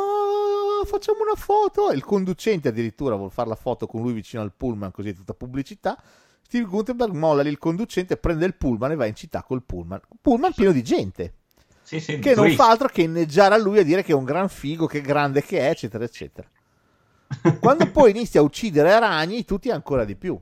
"Oh, 0.80 0.84
facciamo 0.86 1.18
una 1.20 1.34
foto. 1.36 1.90
Il 1.90 2.02
conducente 2.04 2.68
addirittura 2.68 3.14
vuole 3.16 3.30
fare 3.30 3.48
la 3.50 3.54
foto 3.56 3.86
con 3.86 4.00
lui 4.00 4.12
vicino 4.14 4.42
al 4.42 4.52
pullman, 4.56 4.90
così 4.90 5.10
è 5.10 5.14
tutta 5.14 5.34
pubblicità. 5.34 6.02
Steve 6.46 6.66
Gutenberg 6.66 7.12
molla 7.12 7.42
lì 7.42 7.48
il 7.48 7.58
conducente, 7.58 8.16
prende 8.16 8.46
il 8.46 8.54
pullman 8.54 8.92
e 8.92 8.94
va 8.94 9.06
in 9.06 9.16
città 9.16 9.42
col 9.42 9.64
pullman. 9.64 10.00
Pullman 10.22 10.54
pieno 10.54 10.70
di 10.70 10.84
gente, 10.84 11.32
Sì, 11.82 11.98
sì, 11.98 12.20
che 12.20 12.36
non 12.36 12.48
fa 12.52 12.70
altro 12.70 12.86
che 12.86 13.02
inneggiare 13.02 13.56
a 13.56 13.58
lui 13.58 13.80
a 13.80 13.82
dire 13.82 14.04
che 14.04 14.12
è 14.12 14.14
un 14.14 14.22
gran 14.22 14.48
figo, 14.48 14.86
che 14.86 15.00
grande 15.00 15.42
che 15.42 15.58
è, 15.58 15.70
eccetera, 15.70 16.04
eccetera. 16.04 16.48
Quando 17.58 17.90
poi 17.90 18.12
inizia 18.12 18.38
a 18.38 18.44
uccidere 18.44 18.96
ragni, 19.00 19.44
tutti 19.44 19.72
ancora 19.72 20.04
di 20.04 20.14
più. 20.14 20.38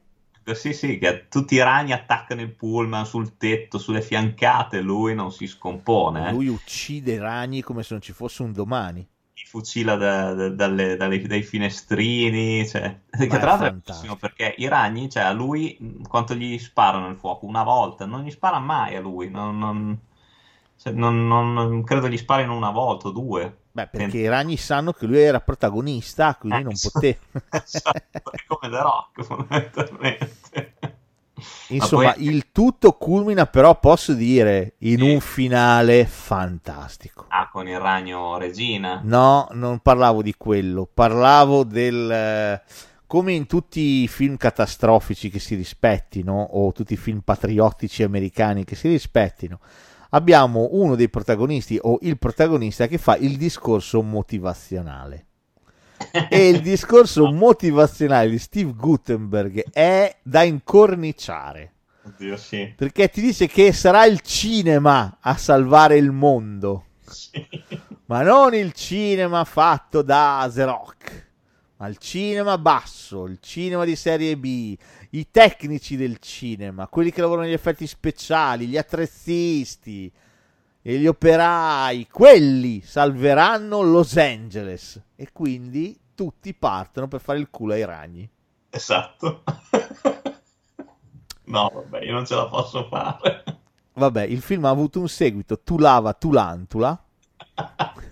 Sì, 0.52 0.74
sì, 0.74 0.98
che 0.98 1.24
tutti 1.31 1.55
i 1.55 1.62
ragni 1.62 1.93
attaccano 1.93 2.43
il 2.43 2.51
pullman 2.55 3.06
sul 3.06 3.39
tetto, 3.39 3.78
sulle 3.78 4.02
fiancate, 4.02 4.81
lui 4.82 5.14
non 5.14 5.32
si 5.32 5.47
scompone. 5.47 6.28
eh. 6.28 6.32
Lui 6.32 6.48
uccide 6.48 7.12
i 7.12 7.18
ragni 7.18 7.62
come 7.62 7.82
se 7.82 7.94
non 7.94 8.02
ci 8.02 8.12
fosse 8.12 8.43
un 8.43 8.52
domani. 8.52 9.09
Fucila 9.44 9.96
da- 9.96 10.32
da- 10.34 10.48
dalle- 10.50 10.96
dalle- 10.96 11.26
dai 11.26 11.42
finestrini, 11.42 12.66
cioè, 12.66 12.98
che 13.10 13.26
tra 13.28 13.44
l'altro 13.44 13.66
è 13.66 13.70
bellissimo 13.72 14.16
perché 14.16 14.54
i 14.58 14.66
ragni, 14.68 15.08
cioè 15.08 15.22
a 15.24 15.32
lui, 15.32 15.76
quanto 16.08 16.34
gli 16.34 16.58
sparano 16.58 17.08
il 17.08 17.16
fuoco? 17.16 17.46
Una 17.46 17.62
volta, 17.62 18.06
non 18.06 18.22
gli 18.24 18.30
spara 18.30 18.58
mai 18.58 18.96
a 18.96 19.00
lui, 19.00 19.30
non, 19.30 19.58
non- 19.58 19.98
cioè, 20.76 20.92
non- 20.92 21.26
non- 21.26 21.84
credo 21.84 22.08
gli 22.08 22.16
sparino 22.16 22.56
una 22.56 22.70
volta 22.70 23.08
o 23.08 23.10
due. 23.10 23.58
Beh, 23.72 23.88
perché 23.88 24.18
i 24.18 24.28
ragni 24.28 24.56
sanno 24.56 24.92
che 24.92 25.06
lui 25.06 25.20
era 25.20 25.40
protagonista, 25.40 26.34
quindi 26.36 26.60
Eh, 26.60 26.62
non 26.62 26.74
poteva. 26.80 27.18
Esatto, 27.50 28.22
come 28.46 28.72
The 28.72 28.82
Rock, 28.82 29.22
fondamentalmente. 29.22 30.73
Insomma, 31.68 32.04
Ma 32.04 32.12
poi- 32.12 32.24
il 32.26 32.46
tutto 32.52 32.92
culmina 32.92 33.46
però, 33.46 33.78
posso 33.78 34.12
dire, 34.14 34.74
in 34.78 34.98
Sì. 34.98 35.10
un 35.14 35.20
finale 35.20 36.04
fantastico. 36.06 37.26
Ah, 37.28 37.48
con 37.50 37.66
il 37.68 37.78
ragno 37.78 38.36
regina. 38.38 39.00
No, 39.02 39.48
non 39.52 39.78
parlavo 39.80 40.22
di 40.22 40.34
quello, 40.36 40.88
parlavo 40.92 41.64
del... 41.64 42.60
come 43.06 43.32
in 43.32 43.46
tutti 43.46 44.02
i 44.02 44.08
film 44.08 44.36
catastrofici 44.36 45.30
che 45.30 45.38
si 45.38 45.54
rispettino, 45.54 46.34
o 46.52 46.72
tutti 46.72 46.94
i 46.94 46.96
film 46.98 47.20
patriottici 47.20 48.02
americani 48.02 48.64
che 48.64 48.74
si 48.76 48.88
rispettino, 48.88 49.58
abbiamo 50.10 50.68
uno 50.72 50.94
dei 50.96 51.08
protagonisti 51.08 51.78
o 51.80 51.98
il 52.02 52.18
protagonista 52.18 52.86
che 52.86 52.98
fa 52.98 53.16
il 53.16 53.36
discorso 53.36 54.02
motivazionale. 54.02 55.26
E 56.28 56.48
il 56.48 56.60
discorso 56.60 57.26
motivazionale 57.32 58.30
di 58.30 58.38
Steve 58.38 58.72
Gutenberg 58.72 59.70
è 59.72 60.16
da 60.22 60.42
incorniciare. 60.42 61.72
Oddio, 62.04 62.36
sì. 62.36 62.72
Perché 62.76 63.08
ti 63.08 63.20
dice 63.20 63.46
che 63.46 63.72
sarà 63.72 64.04
il 64.04 64.20
cinema 64.20 65.18
a 65.20 65.36
salvare 65.36 65.96
il 65.96 66.10
mondo. 66.10 66.86
Sì. 67.06 67.46
Ma 68.06 68.22
non 68.22 68.54
il 68.54 68.72
cinema 68.72 69.44
fatto 69.44 70.02
da 70.02 70.50
The 70.52 70.64
Rock, 70.64 71.30
ma 71.76 71.86
il 71.86 71.96
cinema 71.96 72.58
basso, 72.58 73.24
il 73.24 73.38
cinema 73.40 73.84
di 73.84 73.96
serie 73.96 74.36
B, 74.36 74.76
i 75.10 75.30
tecnici 75.30 75.96
del 75.96 76.18
cinema, 76.18 76.88
quelli 76.88 77.10
che 77.10 77.20
lavorano 77.20 77.46
negli 77.46 77.54
effetti 77.54 77.86
speciali, 77.86 78.66
gli 78.66 78.76
attrezzisti 78.76 80.12
e 80.86 80.98
gli 80.98 81.06
operai, 81.06 82.06
quelli 82.11 82.82
salveranno 82.82 83.81
Los 83.81 84.16
Angeles. 84.19 85.01
E 85.16 85.32
quindi 85.32 85.98
tutti 86.15 86.52
partono 86.55 87.09
per 87.09 87.20
fare 87.20 87.39
il 87.39 87.48
culo 87.51 87.73
ai 87.73 87.85
ragni. 87.86 88.28
Esatto. 88.69 89.43
no, 91.47 91.70
vabbè, 91.73 92.05
io 92.05 92.12
non 92.12 92.27
ce 92.27 92.35
la 92.35 92.47
posso 92.48 92.86
fare. 92.89 93.44
Vabbè, 93.94 94.24
il 94.24 94.40
film 94.43 94.65
ha 94.65 94.70
avuto 94.70 95.01
un 95.01 95.09
seguito, 95.09 95.61
Tu 95.61 95.78
lava, 95.78 96.12
tu 96.12 96.32
lantula, 96.32 97.01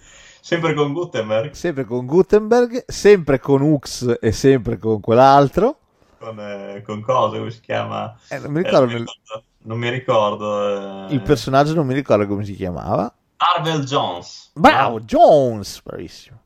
Sempre 0.40 0.74
con 0.74 0.92
Gutenberg, 0.92 1.52
sempre 1.52 1.84
con 1.84 2.06
Gutenberg, 2.06 2.84
sempre 2.86 3.38
con 3.38 3.62
Ux 3.62 4.16
e 4.20 4.32
sempre 4.32 4.76
con 4.78 5.00
quell'altro. 5.00 5.78
con, 6.18 6.38
eh, 6.40 6.82
con 6.84 7.00
cosa, 7.00 7.38
come 7.38 7.50
si 7.50 7.60
chiama? 7.60 8.16
Eh, 8.28 8.38
non 8.38 8.52
mi 8.52 8.60
Eh, 8.62 8.62
ricordo 8.62 8.86
nel- 8.86 8.98
ricordo, 8.98 9.44
non 9.62 9.78
mi 9.78 9.90
ricordo, 9.90 11.06
eh, 11.08 11.14
il 11.14 11.22
personaggio, 11.22 11.74
non 11.74 11.86
mi 11.86 11.94
ricordo 11.94 12.26
come 12.26 12.44
si 12.44 12.54
chiamava. 12.54 13.12
Arvel 13.36 13.84
Jones. 13.84 14.50
Bravo, 14.54 15.00
Jones, 15.00 15.82
bravissimo. 15.82 16.40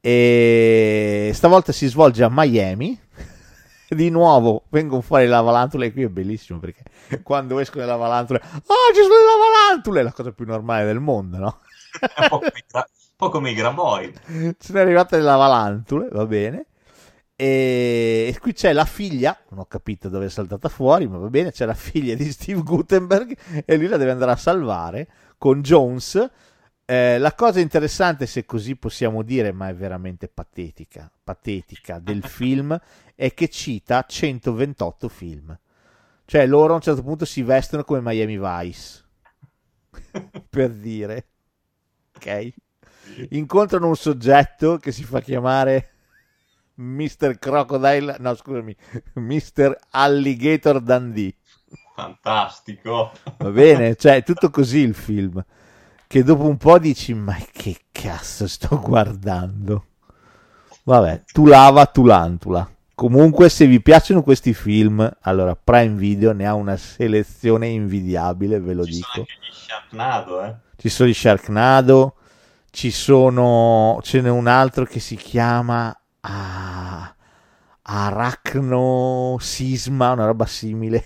E 0.00 1.30
stavolta 1.34 1.72
si 1.72 1.86
svolge 1.86 2.22
a 2.24 2.28
Miami. 2.30 2.98
Di 3.88 4.10
nuovo 4.10 4.64
vengono 4.70 5.00
fuori 5.00 5.24
le 5.24 5.30
lavalantule. 5.30 5.86
E 5.86 5.92
qui 5.92 6.02
è 6.02 6.08
bellissimo 6.08 6.58
perché 6.58 6.82
quando 7.22 7.58
escono 7.58 7.84
le 7.84 7.90
lavalantule, 7.90 8.40
oh, 8.42 8.94
ci 8.94 9.02
sono 9.02 9.14
le 9.14 9.24
lavalantule! 9.24 10.00
È 10.00 10.02
la 10.02 10.12
cosa 10.12 10.32
più 10.32 10.44
normale 10.44 10.84
del 10.84 10.98
mondo, 10.98 11.38
no? 11.38 11.60
È 12.00 12.22
un 12.22 12.28
po' 12.28 12.38
come 12.38 12.52
i 12.54 12.64
gra- 12.68 13.50
i 13.50 13.54
Graboid. 13.54 14.20
Ne 14.68 14.80
arrivate 14.80 15.16
le 15.16 15.22
lavalantule, 15.22 16.08
va 16.10 16.26
bene. 16.26 16.66
E... 17.36 18.32
e 18.34 18.38
qui 18.40 18.54
c'è 18.54 18.72
la 18.72 18.86
figlia, 18.86 19.38
non 19.50 19.60
ho 19.60 19.66
capito 19.66 20.08
dove 20.08 20.26
è 20.26 20.30
saltata 20.30 20.68
fuori, 20.68 21.06
ma 21.06 21.18
va 21.18 21.28
bene, 21.28 21.52
c'è 21.52 21.66
la 21.66 21.74
figlia 21.74 22.14
di 22.14 22.30
Steve 22.32 22.62
Gutenberg 22.62 23.36
e 23.64 23.76
lui 23.76 23.88
la 23.88 23.98
deve 23.98 24.12
andare 24.12 24.32
a 24.32 24.36
salvare 24.36 25.08
con 25.36 25.60
Jones. 25.60 26.30
Eh, 26.84 27.18
la 27.18 27.34
cosa 27.34 27.60
interessante, 27.60 28.26
se 28.26 28.44
così 28.44 28.76
possiamo 28.76 29.22
dire, 29.22 29.52
ma 29.52 29.68
è 29.68 29.74
veramente 29.74 30.28
patetica, 30.28 31.10
patetica 31.22 31.98
del 31.98 32.22
film, 32.26 32.78
è 33.14 33.34
che 33.34 33.48
cita 33.48 34.04
128 34.06 35.08
film. 35.08 35.58
Cioè 36.24 36.46
loro 36.46 36.72
a 36.72 36.76
un 36.76 36.82
certo 36.82 37.02
punto 37.02 37.24
si 37.24 37.42
vestono 37.42 37.84
come 37.84 38.00
Miami 38.02 38.38
Vice, 38.38 39.04
per 40.48 40.70
dire. 40.70 41.26
Ok? 42.16 42.52
incontrano 43.30 43.86
un 43.88 43.96
soggetto 43.96 44.78
che 44.78 44.92
si 44.92 45.04
fa 45.04 45.20
chiamare 45.20 45.95
Mr. 46.76 47.38
Crocodile, 47.38 48.16
no 48.18 48.34
scusami, 48.34 48.76
Mr. 49.14 49.76
Alligator 49.90 50.80
Dundee. 50.80 51.34
Fantastico. 51.94 53.12
Va 53.38 53.50
bene? 53.50 53.96
Cioè, 53.96 54.16
è 54.16 54.22
tutto 54.22 54.50
così 54.50 54.78
il 54.78 54.94
film. 54.94 55.42
Che 56.06 56.22
dopo 56.22 56.44
un 56.44 56.56
po' 56.56 56.78
dici, 56.78 57.14
ma 57.14 57.36
che 57.52 57.76
cazzo 57.90 58.46
sto 58.46 58.78
guardando? 58.80 59.86
Vabbè, 60.84 61.24
tu 61.32 61.46
lava, 61.46 61.86
tu 61.86 62.04
lantula. 62.04 62.68
Comunque, 62.94 63.48
se 63.48 63.66
vi 63.66 63.80
piacciono 63.82 64.22
questi 64.22 64.54
film, 64.54 65.10
allora 65.22 65.56
Prime 65.56 65.96
Video 65.96 66.32
ne 66.32 66.46
ha 66.46 66.54
una 66.54 66.76
selezione 66.76 67.66
invidiabile, 67.68 68.60
ve 68.60 68.74
lo 68.74 68.84
Ci 68.84 68.92
sono 68.92 69.06
dico. 69.06 69.20
anche 69.20 69.32
gli 69.40 69.52
Sharknado, 69.52 70.42
eh. 70.44 70.54
Ci 70.76 70.88
sono 70.88 71.08
i 71.08 71.14
Sharknado, 71.14 72.14
ci 72.70 72.90
sono 72.90 73.98
ce 74.02 74.20
n'è 74.20 74.30
un 74.30 74.46
altro 74.46 74.84
che 74.84 75.00
si 75.00 75.16
chiama 75.16 75.94
ah, 76.26 77.14
Arachno 77.82 79.36
Sisma, 79.40 80.12
una 80.12 80.26
roba 80.26 80.46
simile. 80.46 81.04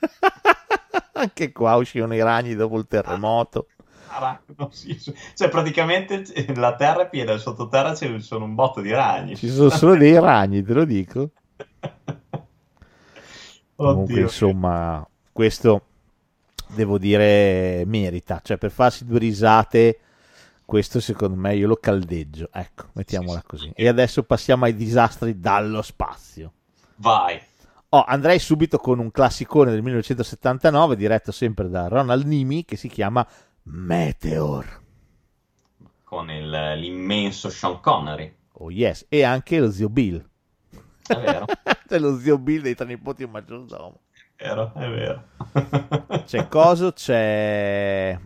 Anche 1.14 1.52
qua 1.52 1.76
uscivano 1.76 2.14
i 2.14 2.22
ragni 2.22 2.54
dopo 2.54 2.78
il 2.78 2.86
terremoto. 2.86 3.68
Arachno, 4.08 4.68
sì. 4.70 4.98
Cioè, 5.34 5.48
praticamente 5.48 6.24
la 6.54 6.74
terra 6.76 7.02
è 7.02 7.08
piena, 7.08 7.36
sottoterra 7.38 7.94
ci 7.94 8.20
sono 8.20 8.44
un 8.44 8.54
botto 8.54 8.80
di 8.80 8.92
ragni. 8.92 9.36
Ci 9.36 9.48
sono 9.48 9.70
solo 9.70 9.96
dei 9.96 10.18
ragni, 10.20 10.62
te 10.62 10.72
lo 10.72 10.84
dico. 10.84 11.30
Comunque, 13.74 14.12
Oddio. 14.14 14.22
insomma, 14.22 15.06
questo 15.32 15.82
devo 16.68 16.98
dire 16.98 17.84
merita. 17.86 18.40
Cioè, 18.42 18.58
per 18.58 18.70
farsi 18.70 19.04
due 19.04 19.18
risate, 19.18 19.98
questo 20.68 21.00
secondo 21.00 21.34
me 21.40 21.56
io 21.56 21.66
lo 21.66 21.76
caldeggio. 21.76 22.50
Ecco, 22.52 22.88
mettiamola 22.92 23.38
Sì, 23.38 23.40
sì. 23.40 23.46
così. 23.46 23.72
E 23.74 23.88
adesso 23.88 24.22
passiamo 24.24 24.66
ai 24.66 24.74
disastri 24.74 25.40
dallo 25.40 25.80
spazio. 25.80 26.52
Vai. 26.96 27.40
Oh, 27.88 28.04
andrei 28.06 28.38
subito 28.38 28.76
con 28.76 28.98
un 28.98 29.10
classicone 29.10 29.70
del 29.70 29.80
1979, 29.80 30.94
diretto 30.94 31.32
sempre 31.32 31.70
da 31.70 31.88
Ronald 31.88 32.26
Nimi, 32.26 32.66
che 32.66 32.76
si 32.76 32.88
chiama 32.88 33.26
Meteor. 33.62 34.82
Con 36.04 36.30
il- 36.30 36.72
l'immenso 36.76 37.48
Sean 37.48 37.80
Connery. 37.80 38.34
Oh 38.60 38.70
yes, 38.70 39.06
e 39.08 39.22
anche 39.22 39.58
lo 39.60 39.70
zio 39.70 39.88
Bill. 39.88 40.22
È 41.06 41.14
vero, 41.18 41.46
C'è 41.86 41.98
lo 41.98 42.18
zio 42.18 42.36
Bill 42.38 42.60
dei 42.60 42.74
tre 42.74 42.84
nipoti 42.84 43.22
un 43.22 43.30
maggiordomo. 43.30 44.00
è 44.36 44.44
vero, 44.46 44.72
è 44.74 44.88
vero. 44.90 45.24
C'è 46.26 46.46
coso, 46.48 46.92
c'è... 46.92 48.18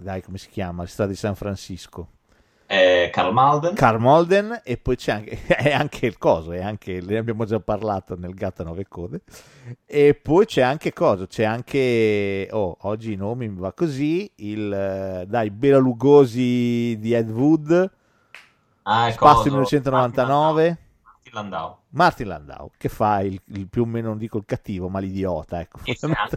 Dai, 0.00 0.22
come 0.22 0.38
si 0.38 0.48
chiama? 0.48 0.82
La 0.82 0.88
strada 0.88 1.10
di 1.10 1.16
San 1.16 1.34
Francisco. 1.34 2.10
Eh, 2.66 3.10
Carl 3.12 3.32
Malden. 3.32 3.74
Carl 3.74 3.98
Molden 3.98 4.60
e 4.62 4.76
poi 4.76 4.94
c'è 4.94 5.10
anche, 5.10 5.42
è 5.56 5.72
anche 5.72 6.06
il 6.06 6.18
coso, 6.18 6.52
è 6.52 6.62
anche, 6.62 7.00
ne 7.00 7.16
abbiamo 7.16 7.44
già 7.44 7.58
parlato 7.58 8.14
nel 8.16 8.32
Gatto 8.32 8.62
a 8.62 8.66
nove 8.66 8.86
code. 8.86 9.22
E 9.84 10.14
poi 10.14 10.46
c'è 10.46 10.62
anche 10.62 10.92
coso, 10.92 11.26
c'è 11.26 11.42
anche, 11.42 12.46
oh, 12.52 12.76
oggi 12.82 13.14
i 13.14 13.16
nomi 13.16 13.48
mi 13.48 13.58
va 13.58 13.72
così, 13.72 14.30
il, 14.36 14.72
eh, 14.72 15.26
dai, 15.26 15.50
Bela 15.50 15.78
Lugosi 15.78 16.96
di 17.00 17.12
Ed 17.12 17.28
Wood, 17.30 17.90
ah, 18.82 19.10
Spazio 19.10 19.16
coso. 19.16 19.50
1999, 19.50 20.78
Martin 21.02 21.32
Landau. 21.32 21.78
Martin 21.88 22.28
Landau, 22.28 22.70
che 22.76 22.88
fa 22.88 23.20
il, 23.22 23.40
il 23.46 23.66
più 23.66 23.82
o 23.82 23.86
meno, 23.86 24.08
non 24.08 24.18
dico 24.18 24.38
il 24.38 24.44
cattivo, 24.46 24.88
ma 24.88 25.00
l'idiota, 25.00 25.58
ecco. 25.58 25.80
E 25.82 25.96
c'è 25.96 26.06
anche, 26.06 26.36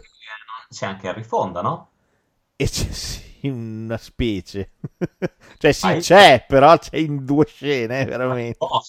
c'è 0.68 0.86
anche 0.86 1.08
Harry 1.08 1.22
Fonda, 1.22 1.62
no? 1.62 1.90
E 2.56 2.64
c'è 2.64 2.90
sì, 2.90 3.31
una 3.48 3.96
specie. 3.96 4.72
cioè 5.58 5.72
sì, 5.72 5.96
c'è, 5.98 6.44
però 6.46 6.78
c'è 6.78 6.96
in 6.96 7.24
due 7.24 7.46
scene, 7.46 8.04
veramente. 8.04 8.56
Oh, 8.58 8.82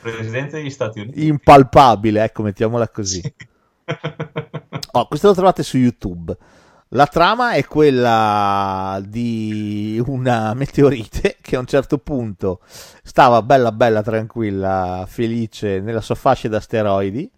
Presidente 0.00 0.56
degli 0.56 0.70
Stati 0.70 1.00
Uniti. 1.00 1.26
Impalpabile, 1.26 2.22
ecco, 2.22 2.42
mettiamola 2.42 2.88
così. 2.88 3.22
Oh, 4.92 5.06
questo 5.06 5.28
lo 5.28 5.34
trovate 5.34 5.62
su 5.62 5.76
YouTube. 5.76 6.36
La 6.92 7.06
trama 7.06 7.52
è 7.52 7.64
quella 7.66 9.00
di 9.04 10.02
una 10.06 10.54
meteorite 10.54 11.36
che 11.42 11.56
a 11.56 11.58
un 11.58 11.66
certo 11.66 11.98
punto 11.98 12.60
stava 13.02 13.42
bella 13.42 13.70
bella 13.72 14.02
tranquilla, 14.02 15.04
felice 15.06 15.80
nella 15.80 16.00
sua 16.00 16.14
fascia 16.14 16.48
d'asteroidi, 16.48 17.30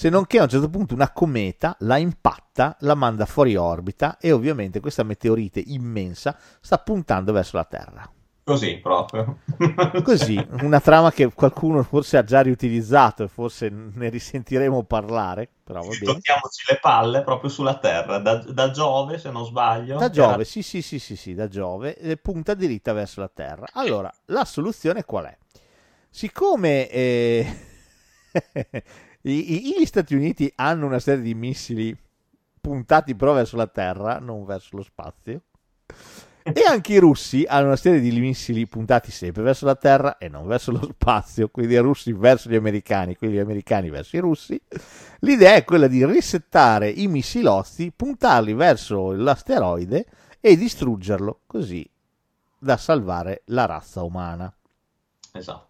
se 0.00 0.08
non 0.08 0.26
che 0.26 0.38
a 0.38 0.44
un 0.44 0.48
certo 0.48 0.70
punto 0.70 0.94
una 0.94 1.12
cometa 1.12 1.76
la 1.80 1.98
impatta, 1.98 2.74
la 2.80 2.94
manda 2.94 3.26
fuori 3.26 3.54
orbita 3.54 4.16
e 4.18 4.32
ovviamente 4.32 4.80
questa 4.80 5.02
meteorite 5.02 5.62
immensa 5.62 6.38
sta 6.58 6.78
puntando 6.78 7.32
verso 7.32 7.58
la 7.58 7.66
Terra. 7.66 8.10
Così 8.42 8.78
proprio. 8.78 9.40
Così, 10.02 10.42
una 10.62 10.80
trama 10.80 11.12
che 11.12 11.30
qualcuno 11.34 11.82
forse 11.82 12.16
ha 12.16 12.24
già 12.24 12.40
riutilizzato 12.40 13.24
e 13.24 13.28
forse 13.28 13.68
ne 13.68 14.08
risentiremo 14.08 14.84
parlare, 14.84 15.50
però 15.62 15.82
va 15.82 15.88
bene. 15.88 16.14
Tocchiamoci 16.14 16.64
le 16.70 16.78
palle 16.80 17.20
proprio 17.22 17.50
sulla 17.50 17.76
Terra, 17.76 18.16
da, 18.20 18.36
da 18.36 18.70
Giove 18.70 19.18
se 19.18 19.30
non 19.30 19.44
sbaglio. 19.44 19.98
Da 19.98 20.08
Giove, 20.08 20.46
sì, 20.46 20.62
sì, 20.62 20.80
sì, 20.80 20.98
sì, 20.98 21.14
sì, 21.14 21.34
da 21.34 21.46
Giove, 21.46 21.94
e 21.98 22.16
punta 22.16 22.54
diritta 22.54 22.94
verso 22.94 23.20
la 23.20 23.28
Terra. 23.28 23.66
Allora, 23.74 24.10
la 24.28 24.46
soluzione 24.46 25.04
qual 25.04 25.26
è? 25.26 25.36
Siccome 26.08 26.88
eh, 26.88 27.56
i- 29.22 29.68
i- 29.68 29.80
gli 29.80 29.86
Stati 29.86 30.14
Uniti 30.14 30.50
hanno 30.56 30.86
una 30.86 30.98
serie 30.98 31.22
di 31.22 31.34
missili 31.34 31.96
puntati 32.60 33.14
però 33.14 33.32
verso 33.32 33.56
la 33.56 33.66
Terra, 33.66 34.18
non 34.18 34.44
verso 34.44 34.76
lo 34.76 34.82
spazio, 34.82 35.42
e 36.42 36.62
anche 36.66 36.94
i 36.94 36.98
russi 36.98 37.44
hanno 37.46 37.66
una 37.66 37.76
serie 37.76 38.00
di 38.00 38.18
missili 38.18 38.66
puntati 38.66 39.10
sempre 39.10 39.42
verso 39.42 39.66
la 39.66 39.76
Terra 39.76 40.16
e 40.18 40.28
non 40.28 40.46
verso 40.46 40.72
lo 40.72 40.82
spazio, 40.82 41.48
quindi 41.48 41.74
i 41.74 41.78
russi 41.78 42.12
verso 42.12 42.48
gli 42.48 42.54
americani, 42.54 43.16
quindi 43.16 43.36
gli 43.36 43.40
americani 43.40 43.90
verso 43.90 44.16
i 44.16 44.20
russi. 44.20 44.60
L'idea 45.20 45.54
è 45.54 45.64
quella 45.64 45.86
di 45.86 46.04
risettare 46.06 46.88
i 46.88 47.06
missilozzi, 47.08 47.92
puntarli 47.94 48.54
verso 48.54 49.12
l'asteroide 49.12 50.06
e 50.40 50.56
distruggerlo 50.56 51.40
così 51.46 51.88
da 52.58 52.76
salvare 52.76 53.42
la 53.46 53.66
razza 53.66 54.02
umana. 54.02 54.52
Esatto. 55.32 55.68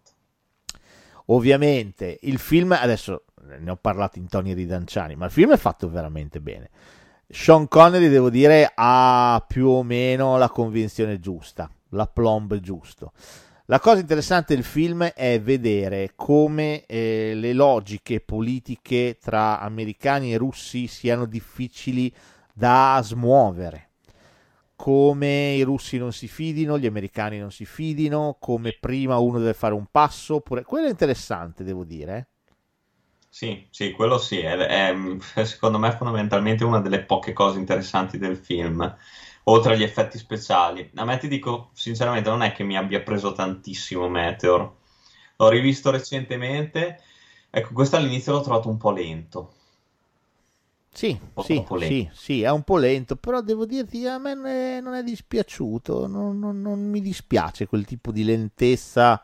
Ovviamente 1.27 2.17
il 2.21 2.39
film, 2.39 2.71
adesso 2.71 3.25
ne 3.59 3.69
ho 3.69 3.75
parlato 3.75 4.19
in 4.19 4.27
toni 4.27 4.53
ridanciani, 4.53 5.15
ma 5.15 5.25
il 5.25 5.31
film 5.31 5.53
è 5.53 5.57
fatto 5.57 5.89
veramente 5.89 6.39
bene. 6.41 6.69
Sean 7.27 7.67
Connery, 7.67 8.09
devo 8.09 8.29
dire, 8.29 8.71
ha 8.75 9.43
più 9.47 9.67
o 9.67 9.83
meno 9.83 10.37
la 10.37 10.49
convinzione 10.49 11.19
giusta, 11.19 11.69
la 11.89 12.07
plomb 12.07 12.59
giusto. 12.59 13.13
La 13.65 13.79
cosa 13.79 14.01
interessante 14.01 14.53
del 14.53 14.65
film 14.65 15.03
è 15.03 15.39
vedere 15.39 16.11
come 16.15 16.85
eh, 16.85 17.31
le 17.35 17.53
logiche 17.53 18.19
politiche 18.19 19.17
tra 19.21 19.61
americani 19.61 20.33
e 20.33 20.37
russi 20.37 20.87
siano 20.87 21.25
difficili 21.25 22.13
da 22.53 22.99
smuovere. 23.01 23.91
Come 24.75 25.53
i 25.53 25.61
russi 25.61 25.97
non 25.97 26.11
si 26.11 26.27
fidino, 26.27 26.77
gli 26.77 26.85
americani 26.85 27.39
non 27.39 27.51
si 27.51 27.63
fidino, 27.63 28.35
come 28.41 28.75
prima 28.77 29.19
uno 29.19 29.37
deve 29.37 29.53
fare 29.53 29.73
un 29.73 29.85
passo, 29.89 30.35
oppure... 30.35 30.63
quello 30.63 30.87
è 30.87 30.89
interessante, 30.89 31.63
devo 31.63 31.85
dire. 31.85 32.27
Sì, 33.33 33.65
sì, 33.71 33.91
quello 33.93 34.17
sì, 34.19 34.39
è, 34.39 34.55
è, 34.55 34.93
secondo 35.45 35.79
me 35.79 35.91
fondamentalmente 35.95 36.63
una 36.65 36.79
delle 36.81 37.01
poche 37.03 37.33
cose 37.33 37.57
interessanti 37.59 38.17
del 38.17 38.35
film, 38.37 38.95
oltre 39.45 39.73
agli 39.73 39.83
effetti 39.83 40.17
speciali. 40.19 40.91
A 40.95 41.05
me 41.05 41.17
ti 41.17 41.27
dico, 41.27 41.71
sinceramente, 41.73 42.29
non 42.29 42.41
è 42.43 42.51
che 42.51 42.63
mi 42.63 42.77
abbia 42.77 43.01
preso 43.01 43.31
tantissimo 43.31 44.07
Meteor. 44.09 44.75
L'ho 45.37 45.49
rivisto 45.49 45.89
recentemente, 45.91 47.01
ecco, 47.49 47.73
questo 47.73 47.95
all'inizio 47.95 48.33
l'ho 48.33 48.41
trovato 48.41 48.69
un 48.69 48.77
po' 48.77 48.91
lento. 48.91 49.53
Sì, 50.93 51.17
po' 51.33 51.43
sì, 51.45 51.65
sì, 51.77 52.09
sì, 52.13 52.41
è 52.41 52.51
un 52.51 52.63
po' 52.63 52.77
lento, 52.77 53.15
però 53.15 53.41
devo 53.41 53.65
dirti, 53.65 54.05
a 54.05 54.17
me 54.17 54.33
non 54.33 54.45
è, 54.45 54.81
non 54.81 54.93
è 54.93 55.03
dispiaciuto, 55.03 56.05
non, 56.05 56.37
non- 56.37 56.61
non 56.61 56.79
mi 56.89 56.99
dispiace 57.01 57.65
quel 57.65 57.85
tipo 57.85 58.11
di 58.11 58.23
lentezza. 58.25 59.23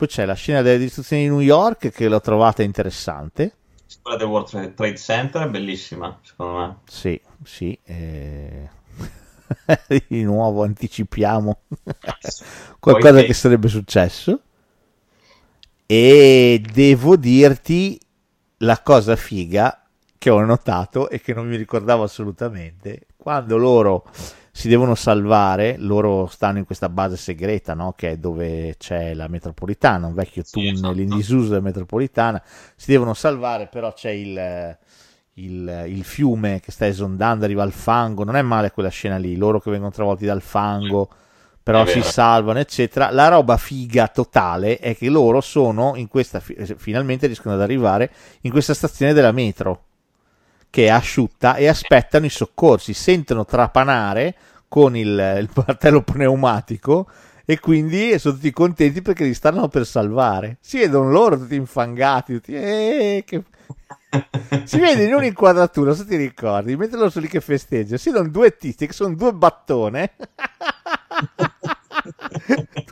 Poi 0.00 0.08
c'è 0.08 0.24
la 0.24 0.32
scena 0.32 0.62
delle 0.62 0.78
distruzioni 0.78 1.24
di 1.24 1.28
New 1.28 1.40
York 1.40 1.90
che 1.90 2.08
l'ho 2.08 2.22
trovata 2.22 2.62
interessante. 2.62 3.54
Quella 4.00 4.16
del 4.16 4.28
World 4.28 4.48
Tra- 4.48 4.66
Trade 4.68 4.96
Center 4.96 5.42
è 5.42 5.48
bellissima, 5.50 6.18
secondo 6.22 6.56
me. 6.58 6.76
Sì, 6.86 7.20
sì. 7.44 7.78
eh. 7.84 8.66
Di 10.08 10.22
nuovo 10.22 10.62
anticipiamo 10.62 11.60
qualcosa 12.80 13.12
Poi- 13.12 13.26
che 13.26 13.34
sarebbe 13.34 13.68
successo. 13.68 14.40
E 15.84 16.62
devo 16.72 17.16
dirti 17.16 18.00
la 18.58 18.80
cosa 18.80 19.16
figa 19.16 19.86
che 20.16 20.30
ho 20.30 20.40
notato 20.42 21.10
e 21.10 21.20
che 21.20 21.34
non 21.34 21.46
mi 21.46 21.56
ricordavo 21.56 22.04
assolutamente. 22.04 23.06
Quando 23.18 23.58
loro 23.58 24.06
si 24.52 24.68
devono 24.68 24.94
salvare, 24.94 25.76
loro 25.78 26.26
stanno 26.26 26.58
in 26.58 26.64
questa 26.64 26.88
base 26.88 27.16
segreta, 27.16 27.74
no? 27.74 27.92
Che 27.92 28.10
è 28.10 28.16
dove 28.18 28.74
c'è 28.78 29.14
la 29.14 29.28
metropolitana, 29.28 30.06
un 30.06 30.14
vecchio 30.14 30.42
Sì, 30.42 30.50
tunnel 30.50 30.72
esatto. 30.72 31.00
in 31.00 31.08
disuso 31.10 31.48
della 31.48 31.60
metropolitana. 31.60 32.42
Si 32.76 32.90
devono 32.90 33.14
salvare, 33.14 33.68
però 33.68 33.92
c'è 33.92 34.10
il, 34.10 34.78
il, 35.34 35.84
il 35.88 36.04
fiume 36.04 36.60
che 36.60 36.72
sta 36.72 36.86
esondando, 36.86 37.44
arriva 37.44 37.62
al 37.62 37.72
fango. 37.72 38.24
Non 38.24 38.36
è 38.36 38.42
male 38.42 38.70
quella 38.70 38.88
scena 38.88 39.16
lì, 39.16 39.36
loro 39.36 39.60
che 39.60 39.70
vengono 39.70 39.92
travolti 39.92 40.26
dal 40.26 40.42
fango, 40.42 41.08
però 41.62 41.86
si 41.86 42.02
salvano, 42.02 42.58
eccetera. 42.58 43.10
La 43.10 43.28
roba 43.28 43.56
figa 43.56 44.08
totale 44.08 44.78
è 44.78 44.96
che 44.96 45.08
loro 45.08 45.40
sono 45.40 45.94
in 45.96 46.08
questa, 46.08 46.40
fi- 46.40 46.56
finalmente 46.76 47.26
riescono 47.26 47.54
ad 47.54 47.60
arrivare 47.60 48.10
in 48.42 48.50
questa 48.50 48.74
stazione 48.74 49.12
della 49.12 49.32
metro 49.32 49.84
che 50.70 50.86
è 50.86 50.90
asciutta 50.90 51.56
e 51.56 51.68
aspettano 51.68 52.26
i 52.26 52.30
soccorsi, 52.30 52.94
sentono 52.94 53.44
trapanare 53.44 54.34
con 54.68 54.96
il, 54.96 55.08
il 55.08 55.50
martello 55.52 56.02
pneumatico 56.02 57.08
e 57.44 57.58
quindi 57.58 58.16
sono 58.20 58.34
tutti 58.34 58.52
contenti 58.52 59.02
perché 59.02 59.24
li 59.24 59.34
stanno 59.34 59.68
per 59.68 59.84
salvare. 59.84 60.58
Si 60.60 60.78
vedono 60.78 61.10
loro 61.10 61.36
tutti 61.36 61.56
infangati, 61.56 62.34
tutti, 62.34 62.54
"Eh, 62.54 63.24
che-" 63.26 63.42
si 64.64 64.78
vede 64.78 65.04
in 65.04 65.14
un'inquadratura, 65.14 65.94
se 65.94 66.06
ti 66.06 66.14
ricordi, 66.14 66.76
mentre 66.76 66.98
loro 66.98 67.10
sono 67.10 67.24
lì 67.24 67.30
che 67.30 67.40
festeggiano, 67.40 67.96
si 67.96 68.10
vedono 68.10 68.30
due 68.30 68.56
tizi 68.56 68.86
che 68.86 68.92
sono 68.92 69.14
due 69.14 69.32
battone. 69.32 70.12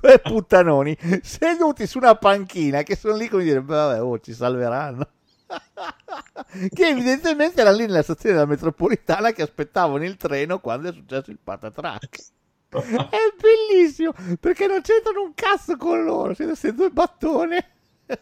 due 0.00 0.18
puttanoni 0.18 0.96
seduti 1.22 1.86
su 1.86 1.98
una 1.98 2.14
panchina 2.14 2.82
che 2.82 2.96
sono 2.96 3.16
lì 3.16 3.28
come 3.28 3.42
dire 3.42 3.62
vabbè 3.62 4.02
oh, 4.02 4.20
ci 4.20 4.34
salveranno 4.34 5.08
che 6.74 6.86
evidentemente 6.86 7.60
erano 7.60 7.76
lì 7.76 7.86
nella 7.86 8.02
stazione 8.02 8.34
della 8.34 8.46
metropolitana 8.46 9.32
che 9.32 9.42
aspettavano 9.42 10.04
il 10.04 10.16
treno 10.16 10.60
quando 10.60 10.88
è 10.88 10.92
successo 10.92 11.30
il 11.30 11.38
patatrack 11.42 12.24
è 12.68 13.34
bellissimo 13.40 14.12
perché 14.38 14.66
non 14.66 14.82
c'entrano 14.82 15.22
un 15.22 15.32
cazzo 15.34 15.76
con 15.76 16.04
loro 16.04 16.34
siete 16.34 16.50
questi 16.52 16.74
due 16.74 16.90
battone 16.90 17.70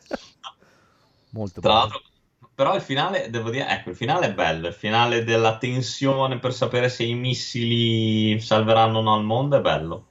molto 1.30 1.60
Tra 1.60 1.72
bello 1.72 1.74
l'altro, 1.74 2.02
però 2.56 2.74
il 2.74 2.80
finale, 2.80 3.28
devo 3.28 3.50
dire, 3.50 3.68
ecco, 3.68 3.90
il 3.90 3.96
finale 3.96 4.28
è 4.28 4.34
bello, 4.34 4.68
il 4.68 4.72
finale 4.72 5.24
della 5.24 5.58
tensione 5.58 6.38
per 6.38 6.54
sapere 6.54 6.88
se 6.88 7.04
i 7.04 7.14
missili 7.14 8.40
salveranno 8.40 8.98
o 8.98 9.02
no 9.02 9.16
il 9.18 9.24
mondo 9.24 9.58
è 9.58 9.60
bello. 9.60 10.06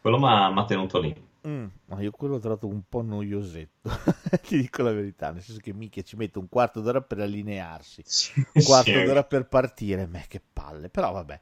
Quello 0.00 0.18
mi 0.18 0.26
ha 0.26 0.64
tenuto 0.66 0.98
lì. 0.98 1.14
Mm, 1.46 1.66
ma 1.86 2.00
io 2.02 2.10
quello 2.10 2.34
l'ho 2.34 2.38
trovato 2.40 2.66
un 2.66 2.82
po' 2.86 3.00
noiosetto 3.00 3.88
ti 4.46 4.60
dico 4.60 4.82
la 4.82 4.92
verità 4.92 5.30
nel 5.30 5.40
senso 5.42 5.58
che 5.62 5.72
mica 5.72 6.02
ci 6.02 6.16
mette 6.16 6.38
un 6.38 6.50
quarto 6.50 6.82
d'ora 6.82 7.00
per 7.00 7.18
allinearsi 7.20 8.04
un 8.52 8.62
quarto 8.62 9.00
Sì. 9.00 9.00
d'ora 9.00 9.24
per 9.24 9.48
partire 9.48 10.06
me 10.06 10.26
che 10.28 10.42
palle 10.52 10.90
però 10.90 11.12
vabbè 11.12 11.40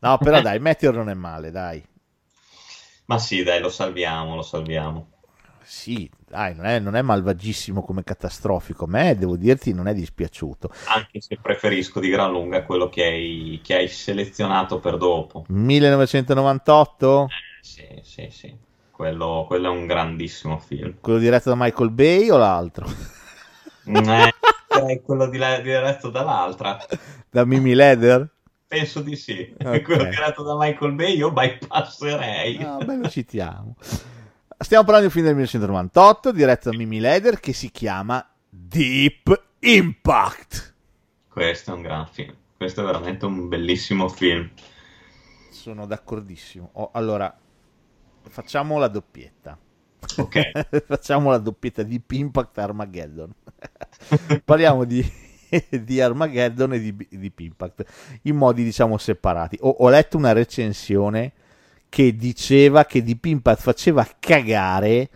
no 0.00 0.20
però 0.20 0.40
dai 0.40 0.60
Meteor 0.60 0.94
non 0.94 1.08
è 1.08 1.14
male 1.14 1.50
dai 1.50 1.84
Ma 3.08 3.18
sì, 3.18 3.42
dai, 3.42 3.60
lo 3.60 3.68
salviamo, 3.68 4.34
lo 4.34 4.40
salviamo. 4.42 5.10
sì 5.62 6.10
dai 6.26 6.54
non 6.54 6.64
è, 6.64 6.78
non 6.78 6.96
è 6.96 7.02
malvagissimo 7.02 7.82
come 7.82 8.02
catastrofico 8.02 8.84
a 8.84 8.88
me 8.88 9.14
devo 9.16 9.36
dirti 9.36 9.72
non 9.72 9.88
è 9.88 9.94
dispiaciuto 9.94 10.70
Anche 10.90 11.22
se 11.22 11.38
preferisco 11.40 12.00
di 12.00 12.10
gran 12.10 12.30
lunga 12.32 12.64
quello 12.66 12.90
che 12.90 13.02
hai, 13.02 13.60
che 13.64 13.76
hai 13.76 13.88
selezionato 13.88 14.78
per 14.78 14.98
dopo. 14.98 15.46
1998 15.48 17.12
Sì, 17.60 18.00
sì, 18.02 18.28
sì. 18.30 18.58
Quello, 19.00 19.46
quello 19.48 19.72
è 19.72 19.74
un 19.74 19.86
grandissimo 19.86 20.58
film. 20.58 20.98
quello 21.00 21.18
diretto 21.18 21.48
da 21.48 21.56
Michael 21.56 21.88
Bay 21.88 22.28
o 22.28 22.36
l'altro 22.36 22.86
Eh, 23.86 23.92
direi 23.92 25.00
quello 25.00 25.26
di 25.26 25.38
diretto 25.38 26.10
dall'altra. 26.10 26.76
da 27.30 27.46
Mimi 27.46 27.72
Leder 27.72 28.28
Penso 28.68 29.00
di 29.00 29.16
sì. 29.16 29.54
Ok. 29.58 29.80
Quello 29.82 30.04
diretto 30.04 30.42
da 30.42 30.54
Michael 30.58 30.92
Bay 30.92 31.16
io 31.16 31.32
bypasserei. 31.32 32.58
No, 32.58 32.76
beh, 32.76 32.96
lo 32.98 33.08
citiamo. 33.08 33.74
Stiamo 34.58 34.84
parlando 34.84 34.98
di 34.98 35.04
un 35.06 35.10
film 35.10 35.24
del 35.24 35.34
1998 35.34 36.30
diretto 36.30 36.70
da 36.70 36.76
Mimi 36.76 37.00
Leder 37.00 37.40
che 37.40 37.54
si 37.54 37.70
chiama 37.70 38.22
Deep 38.50 39.44
Impact. 39.60 40.74
Questo 41.26 41.70
è 41.72 41.74
un 41.74 41.82
gran 41.82 42.06
film. 42.06 42.34
Questo 42.54 42.82
è 42.82 42.84
veramente 42.84 43.24
un 43.24 43.48
bellissimo 43.48 44.08
film. 44.08 44.48
Sono 45.50 45.86
d'accordissimo. 45.86 46.68
Oh, 46.74 46.90
allora, 46.92 47.34
facciamo 48.28 48.78
la 48.78 48.88
doppietta. 48.88 49.58
Ok. 50.16 50.50
facciamo 50.86 51.30
la 51.30 51.38
doppietta 51.38 51.82
di 51.82 52.02
Impact 52.08 52.58
Armageddon. 52.58 53.32
Parliamo 54.44 54.84
di, 54.84 55.04
di 55.68 56.00
Armageddon 56.00 56.74
e 56.74 56.80
di, 56.80 57.06
di 57.08 57.32
Impact 57.36 57.84
in 58.22 58.36
modi 58.36 58.64
diciamo 58.64 58.98
separati. 58.98 59.58
Ho, 59.60 59.70
ho 59.70 59.88
letto 59.88 60.16
una 60.16 60.32
recensione 60.32 61.32
che 61.88 62.14
diceva 62.14 62.84
che 62.84 63.02
Deep 63.02 63.24
Impact 63.24 63.62
faceva 63.62 64.08
cagare 64.18 65.08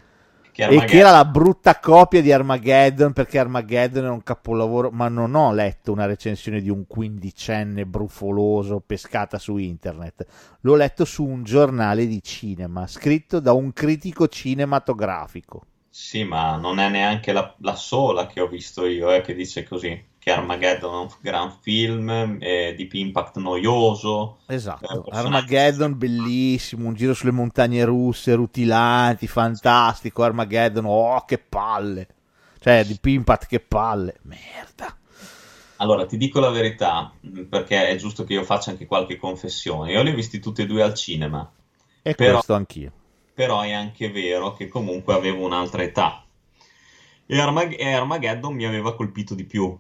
Che 0.54 0.66
e 0.66 0.84
che 0.84 0.98
era 0.98 1.10
la 1.10 1.24
brutta 1.24 1.80
copia 1.80 2.22
di 2.22 2.30
Armageddon 2.30 3.12
perché 3.12 3.40
Armageddon 3.40 4.04
è 4.04 4.08
un 4.08 4.22
capolavoro, 4.22 4.92
ma 4.92 5.08
non 5.08 5.34
ho 5.34 5.52
letto 5.52 5.90
una 5.90 6.06
recensione 6.06 6.60
di 6.60 6.70
un 6.70 6.86
quindicenne 6.86 7.84
brufoloso 7.84 8.78
pescata 8.78 9.36
su 9.38 9.56
internet. 9.56 10.24
L'ho 10.60 10.76
letto 10.76 11.04
su 11.04 11.24
un 11.24 11.42
giornale 11.42 12.06
di 12.06 12.22
cinema, 12.22 12.86
scritto 12.86 13.40
da 13.40 13.52
un 13.52 13.72
critico 13.72 14.28
cinematografico. 14.28 15.66
Sì, 15.88 16.22
ma 16.22 16.54
non 16.54 16.78
è 16.78 16.88
neanche 16.88 17.32
la, 17.32 17.52
la 17.58 17.74
sola 17.74 18.26
che 18.26 18.40
ho 18.40 18.46
visto 18.46 18.86
io 18.86 19.12
eh, 19.12 19.22
che 19.22 19.34
dice 19.34 19.64
così. 19.64 20.00
Che 20.24 20.30
Armageddon 20.30 20.94
è 20.94 20.98
un 21.00 21.08
gran 21.20 21.54
film, 21.60 22.38
eh, 22.40 22.72
Deep 22.74 22.94
Impact 22.94 23.36
noioso. 23.36 24.38
Esatto, 24.46 25.04
Eh, 25.04 25.14
Armageddon 25.14 25.98
bellissimo, 25.98 26.88
un 26.88 26.94
giro 26.94 27.12
sulle 27.12 27.30
montagne 27.30 27.84
russe, 27.84 28.32
rutilanti, 28.32 29.26
fantastico, 29.26 30.22
Armageddon, 30.22 30.86
oh 30.86 31.22
che 31.26 31.36
palle. 31.36 32.08
Cioè, 32.58 32.86
di 32.86 32.98
Impact 33.02 33.46
che 33.48 33.60
palle. 33.60 34.14
Merda. 34.22 34.96
Allora, 35.76 36.06
ti 36.06 36.16
dico 36.16 36.40
la 36.40 36.48
verità, 36.48 37.12
perché 37.50 37.88
è 37.88 37.96
giusto 37.96 38.24
che 38.24 38.32
io 38.32 38.44
faccia 38.44 38.70
anche 38.70 38.86
qualche 38.86 39.18
confessione. 39.18 39.92
Io 39.92 40.02
li 40.02 40.10
ho 40.10 40.14
visti 40.14 40.38
tutti 40.40 40.62
e 40.62 40.66
due 40.66 40.82
al 40.82 40.94
cinema, 40.94 41.52
E 42.00 42.14
Però- 42.14 42.32
questo 42.32 42.54
anch'io. 42.54 42.92
però 43.34 43.60
è 43.60 43.72
anche 43.72 44.10
vero 44.10 44.54
che 44.54 44.68
comunque 44.68 45.12
avevo 45.12 45.44
un'altra 45.44 45.82
età. 45.82 46.24
E 47.26 47.38
Armageddon 47.38 48.54
mi 48.54 48.64
aveva 48.64 48.94
colpito 48.94 49.34
di 49.34 49.44
più. 49.44 49.78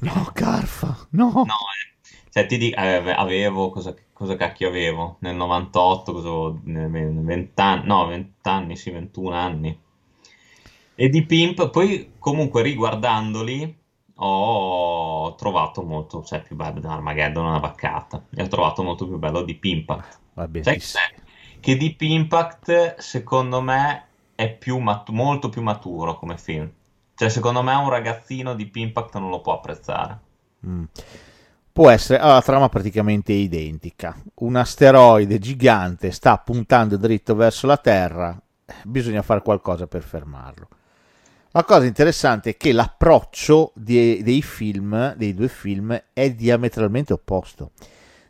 No, 0.00 0.30
Carfa, 0.34 0.96
no. 1.12 1.32
No, 1.32 1.44
eh, 1.44 2.10
cioè 2.30 2.46
ti 2.46 2.58
dico, 2.58 2.78
eh, 2.80 3.10
avevo, 3.10 3.70
cosa, 3.70 3.94
cosa 4.12 4.36
cacchio 4.36 4.68
avevo? 4.68 5.16
Nel 5.20 5.34
98, 5.36 6.12
cosa 6.12 6.28
avevo? 6.28 6.60
Ne- 6.64 6.88
20 6.88 7.60
anni, 7.60 7.86
no, 7.86 8.06
20 8.06 8.48
anni, 8.48 8.76
sì, 8.76 8.90
21 8.90 9.34
anni. 9.34 9.78
E 10.98 11.08
di 11.08 11.24
Pimp, 11.24 11.70
poi 11.70 12.12
comunque 12.18 12.62
riguardandoli 12.62 13.84
ho 14.18 15.34
trovato 15.34 15.82
molto, 15.82 16.22
cioè 16.24 16.40
più 16.42 16.56
bello 16.56 16.80
di 16.80 16.86
Armageddon 16.86 17.44
una 17.44 17.58
vaccata, 17.58 18.24
e 18.34 18.42
ho 18.42 18.48
trovato 18.48 18.82
molto 18.82 19.06
più 19.06 19.18
bello 19.18 19.42
Deep 19.42 19.62
Impact. 19.64 20.20
Vabbè, 20.34 20.62
cos'è? 20.62 21.00
Che 21.60 21.76
Deep 21.76 22.00
Impact 22.00 22.96
secondo 22.98 23.60
me 23.60 24.04
è 24.34 24.50
più 24.56 24.78
mat- 24.78 25.10
molto 25.10 25.48
più 25.50 25.62
maturo 25.62 26.16
come 26.16 26.38
film. 26.38 26.70
Cioè 27.16 27.30
secondo 27.30 27.62
me 27.62 27.74
un 27.74 27.88
ragazzino 27.88 28.54
Deep 28.54 28.76
Impact 28.76 29.16
non 29.16 29.30
lo 29.30 29.40
può 29.40 29.54
apprezzare. 29.54 30.18
Mm. 30.66 30.84
Può 31.72 31.90
essere, 31.90 32.18
allora, 32.18 32.34
la 32.34 32.42
trama 32.42 32.68
praticamente 32.68 33.32
è 33.32 33.36
identica. 33.36 34.14
Un 34.36 34.56
asteroide 34.56 35.38
gigante 35.38 36.10
sta 36.10 36.36
puntando 36.38 36.96
dritto 36.96 37.34
verso 37.34 37.66
la 37.66 37.78
Terra, 37.78 38.38
bisogna 38.84 39.22
fare 39.22 39.42
qualcosa 39.42 39.86
per 39.86 40.02
fermarlo. 40.02 40.68
La 41.52 41.64
cosa 41.64 41.86
interessante 41.86 42.50
è 42.50 42.56
che 42.58 42.72
l'approccio 42.72 43.72
di- 43.74 44.22
dei 44.22 44.42
film, 44.42 45.14
dei 45.16 45.32
due 45.32 45.48
film, 45.48 46.02
è 46.12 46.30
diametralmente 46.32 47.14
opposto. 47.14 47.70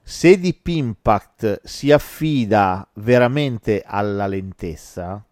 Se 0.02 0.38
Deep 0.38 0.66
Impact 0.68 1.62
si 1.64 1.90
affida 1.90 2.88
veramente 2.94 3.82
alla 3.84 4.28
lentezza, 4.28 5.24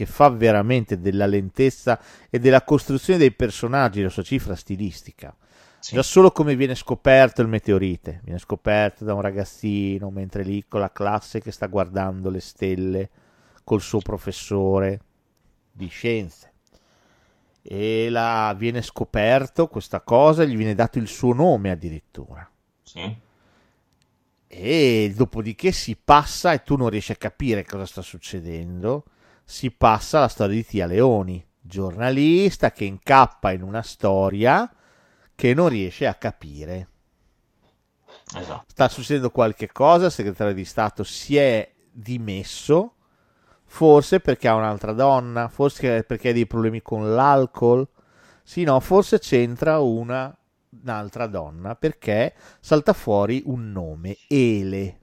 che 0.00 0.06
fa 0.06 0.30
veramente 0.30 0.98
della 0.98 1.26
lentezza 1.26 2.00
e 2.30 2.38
della 2.38 2.64
costruzione 2.64 3.18
dei 3.18 3.32
personaggi 3.32 4.00
la 4.00 4.08
sua 4.08 4.22
cifra 4.22 4.54
stilistica, 4.54 5.36
Sì. 5.78 5.94
Già 5.94 6.02
solo 6.02 6.30
come 6.30 6.56
viene 6.56 6.74
scoperto 6.74 7.42
il 7.42 7.48
meteorite, 7.48 8.20
viene 8.24 8.38
scoperto 8.38 9.04
da 9.04 9.12
un 9.12 9.20
ragazzino 9.20 10.08
mentre 10.10 10.42
lì 10.42 10.64
con 10.66 10.80
la 10.80 10.90
classe 10.90 11.40
che 11.42 11.50
sta 11.50 11.66
guardando 11.66 12.30
le 12.30 12.40
stelle 12.40 13.10
col 13.62 13.82
suo 13.82 14.00
professore 14.00 15.00
di 15.70 15.88
scienze. 15.88 16.52
E 17.60 18.08
la, 18.08 18.54
viene 18.56 18.80
scoperto 18.80 19.68
questa 19.68 20.00
cosa, 20.00 20.44
gli 20.44 20.56
viene 20.56 20.74
dato 20.74 20.98
il 20.98 21.08
suo 21.08 21.34
nome 21.34 21.70
addirittura. 21.70 22.48
Sì. 22.82 23.16
E 24.46 25.12
dopodiché 25.14 25.72
si 25.72 25.94
passa 26.02 26.52
e 26.54 26.62
tu 26.62 26.76
non 26.76 26.88
riesci 26.88 27.12
a 27.12 27.16
capire 27.16 27.66
cosa 27.66 27.84
sta 27.84 28.00
succedendo. 28.02 29.04
Si 29.50 29.72
passa 29.72 30.18
alla 30.18 30.28
storia 30.28 30.54
di 30.54 30.64
Tia 30.64 30.86
Leoni, 30.86 31.44
giornalista 31.60 32.70
che 32.70 32.84
incappa 32.84 33.50
in 33.50 33.62
una 33.62 33.82
storia 33.82 34.72
che 35.34 35.54
non 35.54 35.68
riesce 35.68 36.06
a 36.06 36.14
capire. 36.14 36.88
Esatto. 38.36 38.64
Sta 38.68 38.88
succedendo 38.88 39.32
qualche 39.32 39.66
cosa, 39.72 40.06
il 40.06 40.12
segretario 40.12 40.54
di 40.54 40.64
Stato 40.64 41.02
si 41.02 41.36
è 41.36 41.68
dimesso, 41.90 42.94
forse 43.64 44.20
perché 44.20 44.46
ha 44.46 44.54
un'altra 44.54 44.92
donna, 44.92 45.48
forse 45.48 46.04
perché 46.04 46.28
ha 46.28 46.32
dei 46.32 46.46
problemi 46.46 46.80
con 46.80 47.12
l'alcol. 47.12 47.86
Sì, 48.44 48.62
no, 48.62 48.78
forse 48.78 49.18
c'entra 49.18 49.80
una, 49.80 50.32
un'altra 50.80 51.26
donna 51.26 51.74
perché 51.74 52.34
salta 52.60 52.92
fuori 52.92 53.42
un 53.46 53.72
nome, 53.72 54.16
Ele. 54.28 55.00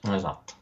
Esatto. 0.00 0.52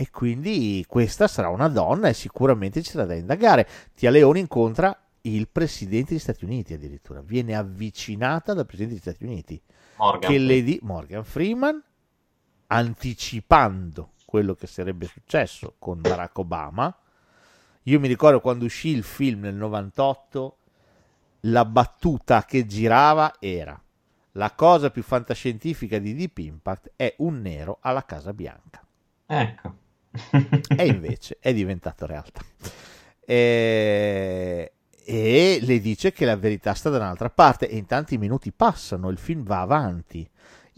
E 0.00 0.08
quindi 0.10 0.82
questa 0.88 1.28
sarà 1.28 1.50
una 1.50 1.68
donna 1.68 2.08
e 2.08 2.14
sicuramente 2.14 2.80
c'era 2.80 3.04
da 3.04 3.14
indagare. 3.14 3.68
Tia 3.94 4.08
Leone 4.08 4.38
incontra 4.38 4.98
il 5.20 5.46
presidente 5.46 6.12
degli 6.12 6.18
Stati 6.18 6.46
Uniti 6.46 6.72
addirittura, 6.72 7.20
viene 7.20 7.54
avvicinata 7.54 8.54
dal 8.54 8.64
presidente 8.64 8.94
degli 8.94 9.02
Stati 9.02 9.24
Uniti 9.24 9.60
Morgan. 9.96 10.30
che 10.30 10.38
le 10.38 10.62
di 10.62 10.78
Morgan 10.80 11.22
Freeman 11.22 11.84
anticipando 12.68 14.12
quello 14.24 14.54
che 14.54 14.66
sarebbe 14.66 15.04
successo 15.04 15.74
con 15.78 16.00
Barack 16.00 16.38
Obama. 16.38 16.96
Io 17.82 18.00
mi 18.00 18.08
ricordo 18.08 18.40
quando 18.40 18.64
uscì 18.64 18.88
il 18.88 19.02
film 19.02 19.40
nel 19.40 19.54
98, 19.54 20.56
la 21.40 21.66
battuta 21.66 22.46
che 22.46 22.64
girava 22.64 23.34
era 23.38 23.78
la 24.32 24.50
cosa 24.52 24.88
più 24.88 25.02
fantascientifica 25.02 25.98
di 25.98 26.14
Deep 26.14 26.38
Impact 26.38 26.92
è 26.96 27.16
un 27.18 27.42
nero 27.42 27.76
alla 27.82 28.06
Casa 28.06 28.32
Bianca. 28.32 28.82
Ecco. 29.26 29.88
E 30.76 30.86
invece 30.86 31.38
è 31.40 31.52
diventato 31.52 32.06
realtà. 32.06 32.40
E, 33.20 34.72
e 35.04 35.58
le 35.62 35.80
dice 35.80 36.12
che 36.12 36.24
la 36.24 36.36
verità 36.36 36.74
sta 36.74 36.90
da 36.90 36.98
un'altra 36.98 37.30
parte 37.30 37.68
e 37.68 37.76
in 37.76 37.86
tanti 37.86 38.18
minuti 38.18 38.52
passano, 38.52 39.08
il 39.08 39.18
film 39.18 39.44
va 39.44 39.60
avanti. 39.60 40.28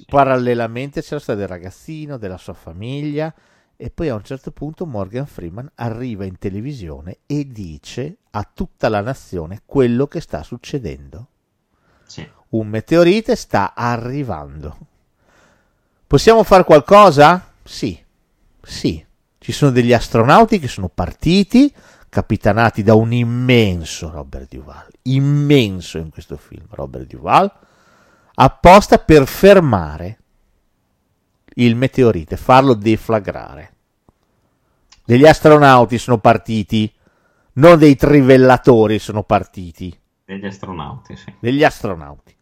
Parallelamente 0.07 1.03
c'è 1.03 1.15
la 1.15 1.21
storia 1.21 1.41
del 1.43 1.51
ragazzino, 1.51 2.19
della 2.19 2.39
sua 2.39 2.55
famiglia 2.55 3.33
e 3.77 3.91
poi 3.91 4.09
a 4.09 4.15
un 4.15 4.23
certo 4.23 4.51
punto 4.51 4.87
Morgan 4.87 5.27
Freeman 5.27 5.71
arriva 5.77 6.25
in 6.25 6.39
televisione 6.39 7.19
e 7.27 7.49
dice 7.49 8.19
a 8.31 8.49
tutta 8.53 8.89
la 8.89 9.01
nazione 9.01 9.63
quello 9.65 10.07
che 10.07 10.21
sta 10.21 10.43
succedendo. 10.43 11.27
Sì. 12.05 12.29
Un 12.51 12.69
meteorite 12.69 13.35
sta 13.35 13.75
arrivando. 13.75 14.77
Possiamo 16.07 16.43
fare 16.43 16.65
qualcosa? 16.65 17.53
Sì, 17.63 17.99
sì. 18.63 19.05
Ci 19.43 19.51
sono 19.51 19.73
degli 19.73 19.93
astronauti 19.93 20.61
che 20.61 20.69
sono 20.69 20.89
partiti, 20.89 21.75
capitanati 22.09 22.85
da 22.85 22.95
un 22.95 23.13
immenso 23.13 24.09
Robert 24.09 24.55
Duval, 24.55 24.87
immenso 25.03 25.99
in 25.99 26.11
questo 26.11 26.37
film 26.37 26.67
Robert 26.71 27.09
Duval, 27.09 27.53
apposta 28.35 28.99
per 28.99 29.27
fermare 29.27 30.19
il 31.55 31.75
meteorite, 31.75 32.37
farlo 32.37 32.75
deflagrare. 32.75 33.75
Degli 35.05 35.27
astronauti 35.27 35.99
sono 35.99 36.19
partiti, 36.19 36.95
non 37.55 37.79
dei 37.79 37.97
trivellatori 37.97 39.01
sono 39.01 39.25
partiti 39.25 39.93
Degli 40.25 40.47
astronauti, 40.47 41.17
sì. 41.17 41.35
degli 41.41 41.65
astronauti. 41.65 42.33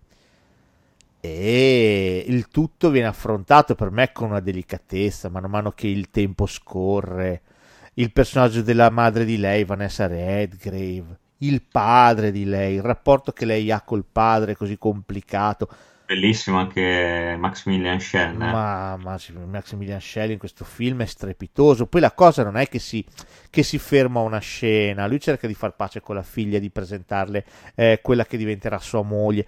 E 1.20 2.24
il 2.26 2.48
tutto 2.48 2.90
viene 2.90 3.08
affrontato 3.08 3.74
per 3.74 3.90
me 3.90 4.10
con 4.12 4.30
una 4.30 4.40
delicatezza, 4.40 5.28
man 5.28 5.50
mano 5.50 5.72
che 5.72 5.86
il 5.86 6.10
tempo 6.10 6.46
scorre. 6.46 7.42
Il 7.94 8.12
personaggio 8.12 8.62
della 8.62 8.88
madre 8.88 9.24
di 9.24 9.36
lei, 9.36 9.64
Vanessa 9.64 10.06
Redgrave, 10.06 11.18
il 11.38 11.62
padre 11.62 12.30
di 12.30 12.44
lei, 12.44 12.76
il 12.76 12.82
rapporto 12.82 13.32
che 13.32 13.44
lei 13.44 13.70
ha 13.70 13.82
col 13.82 14.04
padre 14.10 14.56
così 14.56 14.78
complicato. 14.78 15.68
Bellissimo 16.06 16.58
anche 16.58 17.36
Maximilian 17.38 18.00
Schell. 18.00 18.32
eh. 18.32 18.36
Ma, 18.36 18.96
ma 18.96 19.16
Maximilian 19.46 20.00
Schell 20.00 20.30
in 20.30 20.38
questo 20.38 20.64
film 20.64 21.02
è 21.02 21.06
strepitoso. 21.06 21.86
Poi 21.86 22.00
la 22.00 22.10
cosa 22.10 22.42
non 22.42 22.56
è 22.56 22.66
che 22.66 22.80
si, 22.80 23.04
che 23.48 23.62
si 23.62 23.78
ferma 23.78 24.18
a 24.18 24.24
una 24.24 24.40
scena, 24.40 25.06
lui 25.06 25.20
cerca 25.20 25.46
di 25.46 25.54
far 25.54 25.76
pace 25.76 26.00
con 26.00 26.16
la 26.16 26.24
figlia, 26.24 26.58
di 26.58 26.70
presentarle 26.70 27.44
eh, 27.76 28.00
quella 28.02 28.24
che 28.24 28.36
diventerà 28.36 28.78
sua 28.78 29.02
moglie. 29.02 29.46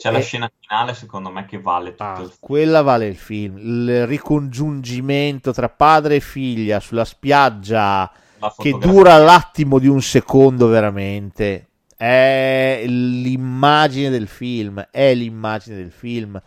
C'è 0.00 0.10
la 0.10 0.18
Eh, 0.18 0.20
scena 0.20 0.50
finale, 0.58 0.94
secondo 0.94 1.30
me, 1.30 1.44
che 1.46 1.60
vale 1.60 1.94
tutto 1.94 2.22
Ah, 2.22 2.30
quella 2.40 2.80
vale 2.82 3.06
il 3.06 3.16
film. 3.16 3.58
Il 3.58 4.06
ricongiungimento 4.06 5.52
tra 5.52 5.68
padre 5.68 6.16
e 6.16 6.20
figlia 6.20 6.80
sulla 6.80 7.04
spiaggia 7.04 8.10
che 8.56 8.78
dura 8.78 9.18
l'attimo 9.18 9.78
di 9.78 9.86
un 9.86 10.00
secondo 10.00 10.66
veramente. 10.68 11.66
È 11.96 12.82
l'immagine 12.86 14.08
del 14.08 14.28
film, 14.28 14.80
è 14.90 15.14
l'immagine 15.14 15.76
del 15.76 15.92
film. 15.92 16.40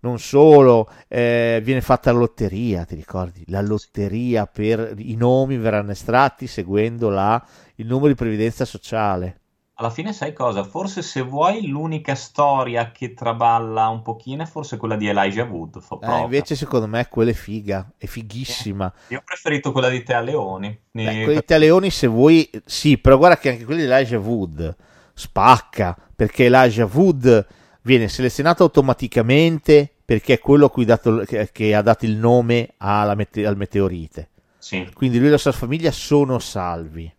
Non 0.00 0.18
solo, 0.18 0.90
eh, 1.08 1.60
viene 1.62 1.80
fatta 1.82 2.12
la 2.12 2.18
lotteria, 2.18 2.84
ti 2.84 2.94
ricordi? 2.94 3.44
La 3.48 3.60
lotteria 3.62 4.46
per 4.46 4.94
i 4.98 5.14
nomi 5.16 5.56
verranno 5.58 5.92
estratti 5.92 6.46
seguendo 6.46 7.08
la, 7.10 7.42
il 7.76 7.86
numero 7.86 8.08
di 8.08 8.14
previdenza 8.14 8.64
sociale. 8.64 9.40
Alla 9.76 9.90
fine 9.90 10.12
sai 10.12 10.32
cosa? 10.32 10.62
Forse 10.62 11.02
se 11.02 11.20
vuoi 11.20 11.66
l'unica 11.66 12.14
storia 12.14 12.92
che 12.92 13.12
traballa 13.12 13.88
un 13.88 14.02
pochino 14.02 14.44
è 14.44 14.46
forse 14.46 14.76
quella 14.76 14.94
di 14.94 15.08
Elijah 15.08 15.42
Wood. 15.42 15.80
fa 15.80 15.98
Eh, 16.00 16.20
invece 16.22 16.54
secondo 16.54 16.86
me 16.86 17.08
quella 17.08 17.30
è 17.32 17.34
figa, 17.34 17.90
è 17.96 18.06
fighissima. 18.06 18.92
Io 19.08 19.18
ho 19.18 19.22
preferito 19.24 19.72
quella 19.72 19.88
di 19.88 20.04
Tea 20.04 20.20
Leoni. 20.20 20.68
Beh, 20.92 21.02
Ne- 21.02 21.24
quelli 21.24 21.38
italiani 21.38 21.90
se 21.90 22.06
vuoi, 22.06 22.48
sì, 22.64 22.98
però 22.98 23.18
guarda 23.18 23.36
che 23.38 23.50
anche 23.50 23.64
quelli 23.64 23.80
di 23.80 23.90
Elijah 23.90 24.18
Wood 24.18 24.76
spacca, 25.12 25.96
perché 26.14 26.44
Elijah 26.44 26.88
Wood 26.92 27.46
viene 27.82 28.08
selezionato 28.08 28.62
automaticamente 28.62 29.92
perché 30.04 30.34
è 30.34 30.38
quello 30.38 30.70
dato- 30.84 31.24
che, 31.26 31.50
che 31.50 31.74
ha 31.74 31.82
dato 31.82 32.04
il 32.04 32.16
nome 32.16 32.74
alla 32.76 33.16
mete- 33.16 33.44
al 33.44 33.56
meteorite. 33.56 34.28
Sì, 34.58 34.88
Quindi 34.94 35.18
lui 35.18 35.28
e 35.28 35.30
la 35.32 35.38
sua 35.38 35.52
famiglia 35.52 35.90
sono 35.90 36.38
salvi. 36.38 37.12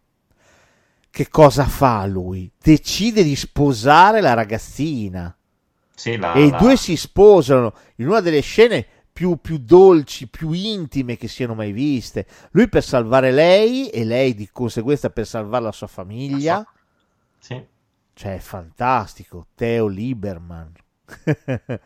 Che 1.16 1.30
cosa 1.30 1.64
fa 1.64 2.06
lui? 2.06 2.52
Decide 2.62 3.24
di 3.24 3.38
sposare 3.38 4.20
la 4.20 4.34
ragazzina 4.34 5.34
sì, 5.96 6.18
la, 6.18 6.34
e 6.34 6.44
i 6.44 6.50
la- 6.50 6.58
due 6.58 6.76
si 6.76 6.98
sposano 6.98 7.74
in 7.96 8.10
una 8.10 8.20
delle 8.20 8.42
scene 8.42 8.86
più, 9.14 9.38
più 9.38 9.60
dolci, 9.60 10.28
più 10.28 10.52
intime 10.52 11.16
che 11.16 11.30
siano 11.30 11.56
mai 11.56 11.72
viste. 11.72 12.28
Lui 12.52 12.68
per 12.68 12.84
salvare 12.84 13.32
lei 13.32 13.88
e 13.88 14.04
lei 14.04 14.36
di 14.36 14.50
conseguenza 14.52 15.10
per 15.10 15.26
salvare 15.26 15.64
la 15.64 15.72
sua 15.72 15.88
famiglia. 15.88 16.68
sì. 17.40 17.64
Cioè, 18.12 18.36
è 18.36 18.40
fantastico. 18.40 19.48
Theo 19.56 19.88
Lieberman. 19.88 20.74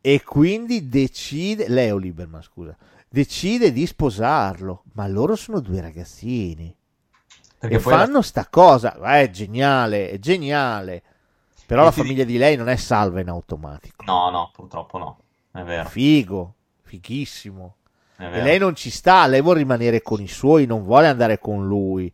e 0.00 0.22
quindi 0.24 0.88
decide, 0.88 1.68
Leo 1.68 1.98
Lieberman, 1.98 2.42
scusa, 2.42 2.76
decide 3.08 3.70
di 3.70 3.86
sposarlo. 3.86 4.82
Ma 4.94 5.06
loro 5.06 5.36
sono 5.36 5.60
due 5.60 5.80
ragazzini. 5.80 6.74
Perché 7.60 7.76
e 7.76 7.78
poi 7.78 7.92
la- 7.92 7.98
fanno 8.06 8.22
sta 8.22 8.46
cosa. 8.48 8.98
È 8.98 9.30
geniale, 9.30 10.10
è 10.10 10.18
geniale. 10.18 11.02
Però 11.66 11.82
E 11.82 11.84
la 11.84 11.90
famiglia 11.92 12.24
di 12.24 12.38
lei 12.38 12.56
non 12.56 12.68
è 12.68 12.76
salva 12.76 13.20
in 13.20 13.28
automatico. 13.28 14.02
No, 14.04 14.30
no, 14.30 14.50
purtroppo 14.52 14.98
no. 14.98 15.18
È 15.52 15.62
vero, 15.62 15.88
Figo, 15.88 16.54
fighissimo. 16.82 17.76
E 18.16 18.42
lei 18.42 18.58
non 18.58 18.74
ci 18.74 18.90
sta, 18.90 19.26
lei 19.26 19.40
vuole 19.40 19.58
rimanere 19.60 20.02
con 20.02 20.20
i 20.20 20.28
suoi, 20.28 20.66
non 20.66 20.82
vuole 20.82 21.06
andare 21.06 21.38
con 21.38 21.66
lui. 21.66 22.12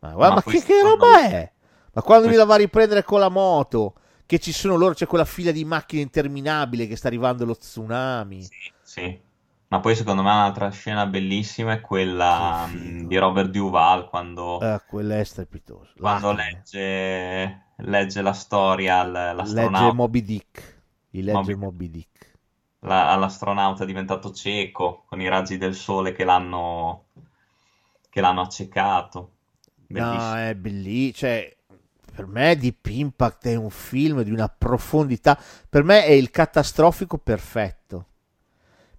Ma 0.00 0.12
guarda, 0.12 0.34
Ma 0.36 0.42
ma 0.44 0.52
che, 0.52 0.62
che 0.62 0.80
non- 0.82 0.90
roba 0.92 1.20
è? 1.28 1.52
Ma 1.92 2.02
quando 2.02 2.26
mi 2.26 2.32
questo- 2.32 2.38
la 2.38 2.44
va 2.44 2.54
a 2.54 2.58
riprendere 2.58 3.02
con 3.04 3.20
la 3.20 3.28
moto, 3.28 3.94
che 4.26 4.38
ci 4.38 4.52
sono 4.52 4.76
loro, 4.76 4.94
c'è 4.94 5.06
quella 5.06 5.24
fila 5.24 5.50
di 5.50 5.64
macchine 5.64 6.02
interminabile 6.02 6.86
che 6.86 6.96
sta 6.96 7.08
arrivando 7.08 7.44
lo 7.44 7.56
tsunami. 7.56 8.42
Sì, 8.42 8.72
sì. 8.82 9.20
Ma 9.70 9.80
poi 9.80 9.96
secondo 9.96 10.22
me 10.22 10.30
un'altra 10.30 10.70
scena 10.70 11.06
bellissima 11.06 11.72
è 11.72 11.80
quella 11.80 12.66
mh, 12.66 13.06
di 13.06 13.16
Robert 13.16 13.50
Duval 13.50 14.08
quando, 14.08 14.58
Eh, 14.58 14.80
quella 14.86 15.18
è 15.18 15.24
strepitosa. 15.24 15.92
quando 15.96 16.32
legge, 16.32 17.74
legge 17.76 18.22
la 18.22 18.32
storia 18.32 18.98
al- 19.00 19.12
legge 19.12 19.30
all'astronauta, 19.30 19.92
Moby 19.92 20.22
Dick. 20.22 20.82
Gli 21.10 21.22
legge 21.22 21.54
Moby- 21.54 21.54
Moby 21.54 21.90
Dick. 21.90 22.38
la- 22.80 23.10
all'astronauta 23.12 23.84
diventato 23.86 24.32
cieco 24.32 25.04
con 25.06 25.20
i 25.20 25.28
raggi 25.28 25.56
del 25.56 25.74
sole 25.74 26.12
che 26.12 26.24
l'hanno 26.24 27.06
che 28.10 28.20
l'hanno 28.20 28.40
accecato. 28.42 29.30
Bellissimo. 29.86 30.32
No, 30.32 30.36
è 30.36 30.54
bellissimo. 30.54 31.12
Cioè, 31.14 31.56
per 32.14 32.26
me 32.26 32.56
Deep 32.56 32.86
Impact 32.86 33.46
è 33.46 33.54
un 33.56 33.70
film 33.70 34.22
di 34.22 34.30
una 34.30 34.48
profondità. 34.48 35.38
Per 35.68 35.82
me 35.84 36.04
è 36.04 36.10
il 36.12 36.30
catastrofico 36.30 37.18
perfetto. 37.18 37.78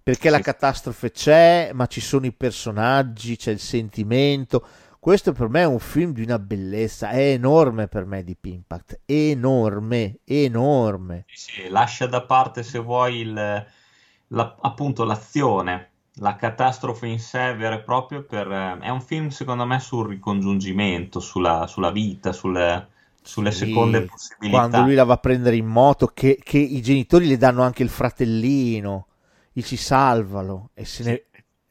Perché 0.02 0.30
la 0.30 0.38
Sì. 0.38 0.42
catastrofe 0.42 1.10
c'è, 1.12 1.70
ma 1.74 1.86
ci 1.86 2.00
sono 2.00 2.26
i 2.26 2.32
personaggi, 2.32 3.36
c'è 3.36 3.52
il 3.52 3.60
sentimento. 3.60 4.66
Questo 4.98 5.32
per 5.32 5.48
me 5.48 5.62
è 5.62 5.66
un 5.66 5.78
film 5.78 6.12
di 6.12 6.22
una 6.22 6.38
bellezza. 6.38 7.10
È 7.10 7.20
enorme 7.32 7.88
per 7.88 8.04
me 8.06 8.24
Deep 8.24 8.44
Impact. 8.46 9.00
Enorme, 9.06 10.18
enorme. 10.24 11.26
Sì, 11.26 11.36
sì, 11.64 11.68
lascia 11.68 12.06
da 12.06 12.22
parte 12.24 12.62
se 12.62 12.78
vuoi 12.78 13.16
il, 13.22 13.32
la- 13.32 14.56
appunto 14.60 15.02
l'azione, 15.04 15.90
la 16.16 16.36
catastrofe 16.36 17.06
in 17.08 17.18
sé 17.18 17.54
vera 17.56 17.74
e 17.76 17.82
propria 17.82 18.22
per, 18.22 18.50
eh, 18.52 18.78
è 18.78 18.88
un 18.90 19.00
film 19.00 19.28
secondo 19.28 19.64
me 19.66 19.80
sul 19.80 20.06
ricongiungimento, 20.08 21.18
sulla, 21.20 21.66
sulla 21.66 21.90
vita, 21.90 22.32
sulle, 22.32 22.88
sulle 23.22 23.50
Sì, 23.50 23.52
seconde 23.52 24.04
possibilità. 24.04 24.42
Quando 24.44 24.80
lui 24.82 24.94
la 24.94 25.04
va 25.04 25.14
a 25.14 25.16
prendere 25.18 25.56
in 25.56 25.66
moto, 25.66 26.08
che, 26.08 26.38
che 26.42 26.58
i 26.58 26.82
genitori 26.82 27.26
le 27.26 27.36
danno 27.36 27.62
anche 27.62 27.82
il 27.82 27.88
fratellino, 27.88 29.06
dici 29.52 29.76
salvalo 29.76 30.70
e 30.74 30.84
se 30.84 31.02
ne 31.04 31.22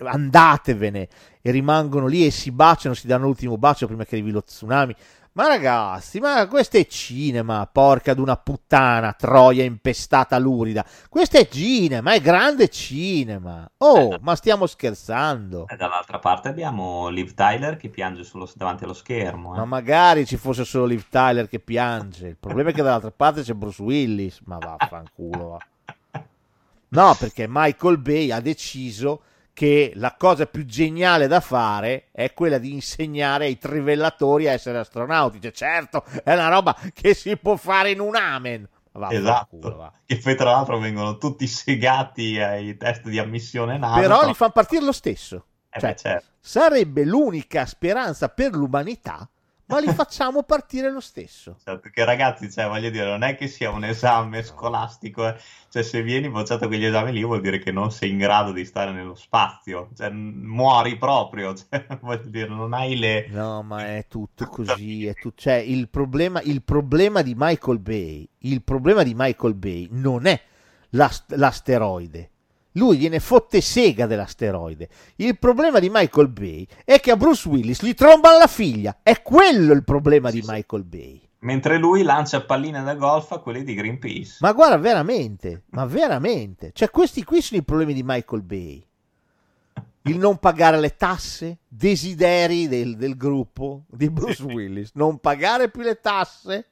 andatevene 0.09 1.07
e 1.41 1.51
rimangono 1.51 2.07
lì 2.07 2.25
e 2.25 2.31
si 2.31 2.51
baciano, 2.51 2.93
si 2.95 3.07
danno 3.07 3.25
l'ultimo 3.25 3.57
bacio 3.57 3.87
prima 3.87 4.03
che 4.05 4.15
arrivi 4.15 4.31
lo 4.31 4.43
tsunami. 4.43 4.95
Ma 5.33 5.47
ragazzi, 5.47 6.19
ma 6.19 6.45
questo 6.47 6.75
è 6.75 6.85
cinema, 6.87 7.65
porca 7.71 8.13
d'una 8.13 8.35
puttana, 8.35 9.13
troia 9.13 9.63
impestata 9.63 10.37
lurida. 10.37 10.85
Questo 11.07 11.37
è 11.37 11.47
cinema, 11.47 12.11
è 12.11 12.19
grande 12.19 12.67
cinema. 12.67 13.65
Oh, 13.77 14.13
Eh, 14.15 14.19
ma 14.21 14.35
stiamo 14.35 14.65
scherzando. 14.65 15.67
E 15.69 15.77
dall'altra 15.77 16.19
parte 16.19 16.49
abbiamo 16.49 17.07
Liv 17.07 17.33
Tyler 17.33 17.77
che 17.77 17.87
piange 17.87 18.25
sullo- 18.25 18.51
davanti 18.53 18.83
allo 18.83 18.93
schermo. 18.93 19.53
eh. 19.53 19.57
Ma 19.59 19.63
magari 19.65 20.25
ci 20.25 20.35
fosse 20.35 20.65
solo 20.65 20.83
Liv 20.83 21.05
Tyler 21.09 21.47
che 21.47 21.59
piange. 21.59 22.27
Il 22.27 22.37
problema 22.37 22.71
è 22.71 22.73
che 22.73 22.81
dall'altra 22.81 23.11
parte 23.11 23.41
c'è 23.41 23.53
Bruce 23.53 23.81
Willis. 23.81 24.41
Ma 24.43 24.57
vaffanculo. 24.57 25.47
Va. 25.51 25.57
No, 26.93 27.15
perché 27.17 27.45
Michael 27.47 27.97
Bay 27.99 28.31
ha 28.31 28.39
deciso 28.41 29.23
che 29.53 29.91
la 29.95 30.15
cosa 30.17 30.45
più 30.45 30.65
geniale 30.65 31.27
da 31.27 31.39
fare 31.39 32.07
è 32.11 32.33
quella 32.33 32.57
di 32.57 32.71
insegnare 32.73 33.45
ai 33.45 33.57
trivellatori 33.57 34.47
a 34.47 34.51
essere 34.53 34.77
astronauti. 34.79 35.39
Cioè, 35.41 35.51
certo, 35.51 36.03
è 36.23 36.33
una 36.33 36.49
roba 36.49 36.75
che 36.93 37.13
si 37.13 37.35
può 37.37 37.55
fare 37.55 37.91
in 37.91 37.99
un 37.99 38.15
amen. 38.15 38.67
Vaffanculo, 38.93 39.19
Esatto, 39.21 39.77
va. 39.77 39.91
che 40.05 40.17
poi 40.17 40.35
tra 40.35 40.51
l'altro 40.51 40.77
vengono 40.77 41.17
tutti 41.17 41.47
segati 41.47 42.37
ai 42.39 42.75
test 42.75 43.03
di 43.07 43.19
ammissione 43.19 43.77
NASA. 43.77 43.99
Però 44.01 44.25
li 44.25 44.33
fanno 44.33 44.51
partire 44.51 44.83
lo 44.83 44.91
stesso. 44.91 45.45
Eh, 45.69 45.79
Cioè, 45.79 45.91
beh, 45.91 45.95
certo. 45.97 46.27
sarebbe 46.41 47.05
l'unica 47.05 47.65
speranza 47.65 48.27
per 48.27 48.51
l'umanità, 48.51 49.29
ma 49.71 49.79
li 49.79 49.91
facciamo 49.93 50.43
partire 50.43 50.91
lo 50.91 50.99
stesso. 50.99 51.55
Cioè, 51.63 51.79
perché 51.79 52.03
ragazzi, 52.03 52.51
cioè, 52.51 52.67
voglio 52.67 52.89
dire, 52.89 53.05
non 53.05 53.23
è 53.23 53.35
che 53.35 53.47
sia 53.47 53.71
un 53.71 53.85
esame 53.85 54.43
scolastico, 54.43 55.27
eh. 55.27 55.35
Cioè, 55.69 55.83
se 55.83 56.03
vieni 56.03 56.29
bocciato 56.29 56.67
quegli 56.67 56.83
esami 56.83 57.13
lì 57.13 57.23
vuol 57.23 57.39
dire 57.39 57.57
che 57.59 57.71
non 57.71 57.91
sei 57.91 58.09
in 58.09 58.17
grado 58.17 58.51
di 58.51 58.65
stare 58.65 58.91
nello 58.91 59.15
spazio, 59.15 59.89
cioè, 59.95 60.09
muori 60.09 60.97
proprio, 60.97 61.55
cioè, 61.55 61.85
voglio 62.01 62.27
dire, 62.29 62.47
non 62.47 62.73
hai 62.73 62.97
le... 62.97 63.27
No, 63.29 63.63
ma 63.63 63.95
è 63.95 64.05
tutto 64.07 64.47
così. 64.47 65.05
È 65.05 65.13
tu- 65.13 65.31
cioè, 65.33 65.55
il, 65.55 65.87
problema, 65.87 66.41
il 66.41 66.61
problema 66.61 67.21
di 67.21 67.33
Michael 67.37 67.79
Bay, 67.79 68.27
il 68.39 68.61
problema 68.61 69.03
di 69.03 69.13
Michael 69.15 69.55
Bay 69.55 69.87
non 69.91 70.25
è 70.25 70.39
l'ast- 70.89 71.33
l'asteroide. 71.35 72.29
Lui 72.73 72.97
gliene 72.97 73.19
fotte 73.19 73.59
sega 73.59 74.05
dell'asteroide. 74.05 74.87
Il 75.17 75.37
problema 75.37 75.79
di 75.79 75.89
Michael 75.91 76.29
Bay 76.29 76.65
è 76.85 76.99
che 76.99 77.11
a 77.11 77.17
Bruce 77.17 77.47
Willis 77.49 77.83
gli 77.83 77.93
trombano 77.93 78.37
la 78.37 78.47
figlia. 78.47 78.99
È 79.03 79.21
quello 79.21 79.73
il 79.73 79.83
problema 79.83 80.29
Sì, 80.29 80.39
di. 80.39 80.45
Michael 80.47 80.83
Bay. 80.83 81.21
Mentre 81.39 81.77
lui 81.77 82.03
lancia 82.03 82.43
palline 82.43 82.83
da 82.83 82.93
golf 82.93 83.31
a 83.31 83.39
quelli 83.39 83.63
di 83.63 83.73
Greenpeace. 83.73 84.37
Ma 84.41 84.53
guarda, 84.53 84.77
veramente, 84.77 85.63
ma 85.71 85.85
veramente. 85.85 86.71
Cioè, 86.73 86.89
questi 86.91 87.23
qui 87.23 87.41
sono 87.41 87.59
i 87.59 87.63
problemi 87.63 87.93
di 87.93 88.03
Michael 88.05 88.43
Bay. 88.43 88.85
Il 90.03 90.17
non 90.17 90.37
pagare 90.37 90.79
le 90.79 90.95
tasse, 90.95 91.59
desideri 91.67 92.67
del, 92.67 92.95
del 92.95 93.17
gruppo 93.17 93.83
di 93.89 94.09
Bruce. 94.09 94.41
Willis. 94.43 94.91
Non 94.93 95.19
pagare 95.19 95.69
più 95.69 95.81
le 95.81 95.99
tasse. 95.99 96.67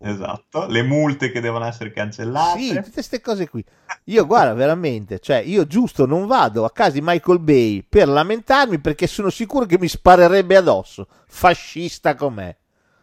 Esatto, 0.00 0.66
le 0.66 0.82
multe 0.82 1.32
che 1.32 1.40
devono 1.40 1.64
essere 1.64 1.90
cancellate. 1.90 2.60
Sì, 2.60 2.74
tutte 2.74 2.90
queste 2.92 3.20
cose 3.20 3.48
qui. 3.48 3.64
Io, 4.04 4.26
guarda, 4.26 4.54
veramente, 4.54 5.18
cioè, 5.18 5.38
io 5.38 5.66
giusto 5.66 6.06
non 6.06 6.26
vado 6.26 6.64
a 6.64 6.70
casa 6.70 6.92
di 6.92 7.00
Michael 7.02 7.40
Bay 7.40 7.82
per 7.82 8.08
lamentarmi 8.08 8.78
perché 8.78 9.06
sono 9.06 9.28
sicuro 9.28 9.66
che 9.66 9.78
mi 9.78 9.88
sparerebbe 9.88 10.56
addosso. 10.56 11.08
Fascista 11.26 12.14
com'è. 12.14 12.56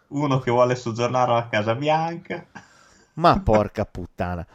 Uno 0.07 0.39
che 0.39 0.51
vuole 0.51 0.75
soggiornare 0.75 1.31
alla 1.31 1.49
Casa 1.49 1.75
Bianca. 1.75 2.45
Ma 3.15 3.39
porca 3.41 3.85
puttana. 3.85 4.45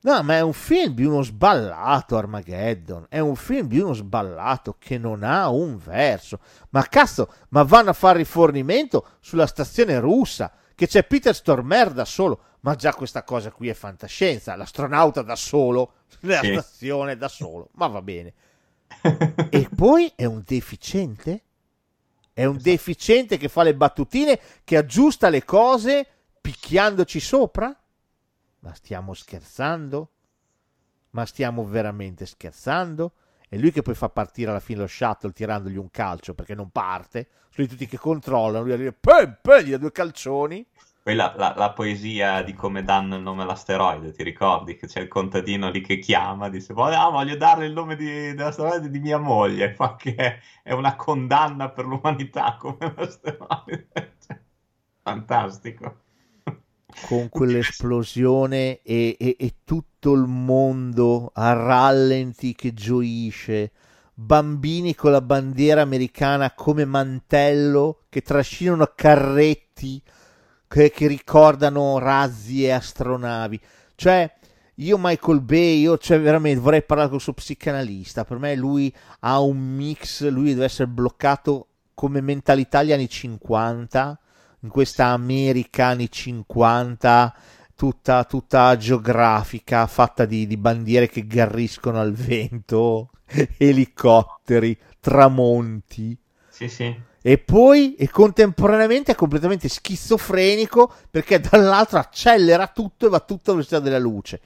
No, 0.00 0.22
ma 0.22 0.36
è 0.36 0.40
un 0.40 0.52
film 0.52 0.94
di 0.94 1.04
uno 1.04 1.22
sballato 1.22 2.16
Armageddon. 2.16 3.06
È 3.08 3.18
un 3.18 3.34
film 3.34 3.66
di 3.66 3.80
uno 3.80 3.94
sballato 3.94 4.76
che 4.78 4.96
non 4.96 5.22
ha 5.22 5.48
un 5.48 5.76
verso. 5.76 6.38
Ma 6.70 6.82
cazzo, 6.82 7.32
ma 7.48 7.62
vanno 7.64 7.90
a 7.90 7.94
fare 7.94 8.18
rifornimento 8.18 9.06
sulla 9.20 9.46
stazione 9.46 9.98
russa. 9.98 10.52
Che 10.78 10.86
c'è 10.86 11.02
Peter 11.02 11.34
Stormer 11.34 11.90
da 11.90 12.04
solo. 12.04 12.40
Ma 12.60 12.76
già 12.76 12.94
questa 12.94 13.24
cosa 13.24 13.50
qui 13.50 13.66
è 13.66 13.74
fantascienza. 13.74 14.54
L'astronauta 14.54 15.22
da 15.22 15.34
solo. 15.34 15.94
Nella 16.20 16.40
Sì. 16.40 16.52
stazione 16.52 17.16
da 17.16 17.26
solo. 17.26 17.70
Ma 17.72 17.88
va 17.88 18.00
bene. 18.00 18.32
E 19.50 19.68
poi 19.74 20.12
è 20.14 20.24
un 20.24 20.44
deficiente? 20.46 21.42
È 22.32 22.44
un 22.44 22.58
deficiente 22.60 23.38
che 23.38 23.48
fa 23.48 23.64
le 23.64 23.74
battutine, 23.74 24.38
che 24.62 24.76
aggiusta 24.76 25.28
le 25.30 25.44
cose 25.44 26.06
picchiandoci 26.40 27.18
sopra? 27.18 27.76
Ma 28.60 28.72
stiamo 28.74 29.14
scherzando? 29.14 30.10
Ma 31.10 31.26
stiamo 31.26 31.64
veramente 31.64 32.24
scherzando? 32.24 33.12
È 33.48 33.56
lui 33.56 33.70
che 33.72 33.82
poi 33.82 33.94
fa 33.94 34.08
partire 34.08 34.50
alla 34.50 34.60
fine 34.60 34.80
lo 34.80 34.86
shuttle 34.86 35.32
tirandogli 35.32 35.76
un 35.76 35.90
calcio 35.90 36.34
perché 36.34 36.54
non 36.54 36.70
parte. 36.70 37.28
Sono 37.50 37.66
tutti 37.66 37.86
che 37.86 37.98
controllano. 37.98 38.64
Lui 38.64 38.72
arriva, 38.72 38.92
pem, 38.98 39.36
gli 39.64 39.70
dà 39.70 39.78
due 39.78 39.92
calcioni. 39.92 40.64
Poi 41.02 41.14
la, 41.16 41.34
la- 41.36 41.54
la 41.56 41.72
poesia 41.72 42.42
di 42.42 42.52
come 42.52 42.84
danno 42.84 43.16
il 43.16 43.22
nome 43.22 43.42
all'asteroide, 43.42 44.12
ti 44.12 44.22
ricordi? 44.22 44.76
Che 44.76 44.86
c'è 44.86 45.00
il 45.00 45.08
contadino 45.08 45.70
lì 45.70 45.80
che 45.80 45.98
chiama, 45.98 46.48
dice 46.50 46.74
"Voglio- 46.74 46.98
ah, 47.00 47.10
voglio 47.10 47.36
darle 47.36 47.66
il 47.66 47.72
nome 47.72 47.96
di- 47.96 48.34
dell'asteroide 48.34 48.90
di 48.90 48.98
mia 49.00 49.18
moglie, 49.18 49.72
fa 49.74 49.96
che 49.96 50.14
è, 50.14 50.38
è 50.62 50.72
una 50.72 50.94
condanna 50.96 51.70
per 51.70 51.86
l'umanità 51.86 52.56
come 52.58 52.76
l'asteroide. 52.96 53.88
Cioè, 54.20 54.38
fantastico. 55.02 56.00
Con 57.06 57.28
quell'esplosione 57.28 58.80
e, 58.82 59.16
e- 59.18 59.36
e 59.38 59.54
tutto 59.64 60.12
il 60.14 60.26
mondo 60.26 61.30
a 61.34 61.52
rallenti 61.52 62.54
che 62.54 62.72
gioisce, 62.72 63.72
bambini 64.14 64.94
con 64.94 65.12
la 65.12 65.20
bandiera 65.20 65.82
americana 65.82 66.52
come 66.52 66.84
mantello 66.84 68.04
che 68.08 68.22
trascinano 68.22 68.92
carretti 68.94 70.02
che, 70.66 70.90
che 70.90 71.06
ricordano 71.06 71.98
razzi 71.98 72.64
e 72.64 72.70
astronavi. 72.70 73.60
Cioè, 73.94 74.32
io 74.76 74.96
Michael 74.98 75.40
Bay, 75.40 75.80
io 75.80 75.98
cioè, 75.98 76.20
veramente 76.20 76.60
vorrei 76.60 76.82
parlare 76.82 77.08
con 77.08 77.18
il 77.18 77.22
suo 77.22 77.32
psicanalista. 77.32 78.24
Per 78.24 78.38
me 78.38 78.54
lui 78.54 78.94
ha 79.20 79.40
un 79.40 79.58
mix, 79.58 80.28
lui 80.28 80.52
deve 80.52 80.66
essere 80.66 80.88
bloccato 80.88 81.66
come 81.94 82.20
mentalità 82.20 82.78
agli 82.78 82.92
anni 82.92 83.08
50 83.08 84.20
in 84.60 84.68
questa 84.68 85.06
America 85.06 85.86
anni 85.86 86.10
50 86.10 87.34
tutta, 87.74 88.24
tutta 88.24 88.76
geografica 88.76 89.86
fatta 89.86 90.24
di, 90.24 90.46
di 90.46 90.56
bandiere 90.56 91.08
che 91.08 91.26
garriscono 91.26 92.00
al 92.00 92.12
vento 92.12 93.10
elicotteri 93.58 94.76
tramonti 95.00 96.18
Sì, 96.48 96.68
sì. 96.68 96.94
e 97.20 97.38
poi 97.38 97.94
e 97.94 98.08
contemporaneamente 98.10 99.12
è 99.12 99.14
completamente 99.14 99.68
schizofrenico 99.68 100.92
perché 101.10 101.40
dall'altro 101.40 101.98
accelera 101.98 102.66
tutto 102.68 103.06
e 103.06 103.08
va 103.10 103.20
tutto 103.20 103.50
alla 103.50 103.60
velocità 103.60 103.80
della 103.80 103.98
luce. 103.98 104.40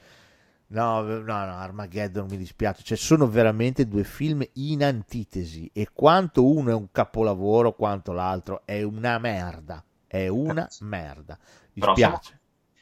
No, 0.67 1.01
no, 1.03 1.19
no, 1.21 1.33
Armageddon 1.33 2.27
mi 2.27 2.37
dispiace, 2.37 2.81
cioè 2.83 2.97
sono 2.97 3.27
veramente 3.29 3.87
due 3.87 4.03
film 4.03 4.43
in 4.53 4.83
antitesi 4.83 5.69
e 5.71 5.89
quanto 5.93 6.45
uno 6.47 6.71
è 6.71 6.73
un 6.73 6.89
capolavoro, 6.91 7.73
quanto 7.73 8.11
l'altro 8.11 8.63
è 8.65 8.81
una 8.81 9.19
merda, 9.19 9.83
è 10.13 10.27
una 10.27 10.69
merda. 10.81 11.39
Mi 11.73 11.81
dispiace. 11.81 11.95
siamo, 11.95 12.19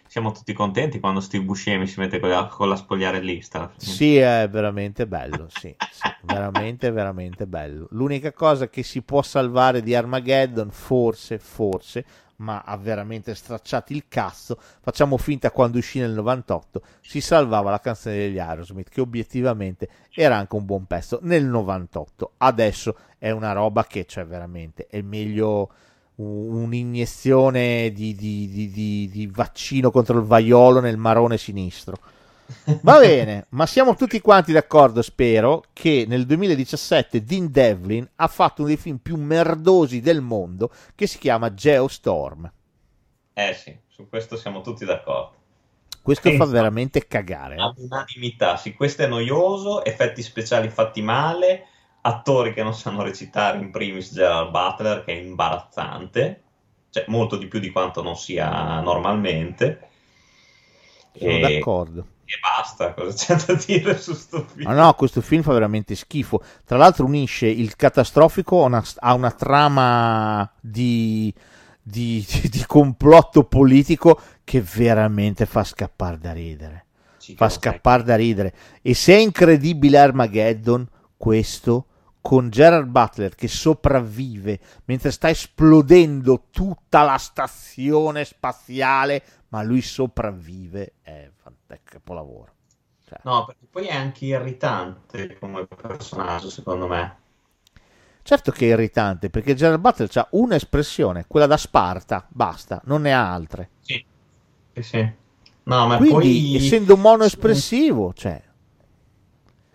siamo 0.05 0.31
tutti 0.33 0.51
contenti 0.51 0.99
quando 0.99 1.21
Steve 1.21 1.45
Buscemi 1.45 1.87
si 1.87 1.97
mette 2.01 2.19
con 2.19 2.27
la, 2.27 2.45
con 2.47 2.67
la 2.67 2.75
spogliarellista. 2.75 3.71
Sì, 3.77 4.17
è 4.17 4.49
veramente 4.51 5.07
bello, 5.07 5.47
sì, 5.49 5.73
sì, 5.91 6.09
veramente, 6.23 6.91
veramente 6.91 7.47
bello. 7.47 7.87
L'unica 7.91 8.33
cosa 8.33 8.67
che 8.67 8.83
si 8.83 9.01
può 9.01 9.21
salvare 9.21 9.81
di 9.81 9.95
Armageddon, 9.95 10.71
forse, 10.71 11.39
forse, 11.39 12.03
ma 12.41 12.63
ha 12.65 12.75
veramente 12.75 13.33
stracciato 13.33 13.93
il 13.93 14.03
cazzo, 14.09 14.57
facciamo 14.81 15.15
finta 15.15 15.51
quando 15.51 15.77
uscì 15.77 15.99
nel 15.99 16.11
98, 16.11 16.81
si 16.99 17.21
salvava 17.21 17.71
la 17.71 17.79
canzone 17.79 18.15
degli 18.17 18.39
Aerosmith, 18.39 18.89
che 18.89 18.99
obiettivamente 18.99 19.87
era 20.13 20.35
anche 20.35 20.55
un 20.55 20.65
buon 20.65 20.85
pezzo 20.85 21.19
nel 21.21 21.45
98. 21.45 22.33
Adesso 22.39 22.97
è 23.17 23.29
una 23.29 23.53
roba 23.53 23.85
che, 23.85 24.05
cioè, 24.05 24.25
veramente, 24.25 24.87
è 24.87 24.99
meglio 25.01 25.69
un'iniezione 26.15 27.91
di, 27.91 28.13
di, 28.15 28.49
di, 28.49 29.09
di, 29.09 29.27
vaccino 29.27 29.91
contro 29.91 30.19
il 30.19 30.25
vaiolo 30.25 30.79
nel 30.79 30.97
marone 30.97 31.37
sinistro. 31.37 31.97
Va 32.81 32.99
bene, 32.99 33.45
ma 33.49 33.65
siamo 33.65 33.95
tutti 33.95 34.19
quanti 34.19 34.51
d'accordo, 34.51 35.01
spero, 35.01 35.63
che 35.73 36.05
nel 36.07 36.25
2017 36.25 37.23
Dean 37.23 37.49
Devlin 37.49 38.07
ha 38.15 38.27
fatto 38.27 38.61
uno 38.61 38.69
dei 38.69 38.77
film 38.77 38.97
più 38.97 39.15
merdosi 39.15 40.01
del 40.01 40.21
mondo 40.21 40.71
che 40.95 41.07
si 41.07 41.17
chiama 41.17 41.53
Geostorm. 41.53 42.51
Eh 43.33 43.53
sì, 43.53 43.75
su 43.87 44.07
questo 44.09 44.35
siamo 44.35 44.61
tutti 44.61 44.85
d'accordo. 44.85 45.39
Questo 46.01 46.29
Penso. 46.29 46.45
fa 46.45 46.51
veramente 46.51 47.07
cagare. 47.07 47.55
Eh? 47.55 47.73
Unanimità, 47.77 48.57
sì, 48.57 48.73
questo 48.73 49.03
è 49.03 49.07
noioso, 49.07 49.85
effetti 49.85 50.23
speciali 50.23 50.69
fatti 50.69 51.01
male, 51.01 51.67
attori 52.01 52.53
che 52.53 52.63
non 52.63 52.73
sanno 52.73 53.03
recitare, 53.03 53.59
in 53.59 53.71
primis 53.71 54.13
Gerald 54.13 54.51
Butler, 54.51 55.03
che 55.03 55.13
è 55.13 55.21
imbarazzante, 55.21 56.41
cioè 56.89 57.05
molto 57.07 57.37
di 57.37 57.47
più 57.47 57.59
di 57.59 57.71
quanto 57.71 58.01
non 58.01 58.15
sia 58.15 58.81
normalmente. 58.81 59.89
Sono 61.13 61.31
e... 61.31 61.39
d'accordo 61.39 62.05
e 62.31 62.39
basta, 62.39 62.93
cosa 62.93 63.35
c'è 63.35 63.45
da 63.45 63.61
dire 63.65 63.99
su 63.99 64.13
sto 64.13 64.45
film? 64.45 64.65
Ma 64.65 64.73
no, 64.73 64.93
questo 64.93 65.19
film 65.19 65.41
fa 65.41 65.51
veramente 65.51 65.95
schifo. 65.95 66.41
Tra 66.63 66.77
l'altro 66.77 67.05
unisce 67.05 67.47
il 67.47 67.75
catastrofico 67.75 68.63
a 68.63 68.67
una, 68.67 68.83
a 68.99 69.13
una 69.13 69.31
trama 69.31 70.49
di, 70.61 71.33
di, 71.81 72.25
di, 72.49 72.63
complotto 72.65 73.43
politico 73.43 74.17
che 74.45 74.61
veramente 74.61 75.45
fa 75.45 75.65
scappare 75.65 76.19
da 76.19 76.31
ridere. 76.31 76.85
Sì, 77.17 77.35
fa 77.35 77.49
scappare 77.49 78.03
da 78.03 78.15
ridere. 78.15 78.53
E 78.81 78.93
se 78.93 79.13
è 79.13 79.19
incredibile 79.19 79.97
Armageddon, 79.97 80.87
questo 81.17 81.87
con 82.21 82.49
Gerard 82.49 82.87
Butler 82.87 83.35
che 83.35 83.47
sopravvive 83.47 84.59
mentre 84.85 85.11
sta 85.11 85.29
esplodendo 85.29 86.45
tutta 86.51 87.01
la 87.01 87.17
stazione 87.17 88.23
spaziale, 88.23 89.23
ma 89.49 89.63
lui 89.63 89.81
sopravvive, 89.81 90.93
è, 91.01 91.29
è 91.67 91.79
capolavoro. 91.83 92.53
Cioè. 93.05 93.19
No, 93.23 93.45
perché 93.45 93.65
poi 93.69 93.87
è 93.87 93.93
anche 93.93 94.25
irritante 94.25 95.37
come 95.37 95.65
personaggio, 95.65 96.49
secondo 96.49 96.87
me. 96.87 97.17
Certo 98.23 98.51
che 98.51 98.67
è 98.67 98.69
irritante, 98.69 99.29
perché 99.29 99.55
Gerard 99.55 99.81
Butler 99.81 100.09
ha 100.13 100.27
un'espressione, 100.31 101.25
quella 101.27 101.47
da 101.47 101.57
Sparta, 101.57 102.25
basta, 102.29 102.79
non 102.85 103.01
ne 103.01 103.13
ha 103.13 103.33
altre. 103.33 103.71
Sì, 103.81 104.05
sì, 104.73 104.83
sì. 104.83 105.11
No, 105.63 105.87
ma 105.87 105.97
Quindi, 105.97 106.11
poi... 106.13 106.55
essendo 106.55 106.95
monoespressivo, 106.95 108.13
cioè... 108.13 108.41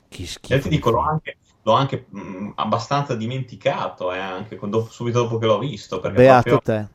Che 0.08 0.26
schifo. 0.26 0.54
Io 0.54 0.60
ti 0.62 0.68
dico, 0.68 0.90
l'ho 0.90 1.00
anche, 1.00 1.36
l'ho 1.66 1.72
anche 1.72 2.06
mh, 2.08 2.52
abbastanza 2.54 3.16
dimenticato, 3.16 4.12
eh, 4.12 4.18
anche 4.18 4.54
quando, 4.54 4.86
subito 4.88 5.22
dopo 5.22 5.38
che 5.38 5.46
l'ho 5.46 5.58
visto. 5.58 5.98
Beato 5.98 6.48
proprio... 6.48 6.60
te. 6.60 6.88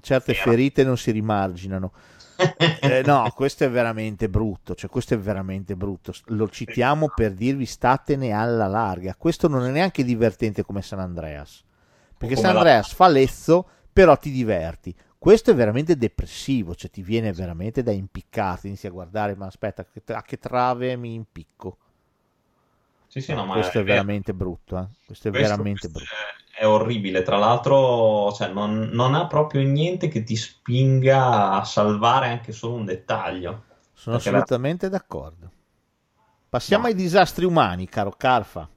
Certe 0.00 0.32
Era. 0.32 0.42
ferite 0.42 0.82
non 0.82 0.96
si 0.96 1.12
rimarginano. 1.12 1.92
eh, 2.80 3.02
no, 3.06 3.30
questo 3.32 3.62
è 3.62 3.70
veramente 3.70 4.28
brutto. 4.28 4.74
Cioè, 4.74 4.90
questo 4.90 5.14
è 5.14 5.18
veramente 5.18 5.76
brutto. 5.76 6.12
Lo 6.26 6.48
citiamo 6.48 7.12
per 7.14 7.32
dirvi 7.32 7.64
statene 7.64 8.32
alla 8.32 8.66
larga. 8.66 9.14
Questo 9.16 9.46
non 9.46 9.64
è 9.64 9.70
neanche 9.70 10.02
divertente 10.02 10.64
come 10.64 10.82
San 10.82 10.98
Andreas. 10.98 11.62
Perché 12.18 12.34
San 12.34 12.56
Andreas 12.56 12.88
la... 12.88 12.94
fa 12.96 13.06
lezzo, 13.06 13.68
però 13.92 14.16
ti 14.16 14.32
diverti. 14.32 14.92
Questo 15.16 15.52
è 15.52 15.54
veramente 15.54 15.96
depressivo, 15.96 16.74
cioè 16.74 16.90
ti 16.90 17.02
viene 17.02 17.32
veramente 17.32 17.84
da 17.84 17.92
impiccarti, 17.92 18.66
inizi 18.66 18.88
a 18.88 18.90
guardare, 18.90 19.36
ma 19.36 19.46
aspetta, 19.46 19.86
a 20.08 20.22
che 20.22 20.38
trave 20.38 20.96
mi 20.96 21.14
impicco. 21.14 21.78
Sì, 23.14 23.20
sì, 23.20 23.32
no, 23.32 23.46
questo 23.46 23.78
è, 23.78 23.82
è 23.82 23.84
veramente 23.84 24.34
brutto. 24.34 24.76
Eh? 24.76 24.86
Questo 25.06 25.28
è 25.28 25.30
questo, 25.30 25.48
veramente 25.48 25.88
questo 25.88 25.98
brutto. 26.00 26.12
È, 26.52 26.62
è, 26.62 26.66
orribile. 26.66 27.22
Tra 27.22 27.38
l'altro, 27.38 28.32
cioè, 28.32 28.48
non, 28.48 28.88
non, 28.90 29.14
ha 29.14 29.28
proprio 29.28 29.62
niente 29.62 30.08
che 30.08 30.24
ti 30.24 30.34
spinga 30.34 31.52
a 31.52 31.62
salvare 31.62 32.26
anche 32.26 32.50
solo 32.50 32.74
un 32.74 32.84
dettaglio. 32.84 33.66
Sono 33.92 34.16
assolutamente 34.16 34.86
la... 34.86 34.96
d'accordo. 34.96 35.48
Passiamo 36.48 36.82
no. 36.82 36.88
ai 36.88 36.96
disastri 36.96 37.44
umani, 37.44 37.88
caro 37.88 38.10
Carfa. 38.10 38.68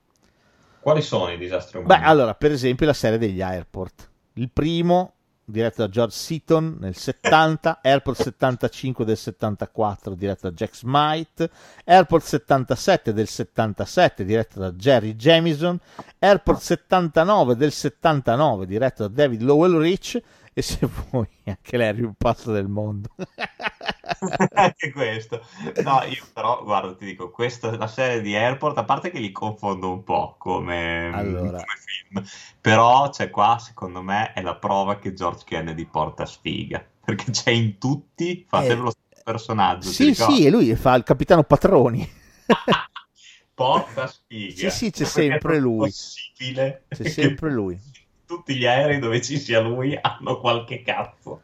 Quali 0.81 1.01
sono 1.01 1.31
i 1.31 1.37
disastri 1.39 1.79
umani? 1.79 1.99
Beh, 1.99 2.05
allora, 2.05 2.35
per 2.35 2.51
esempio, 2.51 2.85
la 2.85 2.93
serie 2.93 3.17
degli 3.17 3.41
airport. 3.41 4.07
Il 4.33 4.51
primo 4.51 5.13
diretto 5.49 5.81
da 5.81 5.89
George 5.89 6.13
Seaton 6.13 6.75
nel 6.79 6.95
70, 6.95 7.79
Airport 7.81 8.21
75 8.21 9.05
del 9.05 9.15
74 9.15 10.13
diretto 10.13 10.49
da 10.49 10.53
Jack 10.53 10.75
Smite, 10.75 11.49
Airport 11.85 12.25
77 12.25 13.13
del 13.13 13.27
77 13.27 14.25
diretto 14.25 14.59
da 14.59 14.71
Jerry 14.73 15.15
Jamison, 15.15 15.79
Airport 16.19 16.59
79 16.59 17.55
del 17.55 17.71
79 17.71 18.65
diretto 18.65 19.07
da 19.07 19.13
David 19.13 19.41
Lowell 19.41 19.79
Rich 19.79 20.21
e 20.57 20.63
se 20.63 20.89
vuoi 21.11 21.27
anche 21.45 21.77
lei 21.77 22.01
un 22.01 22.15
passo 22.17 22.51
del 22.51 22.67
mondo. 22.67 23.09
anche 24.55 24.91
questo. 24.91 25.45
No, 25.83 26.01
io 26.01 26.25
però, 26.33 26.63
guarda, 26.63 26.95
ti 26.95 27.05
dico, 27.05 27.29
questa 27.29 27.77
la 27.77 27.85
serie 27.85 28.21
di 28.21 28.35
Airport, 28.35 28.75
a 28.79 28.83
parte 28.83 29.11
che 29.11 29.19
li 29.19 29.31
confondo 29.31 29.91
un 29.91 30.03
po' 30.03 30.33
come, 30.39 31.11
allora. 31.13 31.51
come 31.51 31.65
film, 31.85 32.25
però 32.59 33.07
c'è 33.11 33.29
qua, 33.29 33.59
secondo 33.59 34.01
me, 34.01 34.33
è 34.33 34.41
la 34.41 34.55
prova 34.55 34.97
che 34.97 35.13
George 35.13 35.43
Kennedy 35.45 35.85
porta 35.85 36.25
sfiga, 36.25 36.83
perché 37.05 37.29
c'è 37.29 37.51
in 37.51 37.77
tutti, 37.77 38.43
fa 38.49 38.63
eh, 38.63 38.73
lo 38.73 38.89
stesso 38.89 39.21
personaggio. 39.23 39.89
Sì, 39.89 40.15
sì, 40.15 40.47
e 40.47 40.49
lui 40.49 40.75
fa 40.75 40.95
il 40.95 41.03
capitano 41.03 41.43
Patroni. 41.43 42.09
porta 43.53 44.07
sfiga. 44.07 44.71
Sì, 44.71 44.85
sì, 44.85 44.89
c'è 44.89 45.05
sempre 45.05 45.59
lui. 45.59 45.89
Possibile 45.89 46.85
c'è 46.89 47.07
sempre 47.07 47.51
lui. 47.51 47.79
Tutti 48.27 48.57
gli 48.57 48.65
aerei 48.65 48.99
dove 48.99 49.21
ci 49.21 49.39
sia 49.39 49.61
lui 49.61 49.97
hanno 49.99 50.41
qualche 50.41 50.81
cazzo. 50.81 51.43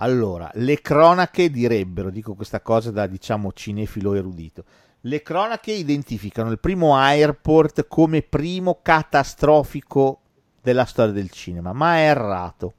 Allora, 0.00 0.50
le 0.54 0.80
cronache 0.80 1.48
direbbero, 1.48 2.10
dico 2.10 2.34
questa 2.34 2.60
cosa 2.60 2.90
da 2.90 3.06
diciamo 3.06 3.52
cinefilo 3.52 4.14
erudito, 4.14 4.64
le 5.02 5.22
cronache 5.22 5.70
identificano 5.70 6.50
il 6.50 6.58
primo 6.58 6.96
airport 6.96 7.86
come 7.86 8.22
primo 8.22 8.80
catastrofico 8.82 10.20
della 10.60 10.86
storia 10.86 11.12
del 11.12 11.30
cinema, 11.30 11.72
ma 11.72 11.98
è 11.98 12.08
errato. 12.08 12.74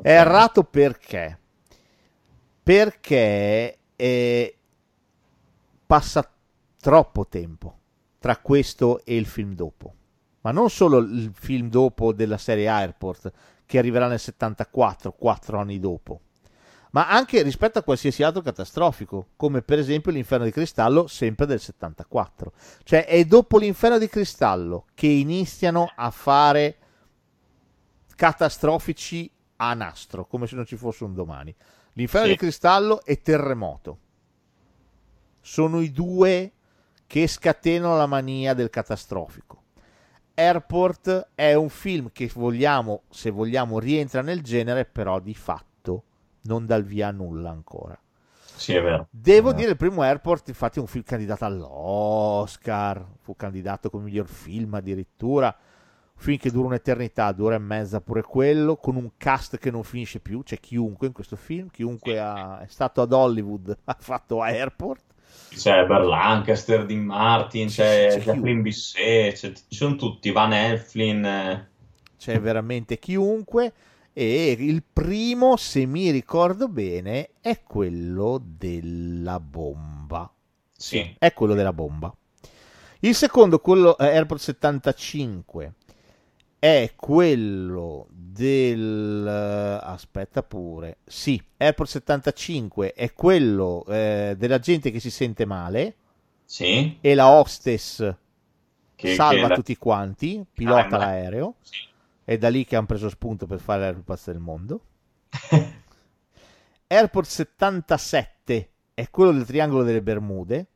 È 0.00 0.08
errato 0.08 0.62
perché? 0.62 1.38
Perché 2.62 3.78
eh, 3.96 4.56
passa 5.84 6.32
troppo 6.80 7.26
tempo 7.26 7.78
tra 8.20 8.36
questo 8.36 9.04
e 9.04 9.16
il 9.16 9.26
film 9.26 9.54
dopo. 9.54 9.94
Ma 10.48 10.54
non 10.54 10.70
solo 10.70 11.00
il 11.00 11.30
film 11.38 11.68
dopo 11.68 12.14
della 12.14 12.38
serie 12.38 12.68
Airport, 12.68 13.30
che 13.66 13.76
arriverà 13.76 14.08
nel 14.08 14.18
74, 14.18 15.12
quattro 15.12 15.58
anni 15.58 15.78
dopo, 15.78 16.20
ma 16.92 17.10
anche 17.10 17.42
rispetto 17.42 17.78
a 17.78 17.82
qualsiasi 17.82 18.22
altro 18.22 18.40
catastrofico, 18.40 19.26
come 19.36 19.60
per 19.60 19.78
esempio 19.78 20.10
l'Inferno 20.10 20.46
di 20.46 20.50
Cristallo, 20.50 21.06
sempre 21.06 21.44
del 21.44 21.60
74. 21.60 22.52
Cioè 22.82 23.04
è 23.04 23.22
dopo 23.26 23.58
l'Inferno 23.58 23.98
di 23.98 24.08
Cristallo 24.08 24.86
che 24.94 25.06
iniziano 25.06 25.92
a 25.94 26.10
fare 26.10 26.76
catastrofici 28.16 29.30
a 29.56 29.74
nastro, 29.74 30.24
come 30.24 30.46
se 30.46 30.56
non 30.56 30.64
ci 30.64 30.78
fosse 30.78 31.04
un 31.04 31.12
domani. 31.12 31.54
L'Inferno 31.92 32.28
sì. 32.28 32.32
di 32.32 32.38
Cristallo 32.38 33.04
e 33.04 33.20
Terremoto. 33.20 33.98
Sono 35.42 35.82
i 35.82 35.92
due 35.92 36.52
che 37.06 37.26
scatenano 37.26 37.98
la 37.98 38.06
mania 38.06 38.54
del 38.54 38.70
catastrofico. 38.70 39.57
Airport 40.38 41.30
è 41.34 41.54
un 41.54 41.68
film 41.68 42.10
che 42.12 42.30
vogliamo, 42.32 43.02
se 43.10 43.30
vogliamo, 43.30 43.80
rientra 43.80 44.22
nel 44.22 44.40
genere, 44.40 44.84
però 44.84 45.18
di 45.18 45.34
fatto 45.34 46.04
non 46.42 46.64
dal 46.64 46.84
via 46.84 47.10
nulla 47.10 47.50
ancora. 47.50 47.98
Sì, 48.54 48.74
è 48.74 48.80
vero. 48.80 49.08
Devo 49.10 49.50
è 49.50 49.54
dire, 49.54 49.70
il 49.70 49.76
primo 49.76 50.02
Airport, 50.02 50.46
infatti, 50.46 50.78
è 50.78 50.80
un 50.80 50.86
film 50.86 51.02
candidato 51.02 51.44
all'Oscar, 51.44 53.04
fu 53.20 53.34
candidato 53.34 53.90
come 53.90 54.04
miglior 54.04 54.28
film 54.28 54.74
addirittura. 54.74 55.56
film 56.14 56.38
che 56.38 56.52
dura 56.52 56.68
un'eternità, 56.68 57.32
due 57.32 57.46
ore 57.46 57.54
e 57.56 57.58
mezza 57.58 58.00
pure 58.00 58.22
quello, 58.22 58.76
con 58.76 58.94
un 58.94 59.10
cast 59.16 59.58
che 59.58 59.72
non 59.72 59.82
finisce 59.82 60.20
più, 60.20 60.44
c'è 60.44 60.60
chiunque 60.60 61.08
in 61.08 61.12
questo 61.12 61.34
film, 61.34 61.68
chiunque 61.68 62.20
ha, 62.20 62.60
è 62.60 62.66
stato 62.68 63.02
ad 63.02 63.12
Hollywood 63.12 63.76
ha 63.84 63.96
fatto 63.98 64.40
Airport. 64.40 65.07
C'è 65.50 65.84
Ber 65.86 66.02
Lancaster, 66.04 66.86
Dean 66.86 67.00
Martin, 67.04 67.68
c'è, 67.68 68.08
C'è 68.10 68.20
Jacqueline 68.20 68.60
Bisset, 68.60 69.32
c'è- 69.34 69.52
ci 69.52 69.64
sono 69.76 69.96
tutti, 69.96 70.30
Van 70.30 70.52
Elflin. 70.52 71.24
eh. 71.24 71.68
C'è 72.18 72.40
veramente 72.40 72.98
chiunque. 72.98 73.72
E 74.12 74.50
il 74.58 74.82
primo, 74.92 75.56
se 75.56 75.86
mi 75.86 76.10
ricordo 76.10 76.68
bene, 76.68 77.30
è 77.40 77.62
quello 77.62 78.40
della 78.44 79.38
bomba. 79.40 80.30
Sì, 80.76 81.14
È 81.18 81.32
quello 81.32 81.54
della 81.54 81.72
bomba. 81.72 82.12
Il 83.00 83.14
secondo, 83.14 83.60
quello 83.60 83.96
eh, 83.98 84.06
Airport 84.08 84.40
75, 84.40 85.72
è 86.58 86.92
quello 86.96 88.06
del... 88.10 89.24
eh, 89.26 89.86
aspetta 89.86 90.42
pure. 90.42 90.98
Sì, 91.04 91.42
Airport 91.56 91.88
75 91.90 92.92
è 92.92 93.12
quello 93.12 93.84
eh, 93.86 94.34
della 94.36 94.58
gente 94.58 94.90
che 94.90 95.00
si 95.00 95.10
sente 95.10 95.44
male 95.44 95.96
sì. 96.44 96.98
e 97.00 97.14
la 97.14 97.28
hostess 97.30 98.14
Che, 98.94 99.14
salva 99.14 99.42
che 99.42 99.48
la- 99.48 99.54
tutti 99.54 99.76
quanti, 99.76 100.44
pilota 100.52 100.96
Ah, 100.96 100.98
l'aereo. 100.98 101.54
Sì. 101.60 101.76
È 102.24 102.36
da 102.36 102.48
lì 102.50 102.64
che 102.64 102.76
hanno 102.76 102.86
preso 102.86 103.08
spunto 103.08 103.46
per 103.46 103.58
fare 103.60 103.80
l'aeroport 103.80 104.24
del 104.30 104.38
mondo. 104.40 104.80
Airport 106.88 107.26
77 107.28 108.70
è 108.94 109.10
quello 109.10 109.32
del 109.32 109.46
triangolo 109.46 109.82
delle 109.82 110.02
Bermude 110.02 110.66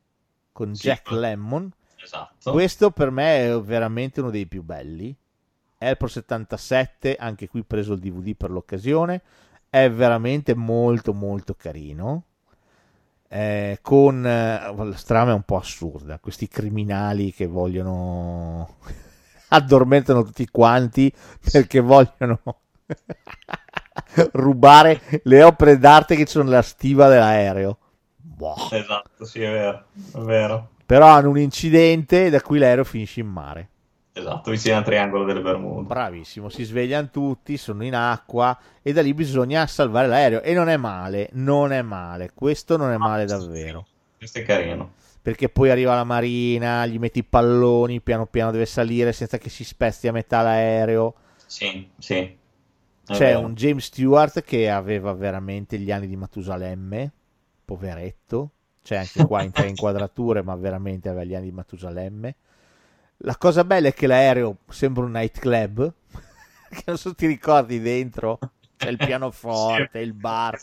con 0.52 0.74
Sì, 0.74 0.88
Jack 0.88 1.10
Lemmon. 1.10 1.70
esatto. 2.02 2.52
Questo 2.52 2.90
per 2.90 3.10
me 3.10 3.46
è 3.50 3.60
veramente 3.60 4.20
uno 4.20 4.30
dei 4.30 4.46
più 4.46 4.62
belli. 4.62 5.14
Airport 5.82 6.12
77, 6.12 7.16
anche 7.16 7.48
qui 7.48 7.64
preso 7.64 7.94
il 7.94 8.00
DVD 8.00 8.34
per 8.36 8.50
l'occasione, 8.50 9.22
è 9.68 9.90
veramente 9.90 10.54
molto 10.54 11.12
molto 11.12 11.54
carino. 11.54 12.24
Eh, 13.28 13.78
con 13.80 14.26
eh, 14.26 14.74
la 14.76 14.96
strama 14.96 15.30
è 15.30 15.34
un 15.34 15.44
po' 15.44 15.56
assurda, 15.56 16.18
questi 16.18 16.48
criminali 16.48 17.32
che 17.32 17.46
vogliono 17.46 18.76
addormentano 19.48 20.22
tutti 20.22 20.46
quanti 20.50 21.10
perché 21.50 21.80
vogliono 21.80 22.42
rubare 24.32 25.00
le 25.24 25.42
opere 25.42 25.78
d'arte 25.78 26.14
che 26.14 26.26
ci 26.26 26.32
sono 26.32 26.44
nella 26.44 26.62
stiva 26.62 27.08
dell'aereo. 27.08 27.78
Boh. 28.16 28.68
Esatto, 28.70 29.24
sì, 29.24 29.40
è 29.40 29.50
vero. 29.50 29.84
È 30.12 30.18
vero. 30.18 30.68
Però 30.84 31.06
hanno 31.06 31.30
un 31.30 31.38
incidente 31.38 32.28
da 32.28 32.42
cui 32.42 32.58
l'aereo 32.58 32.84
finisce 32.84 33.20
in 33.20 33.28
mare. 33.28 33.68
Esatto, 34.14 34.50
vicino 34.50 34.76
al 34.76 34.84
triangolo 34.84 35.24
delle 35.24 35.40
Bermude. 35.40 35.86
Bravissimo, 35.86 36.48
si 36.50 36.64
svegliano 36.64 37.08
tutti, 37.10 37.56
sono 37.56 37.82
in 37.84 37.94
acqua 37.94 38.58
e 38.82 38.92
da 38.92 39.00
lì 39.00 39.14
bisogna 39.14 39.66
salvare 39.66 40.06
l'aereo. 40.06 40.42
E 40.42 40.52
non 40.52 40.68
è 40.68 40.76
male, 40.76 41.30
non 41.32 41.72
è 41.72 41.80
male, 41.82 42.30
questo 42.34 42.76
non 42.76 42.90
è 42.90 42.96
male 42.98 43.24
davvero. 43.24 43.86
Questo 44.18 44.38
è 44.38 44.42
carino. 44.44 44.92
Perché 45.22 45.48
poi 45.48 45.70
arriva 45.70 45.94
la 45.94 46.04
marina, 46.04 46.84
gli 46.84 46.98
metti 46.98 47.20
i 47.20 47.24
palloni, 47.24 48.00
piano 48.00 48.26
piano 48.26 48.50
deve 48.50 48.66
salire 48.66 49.12
senza 49.12 49.38
che 49.38 49.48
si 49.48 49.64
spezzi 49.64 50.08
a 50.08 50.12
metà 50.12 50.42
l'aereo. 50.42 51.14
Sì, 51.46 51.88
sì. 51.98 52.38
È 53.04 53.12
C'è 53.12 53.34
vero. 53.34 53.40
un 53.40 53.54
James 53.54 53.84
Stewart 53.86 54.42
che 54.42 54.68
aveva 54.70 55.12
veramente 55.12 55.78
gli 55.78 55.90
anni 55.90 56.06
di 56.06 56.16
Matusalemme, 56.16 57.12
poveretto. 57.64 58.50
C'è 58.82 58.96
anche 58.96 59.24
qua 59.24 59.42
in 59.42 59.52
tre 59.52 59.68
inquadrature, 59.68 60.42
ma 60.42 60.54
veramente 60.56 61.08
aveva 61.08 61.24
gli 61.24 61.34
anni 61.34 61.46
di 61.46 61.52
Matusalemme. 61.52 62.36
La 63.24 63.36
cosa 63.36 63.62
bella 63.62 63.88
è 63.88 63.94
che 63.94 64.08
l'aereo 64.08 64.58
sembra 64.68 65.04
un 65.04 65.12
nightclub, 65.12 65.92
che 66.70 66.82
non 66.86 66.98
so 66.98 67.10
se 67.10 67.14
ti 67.14 67.26
ricordi 67.26 67.80
dentro, 67.80 68.38
c'è 68.76 68.88
il 68.88 68.96
pianoforte, 68.96 69.98
il 70.00 70.12
bar. 70.12 70.58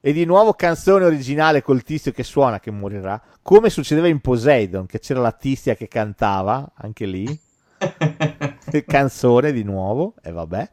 E 0.00 0.12
di 0.12 0.24
nuovo 0.26 0.52
canzone 0.52 1.06
originale 1.06 1.62
col 1.62 1.82
tizio 1.82 2.12
che 2.12 2.22
suona, 2.22 2.60
che 2.60 2.70
morirà, 2.70 3.20
come 3.42 3.70
succedeva 3.70 4.06
in 4.06 4.20
Poseidon, 4.20 4.84
che 4.86 4.98
c'era 4.98 5.20
la 5.20 5.32
tizia 5.32 5.74
che 5.76 5.88
cantava, 5.88 6.72
anche 6.74 7.06
lì. 7.06 7.40
canzone 8.86 9.52
di 9.52 9.62
nuovo, 9.62 10.14
e 10.22 10.30
vabbè. 10.30 10.70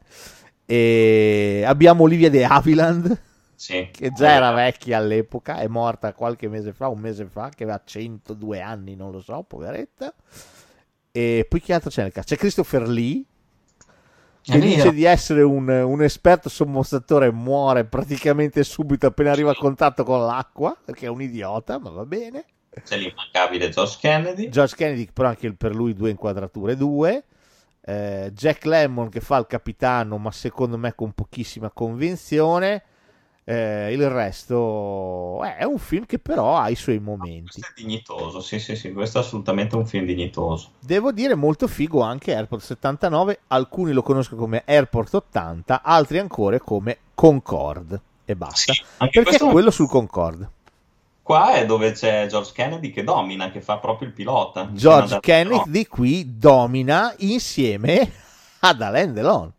E 0.66 1.62
abbiamo 1.66 2.02
Olivia 2.02 2.28
De 2.28 2.44
Havilland, 2.44 3.20
Sì. 3.54 3.88
che 3.90 4.10
già 4.12 4.32
era 4.32 4.52
vecchia 4.52 4.98
all'epoca, 4.98 5.60
è 5.60 5.66
morta 5.66 6.12
qualche 6.12 6.46
mese 6.48 6.74
fa, 6.74 6.88
un 6.88 7.00
mese 7.00 7.24
fa, 7.26 7.48
che 7.48 7.62
aveva 7.62 7.80
102 7.82 8.60
anni, 8.60 8.94
non 8.94 9.10
lo 9.12 9.20
so, 9.20 9.42
poveretta. 9.44 10.12
E 11.16 11.46
poi 11.48 11.62
chi 11.62 11.72
altro 11.72 11.88
c'è 11.88 12.02
nel 12.02 12.12
caso? 12.12 12.26
C'è 12.26 12.36
Christopher 12.36 12.86
Lee, 12.86 13.24
che 14.42 14.58
dice 14.58 14.92
di 14.92 15.04
essere 15.04 15.40
un, 15.40 15.66
un 15.66 16.02
esperto 16.02 16.50
sommozatore 16.50 17.28
e 17.28 17.32
muore 17.32 17.86
praticamente 17.86 18.62
subito 18.62 19.06
appena 19.06 19.30
arriva 19.30 19.52
a 19.52 19.54
contatto 19.54 20.04
con 20.04 20.26
l'acqua, 20.26 20.76
perché 20.84 21.06
è 21.06 21.08
un 21.08 21.22
idiota, 21.22 21.78
ma 21.78 21.88
va 21.88 22.04
bene. 22.04 22.44
C'è 22.84 22.98
l'immancabile 22.98 23.70
Josh 23.70 23.96
Kennedy. 23.96 24.50
George 24.50 24.76
Kennedy, 24.76 25.08
però 25.10 25.28
anche 25.28 25.50
per 25.54 25.74
lui 25.74 25.94
due 25.94 26.10
inquadrature, 26.10 26.76
due. 26.76 27.24
Eh, 27.80 28.30
Jack 28.34 28.66
Lemmon 28.66 29.08
che 29.08 29.20
fa 29.20 29.38
il 29.38 29.46
capitano, 29.46 30.18
ma 30.18 30.30
secondo 30.30 30.76
me 30.76 30.94
con 30.94 31.12
pochissima 31.12 31.70
convinzione. 31.70 32.82
Eh, 33.48 33.92
il 33.92 34.10
resto 34.10 35.40
eh, 35.44 35.58
è 35.58 35.62
un 35.62 35.78
film 35.78 36.04
che 36.04 36.18
però 36.18 36.56
ha 36.56 36.68
i 36.68 36.74
suoi 36.74 36.98
momenti. 36.98 37.60
Questo 37.60 37.68
è 37.68 37.80
dignitoso, 37.80 38.40
sì, 38.40 38.58
sì, 38.58 38.74
sì, 38.74 38.92
questo 38.92 39.18
è 39.18 39.20
assolutamente 39.20 39.76
un 39.76 39.86
film 39.86 40.04
dignitoso. 40.04 40.70
Devo 40.80 41.12
dire 41.12 41.36
molto 41.36 41.68
figo 41.68 42.00
anche 42.00 42.34
Airport 42.34 42.64
79, 42.64 43.38
alcuni 43.46 43.92
lo 43.92 44.02
conoscono 44.02 44.40
come 44.40 44.64
Airport 44.66 45.14
80, 45.14 45.82
altri 45.84 46.18
ancora 46.18 46.58
come 46.58 46.98
Concorde 47.14 48.00
e 48.24 48.34
basta. 48.34 48.72
Sì, 48.72 48.82
Perché 48.98 49.22
questo- 49.22 49.48
è 49.48 49.52
quello 49.52 49.70
sul 49.70 49.88
Concorde. 49.88 50.50
Qua 51.22 51.54
è 51.54 51.66
dove 51.66 51.92
c'è 51.92 52.26
George 52.26 52.50
Kennedy 52.52 52.90
che 52.90 53.04
domina, 53.04 53.52
che 53.52 53.60
fa 53.60 53.78
proprio 53.78 54.08
il 54.08 54.14
pilota. 54.14 54.68
George 54.72 55.20
Kennedy 55.20 55.86
qui 55.86 56.36
domina 56.36 57.14
insieme 57.18 58.10
ad 58.58 58.82
Alain 58.82 59.12
Delon. 59.12 59.52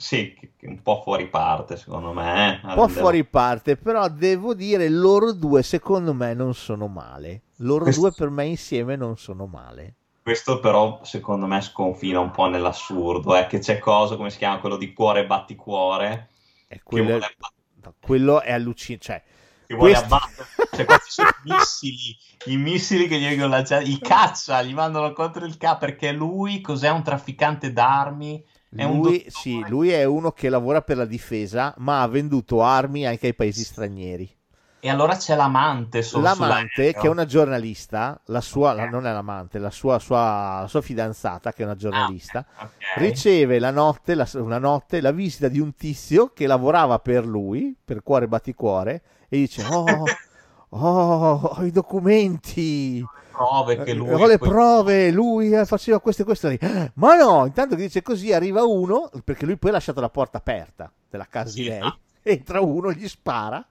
Sì, 0.00 0.32
un 0.62 0.80
po' 0.80 1.02
fuori 1.02 1.26
parte, 1.28 1.76
secondo 1.76 2.12
me. 2.12 2.60
eh. 2.62 2.66
Un 2.68 2.74
po' 2.74 2.86
fuori 2.86 3.24
parte, 3.24 3.76
però 3.76 4.08
devo 4.08 4.54
dire 4.54 4.88
loro 4.88 5.32
due 5.32 5.64
secondo 5.64 6.14
me 6.14 6.34
non 6.34 6.54
sono 6.54 6.86
male. 6.86 7.42
Loro 7.56 7.82
Questo- 7.82 8.02
due 8.02 8.12
per 8.12 8.30
me 8.30 8.44
insieme 8.44 8.94
non 8.94 9.16
sono 9.16 9.46
male. 9.46 9.94
Questo 10.22 10.60
però, 10.60 11.00
secondo 11.02 11.46
me, 11.46 11.60
sconfina 11.62 12.20
un 12.20 12.30
po' 12.30 12.46
nell'assurdo, 12.46 13.34
è 13.34 13.46
che 13.48 13.58
c'è 13.58 13.78
cosa, 13.78 14.14
come 14.16 14.30
si 14.30 14.38
chiama, 14.38 14.60
quello 14.60 14.76
di 14.76 14.92
cuore 14.92 15.20
e 15.22 15.26
batticuore, 15.26 16.28
E 16.68 16.76
che 16.76 16.82
quello, 16.84 17.06
vuole, 17.18 17.36
no, 17.82 17.94
quello 18.00 18.40
è 18.42 18.52
allucinante. 18.52 19.04
Cioè, 19.04 19.22
che 19.66 19.74
vuole 19.74 19.92
questo- 19.94 20.14
abbattere, 20.14 20.46
cioè 20.76 20.84
questi 20.84 21.10
sono 21.10 21.28
i 21.28 21.50
missili, 21.50 22.16
i 22.44 22.56
missili 22.56 23.08
che 23.08 23.18
gli 23.18 23.24
vengono 23.26 23.48
lanciati, 23.48 23.90
i 23.90 23.98
caccia, 23.98 24.62
gli 24.62 24.74
mandano 24.74 25.12
contro 25.12 25.44
il 25.44 25.56
K, 25.56 25.76
perché 25.78 26.12
lui 26.12 26.60
cos'è 26.60 26.90
un 26.90 27.02
trafficante 27.02 27.72
d'armi? 27.72 28.44
È 28.74 28.82
lui, 28.82 29.26
sì, 29.28 29.64
lui 29.66 29.90
è 29.90 30.04
uno 30.04 30.32
che 30.32 30.48
lavora 30.48 30.80
per 30.82 30.96
la 30.96 31.04
difesa, 31.04 31.74
ma 31.78 32.00
ha 32.02 32.08
venduto 32.08 32.62
armi 32.62 33.06
anche 33.06 33.26
ai 33.26 33.34
paesi 33.34 33.62
stranieri. 33.64 34.34
E 34.80 34.88
allora 34.88 35.14
c'è 35.14 35.36
l'amante 35.36 36.02
solo 36.02 36.26
L'amante, 36.30 36.94
che 36.96 37.06
è 37.06 37.10
una 37.10 37.26
giornalista, 37.26 38.18
la 38.26 38.40
sua, 38.40 38.72
la- 38.72 38.86
non 38.86 39.06
è 39.06 39.12
l'amante, 39.12 39.58
la 39.58 39.70
sua, 39.70 39.98
sua- 39.98 40.64
sua 40.68 40.80
fidanzata, 40.80 41.52
che 41.52 41.62
è 41.62 41.64
una 41.66 41.76
giornalista, 41.76 42.46
Ah, 42.56 42.64
ok. 42.64 42.72
riceve 42.94 43.58
la 43.58 43.70
notte, 43.70 44.14
la, 44.14 44.26
una 44.34 44.58
notte 44.58 45.00
la 45.02 45.12
visita 45.12 45.48
di 45.48 45.60
un 45.60 45.74
tizio 45.74 46.32
che 46.32 46.46
lavorava 46.46 46.98
per 46.98 47.26
lui, 47.26 47.76
per 47.84 48.02
Cuore 48.02 48.26
Batticuore, 48.26 49.02
e 49.28 49.36
dice: 49.36 49.62
Oh, 49.64 50.18
oh, 50.70 51.40
ho 51.58 51.64
i 51.64 51.70
documenti. 51.70 53.08
Prove 53.38 53.82
che 53.84 53.94
lui 53.94 54.26
le 54.26 54.38
poi- 54.38 54.48
prove, 54.48 55.10
lui 55.10 55.52
eh, 55.52 55.64
faceva 55.64 56.00
questo 56.00 56.22
e 56.22 56.24
questo. 56.24 56.48
lì. 56.48 56.58
Ma 56.94 57.16
no, 57.16 57.46
intanto 57.46 57.76
che 57.76 57.82
dice 57.82 58.02
così, 58.02 58.32
arriva 58.32 58.64
uno, 58.64 59.10
perché 59.24 59.46
lui 59.46 59.56
poi 59.56 59.70
ha 59.70 59.74
lasciato 59.74 60.00
la 60.00 60.10
porta 60.10 60.38
aperta 60.38 60.92
della 61.08 61.26
casa 61.28 61.54
di 61.54 61.64
lei, 61.64 61.80
ah. 61.80 61.96
entra 62.22 62.60
uno, 62.60 62.90
gli 62.92 63.06
spara, 63.08 63.64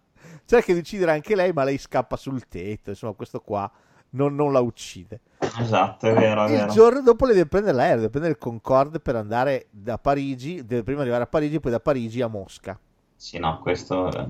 cerca 0.46 0.74
di 0.74 0.80
uccidere 0.80 1.12
anche 1.12 1.36
lei, 1.36 1.52
ma 1.54 1.64
lei 1.64 1.78
scappa 1.78 2.16
sul 2.16 2.48
tetto, 2.48 2.90
insomma 2.92 3.14
questo 3.14 3.42
qua 3.42 3.70
non, 4.12 4.36
non 4.36 4.52
la 4.54 4.62
uccide. 4.62 5.20
Esatto, 5.60 6.08
è 6.08 6.14
vero, 6.14 6.46
è 6.46 6.50
Il 6.52 6.58
vero. 6.58 6.72
giorno 6.72 7.02
dopo 7.02 7.26
le 7.26 7.34
deve 7.34 7.48
prendere 7.48 7.76
l'aereo, 7.76 7.96
deve 7.98 8.10
prendere 8.10 8.34
il 8.34 8.40
Concorde 8.40 9.00
per 9.00 9.16
andare 9.16 9.68
da 9.70 9.98
Parigi, 9.98 10.66
deve 10.66 10.84
prima 10.84 11.02
arrivare 11.02 11.24
a 11.24 11.28
Parigi, 11.28 11.60
poi 11.60 11.72
da 11.72 11.80
Parigi 11.80 12.22
a 12.22 12.28
Mosca. 12.28 12.80
Sì, 13.16 13.38
no, 13.38 13.60
questo... 13.60 14.12
eh, 14.12 14.28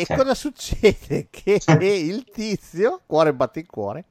E 0.00 0.04
Sì. 0.04 0.14
cosa 0.14 0.34
succede? 0.34 1.28
Che 1.30 1.60
il 1.80 2.24
tizio, 2.24 3.00
cuore 3.06 3.32
batte 3.34 3.60
in 3.60 3.66
cuore, 3.66 4.04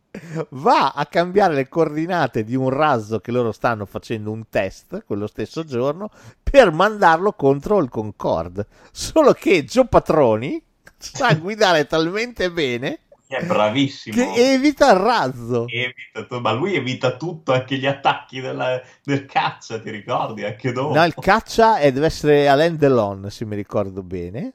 va 0.50 0.92
a 0.92 1.06
cambiare 1.08 1.54
le 1.56 1.68
coordinate 1.68 2.44
di 2.44 2.56
un 2.56 2.70
razzo 2.70 3.20
che 3.20 3.32
loro 3.32 3.52
stanno 3.52 3.86
facendo 3.86 4.32
un 4.32 4.48
test 4.50 5.04
quello 5.06 5.26
stesso 5.28 5.64
giorno 5.64 6.10
per 6.42 6.72
mandarlo 6.72 7.34
contro 7.34 7.80
il 7.80 7.90
Concorde. 7.90 8.68
Solo 8.92 9.34
che 9.34 9.64
Gio 9.66 9.86
Patroni 9.86 10.62
sa 10.98 11.34
guidare 11.36 11.88
talmente 11.88 12.52
bene 12.52 13.00
è 13.28 13.44
bravissimo. 13.44 14.16
che 14.16 14.54
evita 14.54 14.92
il 14.92 15.00
razzo. 15.00 15.66
Evita 15.68 16.40
ma 16.40 16.52
lui 16.52 16.76
evita 16.76 17.18
tutto, 17.18 17.52
anche 17.52 17.78
gli 17.78 17.88
attacchi 17.88 18.40
della- 18.40 18.80
del 19.04 19.26
caccia, 19.26 19.80
ti 19.80 19.90
ricordi? 19.90 20.44
Anche 20.44 20.72
dopo. 20.72 20.94
No, 20.94 21.04
il 21.04 21.16
caccia 21.16 21.78
è- 21.80 21.92
deve 21.92 22.06
essere 22.06 22.48
Alain 22.48 22.78
Delon, 22.78 23.32
se 23.32 23.46
mi 23.46 23.56
ricordo 23.56 24.04
bene. 24.04 24.54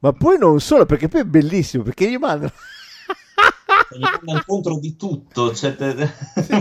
Ma 0.00 0.12
poi 0.12 0.36
non 0.38 0.60
solo, 0.60 0.84
perché 0.84 1.08
poi 1.08 1.20
è 1.20 1.24
bellissimo, 1.24 1.82
perché 1.84 2.10
gli 2.10 2.16
mandano... 2.16 2.52
Gli 3.96 4.00
mandano 4.00 4.42
contro 4.46 4.78
di 4.78 4.96
tutto. 4.96 5.54
cioè, 5.54 5.74
te- 5.76 6.10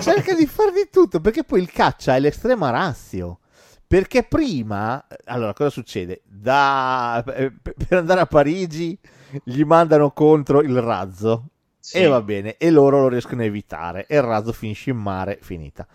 cerca 0.01 0.33
di 0.33 0.45
fare 0.45 0.71
di 0.71 0.89
tutto, 0.91 1.19
perché 1.19 1.43
poi 1.43 1.61
il 1.61 1.71
caccia 1.71 2.15
è 2.15 2.19
l'estrema 2.19 2.69
razio. 2.69 3.39
Perché 3.87 4.23
prima, 4.23 5.05
allora 5.25 5.53
cosa 5.53 5.69
succede? 5.69 6.21
Da, 6.25 7.23
eh, 7.35 7.51
per 7.87 7.97
andare 7.99 8.19
a 8.21 8.25
Parigi 8.25 8.97
gli 9.43 9.63
mandano 9.63 10.11
contro 10.11 10.61
il 10.61 10.81
razzo 10.81 11.49
Sì. 11.79 11.97
e 11.99 12.07
va 12.07 12.21
bene, 12.21 12.57
e 12.57 12.71
loro 12.71 13.01
lo 13.01 13.07
riescono 13.09 13.41
a 13.41 13.45
evitare 13.45 14.05
e 14.07 14.15
il 14.15 14.23
razzo 14.23 14.51
finisce 14.53 14.89
in 14.89 14.97
mare, 14.97 15.37
finita. 15.41 15.85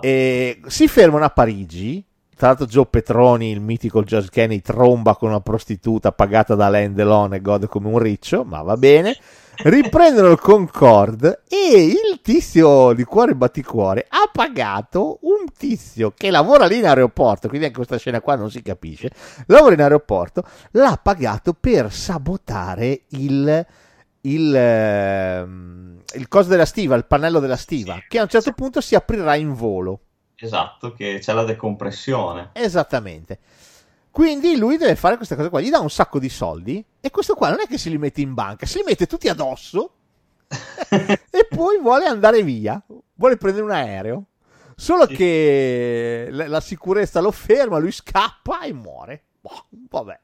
E 0.00 0.60
si 0.66 0.88
fermano 0.88 1.24
a 1.24 1.30
Parigi. 1.30 2.02
Tra 2.36 2.48
l'altro, 2.48 2.66
Joe 2.66 2.86
Petroni, 2.86 3.50
il 3.50 3.60
mitico 3.60 4.04
George 4.04 4.28
Kenny, 4.30 4.60
tromba 4.60 5.16
con 5.16 5.28
una 5.30 5.40
prostituta 5.40 6.12
pagata 6.12 6.54
da 6.54 6.66
Alain 6.66 6.94
Delon 6.94 7.34
e 7.34 7.40
gode 7.40 7.66
come 7.66 7.88
un 7.88 7.98
riccio, 7.98 8.44
ma 8.44 8.62
va 8.62 8.76
bene. 8.76 9.16
Riprendono 9.60 10.30
il 10.30 10.38
Concorde 10.38 11.42
e 11.48 11.84
il 11.84 12.20
tizio 12.22 12.92
di 12.92 13.02
cuore 13.02 13.34
batticuore 13.34 14.06
ha 14.08 14.30
pagato 14.32 15.18
un 15.22 15.46
tizio 15.56 16.12
che 16.16 16.30
lavora 16.30 16.66
lì 16.66 16.78
in 16.78 16.86
aeroporto. 16.86 17.48
Quindi 17.48 17.66
anche 17.66 17.78
questa 17.78 17.98
scena 17.98 18.20
qua 18.20 18.36
non 18.36 18.50
si 18.50 18.62
capisce. 18.62 19.10
Lavora 19.46 19.74
in 19.74 19.82
aeroporto, 19.82 20.44
l'ha 20.72 20.98
pagato 21.02 21.54
per 21.54 21.92
sabotare 21.92 23.02
il 23.08 23.66
il, 24.22 24.54
ehm, 24.54 26.02
il 26.14 26.28
coso 26.28 26.48
della 26.48 26.64
stiva, 26.64 26.96
il 26.96 27.06
pannello 27.06 27.38
della 27.38 27.56
stiva, 27.56 28.02
che 28.08 28.18
a 28.18 28.22
un 28.22 28.28
certo 28.28 28.52
punto 28.52 28.80
si 28.80 28.94
aprirà 28.94 29.36
in 29.36 29.54
volo. 29.54 30.00
Esatto, 30.36 30.92
che 30.92 31.18
c'è 31.20 31.32
la 31.32 31.44
decompressione. 31.44 32.50
Esattamente. 32.52 33.38
Quindi 34.18 34.56
lui 34.56 34.76
deve 34.78 34.96
fare 34.96 35.14
questa 35.16 35.36
cosa 35.36 35.48
qua, 35.48 35.60
gli 35.60 35.70
dà 35.70 35.78
un 35.78 35.90
sacco 35.90 36.18
di 36.18 36.28
soldi 36.28 36.84
e 37.00 37.08
questo 37.12 37.36
qua 37.36 37.50
non 37.50 37.60
è 37.60 37.68
che 37.68 37.78
se 37.78 37.88
li 37.88 37.98
mette 37.98 38.20
in 38.20 38.34
banca, 38.34 38.66
se 38.66 38.78
li 38.78 38.84
mette 38.84 39.06
tutti 39.06 39.28
addosso 39.28 39.92
e 41.30 41.46
poi 41.48 41.78
vuole 41.78 42.06
andare 42.06 42.42
via, 42.42 42.82
vuole 43.14 43.36
prendere 43.36 43.64
un 43.64 43.70
aereo. 43.70 44.24
Solo 44.74 45.06
Sì. 45.06 45.14
che 45.14 46.28
la, 46.32 46.60
sicurezza 46.60 47.20
lo 47.20 47.30
ferma, 47.30 47.78
lui 47.78 47.92
scappa 47.92 48.62
e 48.62 48.72
muore. 48.72 49.22
Boh, 49.40 49.66
vabbè, 49.70 50.18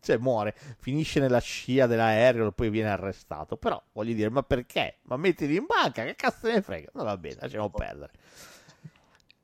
cioè 0.00 0.16
muore, 0.16 0.56
finisce 0.80 1.20
nella 1.20 1.38
scia 1.38 1.86
dell'aereo 1.86 2.48
e 2.48 2.52
poi 2.52 2.68
viene 2.68 2.90
arrestato. 2.90 3.56
Però 3.56 3.80
voglio 3.92 4.14
dire, 4.14 4.28
ma 4.28 4.42
perché? 4.42 4.98
Ma 5.02 5.16
mettili 5.16 5.54
in 5.54 5.66
banca, 5.66 6.02
che 6.02 6.16
cazzo 6.16 6.48
ne 6.48 6.62
frega? 6.62 6.90
No, 6.94 7.04
va 7.04 7.16
bene, 7.16 7.36
lasciamo 7.42 7.70
perdere. 7.70 8.10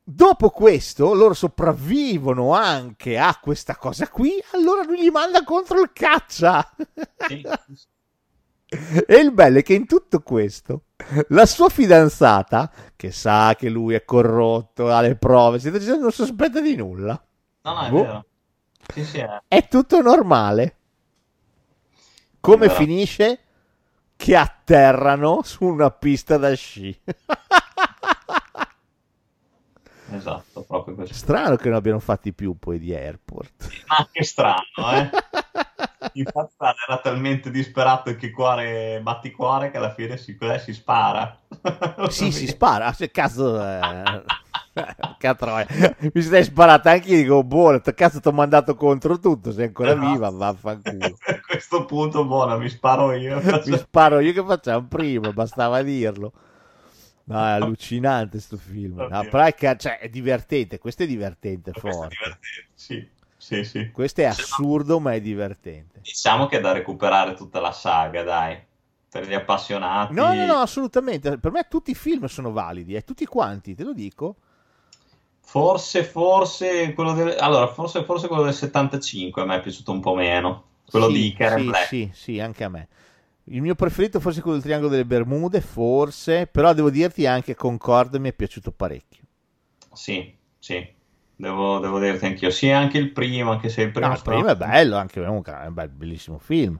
Dopo 0.05 0.51
questo, 0.51 1.15
loro 1.15 1.33
sopravvivono 1.33 2.53
anche 2.55 3.19
a 3.19 3.39
questa 3.41 3.77
cosa 3.77 4.09
qui. 4.09 4.43
Allora 4.53 4.83
lui 4.83 5.01
gli 5.01 5.11
manda 5.11 5.45
contro 5.45 5.81
il 5.81 5.93
caccia. 5.93 6.75
Sì. 7.29 7.47
E 9.07 9.17
il 9.17 9.33
bello 9.33 9.59
è 9.59 9.63
che 9.63 9.75
in 9.75 9.87
tutto 9.87 10.23
questo, 10.23 10.85
la 11.29 11.47
sua 11.47 11.69
fidanzata, 11.69 12.73
che 12.97 13.13
sa 13.13 13.55
che 13.55 13.69
lui 13.69 13.95
è 13.95 14.05
corrotto, 14.05 14.91
ha 14.91 15.01
le 15.03 15.15
prove, 15.15 15.61
non 15.99 16.11
sospetta 16.11 16.61
di 16.61 16.75
nulla. 16.75 17.23
No, 17.63 17.73
no, 17.73 17.81
è 17.81 17.91
Boh. 17.91 18.03
vero. 18.03 18.27
Sì, 18.93 19.05
sì, 19.05 19.19
è. 19.19 19.43
È 19.47 19.69
tutto 19.69 20.01
normale. 20.01 20.77
Come 22.41 22.69
finisce? 22.71 23.39
Che 24.17 24.37
atterrano 24.37 25.43
su 25.45 25.65
una 25.65 25.91
pista 25.91 26.39
da 26.39 26.53
sci. 26.55 26.99
Esatto, 30.17 30.63
proprio 30.65 30.95
così. 30.95 31.13
Strano 31.15 31.57
che 31.57 31.69
non 31.69 31.77
abbiano 31.79 31.99
fatti 31.99 32.33
più 32.33 32.57
poi 32.59 32.79
di 32.79 32.95
airport. 32.95 33.75
Ma 33.89 34.09
che 34.11 34.25
strano, 34.25 34.93
eh? 34.93 35.11
Infatti 36.15 36.55
era 36.87 36.99
talmente 37.01 37.51
disperato 37.51 38.15
che 38.17 38.31
cuore, 38.31 39.01
batticuore 39.03 39.71
che 39.71 39.79
alla 39.79 39.95
fine 39.95 40.17
si, 40.19 40.37
si 40.59 40.75
spara. 40.75 41.39
Sì, 42.07 42.31
si 42.33 42.47
spara. 42.49 42.93
Se 42.93 43.11
cazzo. 43.11 43.61
eh, 43.63 44.23
cazzo, 45.19 45.59
eh, 45.59 45.97
mi 46.13 46.21
stai 46.23 46.45
sparata 46.45 46.91
anche 46.91 47.09
io. 47.11 47.17
Dico, 47.23 47.45
buono. 47.45 47.81
Cazzo, 47.81 48.21
ti 48.21 48.29
ho 48.29 48.33
mandato 48.33 48.75
contro 48.75 49.19
tutto. 49.19 49.53
Sei 49.53 49.67
ancora 49.67 49.93
Esatto. 49.93 50.07
viva. 50.11 50.31
Vaffanculo. 50.31 51.17
A 51.27 51.41
questo 51.41 51.85
punto, 51.85 52.25
buona, 52.27 52.57
mi 52.57 52.69
sparo 52.69 53.13
io. 53.13 53.41
Mi 53.65 53.77
sparo 53.77 54.19
io 54.21 54.33
che 54.33 54.45
facciamo 54.45 54.87
prima. 54.87 55.33
Bastava 55.33 55.83
dirlo. 55.83 56.33
No, 57.33 57.47
è 57.47 57.51
allucinante 57.51 58.41
sto 58.41 58.57
film. 58.57 59.07
No, 59.09 59.19
Oddio. 59.19 59.31
però 59.31 59.45
è, 59.45 59.55
che- 59.55 59.77
cioè, 59.79 59.99
è 59.99 60.09
divertente. 60.09 60.79
Questo 60.79 61.03
è 61.05 61.07
divertente, 61.07 61.71
Questo 61.71 61.89
è 61.89 61.93
forte. 61.93 62.17
divertente. 62.19 62.69
Sì, 62.75 63.09
sì, 63.37 63.65
sì. 63.65 63.91
Questo 63.91 64.21
è 64.21 64.25
assurdo, 64.25 65.01
ma 65.01 65.15
è 65.15 65.21
divertente. 65.21 66.01
Diciamo 66.01 66.47
che 66.47 66.59
è 66.59 66.61
da 66.61 66.73
recuperare 66.73 67.35
tutta 67.35 67.61
la 67.61 67.73
saga, 67.73 68.23
dai. 68.23 68.59
Per 69.09 69.27
gli 69.27 69.35
appassionati. 69.35 70.15
No, 70.15 70.35
no, 70.35 70.47
no, 70.47 70.55
assolutamente. 70.55 71.39
Per 71.39 71.51
me 71.53 71.67
tutti 71.69 71.91
i 71.91 71.95
film 71.95 72.25
sono 72.27 72.51
validi, 72.53 72.95
eh, 72.95 73.05
tutti 73.05 73.27
quanti, 73.27 73.75
te 73.75 73.85
lo 73.85 73.93
dico. 73.93 74.37
Forse, 75.41 76.03
forse 76.05 76.95
quello 76.95 77.13
del... 77.13 77.37
Allora, 77.39 77.67
forse, 77.67 78.05
forse 78.05 78.27
quello 78.27 78.43
del 78.45 78.55
75 78.55 79.43
a 79.43 79.45
me 79.45 79.57
è 79.57 79.61
piaciuto 79.61 79.93
un 79.93 80.01
po' 80.01 80.15
meno. 80.15 80.65
Quello 80.89 81.09
Sì, 81.09 81.13
di 81.13 81.33
Karen 81.35 81.59
sì, 81.61 81.65
Black. 81.65 81.87
Sì, 81.87 82.11
sì, 82.15 82.41
anche 82.41 82.65
a 82.65 82.69
me. 82.69 82.89
Il 83.45 83.63
mio 83.63 83.77
preferito 83.77 84.19
forse 84.19 84.41
quello 84.41 84.57
del 84.57 84.65
Triangolo 84.65 84.91
delle 84.91 85.05
Bermude, 85.05 85.61
forse, 85.61 86.49
però 86.49 86.73
devo 86.73 86.91
dirti 86.91 87.25
anche 87.25 87.55
Concorde 87.55 88.19
mi 88.19 88.31
è 88.31 88.33
piaciuto 88.33 88.73
parecchio. 88.73 89.23
Sì, 89.93 90.37
sì. 90.59 90.85
Devo, 91.37 91.79
devo 91.79 91.99
dirti 91.99 92.27
anch'io. 92.27 92.51
Sì, 92.51 92.71
anche 92.71 92.99
il 92.99 93.13
primo, 93.13 93.51
anche 93.53 93.69
se 93.69 93.83
il 93.83 93.91
primo... 93.93 94.09
No, 94.09 94.15
il 94.15 94.23
primo 94.23 94.49
è 94.49 94.57
bello, 94.57 94.97
anche 94.97 95.23
è 95.23 95.27
un 95.29 95.43
bel- 95.73 95.89
bellissimo 95.91 96.39
film. 96.39 96.79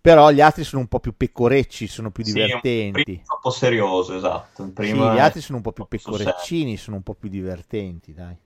Però 0.00 0.30
gli 0.30 0.40
altri 0.40 0.64
sono 0.64 0.82
un 0.82 0.88
po' 0.88 1.00
più 1.00 1.16
pecorecci, 1.16 1.86
sono 1.86 2.10
più 2.10 2.24
Sì, 2.24 2.40
divertenti. 2.40 3.20
è 3.20 3.22
troppo 3.24 3.50
serioso, 3.50 4.14
esatto. 4.16 4.72
Sì, 4.78 5.08
gli 5.08 5.16
è- 5.16 5.18
altri 5.18 5.40
sono 5.40 5.56
un 5.58 5.62
po' 5.62 5.72
più 5.72 5.86
pecoreccini, 5.86 6.76
sono 6.76 6.96
un 6.96 7.02
po' 7.02 7.14
più 7.14 7.28
divertenti, 7.28 8.12
dai. 8.12 8.36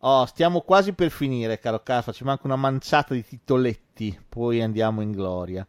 Oh, 0.00 0.24
stiamo 0.26 0.60
quasi 0.62 0.92
per 0.92 1.10
finire, 1.10 1.58
caro 1.58 1.82
Caffa, 1.82 2.12
ci 2.12 2.24
manca 2.24 2.42
una 2.46 2.56
manciata 2.56 3.14
di 3.14 3.24
titoletti, 3.24 4.18
poi 4.28 4.62
andiamo 4.62 5.00
in 5.02 5.10
gloria. 5.12 5.66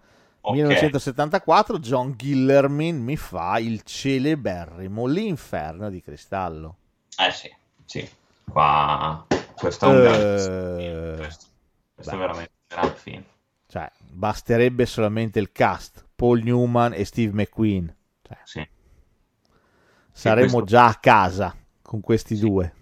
Ok. 0.49 0.53
1974 0.56 1.80
John 1.80 2.14
Gillerman 2.15 2.95
mi 2.98 3.18
fa 3.18 3.57
il 3.60 3.82
celeberrimo 3.84 5.06
L'inferno 5.06 5.90
di 5.90 6.02
cristallo. 6.02 6.78
Eh 7.18 7.32
sì, 7.32 7.53
sì. 7.86 8.10
Qua... 8.49 9.26
Questo 9.56 9.86
è 9.86 9.90
un 9.90 9.95
Eh, 9.95 10.02
grande 10.02 10.40
film. 10.80 11.18
Questo, 11.18 11.45
questo 11.95 12.14
è 12.14 12.18
veramente 12.18 12.52
un 12.52 12.82
gran 12.82 12.95
film. 12.95 13.24
Cioè, 13.68 13.91
basterebbe 14.11 14.86
solamente 14.86 15.40
il 15.40 15.52
cast, 15.52 16.06
Paul 16.15 16.41
Newman 16.44 16.94
e 16.94 17.03
Steve 17.06 17.34
McQueen. 17.34 17.94
Cioè, 18.22 18.38
Sì. 18.44 18.68
saremmo 20.11 20.49
questo- 20.61 20.64
già 20.65 20.86
a 20.88 20.95
casa 20.95 21.56
con 21.82 21.99
questi 22.02 22.38
due. 22.38 22.74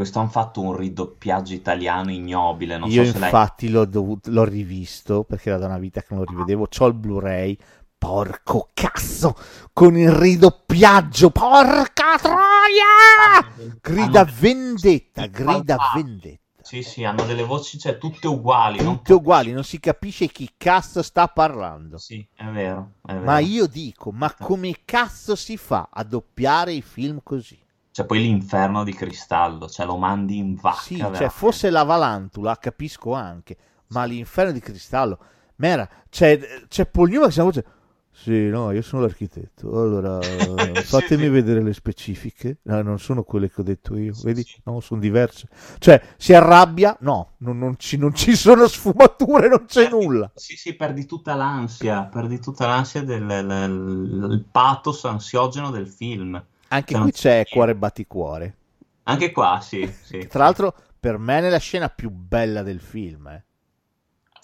Questo 0.00 0.18
hanno 0.18 0.30
fatto 0.30 0.62
un 0.62 0.74
ridoppiaggio 0.74 1.52
italiano 1.52 2.10
ignobile. 2.10 2.78
Non 2.78 2.88
Io 2.88 3.04
so 3.04 3.12
se 3.12 3.18
l'hai 3.18 3.28
infatti 3.28 3.68
l'ho, 3.68 3.84
dovuto- 3.84 4.30
l'ho 4.30 4.44
rivisto 4.44 5.24
perché 5.24 5.50
era 5.50 5.58
da 5.58 5.66
una 5.66 5.76
vita 5.78 6.00
che 6.00 6.06
non 6.14 6.20
lo 6.24 6.30
rivedevo. 6.30 6.68
C'ho 6.68 6.86
il 6.86 6.94
Blu-ray. 6.94 7.58
Porco 7.98 8.70
cazzo! 8.72 9.36
Con 9.74 9.98
il 9.98 10.10
ridoppiaggio! 10.10 11.28
Porca 11.28 12.16
troia! 12.18 13.76
Grida 13.78 14.20
Hanno- 14.20 14.32
vendetta, 14.38 15.22
Sì, 15.24 15.30
grida 15.30 15.76
palpabili. 15.76 16.02
vendetta. 16.02 16.38
Sì, 16.62 16.82
sì, 16.82 17.04
hanno 17.04 17.24
delle 17.24 17.42
voci, 17.44 17.78
cioè, 17.78 17.98
tutte 17.98 18.26
uguali. 18.26 18.82
non 18.82 18.96
Tutte 18.96 19.12
uguali, 19.12 19.52
non 19.52 19.64
si 19.64 19.78
capisce 19.80 20.28
chi 20.28 20.50
cazzo 20.56 21.02
sta 21.02 21.28
parlando. 21.28 21.98
Sì, 21.98 22.26
è 22.34 22.44
vero, 22.46 22.92
è 23.04 23.12
vero. 23.12 23.24
Ma 23.24 23.38
io 23.38 23.66
dico, 23.66 24.12
ma 24.12 24.32
come 24.34 24.74
cazzo 24.86 25.36
si 25.36 25.58
fa 25.58 25.88
a 25.92 26.02
doppiare 26.04 26.72
i 26.72 26.80
film 26.80 27.20
così? 27.22 27.58
C'è 27.92 28.04
poi 28.06 28.20
l'inferno 28.20 28.84
di 28.84 28.92
cristallo, 28.94 29.68
cioè 29.68 29.86
lo 29.86 29.96
mandi 29.96 30.38
in 30.38 30.54
vacca. 30.54 30.76
Sì, 30.80 31.08
cioè 31.12 31.28
veramente. 31.28 31.28
fosse 31.28 31.70
la 31.70 31.82
Valantula, 31.82 32.56
capisco 32.56 33.12
anche, 33.14 33.56
ma 33.88 34.04
l'inferno 34.04 34.52
di 34.52 34.60
cristallo, 34.60 35.18
mera, 35.56 35.88
c'è, 36.08 36.38
c'è 36.68 36.88
Newman 37.08 37.28
che 37.28 37.34
si 37.34 37.40
voce, 37.40 37.64
sì, 38.12 38.48
no, 38.48 38.70
io 38.72 38.82
sono 38.82 39.02
l'architetto, 39.02 39.68
allora 39.80 40.18
Sì, 40.82 40.82
fatemi 40.84 41.24
sì. 41.24 41.28
vedere 41.28 41.62
le 41.62 41.72
specifiche, 41.72 42.58
no, 42.62 42.82
non 42.82 42.98
sono 42.98 43.22
quelle 43.24 43.50
che 43.50 43.60
ho 43.60 43.64
detto 43.64 43.96
io, 43.96 44.12
Sì, 44.12 44.24
vedi, 44.24 44.46
no, 44.64 44.80
sono 44.80 45.00
diverse, 45.00 45.48
cioè 45.78 46.00
si 46.16 46.32
arrabbia, 46.34 46.96
no, 47.00 47.34
non, 47.38 47.58
non 47.58 47.76
ci, 47.78 47.96
non 47.96 48.14
ci 48.14 48.36
sono 48.36 48.66
sfumature, 48.68 49.48
non 49.48 49.64
c'è 49.66 49.88
Perdi- 49.88 49.88
nulla. 49.88 50.30
Sì, 50.34 50.56
sì, 50.56 50.74
perdi 50.74 51.06
tutta 51.06 51.34
l'ansia, 51.34 52.04
perdi 52.06 52.38
tutta 52.40 52.66
l'ansia 52.66 53.02
del 53.04 53.22
il- 53.22 54.28
il 54.32 54.44
pathos 54.50 55.04
ansiogeno 55.04 55.70
del 55.70 55.88
film. 55.88 56.42
Anche 56.72 56.96
qui 56.98 57.10
c'è 57.12 57.44
cuore 57.48 57.74
batticuore, 57.74 58.56
Anche 59.04 59.32
qua, 59.32 59.60
sì, 59.60 59.92
sì. 60.02 60.26
tra 60.28 60.44
l'altro 60.44 60.74
per 61.00 61.18
me 61.18 61.38
è 61.38 61.48
la 61.48 61.58
scena 61.58 61.88
più 61.88 62.10
bella 62.10 62.62
del 62.62 62.80
film, 62.80 63.26
eh. 63.28 63.44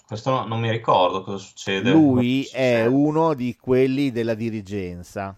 Questo 0.05 0.31
no- 0.31 0.45
non 0.45 0.59
mi 0.59 0.69
ricordo 0.71 1.21
cosa 1.23 1.37
succede. 1.37 1.91
Lui 1.91 2.43
Cosa 2.43 2.57
è 2.57 2.67
succede. 2.83 2.87
uno 2.95 3.33
di 3.33 3.55
quelli 3.59 4.11
della 4.11 4.33
dirigenza. 4.35 5.37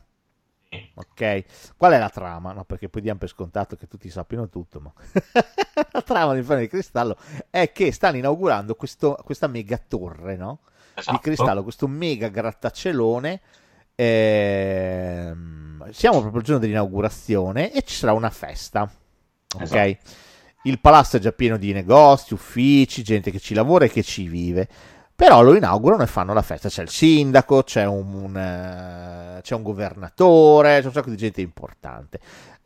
Sì. 0.69 0.91
Ok, 0.95 1.43
qual 1.75 1.93
è 1.93 1.97
la 1.97 2.09
trama? 2.09 2.53
No, 2.53 2.63
perché 2.65 2.89
poi 2.89 3.01
diamo 3.01 3.17
per 3.19 3.29
scontato 3.29 3.75
che 3.75 3.87
tutti 3.87 4.09
sappiano 4.11 4.47
tutto, 4.49 4.79
ma 4.79 4.93
la 5.91 6.01
trama 6.03 6.31
dell'inferno 6.31 6.61
di 6.61 6.67
cristallo 6.67 7.17
è 7.49 7.71
che 7.71 7.91
stanno 7.91 8.17
inaugurando 8.17 8.75
questo- 8.75 9.17
questa 9.23 9.47
mega 9.47 9.77
torre, 9.79 10.35
no? 10.37 10.59
Esatto. 10.93 11.15
Di 11.17 11.21
cristallo, 11.23 11.63
questo 11.63 11.87
mega 11.87 12.27
grattacielone. 12.27 13.41
Ehm, 13.95 15.68
siamo 15.91 16.19
proprio 16.19 16.39
il 16.39 16.45
giorno 16.45 16.61
dell'inaugurazione 16.61 17.71
e 17.73 17.81
ci 17.83 17.95
sarà 17.95 18.13
una 18.13 18.29
festa. 18.29 18.83
Ok, 18.83 19.61
Esatto. 19.61 19.97
il 20.63 20.79
palazzo 20.79 21.17
è 21.17 21.19
già 21.19 21.31
pieno 21.31 21.57
di 21.57 21.71
negozi, 21.73 22.33
uffici, 22.33 23.03
gente 23.03 23.31
che 23.31 23.39
ci 23.39 23.53
lavora 23.53 23.85
e 23.85 23.89
che 23.89 24.03
ci 24.03 24.27
vive. 24.27 24.67
Però 25.15 25.41
lo 25.41 25.53
inaugurano 25.53 26.03
e 26.03 26.07
fanno 26.07 26.33
la 26.33 26.41
festa. 26.41 26.69
C'è 26.69 26.81
il 26.83 26.89
sindaco, 26.89 27.63
c'è 27.63 27.85
un, 27.85 28.13
un, 28.13 28.37
eh, 28.37 29.41
c'è 29.41 29.53
un 29.53 29.63
governatore, 29.63 30.79
c'è 30.79 30.85
un 30.85 30.93
sacco 30.93 31.09
di 31.09 31.17
gente 31.17 31.41
importante. 31.41 32.19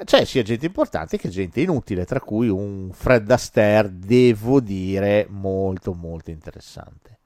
C'è 0.03 0.23
sia 0.26 0.44
gente 0.44 0.65
importante 0.68 1.18
che 1.18 1.30
gente 1.30 1.61
inutile, 1.61 2.06
tra 2.06 2.19
cui 2.19 2.49
un 2.49 2.91
Fred 2.94 3.30
Astaire, 3.31 3.90
devo 3.91 4.60
dire, 4.60 5.26
molto 5.30 5.94
molto 5.94 6.30
interessante. 6.30 7.18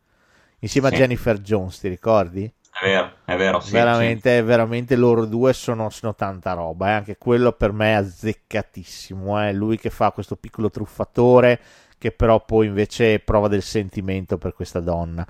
Insieme 0.60 0.88
Sì. 0.90 0.94
a 0.94 0.98
Jennifer 1.00 1.40
Jones, 1.42 1.80
ti 1.80 1.88
ricordi? 1.90 2.50
È 2.80 2.86
vero, 2.86 3.12
è 3.26 3.36
vero, 3.38 3.60
sì, 3.60 3.72
veramente, 3.72 4.41
veramente 4.44 4.95
loro 4.95 5.26
due 5.26 5.52
sono, 5.54 5.90
sono 5.90 6.14
tanta 6.14 6.54
roba. 6.54 6.90
eh. 6.90 6.91
Anche 6.91 7.18
quello 7.18 7.52
per 7.54 7.72
me 7.72 7.90
è 7.90 7.94
azzeccatissimo. 7.94 9.40
È 9.40 9.52
lui 9.52 9.78
che 9.80 9.90
fa 9.90 10.12
questo 10.12 10.36
piccolo 10.36 10.70
truffatore, 10.70 11.60
che 11.98 12.12
però 12.12 12.44
poi 12.45 12.68
invece 12.68 13.20
prova 13.20 13.48
del 13.48 13.64
sentimento 13.64 14.38
per 14.38 14.54
questa 14.54 14.80
donna. 14.80 15.26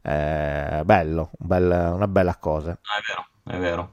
Eh, 0.00 0.80
bello, 0.84 1.30
bel- 1.38 1.90
una 1.94 2.08
bella 2.08 2.36
cosa. 2.36 2.78
sì. 2.80 2.88
No, 2.88 2.96
è 2.96 3.02
vero, 3.06 3.26
è 3.56 3.60
vero. 3.60 3.92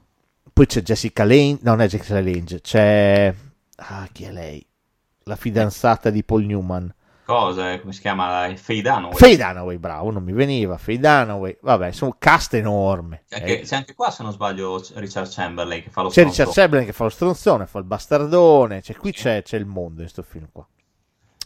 Poi 0.52 0.66
c'è 0.66 0.80
Jessica 0.80 1.24
Lange, 1.24 1.58
no, 1.62 1.70
non 1.72 1.82
è 1.82 1.86
Jessica 1.88 2.20
Lange, 2.20 2.60
c'è... 2.62 3.34
Ah, 3.76 4.08
chi 4.10 4.24
è 4.24 4.32
lei? 4.32 4.66
La 5.24 5.36
fidanzata 5.36 6.08
di 6.08 6.24
Paul 6.24 6.44
Newman. 6.44 6.94
Cosa? 7.26 7.80
Come 7.80 7.92
si 7.92 8.00
chiama? 8.00 8.54
Faye 8.54 8.82
Dunaway. 8.82 9.16
Faye 9.16 9.36
Dunaway, 9.36 9.78
bravo, 9.78 10.12
non 10.12 10.22
mi 10.22 10.32
veniva. 10.32 10.78
Faye 10.78 10.98
Dunaway, 11.00 11.58
vabbè, 11.60 11.90
sono 11.90 12.14
cast 12.16 12.54
enorme. 12.54 13.24
C'è 13.28 13.38
anche, 13.40 13.60
Eh, 13.60 13.64
c'è 13.64 13.74
anche 13.74 13.94
qua, 13.96 14.12
se 14.12 14.22
non 14.22 14.30
sbaglio, 14.30 14.80
Richard 14.94 15.28
Chamberlain 15.28 15.82
che 15.82 15.90
fa 15.90 16.02
lo 16.02 16.08
C'è 16.08 16.20
stronzo. 16.20 16.30
Richard 16.38 16.54
Chamberlain 16.56 16.86
che 16.86 16.92
fa 16.92 17.02
lo 17.02 17.10
stronzone, 17.10 17.66
fa 17.66 17.78
il 17.80 17.84
bastardone, 17.84 18.80
cioè 18.80 18.94
qui 18.94 19.10
c'è, 19.10 19.42
c'è 19.42 19.56
il 19.56 19.66
mondo 19.66 20.02
in 20.02 20.08
questo 20.10 20.22
film 20.22 20.48
qua. 20.52 20.64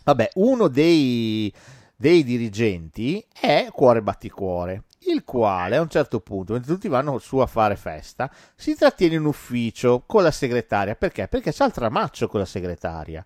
Vabbè, 0.04 0.30
uno 0.34 0.68
dei, 0.68 1.50
dei 1.96 2.24
dirigenti 2.24 3.24
è 3.32 3.68
Cuore 3.72 4.02
Batticuore, 4.02 4.82
il 5.06 5.24
quale 5.24 5.76
a 5.76 5.80
un 5.80 5.88
certo 5.88 6.20
punto, 6.20 6.52
mentre 6.52 6.74
tutti 6.74 6.88
vanno 6.88 7.18
su 7.18 7.38
a 7.38 7.46
fare 7.46 7.76
festa, 7.76 8.30
si 8.54 8.76
trattiene 8.76 9.14
in 9.14 9.24
ufficio 9.24 10.02
con 10.06 10.22
la 10.22 10.30
segretaria. 10.30 10.94
Perché? 10.94 11.26
Perché 11.26 11.54
c'ha 11.54 11.64
il 11.64 11.72
tramaccio 11.72 12.28
con 12.28 12.40
la 12.40 12.46
segretaria. 12.46 13.24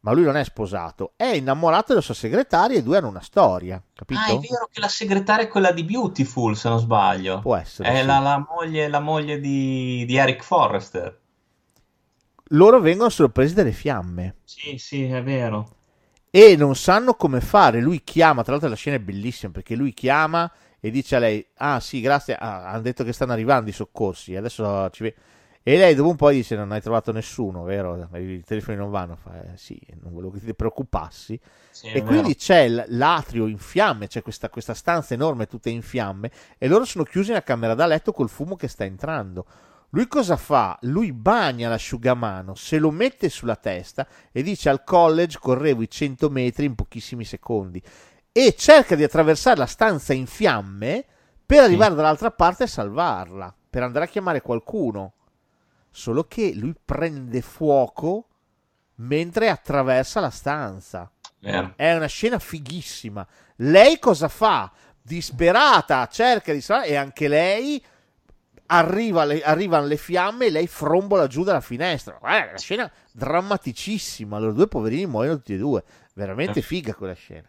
Ma 0.00 0.12
lui 0.12 0.24
non 0.24 0.36
è 0.36 0.44
sposato, 0.44 1.12
è 1.16 1.26
innamorato 1.26 1.86
della 1.88 2.00
sua 2.00 2.14
segretaria 2.14 2.76
e 2.76 2.80
i 2.80 2.82
due 2.82 2.96
hanno 2.98 3.08
una 3.08 3.20
storia, 3.20 3.82
capito? 3.92 4.20
Ah, 4.20 4.32
è 4.32 4.38
vero 4.38 4.68
che 4.70 4.80
la 4.80 4.88
segretaria 4.88 5.44
è 5.44 5.48
quella 5.48 5.72
di 5.72 5.84
Beautiful, 5.84 6.56
se 6.56 6.68
non 6.68 6.78
sbaglio. 6.78 7.40
Può 7.40 7.56
essere. 7.56 7.90
È 7.90 8.00
sì. 8.00 8.04
la, 8.04 8.18
la 8.20 8.46
moglie, 8.48 8.88
la 8.88 9.00
moglie 9.00 9.40
di, 9.40 10.04
di 10.06 10.16
Eric 10.16 10.42
Forrester. 10.44 11.20
Loro 12.52 12.80
vengono 12.80 13.08
sorpresi 13.10 13.54
dalle 13.54 13.72
fiamme. 13.72 14.36
Sì, 14.44 14.76
sì, 14.78 15.04
è 15.04 15.22
vero. 15.22 15.76
e 16.30 16.56
non 16.56 16.74
sanno 16.76 17.14
come 17.14 17.40
fare. 17.40 17.80
Lui 17.80 18.02
chiama, 18.04 18.42
tra 18.42 18.52
l'altro 18.52 18.68
la 18.68 18.76
scena 18.76 18.96
è 18.96 19.00
bellissima 19.00 19.52
perché 19.52 19.74
lui 19.74 19.92
chiama 19.94 20.50
e 20.80 20.90
dice 20.90 21.16
a 21.16 21.18
lei: 21.18 21.46
Ah, 21.56 21.80
sì, 21.80 22.00
grazie. 22.00 22.34
Ah, 22.36 22.70
hanno 22.70 22.82
detto 22.82 23.04
che 23.04 23.12
stanno 23.12 23.32
arrivando 23.32 23.70
i 23.70 23.72
soccorsi. 23.72 24.36
Adesso 24.36 24.90
ci 24.90 25.02
ve-". 25.04 25.14
E 25.68 25.76
lei 25.76 25.94
dopo 25.94 26.08
un 26.08 26.16
po' 26.16 26.30
dice: 26.30 26.56
Non 26.56 26.72
hai 26.72 26.80
trovato 26.80 27.12
nessuno, 27.12 27.62
vero? 27.62 28.08
I 28.14 28.42
telefoni 28.42 28.78
non 28.78 28.88
vanno. 28.88 29.16
Fa, 29.16 29.38
"Eh, 29.38 29.56
sì, 29.58 29.78
non 30.00 30.14
volevo 30.14 30.30
che 30.32 30.40
ti 30.40 30.54
preoccupassi. 30.54 31.38
Sì, 31.70 31.88
E 31.88 31.92
vero. 31.92 32.06
quindi 32.06 32.36
c'è 32.36 32.66
l- 32.70 32.84
l'atrio 32.88 33.46
in 33.46 33.58
fiamme, 33.58 34.06
c'è 34.06 34.22
questa, 34.22 34.48
questa 34.48 34.72
stanza 34.72 35.12
enorme 35.12 35.46
tutta 35.46 35.68
in 35.68 35.82
fiamme 35.82 36.30
e 36.56 36.68
loro 36.68 36.86
sono 36.86 37.04
chiusi 37.04 37.28
nella 37.28 37.42
camera 37.42 37.74
da 37.74 37.84
letto 37.84 38.12
col 38.12 38.30
fumo 38.30 38.56
che 38.56 38.66
sta 38.66 38.84
entrando. 38.84 39.44
Lui 39.90 40.06
cosa 40.06 40.38
fa? 40.38 40.78
Lui 40.82 41.12
bagna 41.12 41.68
l'asciugamano, 41.68 42.54
se 42.54 42.78
lo 42.78 42.90
mette 42.90 43.28
sulla 43.28 43.56
testa 43.56 44.06
e 44.32 44.42
dice 44.42 44.70
al 44.70 44.82
college 44.84 45.38
correvo 45.38 45.82
i 45.82 45.90
100 45.90 46.30
metri 46.30 46.64
in 46.64 46.74
pochissimi 46.76 47.24
secondi 47.26 47.82
e 48.32 48.54
cerca 48.56 48.94
di 48.94 49.02
attraversare 49.02 49.58
la 49.58 49.66
stanza 49.66 50.14
in 50.14 50.26
fiamme 50.26 51.04
per 51.44 51.60
arrivare 51.62 51.94
dall'altra 51.94 52.30
parte 52.30 52.64
e 52.64 52.68
salvarla, 52.68 53.54
per 53.68 53.82
andare 53.82 54.06
a 54.06 54.08
chiamare 54.08 54.40
qualcuno. 54.40 55.12
Solo 55.90 56.24
che 56.24 56.52
lui 56.54 56.74
prende 56.84 57.40
fuoco 57.42 58.26
mentre 58.96 59.48
attraversa 59.48 60.20
la 60.20 60.30
stanza. 60.30 61.10
Vero. 61.40 61.72
È 61.76 61.94
una 61.94 62.06
scena 62.06 62.38
fighissima. 62.38 63.26
Lei 63.56 63.98
cosa 63.98 64.28
fa? 64.28 64.70
Disperata, 65.00 66.06
cerca 66.08 66.52
di 66.52 66.60
salvare 66.60 66.88
e 66.90 66.96
anche 66.96 67.28
lei 67.28 67.82
arriva 68.70 69.24
le- 69.24 69.42
arrivano 69.42 69.86
le 69.86 69.96
fiamme 69.96 70.46
e 70.46 70.50
lei 70.50 70.66
frombola 70.66 71.26
giù 71.26 71.42
dalla 71.44 71.60
finestra. 71.62 72.16
Guarda, 72.20 72.44
è 72.44 72.48
una 72.50 72.58
scena 72.58 72.92
drammaticissima. 73.12 74.38
Loro 74.38 74.52
due 74.52 74.68
poverini 74.68 75.06
muoiono 75.06 75.36
tutti 75.36 75.54
e 75.54 75.58
due. 75.58 75.82
Veramente 76.14 76.58
Eh. 76.58 76.62
figa 76.62 76.94
quella 76.94 77.14
scena. 77.14 77.48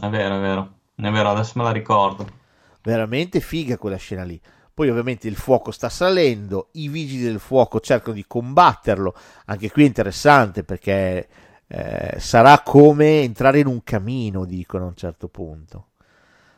È 0.00 0.08
vero, 0.08 0.36
è 0.36 0.40
vero. 0.40 0.74
È 0.94 1.10
vero, 1.10 1.30
adesso 1.30 1.52
me 1.56 1.64
la 1.64 1.72
ricordo. 1.72 2.38
Veramente 2.82 3.40
figa 3.40 3.76
quella 3.76 3.96
scena 3.96 4.22
lì. 4.22 4.40
Poi 4.80 4.88
ovviamente 4.88 5.28
il 5.28 5.36
fuoco 5.36 5.72
sta 5.72 5.90
salendo, 5.90 6.70
i 6.72 6.88
vigili 6.88 7.24
del 7.24 7.38
fuoco 7.38 7.80
cercano 7.80 8.14
di 8.14 8.24
combatterlo. 8.26 9.14
Anche 9.44 9.70
qui 9.70 9.82
è 9.82 9.86
interessante 9.86 10.64
perché 10.64 11.28
eh, 11.66 12.14
sarà 12.18 12.60
come 12.60 13.20
entrare 13.20 13.58
in 13.58 13.66
un 13.66 13.82
camino, 13.84 14.46
dicono 14.46 14.84
a 14.84 14.86
un 14.86 14.96
certo 14.96 15.28
punto. 15.28 15.88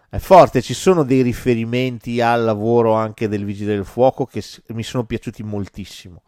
È 0.09 0.19
forte, 0.19 0.63
ci 0.63 0.73
sono 0.73 1.03
dei 1.03 1.23
riferimenti 1.23 2.21
al 2.21 2.45
lavoro 2.45 2.93
anche 2.93 3.27
del 3.27 3.45
vigile 3.45 3.75
del 3.75 3.85
fuoco 3.85 4.25
che 4.25 4.41
mi 4.69 4.85
sono 4.85 5.03
piaciuti 5.03 5.43
moltissimo. 5.43 6.23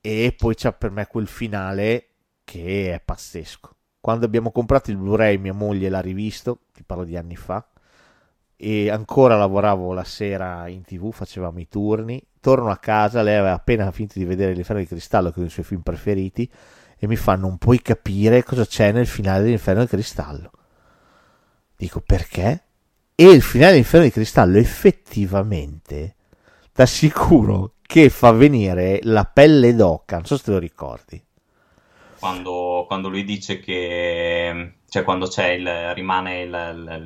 E 0.00 0.32
poi 0.38 0.54
c'è 0.54 0.72
per 0.74 0.92
me 0.92 1.08
quel 1.08 1.26
finale 1.26 2.10
che 2.44 2.94
è 2.94 3.02
pazzesco. 3.04 3.74
Quando 3.98 4.26
abbiamo 4.26 4.52
comprato 4.52 4.92
il 4.92 4.96
Blu-ray, 4.96 5.38
mia 5.38 5.54
moglie 5.54 5.88
l'ha 5.88 6.00
rivisto, 6.00 6.60
ti 6.72 6.84
parlo 6.84 7.02
di 7.02 7.16
anni 7.16 7.34
fa, 7.34 7.68
e 8.56 8.90
ancora 8.90 9.36
lavoravo 9.36 9.92
la 9.92 10.04
sera 10.04 10.68
in 10.68 10.82
tv, 10.82 11.12
facevamo 11.12 11.58
i 11.60 11.68
turni. 11.68 12.22
Torno 12.40 12.70
a 12.70 12.76
casa, 12.76 13.22
lei 13.22 13.36
aveva 13.36 13.54
appena 13.54 13.90
finito 13.90 14.18
di 14.18 14.24
vedere 14.24 14.52
L'Inferno 14.52 14.82
di 14.82 14.88
Cristallo, 14.88 15.28
che 15.28 15.34
è 15.34 15.38
uno 15.38 15.46
dei 15.46 15.54
suoi 15.54 15.64
film 15.64 15.80
preferiti, 15.82 16.50
e 16.98 17.06
mi 17.06 17.16
fa: 17.16 17.34
Non 17.36 17.58
puoi 17.58 17.80
capire 17.82 18.42
cosa 18.42 18.64
c'è 18.66 18.92
nel 18.92 19.06
finale 19.06 19.42
dell'Inferno 19.44 19.82
di 19.82 19.88
Cristallo. 19.88 20.50
Dico 21.76 22.00
perché? 22.00 22.62
E 23.14 23.24
il 23.30 23.42
finale 23.42 23.72
dell'Inferno 23.72 24.06
di 24.06 24.12
Cristallo 24.12 24.58
effettivamente 24.58 26.16
ti 26.72 26.80
assicuro 26.82 27.74
che 27.82 28.08
fa 28.10 28.32
venire 28.32 29.00
la 29.02 29.24
pelle 29.24 29.74
d'oca. 29.74 30.16
Non 30.16 30.24
so 30.26 30.36
se 30.36 30.44
te 30.44 30.50
lo 30.52 30.58
ricordi. 30.58 31.22
Quando, 32.18 32.84
quando 32.86 33.08
lui 33.08 33.24
dice 33.24 33.60
che... 33.60 34.74
Cioè, 34.88 35.02
quando 35.04 35.26
c'è 35.26 35.48
il... 35.50 35.94
rimane 35.94 36.40
il- 36.42 36.48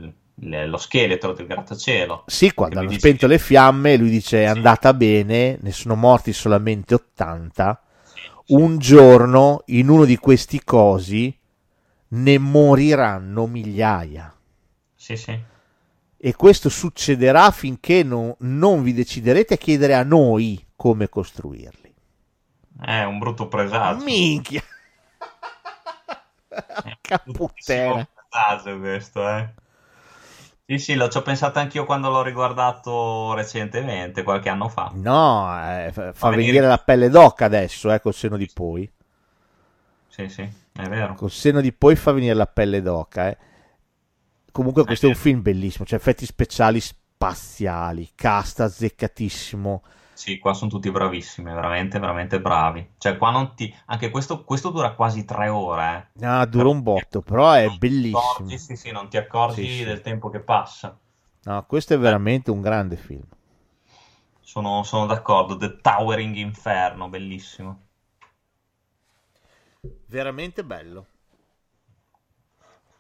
il- 0.03 0.15
lo 0.41 0.77
scheletro 0.77 1.33
del 1.33 1.47
grattacielo. 1.47 2.25
Sì, 2.27 2.53
quando 2.55 2.79
hanno 2.81 2.91
spento 2.93 3.27
che- 3.27 3.33
le 3.33 3.39
fiamme, 3.39 3.97
lui 3.97 4.11
dice 4.11 4.45
è 4.45 4.47
Sì. 4.51 4.57
andata 4.57 4.95
bene, 4.95 5.59
ne 5.61 5.73
sono 5.73 5.95
morti 5.97 6.33
solamente 6.33 6.95
80. 6.95 7.83
Sì. 8.05 8.21
Un 8.55 8.79
giorno 8.79 9.63
in 9.67 9.89
uno 9.89 10.05
di 10.05 10.17
questi 10.17 10.63
cosi 10.63 11.37
ne 12.11 12.39
moriranno 12.39 13.47
migliaia. 13.47 14.33
Sì, 14.95 15.17
sì. 15.17 15.39
E 16.21 16.35
questo 16.35 16.69
succederà 16.69 17.51
finché 17.51 18.03
no- 18.03 18.37
non 18.41 18.83
vi 18.83 18.93
deciderete 18.93 19.55
a 19.55 19.59
chiedere 19.59 19.95
a 19.95 20.03
noi 20.03 20.65
come 20.75 21.09
costruirli. 21.09 21.95
È 22.81 23.03
un 23.03 23.19
brutto 23.19 23.49
presagio. 23.49 24.05
Minchia! 24.05 24.63
Porca 26.49 27.19
puttana. 27.33 28.09
presagio 28.29 28.79
questo, 28.79 29.29
eh. 29.29 29.49
Sì, 30.69 30.79
sì, 30.79 30.95
lo 30.95 31.09
ci 31.09 31.17
ho 31.17 31.23
pensato 31.23 31.59
anch'io 31.59 31.85
quando 31.85 32.11
l'ho 32.11 32.23
riguardato 32.23 33.33
recentemente, 33.35 34.23
qualche 34.23 34.51
anno 34.51 34.69
fa. 34.69 34.93
No, 34.97 35.49
eh, 35.67 35.91
fa 35.93 36.13
fa 36.13 36.29
venire- 36.31 36.53
venire 36.53 36.67
la 36.67 36.79
pelle 36.79 37.09
d'oca 37.09 37.47
adesso, 37.47 37.91
eh, 37.93 38.01
col 38.01 38.13
seno 38.15 38.37
di 38.37 38.49
poi. 38.53 38.91
Sì, 40.09 40.29
sì, 40.29 40.43
è 40.43 40.89
vero. 40.89 41.15
Col 41.15 41.31
seno 41.31 41.61
di 41.61 41.73
poi 41.73 41.97
fa 41.97 42.13
venire 42.13 42.35
la 42.35 42.47
pelle 42.47 42.81
d'oca. 42.81 43.29
eh. 43.29 43.37
Comunque, 44.51 44.85
questo 44.85 45.07
è 45.07 45.09
un 45.09 45.15
film 45.15 45.43
bellissimo. 45.43 45.85
C'è 45.85 45.95
effetti 45.97 46.27
speciali 46.27 46.81
spaziali, 46.81 48.11
cast 48.15 48.61
azzeccatissimo. 48.61 49.83
Sì, 50.19 50.39
qua 50.39 50.53
sono 50.53 50.71
tutti 50.71 50.91
bravissimi, 50.91 51.51
veramente, 51.53 51.99
veramente 51.99 52.41
bravi. 52.43 52.95
Cioè, 52.99 53.17
qua 53.17 53.31
non 53.31 53.55
ti... 53.55 53.75
Anche 53.87 54.11
questo, 54.11 54.45
questo 54.45 54.69
dura 54.71 54.93
quasi 54.95 55.25
tre 55.25 55.49
ore, 55.49 56.11
eh. 56.15 56.19
Ah, 56.23 56.45
dura 56.45 56.69
un 56.69 56.83
botto, 56.83 57.23
però 57.23 57.51
è 57.53 57.71
bellissimo. 57.71 58.51
accorgi, 58.51 58.59
sì, 58.59 58.77
sì, 58.77 58.91
non 58.91 59.09
ti 59.09 59.17
accorgi 59.17 59.65
Sì, 59.65 59.77
sì. 59.79 59.85
del 59.85 60.01
tempo 60.03 60.29
che 60.31 60.41
passa. 60.41 60.99
No, 61.47 61.65
questo 61.67 61.95
è 61.95 61.99
veramente 61.99 62.53
un 62.53 62.61
grande 62.61 62.95
film. 62.97 63.25
Sono, 64.41 64.83
sono 64.83 65.07
d'accordo. 65.07 65.57
The 65.57 65.81
Towering 65.81 66.35
Inferno, 66.35 67.09
bellissimo. 67.09 67.87
Veramente 70.07 70.65
bello. 70.65 71.07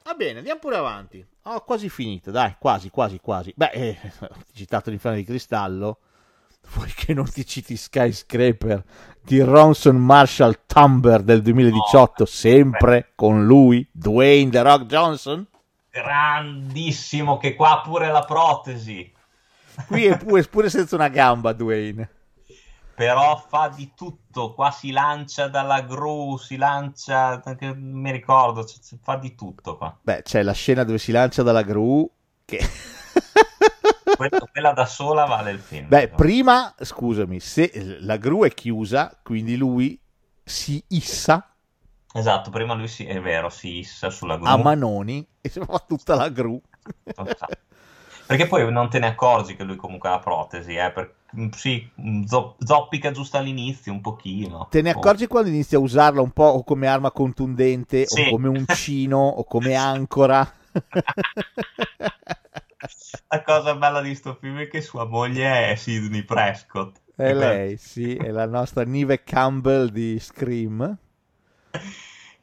Va 0.04 0.14
bene, 0.14 0.38
andiamo 0.38 0.58
pure 0.60 0.76
avanti. 0.76 1.24
Ho 1.42 1.62
quasi 1.64 1.88
finito, 1.88 2.30
dai, 2.30 2.56
quasi, 2.58 2.90
quasi, 2.90 3.20
quasi. 3.20 3.52
Beh, 3.56 3.70
eh, 3.72 3.98
ho 4.20 4.28
citato 4.52 4.90
l'Inferno 4.90 5.18
di 5.18 5.24
Cristallo. 5.24 5.98
Vuoi 6.72 6.92
che 6.94 7.14
non 7.14 7.30
ti 7.30 7.46
citi 7.46 7.76
Skyscraper 7.76 8.84
di 9.22 9.40
Ronson 9.40 9.96
Marshall 9.96 10.60
Tumber 10.66 11.22
del 11.22 11.42
2018, 11.42 12.24
sempre 12.24 13.12
con 13.14 13.46
lui, 13.46 13.88
Dwayne 13.92 14.50
The 14.50 14.62
Rock 14.62 14.84
Johnson? 14.84 15.46
Grandissimo, 15.90 17.38
che 17.38 17.54
qua 17.54 17.72
ha 17.72 17.80
pure 17.80 18.10
la 18.10 18.24
protesi. 18.24 19.12
Qui 19.86 20.06
è 20.06 20.16
pure, 20.18 20.42
pure 20.44 20.68
senza 20.70 20.94
una 20.94 21.08
gamba, 21.08 21.52
Dwayne. 21.52 22.10
Però 22.94 23.36
fa 23.48 23.68
di 23.68 23.92
tutto. 23.94 24.54
Qua 24.54 24.70
si 24.70 24.90
lancia 24.90 25.48
dalla 25.48 25.82
gru, 25.82 26.36
si 26.36 26.56
lancia... 26.56 27.42
mi 27.76 28.10
ricordo, 28.10 28.66
fa 29.02 29.16
di 29.16 29.34
tutto 29.34 29.76
qua. 29.76 29.96
Beh, 30.02 30.22
c'è 30.22 30.42
la 30.42 30.52
scena 30.52 30.84
dove 30.84 30.98
si 30.98 31.12
lancia 31.12 31.42
dalla 31.42 31.62
gru 31.62 32.10
che... 32.44 32.58
Quella, 34.18 34.38
quella 34.50 34.72
da 34.72 34.84
sola 34.84 35.24
vale 35.24 35.52
il 35.52 35.60
film. 35.60 35.88
Beh, 35.88 36.08
prima, 36.08 36.74
scusami, 36.78 37.40
se 37.40 37.70
la 38.00 38.16
gru 38.16 38.44
è 38.44 38.52
chiusa, 38.52 39.16
quindi 39.22 39.56
lui 39.56 39.98
si 40.44 40.82
issa 40.88 41.54
Esatto, 42.12 42.50
prima 42.50 42.74
lui 42.74 42.88
si, 42.88 43.04
è 43.06 43.20
vero, 43.20 43.48
si 43.48 43.78
issa 43.78 44.10
sulla 44.10 44.36
gru. 44.36 44.46
a 44.46 44.56
manoni 44.56 45.26
e 45.40 45.48
si 45.48 45.60
fa 45.60 45.78
tutta 45.86 46.16
la 46.16 46.28
gru. 46.30 46.60
Perché 48.26 48.46
poi 48.46 48.70
non 48.72 48.90
te 48.90 48.98
ne 48.98 49.06
accorgi 49.06 49.54
che 49.54 49.62
lui 49.62 49.76
comunque 49.76 50.08
ha 50.08 50.12
la 50.12 50.18
protesi, 50.18 50.74
eh? 50.74 50.90
per- 50.90 51.14
sì, 51.54 51.88
zo- 52.26 52.56
zoppica 52.58 53.10
giusto 53.10 53.36
all'inizio 53.36 53.92
un 53.92 54.00
pochino. 54.00 54.66
Te 54.70 54.82
ne 54.82 54.90
accorgi 54.90 55.26
quando 55.26 55.50
inizi 55.50 55.76
a 55.76 55.78
usarla 55.78 56.20
un 56.20 56.32
po' 56.32 56.44
o 56.44 56.64
come 56.64 56.86
arma 56.86 57.10
contundente 57.10 58.06
Sì. 58.06 58.22
o 58.22 58.30
come 58.30 58.48
uncino 58.48 59.18
o 59.18 59.44
come 59.44 59.74
ancora. 59.76 60.50
La 63.28 63.42
cosa 63.42 63.74
bella 63.74 64.00
di 64.00 64.14
sto 64.14 64.36
film 64.40 64.58
è 64.60 64.68
che 64.68 64.80
sua 64.80 65.04
moglie 65.04 65.70
è 65.70 65.74
Sidney 65.74 66.22
Prescott. 66.24 66.96
È 67.14 67.32
lei, 67.34 67.76
sì, 67.76 68.14
è 68.14 68.30
la 68.30 68.46
nostra 68.46 68.84
Nive 68.84 69.24
Campbell 69.24 69.88
di 69.90 70.18
Scream. 70.20 70.96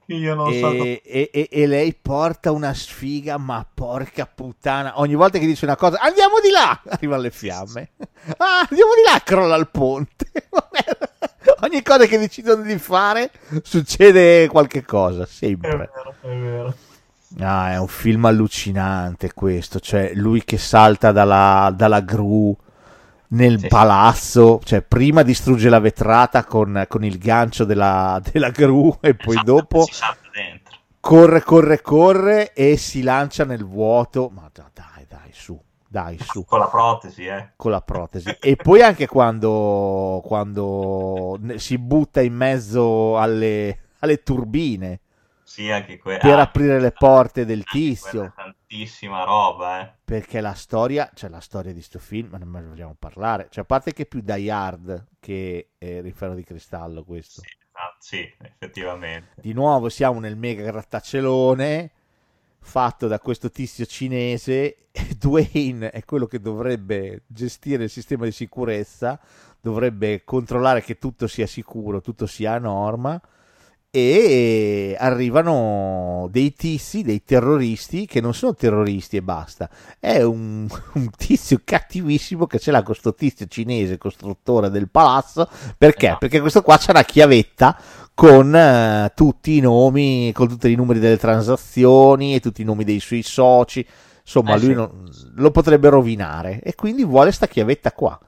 Io 0.07 0.35
non 0.35 0.53
so 0.53 0.71
E, 0.71 1.01
e- 1.03 1.29
e- 1.33 1.49
e 1.49 1.65
lei 1.65 1.95
porta 1.99 2.51
una 2.51 2.73
sfiga, 2.73 3.37
ma 3.37 3.65
porca 3.73 4.27
puttana. 4.27 4.99
Ogni 4.99 5.15
volta 5.15 5.39
che 5.39 5.45
dice 5.47 5.65
una 5.65 5.75
cosa, 5.77 5.99
andiamo 5.99 6.39
di 6.41 6.49
là, 6.51 6.79
arrivano 6.89 7.21
le 7.21 7.31
fiamme. 7.31 7.91
Ah, 8.37 8.65
andiamo 8.67 8.91
di 8.95 9.03
là, 9.11 9.21
crolla 9.23 9.55
il 9.55 9.69
ponte. 9.69 10.31
Ogni 11.61 11.81
cosa 11.83 12.05
che 12.05 12.17
decidono 12.17 12.63
di 12.63 12.77
fare, 12.79 13.31
succede 13.63 14.47
qualche 14.47 14.83
cosa, 14.83 15.23
È 15.23 15.27
sempre. 15.27 15.77
vero, 15.77 16.15
è 16.21 16.27
vero. 16.27 16.75
Ah, 17.39 17.71
è 17.73 17.77
un 17.79 17.87
film 17.87 18.25
allucinante 18.25 19.33
questo, 19.33 19.79
cioè 19.79 20.13
lui 20.15 20.43
che 20.45 20.57
salta 20.57 21.11
dalla, 21.11 21.71
dalla 21.75 21.99
gru 22.01 22.55
nel 23.29 23.59
Sì. 23.59 23.67
palazzo, 23.67 24.61
cioè 24.63 24.81
prima 24.81 25.21
distrugge 25.23 25.67
la 25.69 25.79
vetrata 25.79 26.45
con, 26.45 26.85
con 26.87 27.03
il 27.03 27.17
gancio 27.17 27.65
della, 27.65 28.21
della 28.31 28.51
gru 28.51 28.95
e 29.01 29.15
poi 29.15 29.35
Esatto, 29.35 29.51
dopo 29.51 29.85
corre, 30.99 31.41
corre, 31.41 31.81
corre 31.81 32.53
e 32.53 32.77
si 32.77 33.01
lancia 33.01 33.43
nel 33.45 33.65
vuoto. 33.65 34.29
Ma 34.33 34.49
da- 34.53 34.69
dai, 34.73 35.05
dai, 35.07 35.29
su, 35.31 35.59
dai, 35.87 36.17
su, 36.19 36.45
Con 36.45 36.59
la 36.59 36.67
protesi, 36.67 37.25
eh. 37.25 37.49
con 37.55 37.71
la 37.71 37.81
protesi. 37.81 38.29
E 38.39 38.55
poi 38.55 38.81
anche 38.81 39.07
quando, 39.07 40.21
quando 40.25 41.39
si 41.57 41.77
butta 41.77 42.21
in 42.21 42.33
mezzo 42.33 43.17
alle, 43.19 43.79
alle 43.99 44.23
turbine 44.23 44.99
Sì, 45.55 45.71
anche 45.71 45.97
que- 45.97 46.17
per 46.17 46.37
ah, 46.37 46.41
aprire 46.41 46.81
le 46.81 46.91
porte 46.91 47.45
del 47.45 47.63
tizio. 47.63 48.33
Tantissima 48.35 49.23
roba, 49.23 49.83
eh. 49.83 49.93
Perché 50.03 50.41
la 50.41 50.53
storia, 50.53 51.09
cioè 51.13 51.29
la 51.29 51.39
storia 51.39 51.71
di 51.71 51.81
sto 51.81 51.97
film, 51.97 52.27
ma 52.31 52.37
non 52.39 52.51
ne 52.51 52.67
vogliamo 52.67 52.95
parlare. 52.99 53.47
Cioè, 53.49 53.63
a 53.63 53.65
parte 53.65 53.93
che 53.93 54.03
è 54.03 54.05
più 54.05 54.19
Die 54.19 54.51
Hard 54.51 55.05
che 55.17 55.69
eh, 55.77 56.01
di 56.01 56.43
cristallo 56.43 57.05
questo. 57.05 57.39
Sì, 57.39 57.47
esatto, 57.47 57.95
sì, 57.99 58.35
effettivamente. 58.41 59.41
Di 59.41 59.53
nuovo 59.53 59.87
siamo 59.87 60.19
nel 60.19 60.35
mega 60.35 60.63
grattacielone 60.63 61.91
fatto 62.59 63.07
da 63.07 63.19
questo 63.19 63.49
tizio 63.49 63.85
cinese. 63.85 64.87
e 64.91 65.15
Dwayne 65.17 65.89
è 65.89 66.03
quello 66.03 66.25
che 66.25 66.41
dovrebbe 66.41 67.23
gestire 67.27 67.85
il 67.85 67.89
sistema 67.89 68.25
di 68.25 68.33
sicurezza, 68.33 69.17
dovrebbe 69.61 70.25
controllare 70.25 70.81
che 70.81 70.97
tutto 70.97 71.27
sia 71.27 71.47
sicuro, 71.47 72.01
tutto 72.01 72.25
sia 72.25 72.55
a 72.55 72.59
norma. 72.59 73.21
E 73.97 74.93
arrivano 74.99 76.27
dei 76.29 76.53
tizi, 76.53 77.01
dei 77.01 77.23
terroristi 77.23 78.05
che 78.05 78.19
non 78.19 78.33
sono 78.33 78.53
terroristi 78.53 79.15
e 79.15 79.21
basta. 79.21 79.69
È 79.97 80.21
un, 80.21 80.67
un 80.95 81.09
tizio 81.15 81.61
cattivissimo 81.63 82.45
che 82.45 82.59
ce 82.59 82.71
l'ha 82.71 82.83
questo 82.83 83.13
tizio 83.13 83.45
cinese 83.47 83.97
costruttore 83.97 84.69
del 84.69 84.89
palazzo. 84.89 85.47
Perché? 85.77 86.07
Esatto. 86.07 86.19
Perché 86.19 86.41
questo 86.41 86.61
qua 86.61 86.77
c'ha 86.77 86.91
una 86.91 87.03
chiavetta 87.03 87.79
con 88.13 88.53
eh, 88.53 89.13
tutti 89.15 89.55
i 89.55 89.59
nomi, 89.61 90.33
con 90.33 90.49
tutti 90.49 90.69
i 90.69 90.75
numeri 90.75 90.99
delle 90.99 91.17
transazioni 91.17 92.35
e 92.35 92.41
tutti 92.41 92.63
i 92.63 92.65
nomi 92.65 92.83
dei 92.83 92.99
suoi 92.99 93.23
soci. 93.23 93.87
Insomma, 94.21 94.55
Eh, 94.55 94.59
lui 94.59 94.69
sì. 94.69 94.73
non- 94.73 95.09
lo 95.35 95.51
potrebbe 95.51 95.87
rovinare 95.87 96.59
e 96.63 96.75
quindi 96.75 97.05
vuole 97.05 97.31
sta 97.31 97.47
chiavetta 97.47 97.93
qua. 97.93 98.19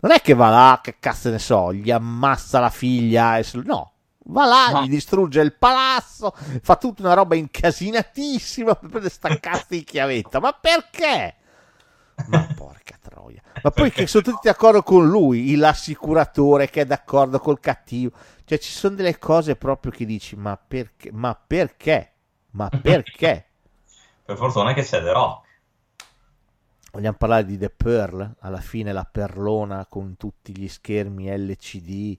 Non 0.00 0.12
è 0.12 0.20
che 0.20 0.34
va 0.34 0.50
là, 0.50 0.80
che 0.82 0.96
cazzo 1.00 1.30
ne 1.30 1.38
so, 1.38 1.72
gli 1.72 1.90
ammazza 1.90 2.60
la 2.60 2.68
figlia 2.68 3.38
e 3.38 3.42
se- 3.42 3.62
no. 3.64 3.92
Va 4.26 4.46
là, 4.46 4.70
No. 4.70 4.82
gli 4.82 4.88
distrugge 4.88 5.40
il 5.40 5.54
palazzo, 5.54 6.32
fa 6.62 6.76
tutta 6.76 7.02
una 7.02 7.14
roba 7.14 7.34
incasinatissima 7.36 8.74
per 8.76 8.88
prendere 8.88 9.12
sta 9.12 9.38
cazzo 9.38 9.66
di 9.68 9.84
chiavetta. 9.84 10.40
Ma 10.40 10.52
perché? 10.52 11.36
Ma 12.26 12.48
porca 12.54 12.96
troia. 13.00 13.42
Ma 13.62 13.70
poi 13.70 13.90
che 13.90 14.06
sono 14.06 14.22
tutti 14.22 14.46
d'accordo 14.48 14.82
con 14.82 15.06
lui, 15.08 15.54
l'assicuratore 15.56 16.70
che 16.70 16.82
è 16.82 16.86
d'accordo 16.86 17.38
col 17.38 17.60
cattivo. 17.60 18.12
Cioè 18.44 18.58
ci 18.58 18.72
sono 18.72 18.94
delle 18.94 19.18
cose 19.18 19.56
proprio 19.56 19.92
che 19.92 20.06
dici, 20.06 20.36
ma 20.36 20.56
perché? 20.56 21.10
Ma 21.12 21.34
perché? 21.34 22.12
Ma 22.52 22.68
perché? 22.80 23.46
Per 24.24 24.36
fortuna 24.36 24.72
che 24.74 24.82
c'è 24.82 25.00
The 25.02 25.12
Rock. 25.12 25.42
Vogliamo 26.92 27.16
parlare 27.16 27.44
di 27.44 27.58
The 27.58 27.70
Pearl? 27.70 28.36
Alla 28.40 28.60
fine 28.60 28.92
la 28.92 29.04
perlona 29.04 29.86
con 29.86 30.16
tutti 30.16 30.56
gli 30.56 30.68
schermi 30.68 31.26
LCD. 31.28 32.18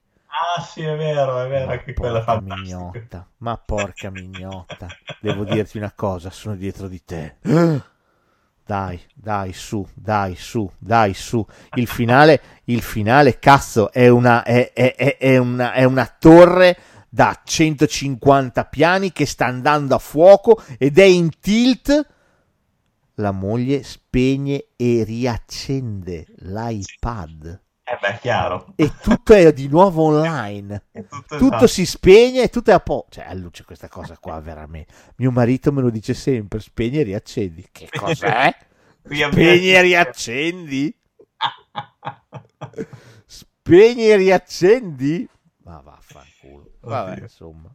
Ah, 0.58 0.62
sì, 0.62 0.82
è 0.82 0.96
vero, 0.96 1.40
è 1.44 1.48
vero 1.50 1.66
Ma 1.66 1.78
che 1.78 1.94
quella 1.94 2.22
fantastica. 2.24 2.42
mignotta, 2.42 3.30
ma 3.38 3.58
porca 3.58 4.10
mignotta. 4.10 4.96
Devo 5.20 5.44
dirti 5.46 5.78
una 5.78 5.92
cosa, 5.94 6.30
sono 6.30 6.56
dietro 6.56 6.88
di 6.88 7.04
te. 7.04 7.38
Dai, 8.66 9.00
dai, 9.14 9.54
su, 9.54 9.88
dai, 9.94 10.36
su, 10.36 10.70
dai, 10.80 11.14
su. 11.14 11.46
Il 11.74 11.88
finale, 11.88 12.42
il 12.66 12.82
finale, 12.82 13.38
cazzo, 13.38 13.92
è 13.92 14.08
una, 14.08 14.44
è, 14.44 14.72
è- 14.74 14.96
è- 14.96 15.18
è 15.18 15.38
una, 15.38 15.74
è 15.74 15.84
una 15.84 16.08
torre 16.20 16.76
da 17.10 17.42
150 17.44 18.66
piani 18.66 19.12
che 19.12 19.26
sta 19.28 19.46
andando 19.46 19.94
a 19.96 20.00
fuoco 20.00 20.64
ed 20.80 20.98
è 20.98 21.04
in 21.04 21.30
tilt. 21.40 22.08
La 23.16 23.32
moglie 23.32 23.84
spegne 23.84 24.70
e 24.76 25.04
riaccende 25.04 26.26
l'iPad. 26.40 27.62
Eh 27.88 27.98
beh, 28.02 28.18
chiaro. 28.20 28.74
E 28.76 28.92
tutto 29.00 29.34
è 29.34 29.54
di 29.54 29.68
nuovo 29.68 30.06
online 30.06 30.86
tutto, 31.08 31.38
tutto 31.38 31.46
esatto. 31.46 31.68
si 31.68 31.86
spegne 31.86 32.42
e 32.44 32.50
tutto 32.50 32.72
è 32.72 32.74
a 32.74 32.80
posto. 32.80 33.12
Cioè, 33.12 33.26
a 33.26 33.34
luce 33.36 33.64
questa 33.64 33.88
cosa 33.88 34.18
qua, 34.18 34.40
veramente. 34.40 34.92
Mio 35.18 35.30
marito 35.30 35.72
me 35.72 35.82
lo 35.82 35.92
dice 35.92 36.16
sempre: 36.16 36.60
spegni 36.60 37.00
e 37.00 37.04
riaccendi. 37.04 37.68
Che 37.72 37.90
cos'è? 37.92 38.56
Spegni 39.04 39.72
e 39.72 39.82
riaccendi? 39.82 40.98
Spegni 43.26 44.10
e 44.10 44.16
riaccendi? 44.16 45.30
Ma 45.64 45.80
vaffanculo. 45.82 46.72
Vabbè, 46.82 47.12
Oddio. 47.12 47.24
insomma. 47.24 47.70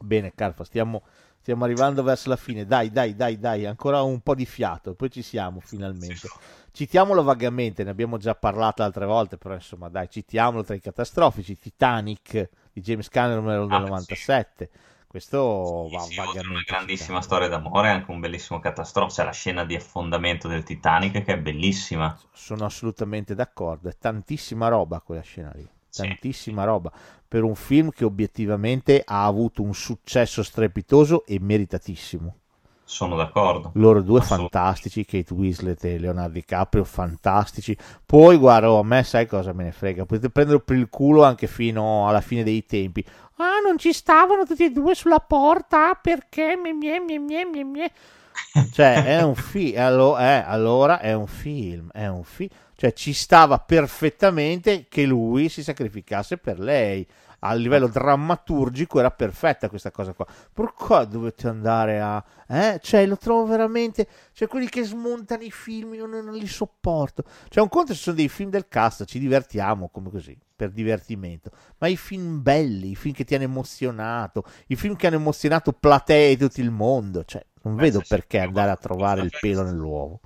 Bene, 0.00 0.32
Carfa, 0.34 0.64
stiamo, 0.64 1.02
stiamo 1.42 1.64
arrivando 1.64 2.02
verso 2.02 2.28
la 2.30 2.36
fine. 2.36 2.64
Dai, 2.66 2.90
dai, 2.90 3.14
dai, 3.14 3.38
dai, 3.38 3.66
ancora 3.66 4.02
un 4.02 4.20
po' 4.20 4.34
di 4.34 4.46
fiato, 4.46 4.94
poi 4.94 5.10
ci 5.10 5.22
siamo 5.22 5.60
finalmente. 5.60 6.32
Citiamolo 6.72 7.22
vagamente, 7.22 7.84
ne 7.84 7.90
abbiamo 7.90 8.16
già 8.18 8.34
parlato 8.34 8.82
altre 8.82 9.04
volte, 9.06 9.36
però 9.36 9.54
insomma, 9.54 9.88
dai, 9.90 10.08
citiamolo 10.08 10.64
tra 10.64 10.74
i 10.74 10.80
catastrofici. 10.80 11.58
Titanic 11.58 12.48
di 12.72 12.80
James 12.80 13.08
Cameron 13.08 13.68
del 13.68 13.68
Ah, 13.68 13.78
97, 13.80 14.70
Questo 15.06 15.88
va 15.90 16.04
Sì, 16.04 16.14
sì, 16.14 16.20
oltre 16.20 16.48
a 16.48 16.50
una 16.50 16.62
vagamente 16.62 16.64
grandissima 16.66 17.22
citato. 17.22 17.22
storia 17.22 17.48
d'amore, 17.48 17.88
anche 17.88 18.10
un 18.10 18.20
bellissimo 18.20 18.60
catastrofe. 18.60 19.14
C'è 19.14 19.24
la 19.24 19.30
scena 19.32 19.64
di 19.64 19.74
affondamento 19.76 20.46
del 20.46 20.62
Titanic 20.62 21.24
che 21.24 21.32
è 21.32 21.38
bellissima. 21.40 22.20
Sono 22.30 22.66
assolutamente 22.66 23.34
d'accordo, 23.34 23.88
è 23.88 23.96
tantissima 23.96 24.68
roba 24.68 25.00
quella 25.00 25.22
scena 25.22 25.50
lì, 25.54 25.66
Sì. 25.92 26.00
tantissima 26.00 26.64
roba 26.64 26.90
per 27.28 27.42
un 27.42 27.54
film 27.54 27.90
che 27.90 28.04
obiettivamente 28.06 29.02
ha 29.04 29.26
avuto 29.26 29.62
un 29.62 29.74
successo 29.74 30.42
strepitoso 30.42 31.24
e 31.26 31.38
meritatissimo. 31.38 32.36
Sono 32.84 33.14
d'accordo. 33.16 33.70
Loro 33.74 34.00
due 34.02 34.20
fantastici, 34.22 35.04
Kate 35.04 35.32
Winslet 35.32 35.84
e 35.84 35.98
Leonardo 35.98 36.32
DiCaprio 36.32 36.84
fantastici. 36.84 37.76
Poi 38.04 38.36
guarda, 38.36 38.70
oh, 38.70 38.80
a 38.80 38.84
me 38.84 39.02
sai 39.02 39.26
cosa 39.26 39.52
me 39.52 39.64
ne 39.64 39.72
frega, 39.72 40.04
potete 40.06 40.30
prenderlo 40.30 40.60
per 40.60 40.76
il 40.76 40.88
culo 40.90 41.24
anche 41.24 41.46
fino 41.46 42.08
alla 42.08 42.20
fine 42.22 42.42
dei 42.42 42.64
tempi. 42.64 43.04
Ah, 43.36 43.60
non 43.64 43.76
ci 43.78 43.92
stavano 43.92 44.44
tutti 44.44 44.64
e 44.64 44.70
due 44.70 44.94
sulla 44.94 45.20
porta 45.20 45.94
perché 45.94 46.56
mie 46.56 46.72
mie 46.72 47.00
mie 47.00 47.18
mie 47.18 47.44
mie 47.44 47.64
mie. 47.64 47.90
Cioè, 48.72 49.04
è 49.04 49.22
un 49.22 49.34
film, 49.34 49.78
allora 49.78 51.00
è 51.00 51.12
un 51.12 51.26
film, 51.26 51.90
è 51.92 52.06
un 52.08 52.24
film. 52.24 52.50
Cioè, 52.82 52.92
ci 52.94 53.12
stava 53.12 53.60
perfettamente 53.60 54.86
che 54.88 55.04
lui 55.04 55.48
si 55.48 55.62
sacrificasse 55.62 56.36
per 56.36 56.58
lei. 56.58 57.06
A 57.44 57.54
livello 57.54 57.86
drammaturgico 57.86 58.98
era 58.98 59.12
perfetta 59.12 59.68
questa 59.68 59.92
cosa 59.92 60.12
qua. 60.14 60.26
Perché 60.52 61.06
dovete 61.08 61.46
andare 61.46 62.00
a... 62.00 62.24
Eh? 62.48 62.80
Cioè, 62.82 63.06
lo 63.06 63.16
trovo 63.16 63.46
veramente... 63.46 64.08
Cioè, 64.32 64.48
quelli 64.48 64.68
che 64.68 64.82
smontano 64.82 65.44
i 65.44 65.52
film, 65.52 65.94
io 65.94 66.06
non, 66.06 66.24
non 66.24 66.34
li 66.34 66.48
sopporto. 66.48 67.22
Cioè, 67.48 67.62
un 67.62 67.68
conto 67.68 67.94
ci 67.94 68.00
sono 68.00 68.16
dei 68.16 68.28
film 68.28 68.50
del 68.50 68.66
cast, 68.66 69.04
ci 69.04 69.20
divertiamo 69.20 69.88
come 69.88 70.10
così, 70.10 70.36
per 70.56 70.70
divertimento. 70.72 71.52
Ma 71.78 71.86
i 71.86 71.96
film 71.96 72.42
belli, 72.42 72.90
i 72.90 72.96
film 72.96 73.14
che 73.14 73.22
ti 73.22 73.36
hanno 73.36 73.44
emozionato, 73.44 74.42
i 74.66 74.74
film 74.74 74.96
che 74.96 75.06
hanno 75.06 75.16
emozionato 75.18 75.72
platee 75.72 76.30
di 76.30 76.48
tutto 76.48 76.60
il 76.60 76.72
mondo. 76.72 77.24
Cioè, 77.24 77.46
non 77.62 77.76
Beh, 77.76 77.82
vedo 77.82 78.02
perché 78.08 78.40
andare 78.40 78.70
a 78.70 78.76
questo- 78.76 78.88
trovare 78.88 79.20
il 79.20 79.30
questo 79.30 79.46
pelo 79.46 79.62
nell'uovo. 79.62 80.20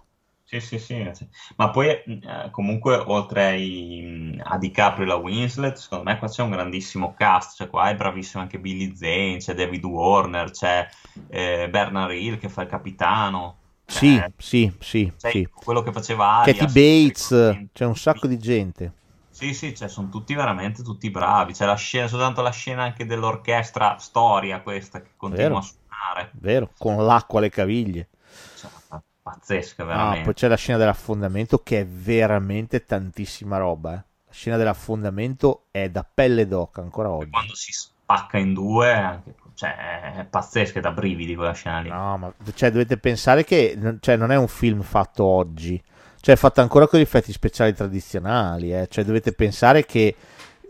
Sì, 0.48 0.60
sì, 0.60 0.78
sì, 0.78 1.10
sì. 1.12 1.28
Ma 1.56 1.70
poi 1.70 1.88
eh, 1.88 2.50
comunque 2.52 2.94
oltre 2.96 3.46
ai, 3.46 4.38
a 4.44 4.56
DiCaprio 4.58 5.04
e 5.04 5.08
la 5.08 5.16
Winslet, 5.16 5.74
secondo 5.76 6.04
me 6.04 6.18
qua 6.18 6.28
c'è 6.28 6.42
un 6.42 6.50
grandissimo 6.50 7.14
cast, 7.14 7.56
cioè 7.56 7.68
qua 7.68 7.88
è 7.90 7.96
bravissimo 7.96 8.42
anche 8.44 8.60
Billy 8.60 8.94
Zane, 8.94 9.38
c'è 9.38 9.54
David 9.54 9.84
Warner, 9.84 10.50
c'è 10.52 10.86
eh, 11.26 11.68
Bernard 11.68 12.12
Hill 12.12 12.38
che 12.38 12.48
fa 12.48 12.62
il 12.62 12.68
capitano, 12.68 13.64
Sì, 13.88 14.24
c'è- 14.24 14.30
sì, 14.36 14.72
sì, 14.78 15.12
c'è 15.16 15.32
sì. 15.32 15.48
quello 15.52 15.82
che 15.82 15.90
faceva 15.92 16.28
Alias, 16.34 16.64
Katy 16.64 16.66
Bates, 16.66 17.28
c'è 17.72 17.84
un 17.84 17.96
sacco 17.96 18.26
di 18.26 18.38
gente. 18.38 18.92
Sì, 19.28 19.52
sì, 19.54 19.72
cioè, 19.76 19.88
sono 19.88 20.08
tutti 20.08 20.34
veramente 20.34 20.82
tutti 20.82 21.10
bravi. 21.10 21.52
C'è 21.52 21.64
la 21.66 21.74
scena, 21.76 22.08
soltanto 22.08 22.40
la 22.42 22.50
scena 22.50 22.82
anche 22.84 23.04
dell'orchestra 23.06 23.98
storia 23.98 24.62
questa 24.62 25.00
che 25.02 25.12
continua 25.16 25.58
Vero. 25.58 25.58
a 25.58 25.62
suonare. 25.62 26.40
Vero? 26.40 26.72
Con 26.78 27.04
l'acqua 27.04 27.38
alle 27.40 27.50
caviglie. 27.50 28.08
Cioè, 28.52 28.70
pa- 29.30 29.30
pazzesca, 29.32 29.82
Ah, 29.82 29.86
veramente. 29.86 30.22
poi 30.24 30.34
c'è 30.34 30.48
la 30.48 30.56
scena 30.56 30.78
dell'affondamento 30.78 31.58
che 31.62 31.80
è 31.80 31.86
veramente 31.86 32.84
tantissima 32.84 33.56
roba. 33.58 33.92
eh. 33.94 34.04
La 34.26 34.32
scena 34.32 34.56
dell'affondamento 34.56 35.66
è 35.70 35.88
da 35.90 36.04
pelle 36.04 36.46
d'oca 36.46 36.80
ancora 36.80 37.08
E 37.08 37.12
oggi. 37.12 37.30
quando 37.30 37.54
si 37.54 37.72
spacca 37.72 38.38
in 38.38 38.52
due, 38.54 38.92
anche, 38.92 39.34
cioè, 39.54 40.12
è 40.16 40.24
pazzesca, 40.24 40.78
è 40.78 40.82
da 40.82 40.92
brividi 40.92 41.34
quella 41.34 41.52
scena 41.52 41.80
lì. 41.80 41.88
No, 41.88 42.16
ma 42.18 42.32
cioè, 42.54 42.70
dovete 42.70 42.98
pensare 42.98 43.44
che 43.44 43.74
non, 43.76 43.98
cioè, 44.00 44.16
non 44.16 44.30
è 44.30 44.36
un 44.36 44.48
film 44.48 44.82
fatto 44.82 45.24
oggi, 45.24 45.82
cioè 46.20 46.34
è 46.34 46.38
fatto 46.38 46.60
ancora 46.60 46.86
con 46.86 46.98
gli 46.98 47.02
effetti 47.02 47.32
speciali 47.32 47.72
tradizionali. 47.74 48.74
eh. 48.74 48.86
Cioè, 48.88 49.04
dovete 49.04 49.32
pensare 49.32 49.84
che, 49.86 50.14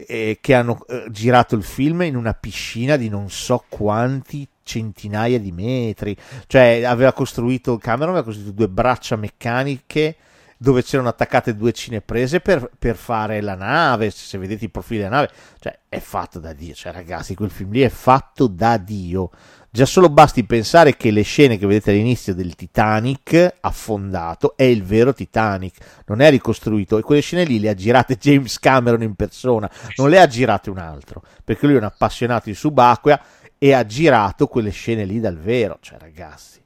eh, 0.06 0.38
che 0.40 0.54
hanno 0.54 0.84
eh, 0.86 1.06
girato 1.10 1.54
il 1.54 1.62
film 1.62 2.02
in 2.02 2.16
una 2.16 2.34
piscina 2.34 2.96
di 2.96 3.08
non 3.08 3.30
so 3.30 3.64
quanti 3.68 4.46
centinaia 4.62 5.38
di 5.38 5.52
metri. 5.52 6.16
Cioè, 6.46 6.82
aveva 6.84 7.12
costruito 7.12 7.78
Cameron 7.78 8.10
aveva 8.10 8.24
costruito 8.24 8.52
due 8.52 8.68
braccia 8.68 9.16
meccaniche 9.16 10.16
dove 10.58 10.82
c'erano 10.82 11.08
attaccate 11.08 11.54
due 11.54 11.72
cineprese 11.72 12.40
per, 12.40 12.70
per 12.78 12.96
fare 12.96 13.40
la 13.40 13.54
nave. 13.54 14.10
Se 14.10 14.38
vedete 14.38 14.64
i 14.64 14.70
profili 14.70 15.00
della 15.00 15.16
nave, 15.16 15.30
cioè 15.58 15.78
è 15.88 15.98
fatto 15.98 16.38
da 16.38 16.52
Dio. 16.52 16.74
Cioè, 16.74 16.92
ragazzi, 16.92 17.34
quel 17.34 17.50
film 17.50 17.72
lì 17.72 17.80
è 17.80 17.88
fatto 17.88 18.46
da 18.46 18.76
Dio. 18.76 19.30
Già 19.76 19.84
solo 19.84 20.08
basti 20.08 20.42
pensare 20.44 20.96
che 20.96 21.10
le 21.10 21.20
scene 21.20 21.58
che 21.58 21.66
vedete 21.66 21.90
all'inizio 21.90 22.34
del 22.34 22.54
Titanic 22.54 23.56
affondato 23.60 24.56
è 24.56 24.62
il 24.62 24.82
vero 24.82 25.12
Titanic, 25.12 26.02
non 26.06 26.22
è 26.22 26.30
ricostruito. 26.30 26.96
E 26.96 27.02
quelle 27.02 27.20
scene 27.20 27.44
lì 27.44 27.60
le 27.60 27.68
ha 27.68 27.74
girate 27.74 28.16
James 28.16 28.58
Cameron 28.58 29.02
in 29.02 29.14
persona, 29.16 29.70
non 29.96 30.08
le 30.08 30.18
ha 30.18 30.26
girate 30.26 30.70
un 30.70 30.78
altro, 30.78 31.22
perché 31.44 31.66
lui 31.66 31.74
è 31.74 31.78
un 31.78 31.84
appassionato 31.84 32.48
di 32.48 32.54
subacquea 32.54 33.22
e 33.58 33.74
ha 33.74 33.84
girato 33.84 34.46
quelle 34.46 34.70
scene 34.70 35.04
lì 35.04 35.20
dal 35.20 35.36
vero. 35.36 35.76
Cioè, 35.82 35.98
ragazzi, 35.98 36.58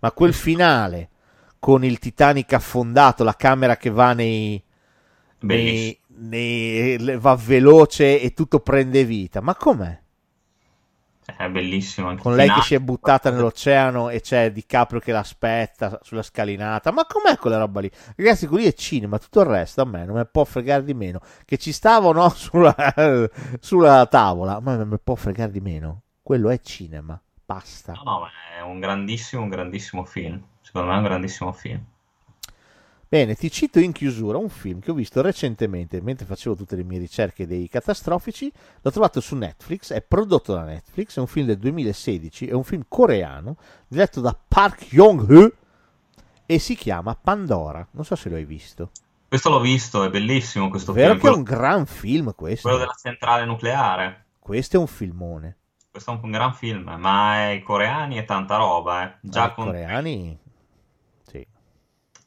ma 0.00 0.10
quel 0.10 0.34
finale 0.34 1.10
con 1.60 1.84
il 1.84 2.00
Titanic 2.00 2.52
affondato, 2.52 3.22
la 3.22 3.36
camera 3.36 3.76
che 3.76 3.90
va 3.90 4.12
nei, 4.12 4.60
nei, 5.42 5.96
nei- 6.16 7.16
va 7.16 7.36
veloce 7.36 8.20
e 8.20 8.34
tutto 8.34 8.58
prende 8.58 9.04
vita, 9.04 9.40
ma 9.40 9.54
com'è? 9.54 10.00
È 11.36 11.48
bellissimo 11.48 12.08
anche 12.08 12.22
con 12.22 12.34
lei 12.34 12.50
che 12.50 12.62
si 12.62 12.74
è 12.74 12.80
buttata 12.80 13.30
nell'oceano 13.30 14.08
e 14.08 14.20
c'è 14.20 14.52
DiCaprio 14.52 15.00
che 15.00 15.12
l'aspetta 15.12 15.98
sulla 16.02 16.22
scalinata. 16.22 16.92
Ma 16.92 17.06
com'è 17.06 17.36
quella 17.36 17.58
roba 17.58 17.80
lì? 17.80 17.90
Ragazzi, 18.16 18.46
quelli 18.46 18.66
è 18.66 18.72
cinema, 18.74 19.18
tutto 19.18 19.40
il 19.40 19.46
resto 19.46 19.82
a 19.82 19.84
me 19.84 20.04
non 20.04 20.16
mi 20.16 20.26
può 20.30 20.44
fregare 20.44 20.84
di 20.84 20.94
meno. 20.94 21.20
Che 21.44 21.58
ci 21.58 21.72
stava 21.72 22.08
o 22.08 22.12
no 22.12 22.28
sulla, 22.34 22.74
sulla 23.60 24.06
tavola, 24.06 24.60
ma 24.60 24.76
non 24.76 24.88
mi 24.88 24.98
può 25.02 25.14
fregare 25.14 25.50
di 25.50 25.60
meno. 25.60 26.02
Quello 26.22 26.50
è 26.50 26.60
cinema, 26.60 27.20
basta. 27.44 27.92
No, 27.92 28.02
no, 28.04 28.20
ma 28.20 28.28
è 28.58 28.62
un 28.62 28.80
grandissimo, 28.80 29.42
un 29.42 29.48
grandissimo 29.48 30.04
film. 30.04 30.42
Secondo 30.60 30.88
me 30.88 30.94
è 30.94 30.98
un 30.98 31.04
grandissimo 31.04 31.52
film. 31.52 31.84
Bene, 33.12 33.34
ti 33.34 33.50
cito 33.50 33.80
in 33.80 33.90
chiusura 33.90 34.38
un 34.38 34.48
film 34.48 34.78
che 34.78 34.92
ho 34.92 34.94
visto 34.94 35.20
recentemente 35.20 36.00
mentre 36.00 36.26
facevo 36.26 36.54
tutte 36.54 36.76
le 36.76 36.84
mie 36.84 37.00
ricerche 37.00 37.44
dei 37.44 37.68
catastrofici. 37.68 38.52
L'ho 38.80 38.90
trovato 38.92 39.20
su 39.20 39.34
Netflix, 39.34 39.92
è 39.92 40.00
prodotto 40.00 40.54
da 40.54 40.62
Netflix, 40.62 41.16
è 41.16 41.18
un 41.18 41.26
film 41.26 41.46
del 41.46 41.58
2016, 41.58 42.46
è 42.46 42.52
un 42.52 42.62
film 42.62 42.84
coreano 42.86 43.56
diretto 43.88 44.20
da 44.20 44.38
Park 44.46 44.92
Yong-ho 44.92 45.52
e 46.46 46.58
si 46.60 46.76
chiama 46.76 47.18
Pandora. 47.20 47.84
Non 47.90 48.04
so 48.04 48.14
se 48.14 48.28
lo 48.28 48.36
hai 48.36 48.44
visto. 48.44 48.92
Questo 49.26 49.50
l'ho 49.50 49.58
visto, 49.58 50.04
è 50.04 50.08
bellissimo 50.08 50.68
questo 50.70 50.92
Vero 50.92 51.14
film. 51.14 51.20
che 51.20 51.28
è 51.30 51.36
un 51.36 51.42
gran 51.42 51.86
film 51.86 52.32
questo. 52.36 52.68
quello 52.68 52.78
della 52.78 52.96
centrale 52.96 53.44
nucleare. 53.44 54.26
Questo 54.38 54.76
è 54.76 54.78
un 54.78 54.86
filmone. 54.86 55.56
Questo 55.90 56.12
è 56.12 56.18
un 56.22 56.30
gran 56.30 56.54
film, 56.54 56.94
ma 56.96 57.50
i 57.50 57.60
coreani 57.60 58.18
è 58.18 58.24
tanta 58.24 58.54
roba, 58.54 59.04
eh. 59.04 59.16
Già, 59.20 59.50
con, 59.50 59.64
coreani... 59.64 60.38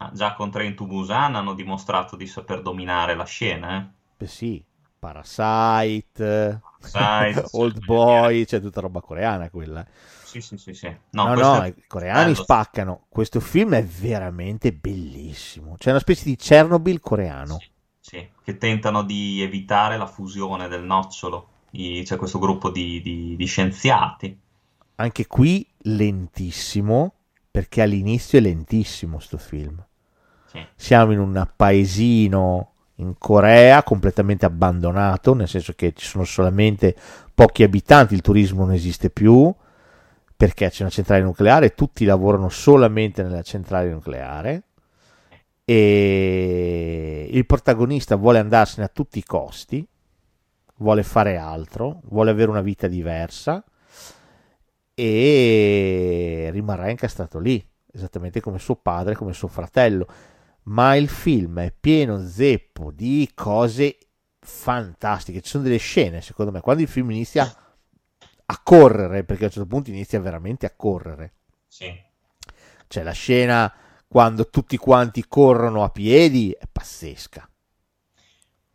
Sì. 0.03 0.07
ah, 0.07 0.11
già 0.13 0.33
con 0.35 0.51
Train 0.51 0.75
to 0.75 0.85
Busan 0.85 1.35
hanno 1.35 1.53
dimostrato 1.53 2.15
di 2.15 2.27
saper 2.27 2.61
dominare 2.61 3.15
la 3.15 3.25
scena, 3.25 3.77
eh. 3.77 3.87
Beh, 4.17 4.27
sì. 4.27 4.63
Parasite, 4.99 6.61
Parasite, 6.79 7.49
Old 7.51 7.79
sì, 7.81 7.81
Boy, 7.81 8.45
c'è 8.45 8.61
tutta 8.61 8.79
roba 8.79 9.01
coreana 9.01 9.49
quella. 9.49 9.85
Sì, 10.21 10.41
sì, 10.41 10.57
sì, 10.57 10.73
sì. 10.73 10.87
No, 11.11 11.31
No, 11.31 11.35
no, 11.35 11.63
è 11.63 11.73
i 11.75 11.83
coreani 11.87 12.35
bello. 12.35 12.35
spaccano. 12.35 13.05
Questo 13.09 13.39
film 13.39 13.73
è 13.73 13.83
veramente 13.83 14.73
bellissimo. 14.73 15.75
C'è 15.77 15.89
una 15.89 15.99
specie 15.99 16.25
di 16.25 16.35
Chernobyl 16.35 16.99
coreano. 16.99 17.63
Sì, 17.63 17.69
sì, 17.99 18.29
che 18.43 18.57
tentano 18.57 19.03
di 19.03 19.41
evitare 19.41 19.97
la 19.97 20.07
fusione 20.07 20.67
del 20.67 20.83
nocciolo. 20.83 21.49
I- 21.71 22.01
C'è 22.03 22.17
questo 22.17 22.39
gruppo 22.39 22.69
di, 22.71 23.01
di- 23.01 23.35
di 23.35 23.45
scienziati. 23.45 24.39
Anche 24.95 25.27
qui 25.27 25.71
lentissimo, 25.81 27.25
perché 27.51 27.83
all'inizio 27.83 28.39
è 28.39 28.41
lentissimo 28.41 29.19
sto 29.19 29.37
film. 29.37 29.85
Sì, 30.53 30.65
Siamo 30.75 31.11
in 31.11 31.19
un 31.19 31.47
paesino 31.55 32.69
in 32.97 33.15
Corea 33.17 33.81
completamente 33.81 34.45
abbandonato, 34.45 35.33
nel 35.33 35.47
senso 35.47 35.73
che 35.73 35.93
ci 35.93 36.05
sono 36.05 36.23
solamente 36.23 36.95
pochi 37.33 37.63
abitanti, 37.63 38.13
il 38.13 38.21
turismo 38.21 38.65
non 38.65 38.73
esiste 38.73 39.09
più, 39.09 39.51
perché 40.37 40.69
c'è 40.69 40.83
una 40.83 40.91
centrale 40.91 41.23
nucleare, 41.23 41.73
tutti 41.73 42.05
lavorano 42.05 42.49
solamente 42.49 43.23
nella 43.23 43.41
centrale 43.41 43.89
nucleare 43.89 44.63
e 45.65 47.29
il 47.31 47.45
protagonista 47.45 48.15
vuole 48.15 48.37
andarsene 48.39 48.85
a 48.85 48.91
tutti 48.93 49.17
i 49.17 49.23
costi, 49.23 49.85
vuole 50.77 51.01
fare 51.03 51.37
altro, 51.37 52.01
vuole 52.03 52.29
avere 52.29 52.51
una 52.51 52.61
vita 52.61 52.87
diversa 52.87 53.63
e 54.93 56.49
rimarrà 56.51 56.89
incastrato 56.89 57.39
lì, 57.39 57.65
esattamente 57.91 58.39
come 58.39 58.59
suo 58.59 58.75
padre, 58.75 59.15
come 59.15 59.33
suo 59.33 59.47
fratello. 59.47 60.07
Ma 60.63 60.95
il 60.95 61.09
film 61.09 61.59
è 61.59 61.73
pieno 61.77 62.25
zeppo 62.25 62.91
di 62.91 63.29
cose 63.33 63.97
fantastiche. 64.39 65.41
Ci 65.41 65.49
sono 65.49 65.63
delle 65.63 65.77
scene, 65.77 66.21
secondo 66.21 66.51
me, 66.51 66.61
quando 66.61 66.81
il 66.81 66.87
film 66.87 67.11
inizia 67.11 67.51
a 68.45 68.61
correre, 68.61 69.23
perché 69.23 69.43
a 69.43 69.47
un 69.47 69.53
certo 69.53 69.67
punto 69.67 69.89
inizia 69.89 70.19
veramente 70.19 70.65
a 70.65 70.73
correre. 70.75 71.33
sì. 71.67 72.11
C'è 72.87 73.01
la 73.01 73.11
scena 73.11 73.73
quando 74.07 74.47
tutti 74.47 74.77
quanti 74.77 75.25
corrono 75.27 75.83
a 75.83 75.89
piedi, 75.89 76.51
è 76.51 76.65
pazzesca. 76.71 77.49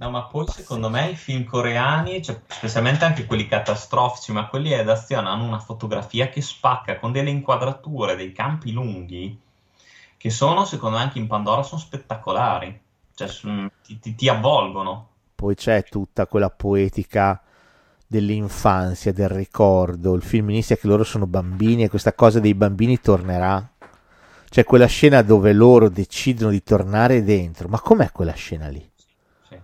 No, 0.01 0.11
ma 0.11 0.25
poi 0.25 0.49
secondo 0.49 0.91
me 0.91 1.11
i 1.11 1.17
film 1.17 1.45
coreani, 1.45 2.21
cioè, 2.23 2.41
specialmente 2.49 3.05
anche 3.05 3.27
quelli 3.27 3.47
catastrofici, 3.47 4.33
ma 4.33 4.49
quelli 4.49 4.71
d'azione 4.83 5.29
hanno 5.29 5.45
una 5.45 5.61
fotografia 5.61 6.29
che 6.29 6.41
spacca 6.41 6.99
con 6.99 7.13
delle 7.13 7.31
inquadrature, 7.31 8.17
dei 8.17 8.33
campi 8.33 8.73
lunghi, 8.73 9.41
che 10.19 10.29
sono, 10.31 10.67
secondo 10.67 10.99
me, 10.99 11.03
anche 11.05 11.19
in 11.19 11.27
Pandora 11.27 11.63
sono 11.63 11.81
spettacolari. 11.81 12.79
Cioè, 13.15 13.29
sono- 13.29 13.71
ti, 13.83 13.99
ti- 13.99 14.15
ti 14.15 14.29
avvolgono. 14.29 15.09
Poi 15.35 15.55
c'è 15.55 15.85
tutta 15.89 16.27
quella 16.27 16.51
poetica 16.51 17.41
dell'infanzia, 18.07 19.13
del 19.13 19.29
ricordo. 19.31 20.15
Il 20.15 20.23
film 20.23 20.51
inizia 20.51 20.77
che 20.77 20.87
loro 20.87 21.03
sono 21.05 21.27
bambini 21.27 21.85
e 21.85 21.89
questa 21.89 22.13
cosa 22.13 22.41
dei 22.41 22.55
bambini 22.55 23.01
tornerà. 23.01 23.67
C'è 24.51 24.65
quella 24.65 24.87
scena 24.87 25.23
dove 25.23 25.53
loro 25.53 25.89
decidono 25.89 26.51
di 26.51 26.63
tornare 26.63 27.23
dentro. 27.25 27.69
Ma 27.69 27.81
com'è 27.81 28.11
quella 28.13 28.33
scena 28.35 28.69
lì? 28.69 28.87
Sì. 29.49 29.59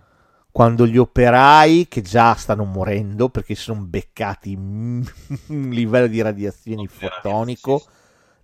Quando 0.51 0.87
gli 0.87 0.97
operai, 0.97 1.87
che 1.89 2.01
già 2.01 2.33
stanno 2.35 2.63
morendo 2.63 3.27
perché 3.29 3.55
si 3.55 3.63
sono 3.63 3.81
beccati 3.81 4.53
un 4.55 5.03
livello 5.69 6.07
di 6.07 6.21
radiazioni 6.21 6.87
fotonico, 6.87 7.83
Sì, 7.83 7.89
sì. 7.89 7.89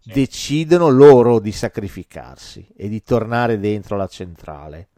Decidono 0.04 0.90
loro 0.90 1.40
di 1.40 1.52
sacrificarsi 1.52 2.68
e 2.76 2.88
di 2.90 3.04
tornare 3.04 3.60
dentro 3.60 3.98
la 3.98 4.08
centrale. 4.08 4.90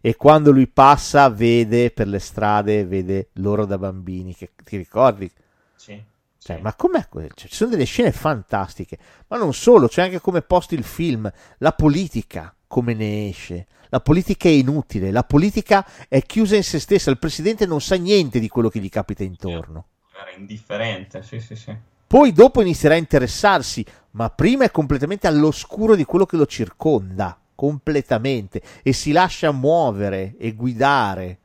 E 0.00 0.16
quando 0.16 0.50
lui 0.52 0.68
passa, 0.68 1.28
vede 1.30 1.90
per 1.90 2.06
le 2.08 2.18
strade, 2.20 2.84
vede 2.86 3.30
loro 3.34 3.64
da 3.66 3.78
bambini. 3.78 4.34
Che 4.34 4.52
ti 4.64 4.76
ricordi? 4.76 5.30
Sì, 5.74 6.04
Cioè, 6.40 6.56
sì. 6.56 6.62
ma 6.62 6.74
com'è 6.74 7.06
quello? 7.08 7.28
Cioè, 7.34 7.48
ci 7.48 7.54
sono 7.56 7.70
delle 7.70 7.84
scene 7.84 8.12
fantastiche, 8.12 8.98
ma 9.28 9.36
non 9.36 9.52
solo, 9.54 9.88
c'è 9.88 10.02
anche 10.02 10.20
come 10.20 10.42
posti 10.42 10.74
il 10.74 10.84
film, 10.84 11.30
la 11.58 11.72
politica, 11.72 12.54
come 12.66 12.94
ne 12.94 13.28
esce. 13.28 13.66
La 13.90 14.00
politica 14.00 14.48
è 14.48 14.52
inutile, 14.52 15.10
la 15.10 15.24
politica 15.24 15.86
è 16.08 16.22
chiusa 16.22 16.56
in 16.56 16.62
se 16.62 16.78
stessa, 16.78 17.10
il 17.10 17.18
presidente 17.18 17.66
non 17.66 17.80
sa 17.80 17.96
niente 17.96 18.38
di 18.38 18.48
quello 18.48 18.68
che 18.68 18.80
gli 18.80 18.88
capita 18.90 19.22
intorno. 19.24 19.86
Era 20.12 20.32
indifferente, 20.36 21.22
sì, 21.22 21.40
sì, 21.40 21.56
sì. 21.56 21.74
Poi 22.08 22.32
dopo 22.32 22.62
inizierà 22.62 22.94
a 22.94 22.98
interessarsi, 22.98 23.84
ma 24.12 24.30
prima 24.30 24.64
è 24.64 24.70
completamente 24.70 25.26
all'oscuro 25.26 25.94
di 25.94 26.04
quello 26.04 26.24
che 26.26 26.36
lo 26.38 26.46
circonda, 26.46 27.38
completamente, 27.54 28.62
e 28.82 28.92
si 28.94 29.12
lascia 29.12 29.52
muovere 29.52 30.34
e 30.38 30.54
guidare 30.54 31.38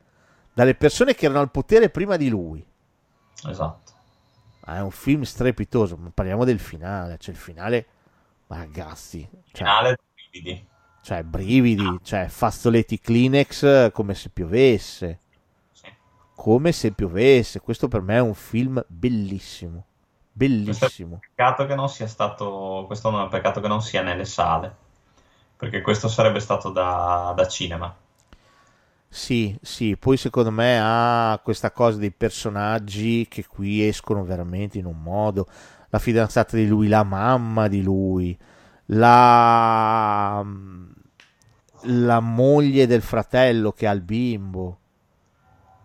dalle 0.54 0.74
persone 0.76 1.16
che 1.16 1.26
erano 1.26 1.42
al 1.42 1.52
potere 1.52 1.90
prima 1.90 2.16
di 2.16 2.30
lui. 2.30 2.66
Esatto. 3.46 3.92
Ah, 4.62 4.78
è 4.78 4.82
un 4.82 4.92
film 4.92 5.24
strepitoso, 5.24 5.98
ma 5.98 6.10
parliamo 6.14 6.46
del 6.46 6.60
finale, 6.60 7.18
cioè 7.20 7.34
il 7.34 7.40
finale, 7.40 7.86
ma 8.48 8.56
ragazzi, 8.60 9.28
cioè, 9.52 9.58
Finale 9.58 9.98
brividi. 10.16 10.66
cioè 11.02 11.24
brividi, 11.24 12.00
cioè 12.04 12.28
fazzoletti 12.30 13.02
Kleenex 13.02 13.64
eh, 13.64 13.92
come 13.94 14.14
se 14.16 14.30
piovesse, 14.30 15.20
Sì. 15.74 15.88
come 16.36 16.72
se 16.72 16.92
piovesse, 16.94 17.60
questo 17.60 17.90
per 17.90 18.00
me 18.00 18.16
è 18.16 18.22
un 18.22 18.34
film 18.36 18.82
bellissimo, 18.88 19.88
bellissimo. 20.34 21.20
Peccato 21.36 21.66
che 21.66 21.76
non 21.76 21.88
sia 21.88 22.08
stato, 22.08 22.84
questo 22.88 23.10
non 23.10 23.22
è 23.22 23.24
un 23.24 23.30
peccato 23.30 23.62
che 23.62 23.68
non 23.68 23.82
sia 23.82 24.02
nelle 24.02 24.26
sale, 24.26 24.76
perché 25.56 25.82
questo 25.82 26.10
sarebbe 26.10 26.40
stato 26.40 26.70
da, 26.70 27.34
da 27.36 27.48
cinema. 27.48 27.96
Sì, 29.08 29.56
sì, 29.62 29.96
poi 29.96 30.18
secondo 30.18 30.50
me 30.50 30.80
ha 30.82 31.40
questa 31.44 31.72
cosa 31.72 32.00
dei 32.00 32.12
personaggi 32.12 33.28
che 33.30 33.46
qui 33.46 33.88
escono 33.88 34.24
veramente 34.24 34.80
in 34.80 34.86
un 34.86 35.00
modo. 35.00 35.48
La 35.90 36.00
fidanzata 36.00 36.58
di 36.58 36.66
lui, 36.66 36.88
la 36.88 37.04
mamma 37.04 37.68
di 37.68 37.84
lui, 37.84 38.36
la, 38.88 40.44
la 41.82 42.20
moglie 42.20 42.88
del 42.88 43.04
fratello 43.04 43.72
che 43.72 43.88
ha 43.88 43.92
il 43.92 44.02
bimbo, 44.02 44.80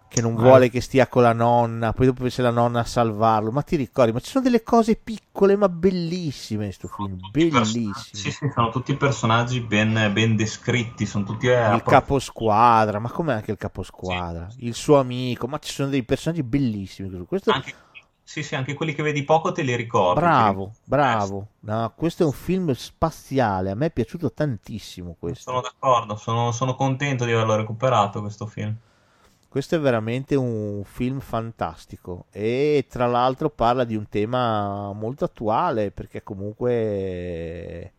che 0.08 0.20
non 0.22 0.36
Eh. 0.36 0.36
vuole 0.36 0.68
che 0.70 0.80
stia 0.80 1.06
con 1.08 1.22
la 1.22 1.32
nonna, 1.32 1.92
poi 1.92 2.06
dopo 2.06 2.24
c'è 2.26 2.42
la 2.42 2.50
nonna 2.50 2.80
a 2.80 2.84
salvarlo. 2.84 3.50
Ma 3.52 3.62
ti 3.62 3.76
ricordi? 3.76 4.12
Ma 4.12 4.20
ci 4.20 4.30
sono 4.30 4.44
delle 4.44 4.62
cose 4.62 4.96
piccole 4.96 5.56
ma 5.56 5.68
bellissime 5.68 6.64
in 6.66 6.70
questo 6.76 6.88
film, 6.88 7.18
bellissime. 7.30 7.92
Sì, 8.12 8.30
sì, 8.30 8.50
sono 8.54 8.70
tutti 8.70 8.94
personaggi 8.96 9.60
ben, 9.60 10.10
ben 10.12 10.36
descritti, 10.36 11.06
sono 11.06 11.24
tutti 11.24 11.46
eh, 11.48 11.74
il 11.74 11.82
caposquadra, 11.84 12.98
ma 12.98 13.10
com'è 13.10 13.34
anche 13.34 13.50
il 13.52 13.56
caposquadra? 13.58 14.48
Sì. 14.50 14.64
Il 14.66 14.74
suo 14.74 14.98
amico, 14.98 15.46
ma 15.46 15.58
ci 15.58 15.72
sono 15.72 15.88
dei 15.90 16.04
personaggi 16.04 16.42
bellissimi. 16.42 17.24
Questo 17.26 17.50
anche, 17.50 17.74
sì, 18.22 18.42
sì, 18.42 18.54
anche 18.54 18.74
quelli 18.74 18.94
che 18.94 19.02
vedi 19.02 19.24
poco 19.24 19.52
te 19.52 19.62
li 19.62 19.74
ricordi. 19.76 20.20
bravo, 20.20 20.76
bravo. 20.84 21.48
No, 21.60 21.92
questo 21.96 22.22
è 22.22 22.26
un 22.26 22.32
film 22.32 22.72
spaziale, 22.72 23.70
a 23.70 23.74
me 23.74 23.86
è 23.86 23.90
piaciuto 23.90 24.32
tantissimo 24.32 25.16
questo. 25.18 25.50
Sono 25.50 25.60
d'accordo, 25.62 26.16
sono, 26.16 26.52
sono 26.52 26.74
contento 26.74 27.24
di 27.24 27.32
averlo 27.32 27.56
recuperato 27.56 28.20
questo 28.20 28.46
film. 28.46 28.76
Questo 29.58 29.74
è 29.74 29.80
veramente 29.80 30.36
un 30.36 30.82
film 30.84 31.18
fantastico 31.18 32.26
e 32.30 32.86
tra 32.88 33.06
l'altro 33.06 33.50
parla 33.50 33.82
di 33.82 33.96
un 33.96 34.08
tema 34.08 34.92
molto 34.92 35.24
attuale 35.24 35.90
perché 35.90 36.22
comunque 36.22 37.92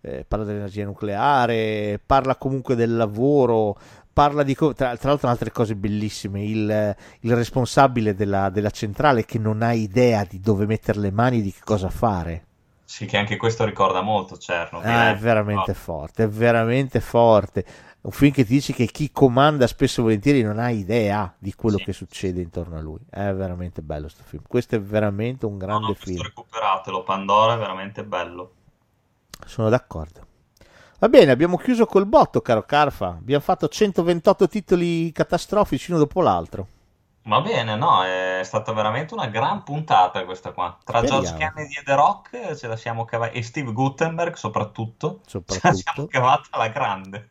eh, 0.00 0.24
parla 0.26 0.44
dell'energia 0.44 0.84
nucleare, 0.84 2.00
parla 2.04 2.34
comunque 2.34 2.74
del 2.74 2.96
lavoro, 2.96 3.78
parla 4.12 4.42
di 4.42 4.56
co- 4.56 4.74
tra, 4.74 4.96
tra 4.96 5.10
l'altro 5.10 5.28
altre 5.28 5.52
cose 5.52 5.76
bellissime, 5.76 6.42
il, 6.42 6.96
il 7.20 7.36
responsabile 7.36 8.16
della, 8.16 8.50
della 8.50 8.70
centrale 8.70 9.24
che 9.24 9.38
non 9.38 9.62
ha 9.62 9.72
idea 9.72 10.26
di 10.28 10.40
dove 10.40 10.66
mettere 10.66 10.98
le 10.98 11.12
mani, 11.12 11.40
di 11.40 11.52
che 11.52 11.60
cosa 11.62 11.88
fare. 11.88 12.46
Sì, 12.90 13.06
che 13.06 13.16
anche 13.16 13.36
questo 13.36 13.64
ricorda 13.64 14.00
molto 14.00 14.34
Chernobyl. 14.34 14.90
Ah, 14.90 15.10
eh. 15.10 15.12
è 15.12 15.16
veramente 15.16 15.74
forte, 15.74 16.24
è 16.24 16.28
veramente 16.28 16.98
forte. 16.98 17.64
Un 18.02 18.12
film 18.12 18.32
che 18.32 18.44
ti 18.46 18.54
dice 18.54 18.72
che 18.72 18.86
chi 18.86 19.10
comanda 19.12 19.66
spesso 19.66 20.00
e 20.00 20.04
volentieri 20.04 20.42
non 20.42 20.58
ha 20.58 20.70
idea 20.70 21.34
di 21.38 21.52
quello 21.54 21.76
Sì. 21.76 21.84
che 21.84 21.92
succede 21.92 22.40
intorno 22.40 22.78
a 22.78 22.80
lui. 22.80 22.98
È 23.10 23.30
veramente 23.32 23.82
bello 23.82 24.02
questo 24.04 24.22
film. 24.24 24.42
Questo 24.48 24.76
è 24.76 24.80
veramente 24.80 25.44
un 25.44 25.52
No, 25.52 25.58
grande 25.58 25.80
no, 25.80 25.86
questo 25.92 26.06
film. 26.06 26.22
recuperatelo, 26.22 27.02
Pandora 27.02 27.54
è 27.54 27.58
veramente 27.58 28.02
bello. 28.04 28.52
Sono 29.44 29.68
d'accordo. 29.68 30.26
Va 30.98 31.08
bene, 31.08 31.30
abbiamo 31.30 31.56
chiuso 31.58 31.84
col 31.86 32.06
botto, 32.06 32.40
caro 32.40 32.62
Carfa. 32.62 33.08
Abbiamo 33.08 33.42
fatto 33.42 33.68
128 33.68 34.48
titoli 34.48 35.12
catastrofici 35.12 35.90
uno 35.90 36.00
dopo 36.00 36.20
l'altro. 36.22 36.66
Va 37.24 37.40
bene, 37.42 37.76
no, 37.76 38.02
è 38.02 38.40
stata 38.44 38.72
veramente 38.72 39.12
una 39.12 39.26
gran 39.26 39.62
puntata 39.62 40.24
questa 40.24 40.52
qua. 40.52 40.78
Tra 40.82 40.98
Speriamo. 40.98 41.22
George 41.22 41.38
Kennedy 41.38 41.74
e 41.78 41.82
The 41.84 41.94
Rock 41.94 42.54
ce 42.56 42.66
la 42.66 42.76
siamo 42.76 43.04
cavata, 43.04 43.32
e 43.32 43.42
Steve 43.42 43.72
Gutenberg 43.72 44.34
soprattutto, 44.36 45.20
ce 45.26 45.42
la 45.46 45.54
siamo 45.54 45.76
Soprattutto. 45.76 46.06
cavata 46.08 46.48
alla 46.50 46.68
grande. 46.68 47.30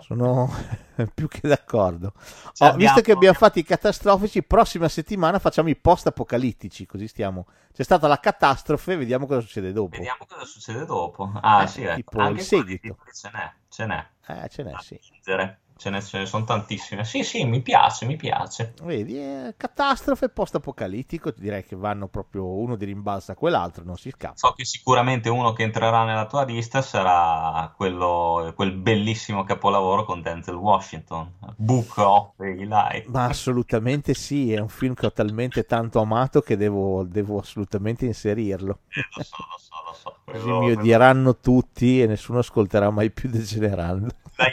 Sono 0.00 0.50
più 1.14 1.28
che 1.28 1.46
d'accordo. 1.48 2.12
Oh, 2.58 2.72
visto 2.74 3.00
che 3.00 3.12
abbiamo- 3.12 3.36
fatto 3.36 3.58
i 3.58 3.64
catastrofici, 3.64 4.42
prossima 4.42 4.88
settimana 4.88 5.38
facciamo 5.38 5.68
i 5.68 5.76
post-apocalittici. 5.76 6.86
Così 6.86 7.08
stiamo. 7.08 7.46
C'è 7.72 7.82
stata 7.82 8.06
la 8.06 8.18
catastrofe, 8.18 8.96
vediamo 8.96 9.26
cosa 9.26 9.40
succede 9.40 9.72
dopo. 9.72 9.96
Vediamo 9.96 10.24
cosa 10.26 10.44
succede 10.44 10.84
dopo. 10.86 11.30
Ah, 11.40 11.62
Eh, 11.62 11.66
sì, 11.66 11.82
ecco. 11.82 11.94
tipo 11.96 12.18
Anche 12.20 12.40
il 12.40 12.46
seguito. 12.46 12.96
ce 13.12 13.30
n'è, 13.32 13.52
ce 13.68 13.86
n'è. 13.86 14.06
Eh, 14.28 14.48
ce 14.48 14.62
n'è, 14.62 14.70
Da 14.72 14.78
sì. 14.78 14.98
leggere. 15.12 15.60
Ce 15.78 15.90
ne, 15.90 16.00
ce 16.00 16.18
ne 16.18 16.26
sono 16.26 16.44
tantissime. 16.44 17.04
Sì, 17.04 17.22
sì, 17.22 17.44
mi 17.44 17.60
piace, 17.60 18.06
mi 18.06 18.16
piace. 18.16 18.72
Vedi, 18.82 19.18
eh, 19.18 19.54
catastrofe 19.58 20.30
post-apocalittico, 20.30 21.32
direi 21.36 21.64
che 21.64 21.76
vanno 21.76 22.08
proprio 22.08 22.46
uno 22.46 22.76
di 22.76 22.86
rimbalzo 22.86 23.32
a 23.32 23.34
quell'altro, 23.34 23.84
non 23.84 23.98
si 23.98 24.10
scappa. 24.10 24.36
So 24.36 24.52
che 24.52 24.64
sicuramente 24.64 25.28
uno 25.28 25.52
che 25.52 25.64
entrerà 25.64 26.04
nella 26.04 26.26
tua 26.26 26.44
lista 26.44 26.80
sarà 26.80 27.70
quello, 27.76 28.52
quel 28.56 28.72
bellissimo 28.72 29.44
capolavoro 29.44 30.04
con 30.04 30.22
Denzel 30.22 30.54
Washington, 30.54 31.32
Book 31.56 31.98
of 31.98 32.40
Eli. 32.40 32.66
Ma 33.08 33.24
assolutamente 33.24 34.14
sì, 34.14 34.54
è 34.54 34.58
un 34.58 34.68
film 34.68 34.94
che 34.94 35.06
ho 35.06 35.12
talmente 35.12 35.64
tanto 35.66 36.00
amato 36.00 36.40
che 36.40 36.56
devo, 36.56 37.04
devo 37.04 37.38
assolutamente 37.38 38.06
inserirlo. 38.06 38.78
Eh, 38.88 39.06
lo 39.14 39.22
so, 39.22 39.36
lo 39.50 39.58
so, 39.58 39.74
lo 39.86 39.92
so. 39.92 40.16
Così 40.24 40.50
mi 40.50 40.72
odieranno 40.72 41.36
tutti 41.36 42.00
e 42.00 42.06
nessuno 42.06 42.38
ascolterà 42.38 42.88
mai 42.90 43.10
più 43.10 43.28
Degenerando. 43.28 44.08
L'hai 44.36 44.52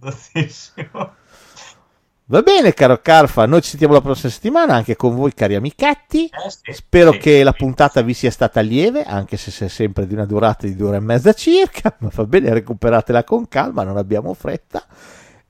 tantissimo. 0.00 1.14
Va 2.26 2.42
bene, 2.42 2.72
caro 2.74 3.00
Carfa, 3.02 3.44
noi 3.46 3.60
ci 3.60 3.70
sentiamo 3.70 3.92
la 3.94 4.00
prossima 4.00 4.30
settimana 4.30 4.74
anche 4.74 4.94
con 4.94 5.16
voi, 5.16 5.34
cari 5.34 5.56
amichetti. 5.56 6.30
Eh, 6.30 6.50
sì, 6.50 6.72
Spero 6.72 7.12
sì. 7.12 7.18
che 7.18 7.42
la 7.42 7.52
puntata 7.52 8.02
vi 8.02 8.14
sia 8.14 8.30
stata 8.30 8.60
lieve, 8.60 9.02
anche 9.02 9.36
se 9.36 9.66
è 9.66 9.68
sempre 9.68 10.06
di 10.06 10.14
una 10.14 10.26
durata 10.26 10.66
di 10.66 10.76
due 10.76 10.88
ore 10.88 10.96
e 10.98 11.00
mezza 11.00 11.32
circa, 11.32 11.96
ma 12.00 12.08
va 12.12 12.24
bene, 12.26 12.52
recuperatela 12.52 13.24
con 13.24 13.48
calma, 13.48 13.82
non 13.82 13.96
abbiamo 13.96 14.32
fretta. 14.34 14.86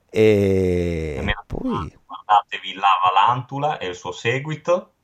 E 0.09 1.25
E 1.25 1.35
poi, 1.47 1.93
Guardatevi 2.07 2.75
La 2.75 2.89
Valantula 3.05 3.79
e 3.79 3.87
il 3.89 3.95
suo 3.95 4.13
seguito. 4.13 4.95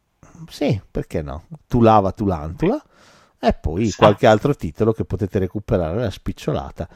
sì, 0.48 0.80
perché 0.90 1.22
no? 1.22 1.46
Tu 1.66 1.80
lava, 1.80 2.12
tu 2.12 2.26
lantula. 2.26 2.82
E 3.38 3.52
poi 3.52 3.92
qualche 3.92 4.26
altro 4.26 4.54
titolo 4.54 4.92
che 4.92 5.04
potete 5.04 5.38
recuperare 5.38 6.00
la 6.00 6.10
spicciolata. 6.10 6.88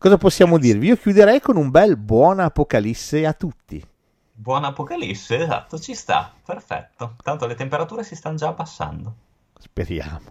Cosa 0.00 0.16
possiamo 0.16 0.56
dirvi? 0.56 0.86
Io 0.86 0.96
chiuderei 0.96 1.42
con 1.42 1.58
un 1.58 1.68
bel 1.68 1.98
buona 1.98 2.44
apocalisse 2.44 3.26
a 3.26 3.34
tutti. 3.34 3.86
Buon 4.32 4.64
Apocalisse, 4.64 5.42
esatto, 5.42 5.78
ci 5.78 5.94
sta, 5.94 6.32
perfetto. 6.42 7.16
Tanto 7.22 7.44
le 7.44 7.54
temperature 7.54 8.02
si 8.02 8.16
stanno 8.16 8.36
già 8.36 8.48
abbassando. 8.48 9.14
Speriamo. 9.58 10.22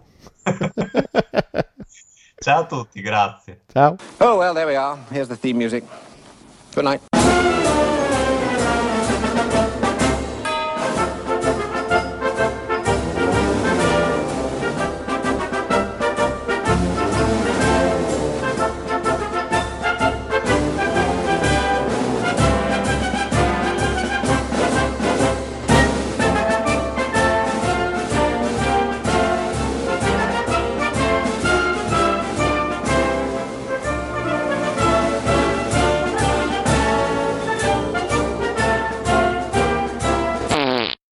Ciao 2.34 2.62
a 2.62 2.66
tutti, 2.66 3.00
grazie. 3.00 3.60
Ciao. 3.72 3.94
Oh, 4.16 4.38
well, 4.38 4.54
there 4.54 4.66
we 4.66 4.74
are. 4.74 4.98
Here's 5.08 5.28
the 5.28 5.38
theme 5.38 5.58
music. 5.58 5.84
Good 6.74 6.84
night. 6.84 7.98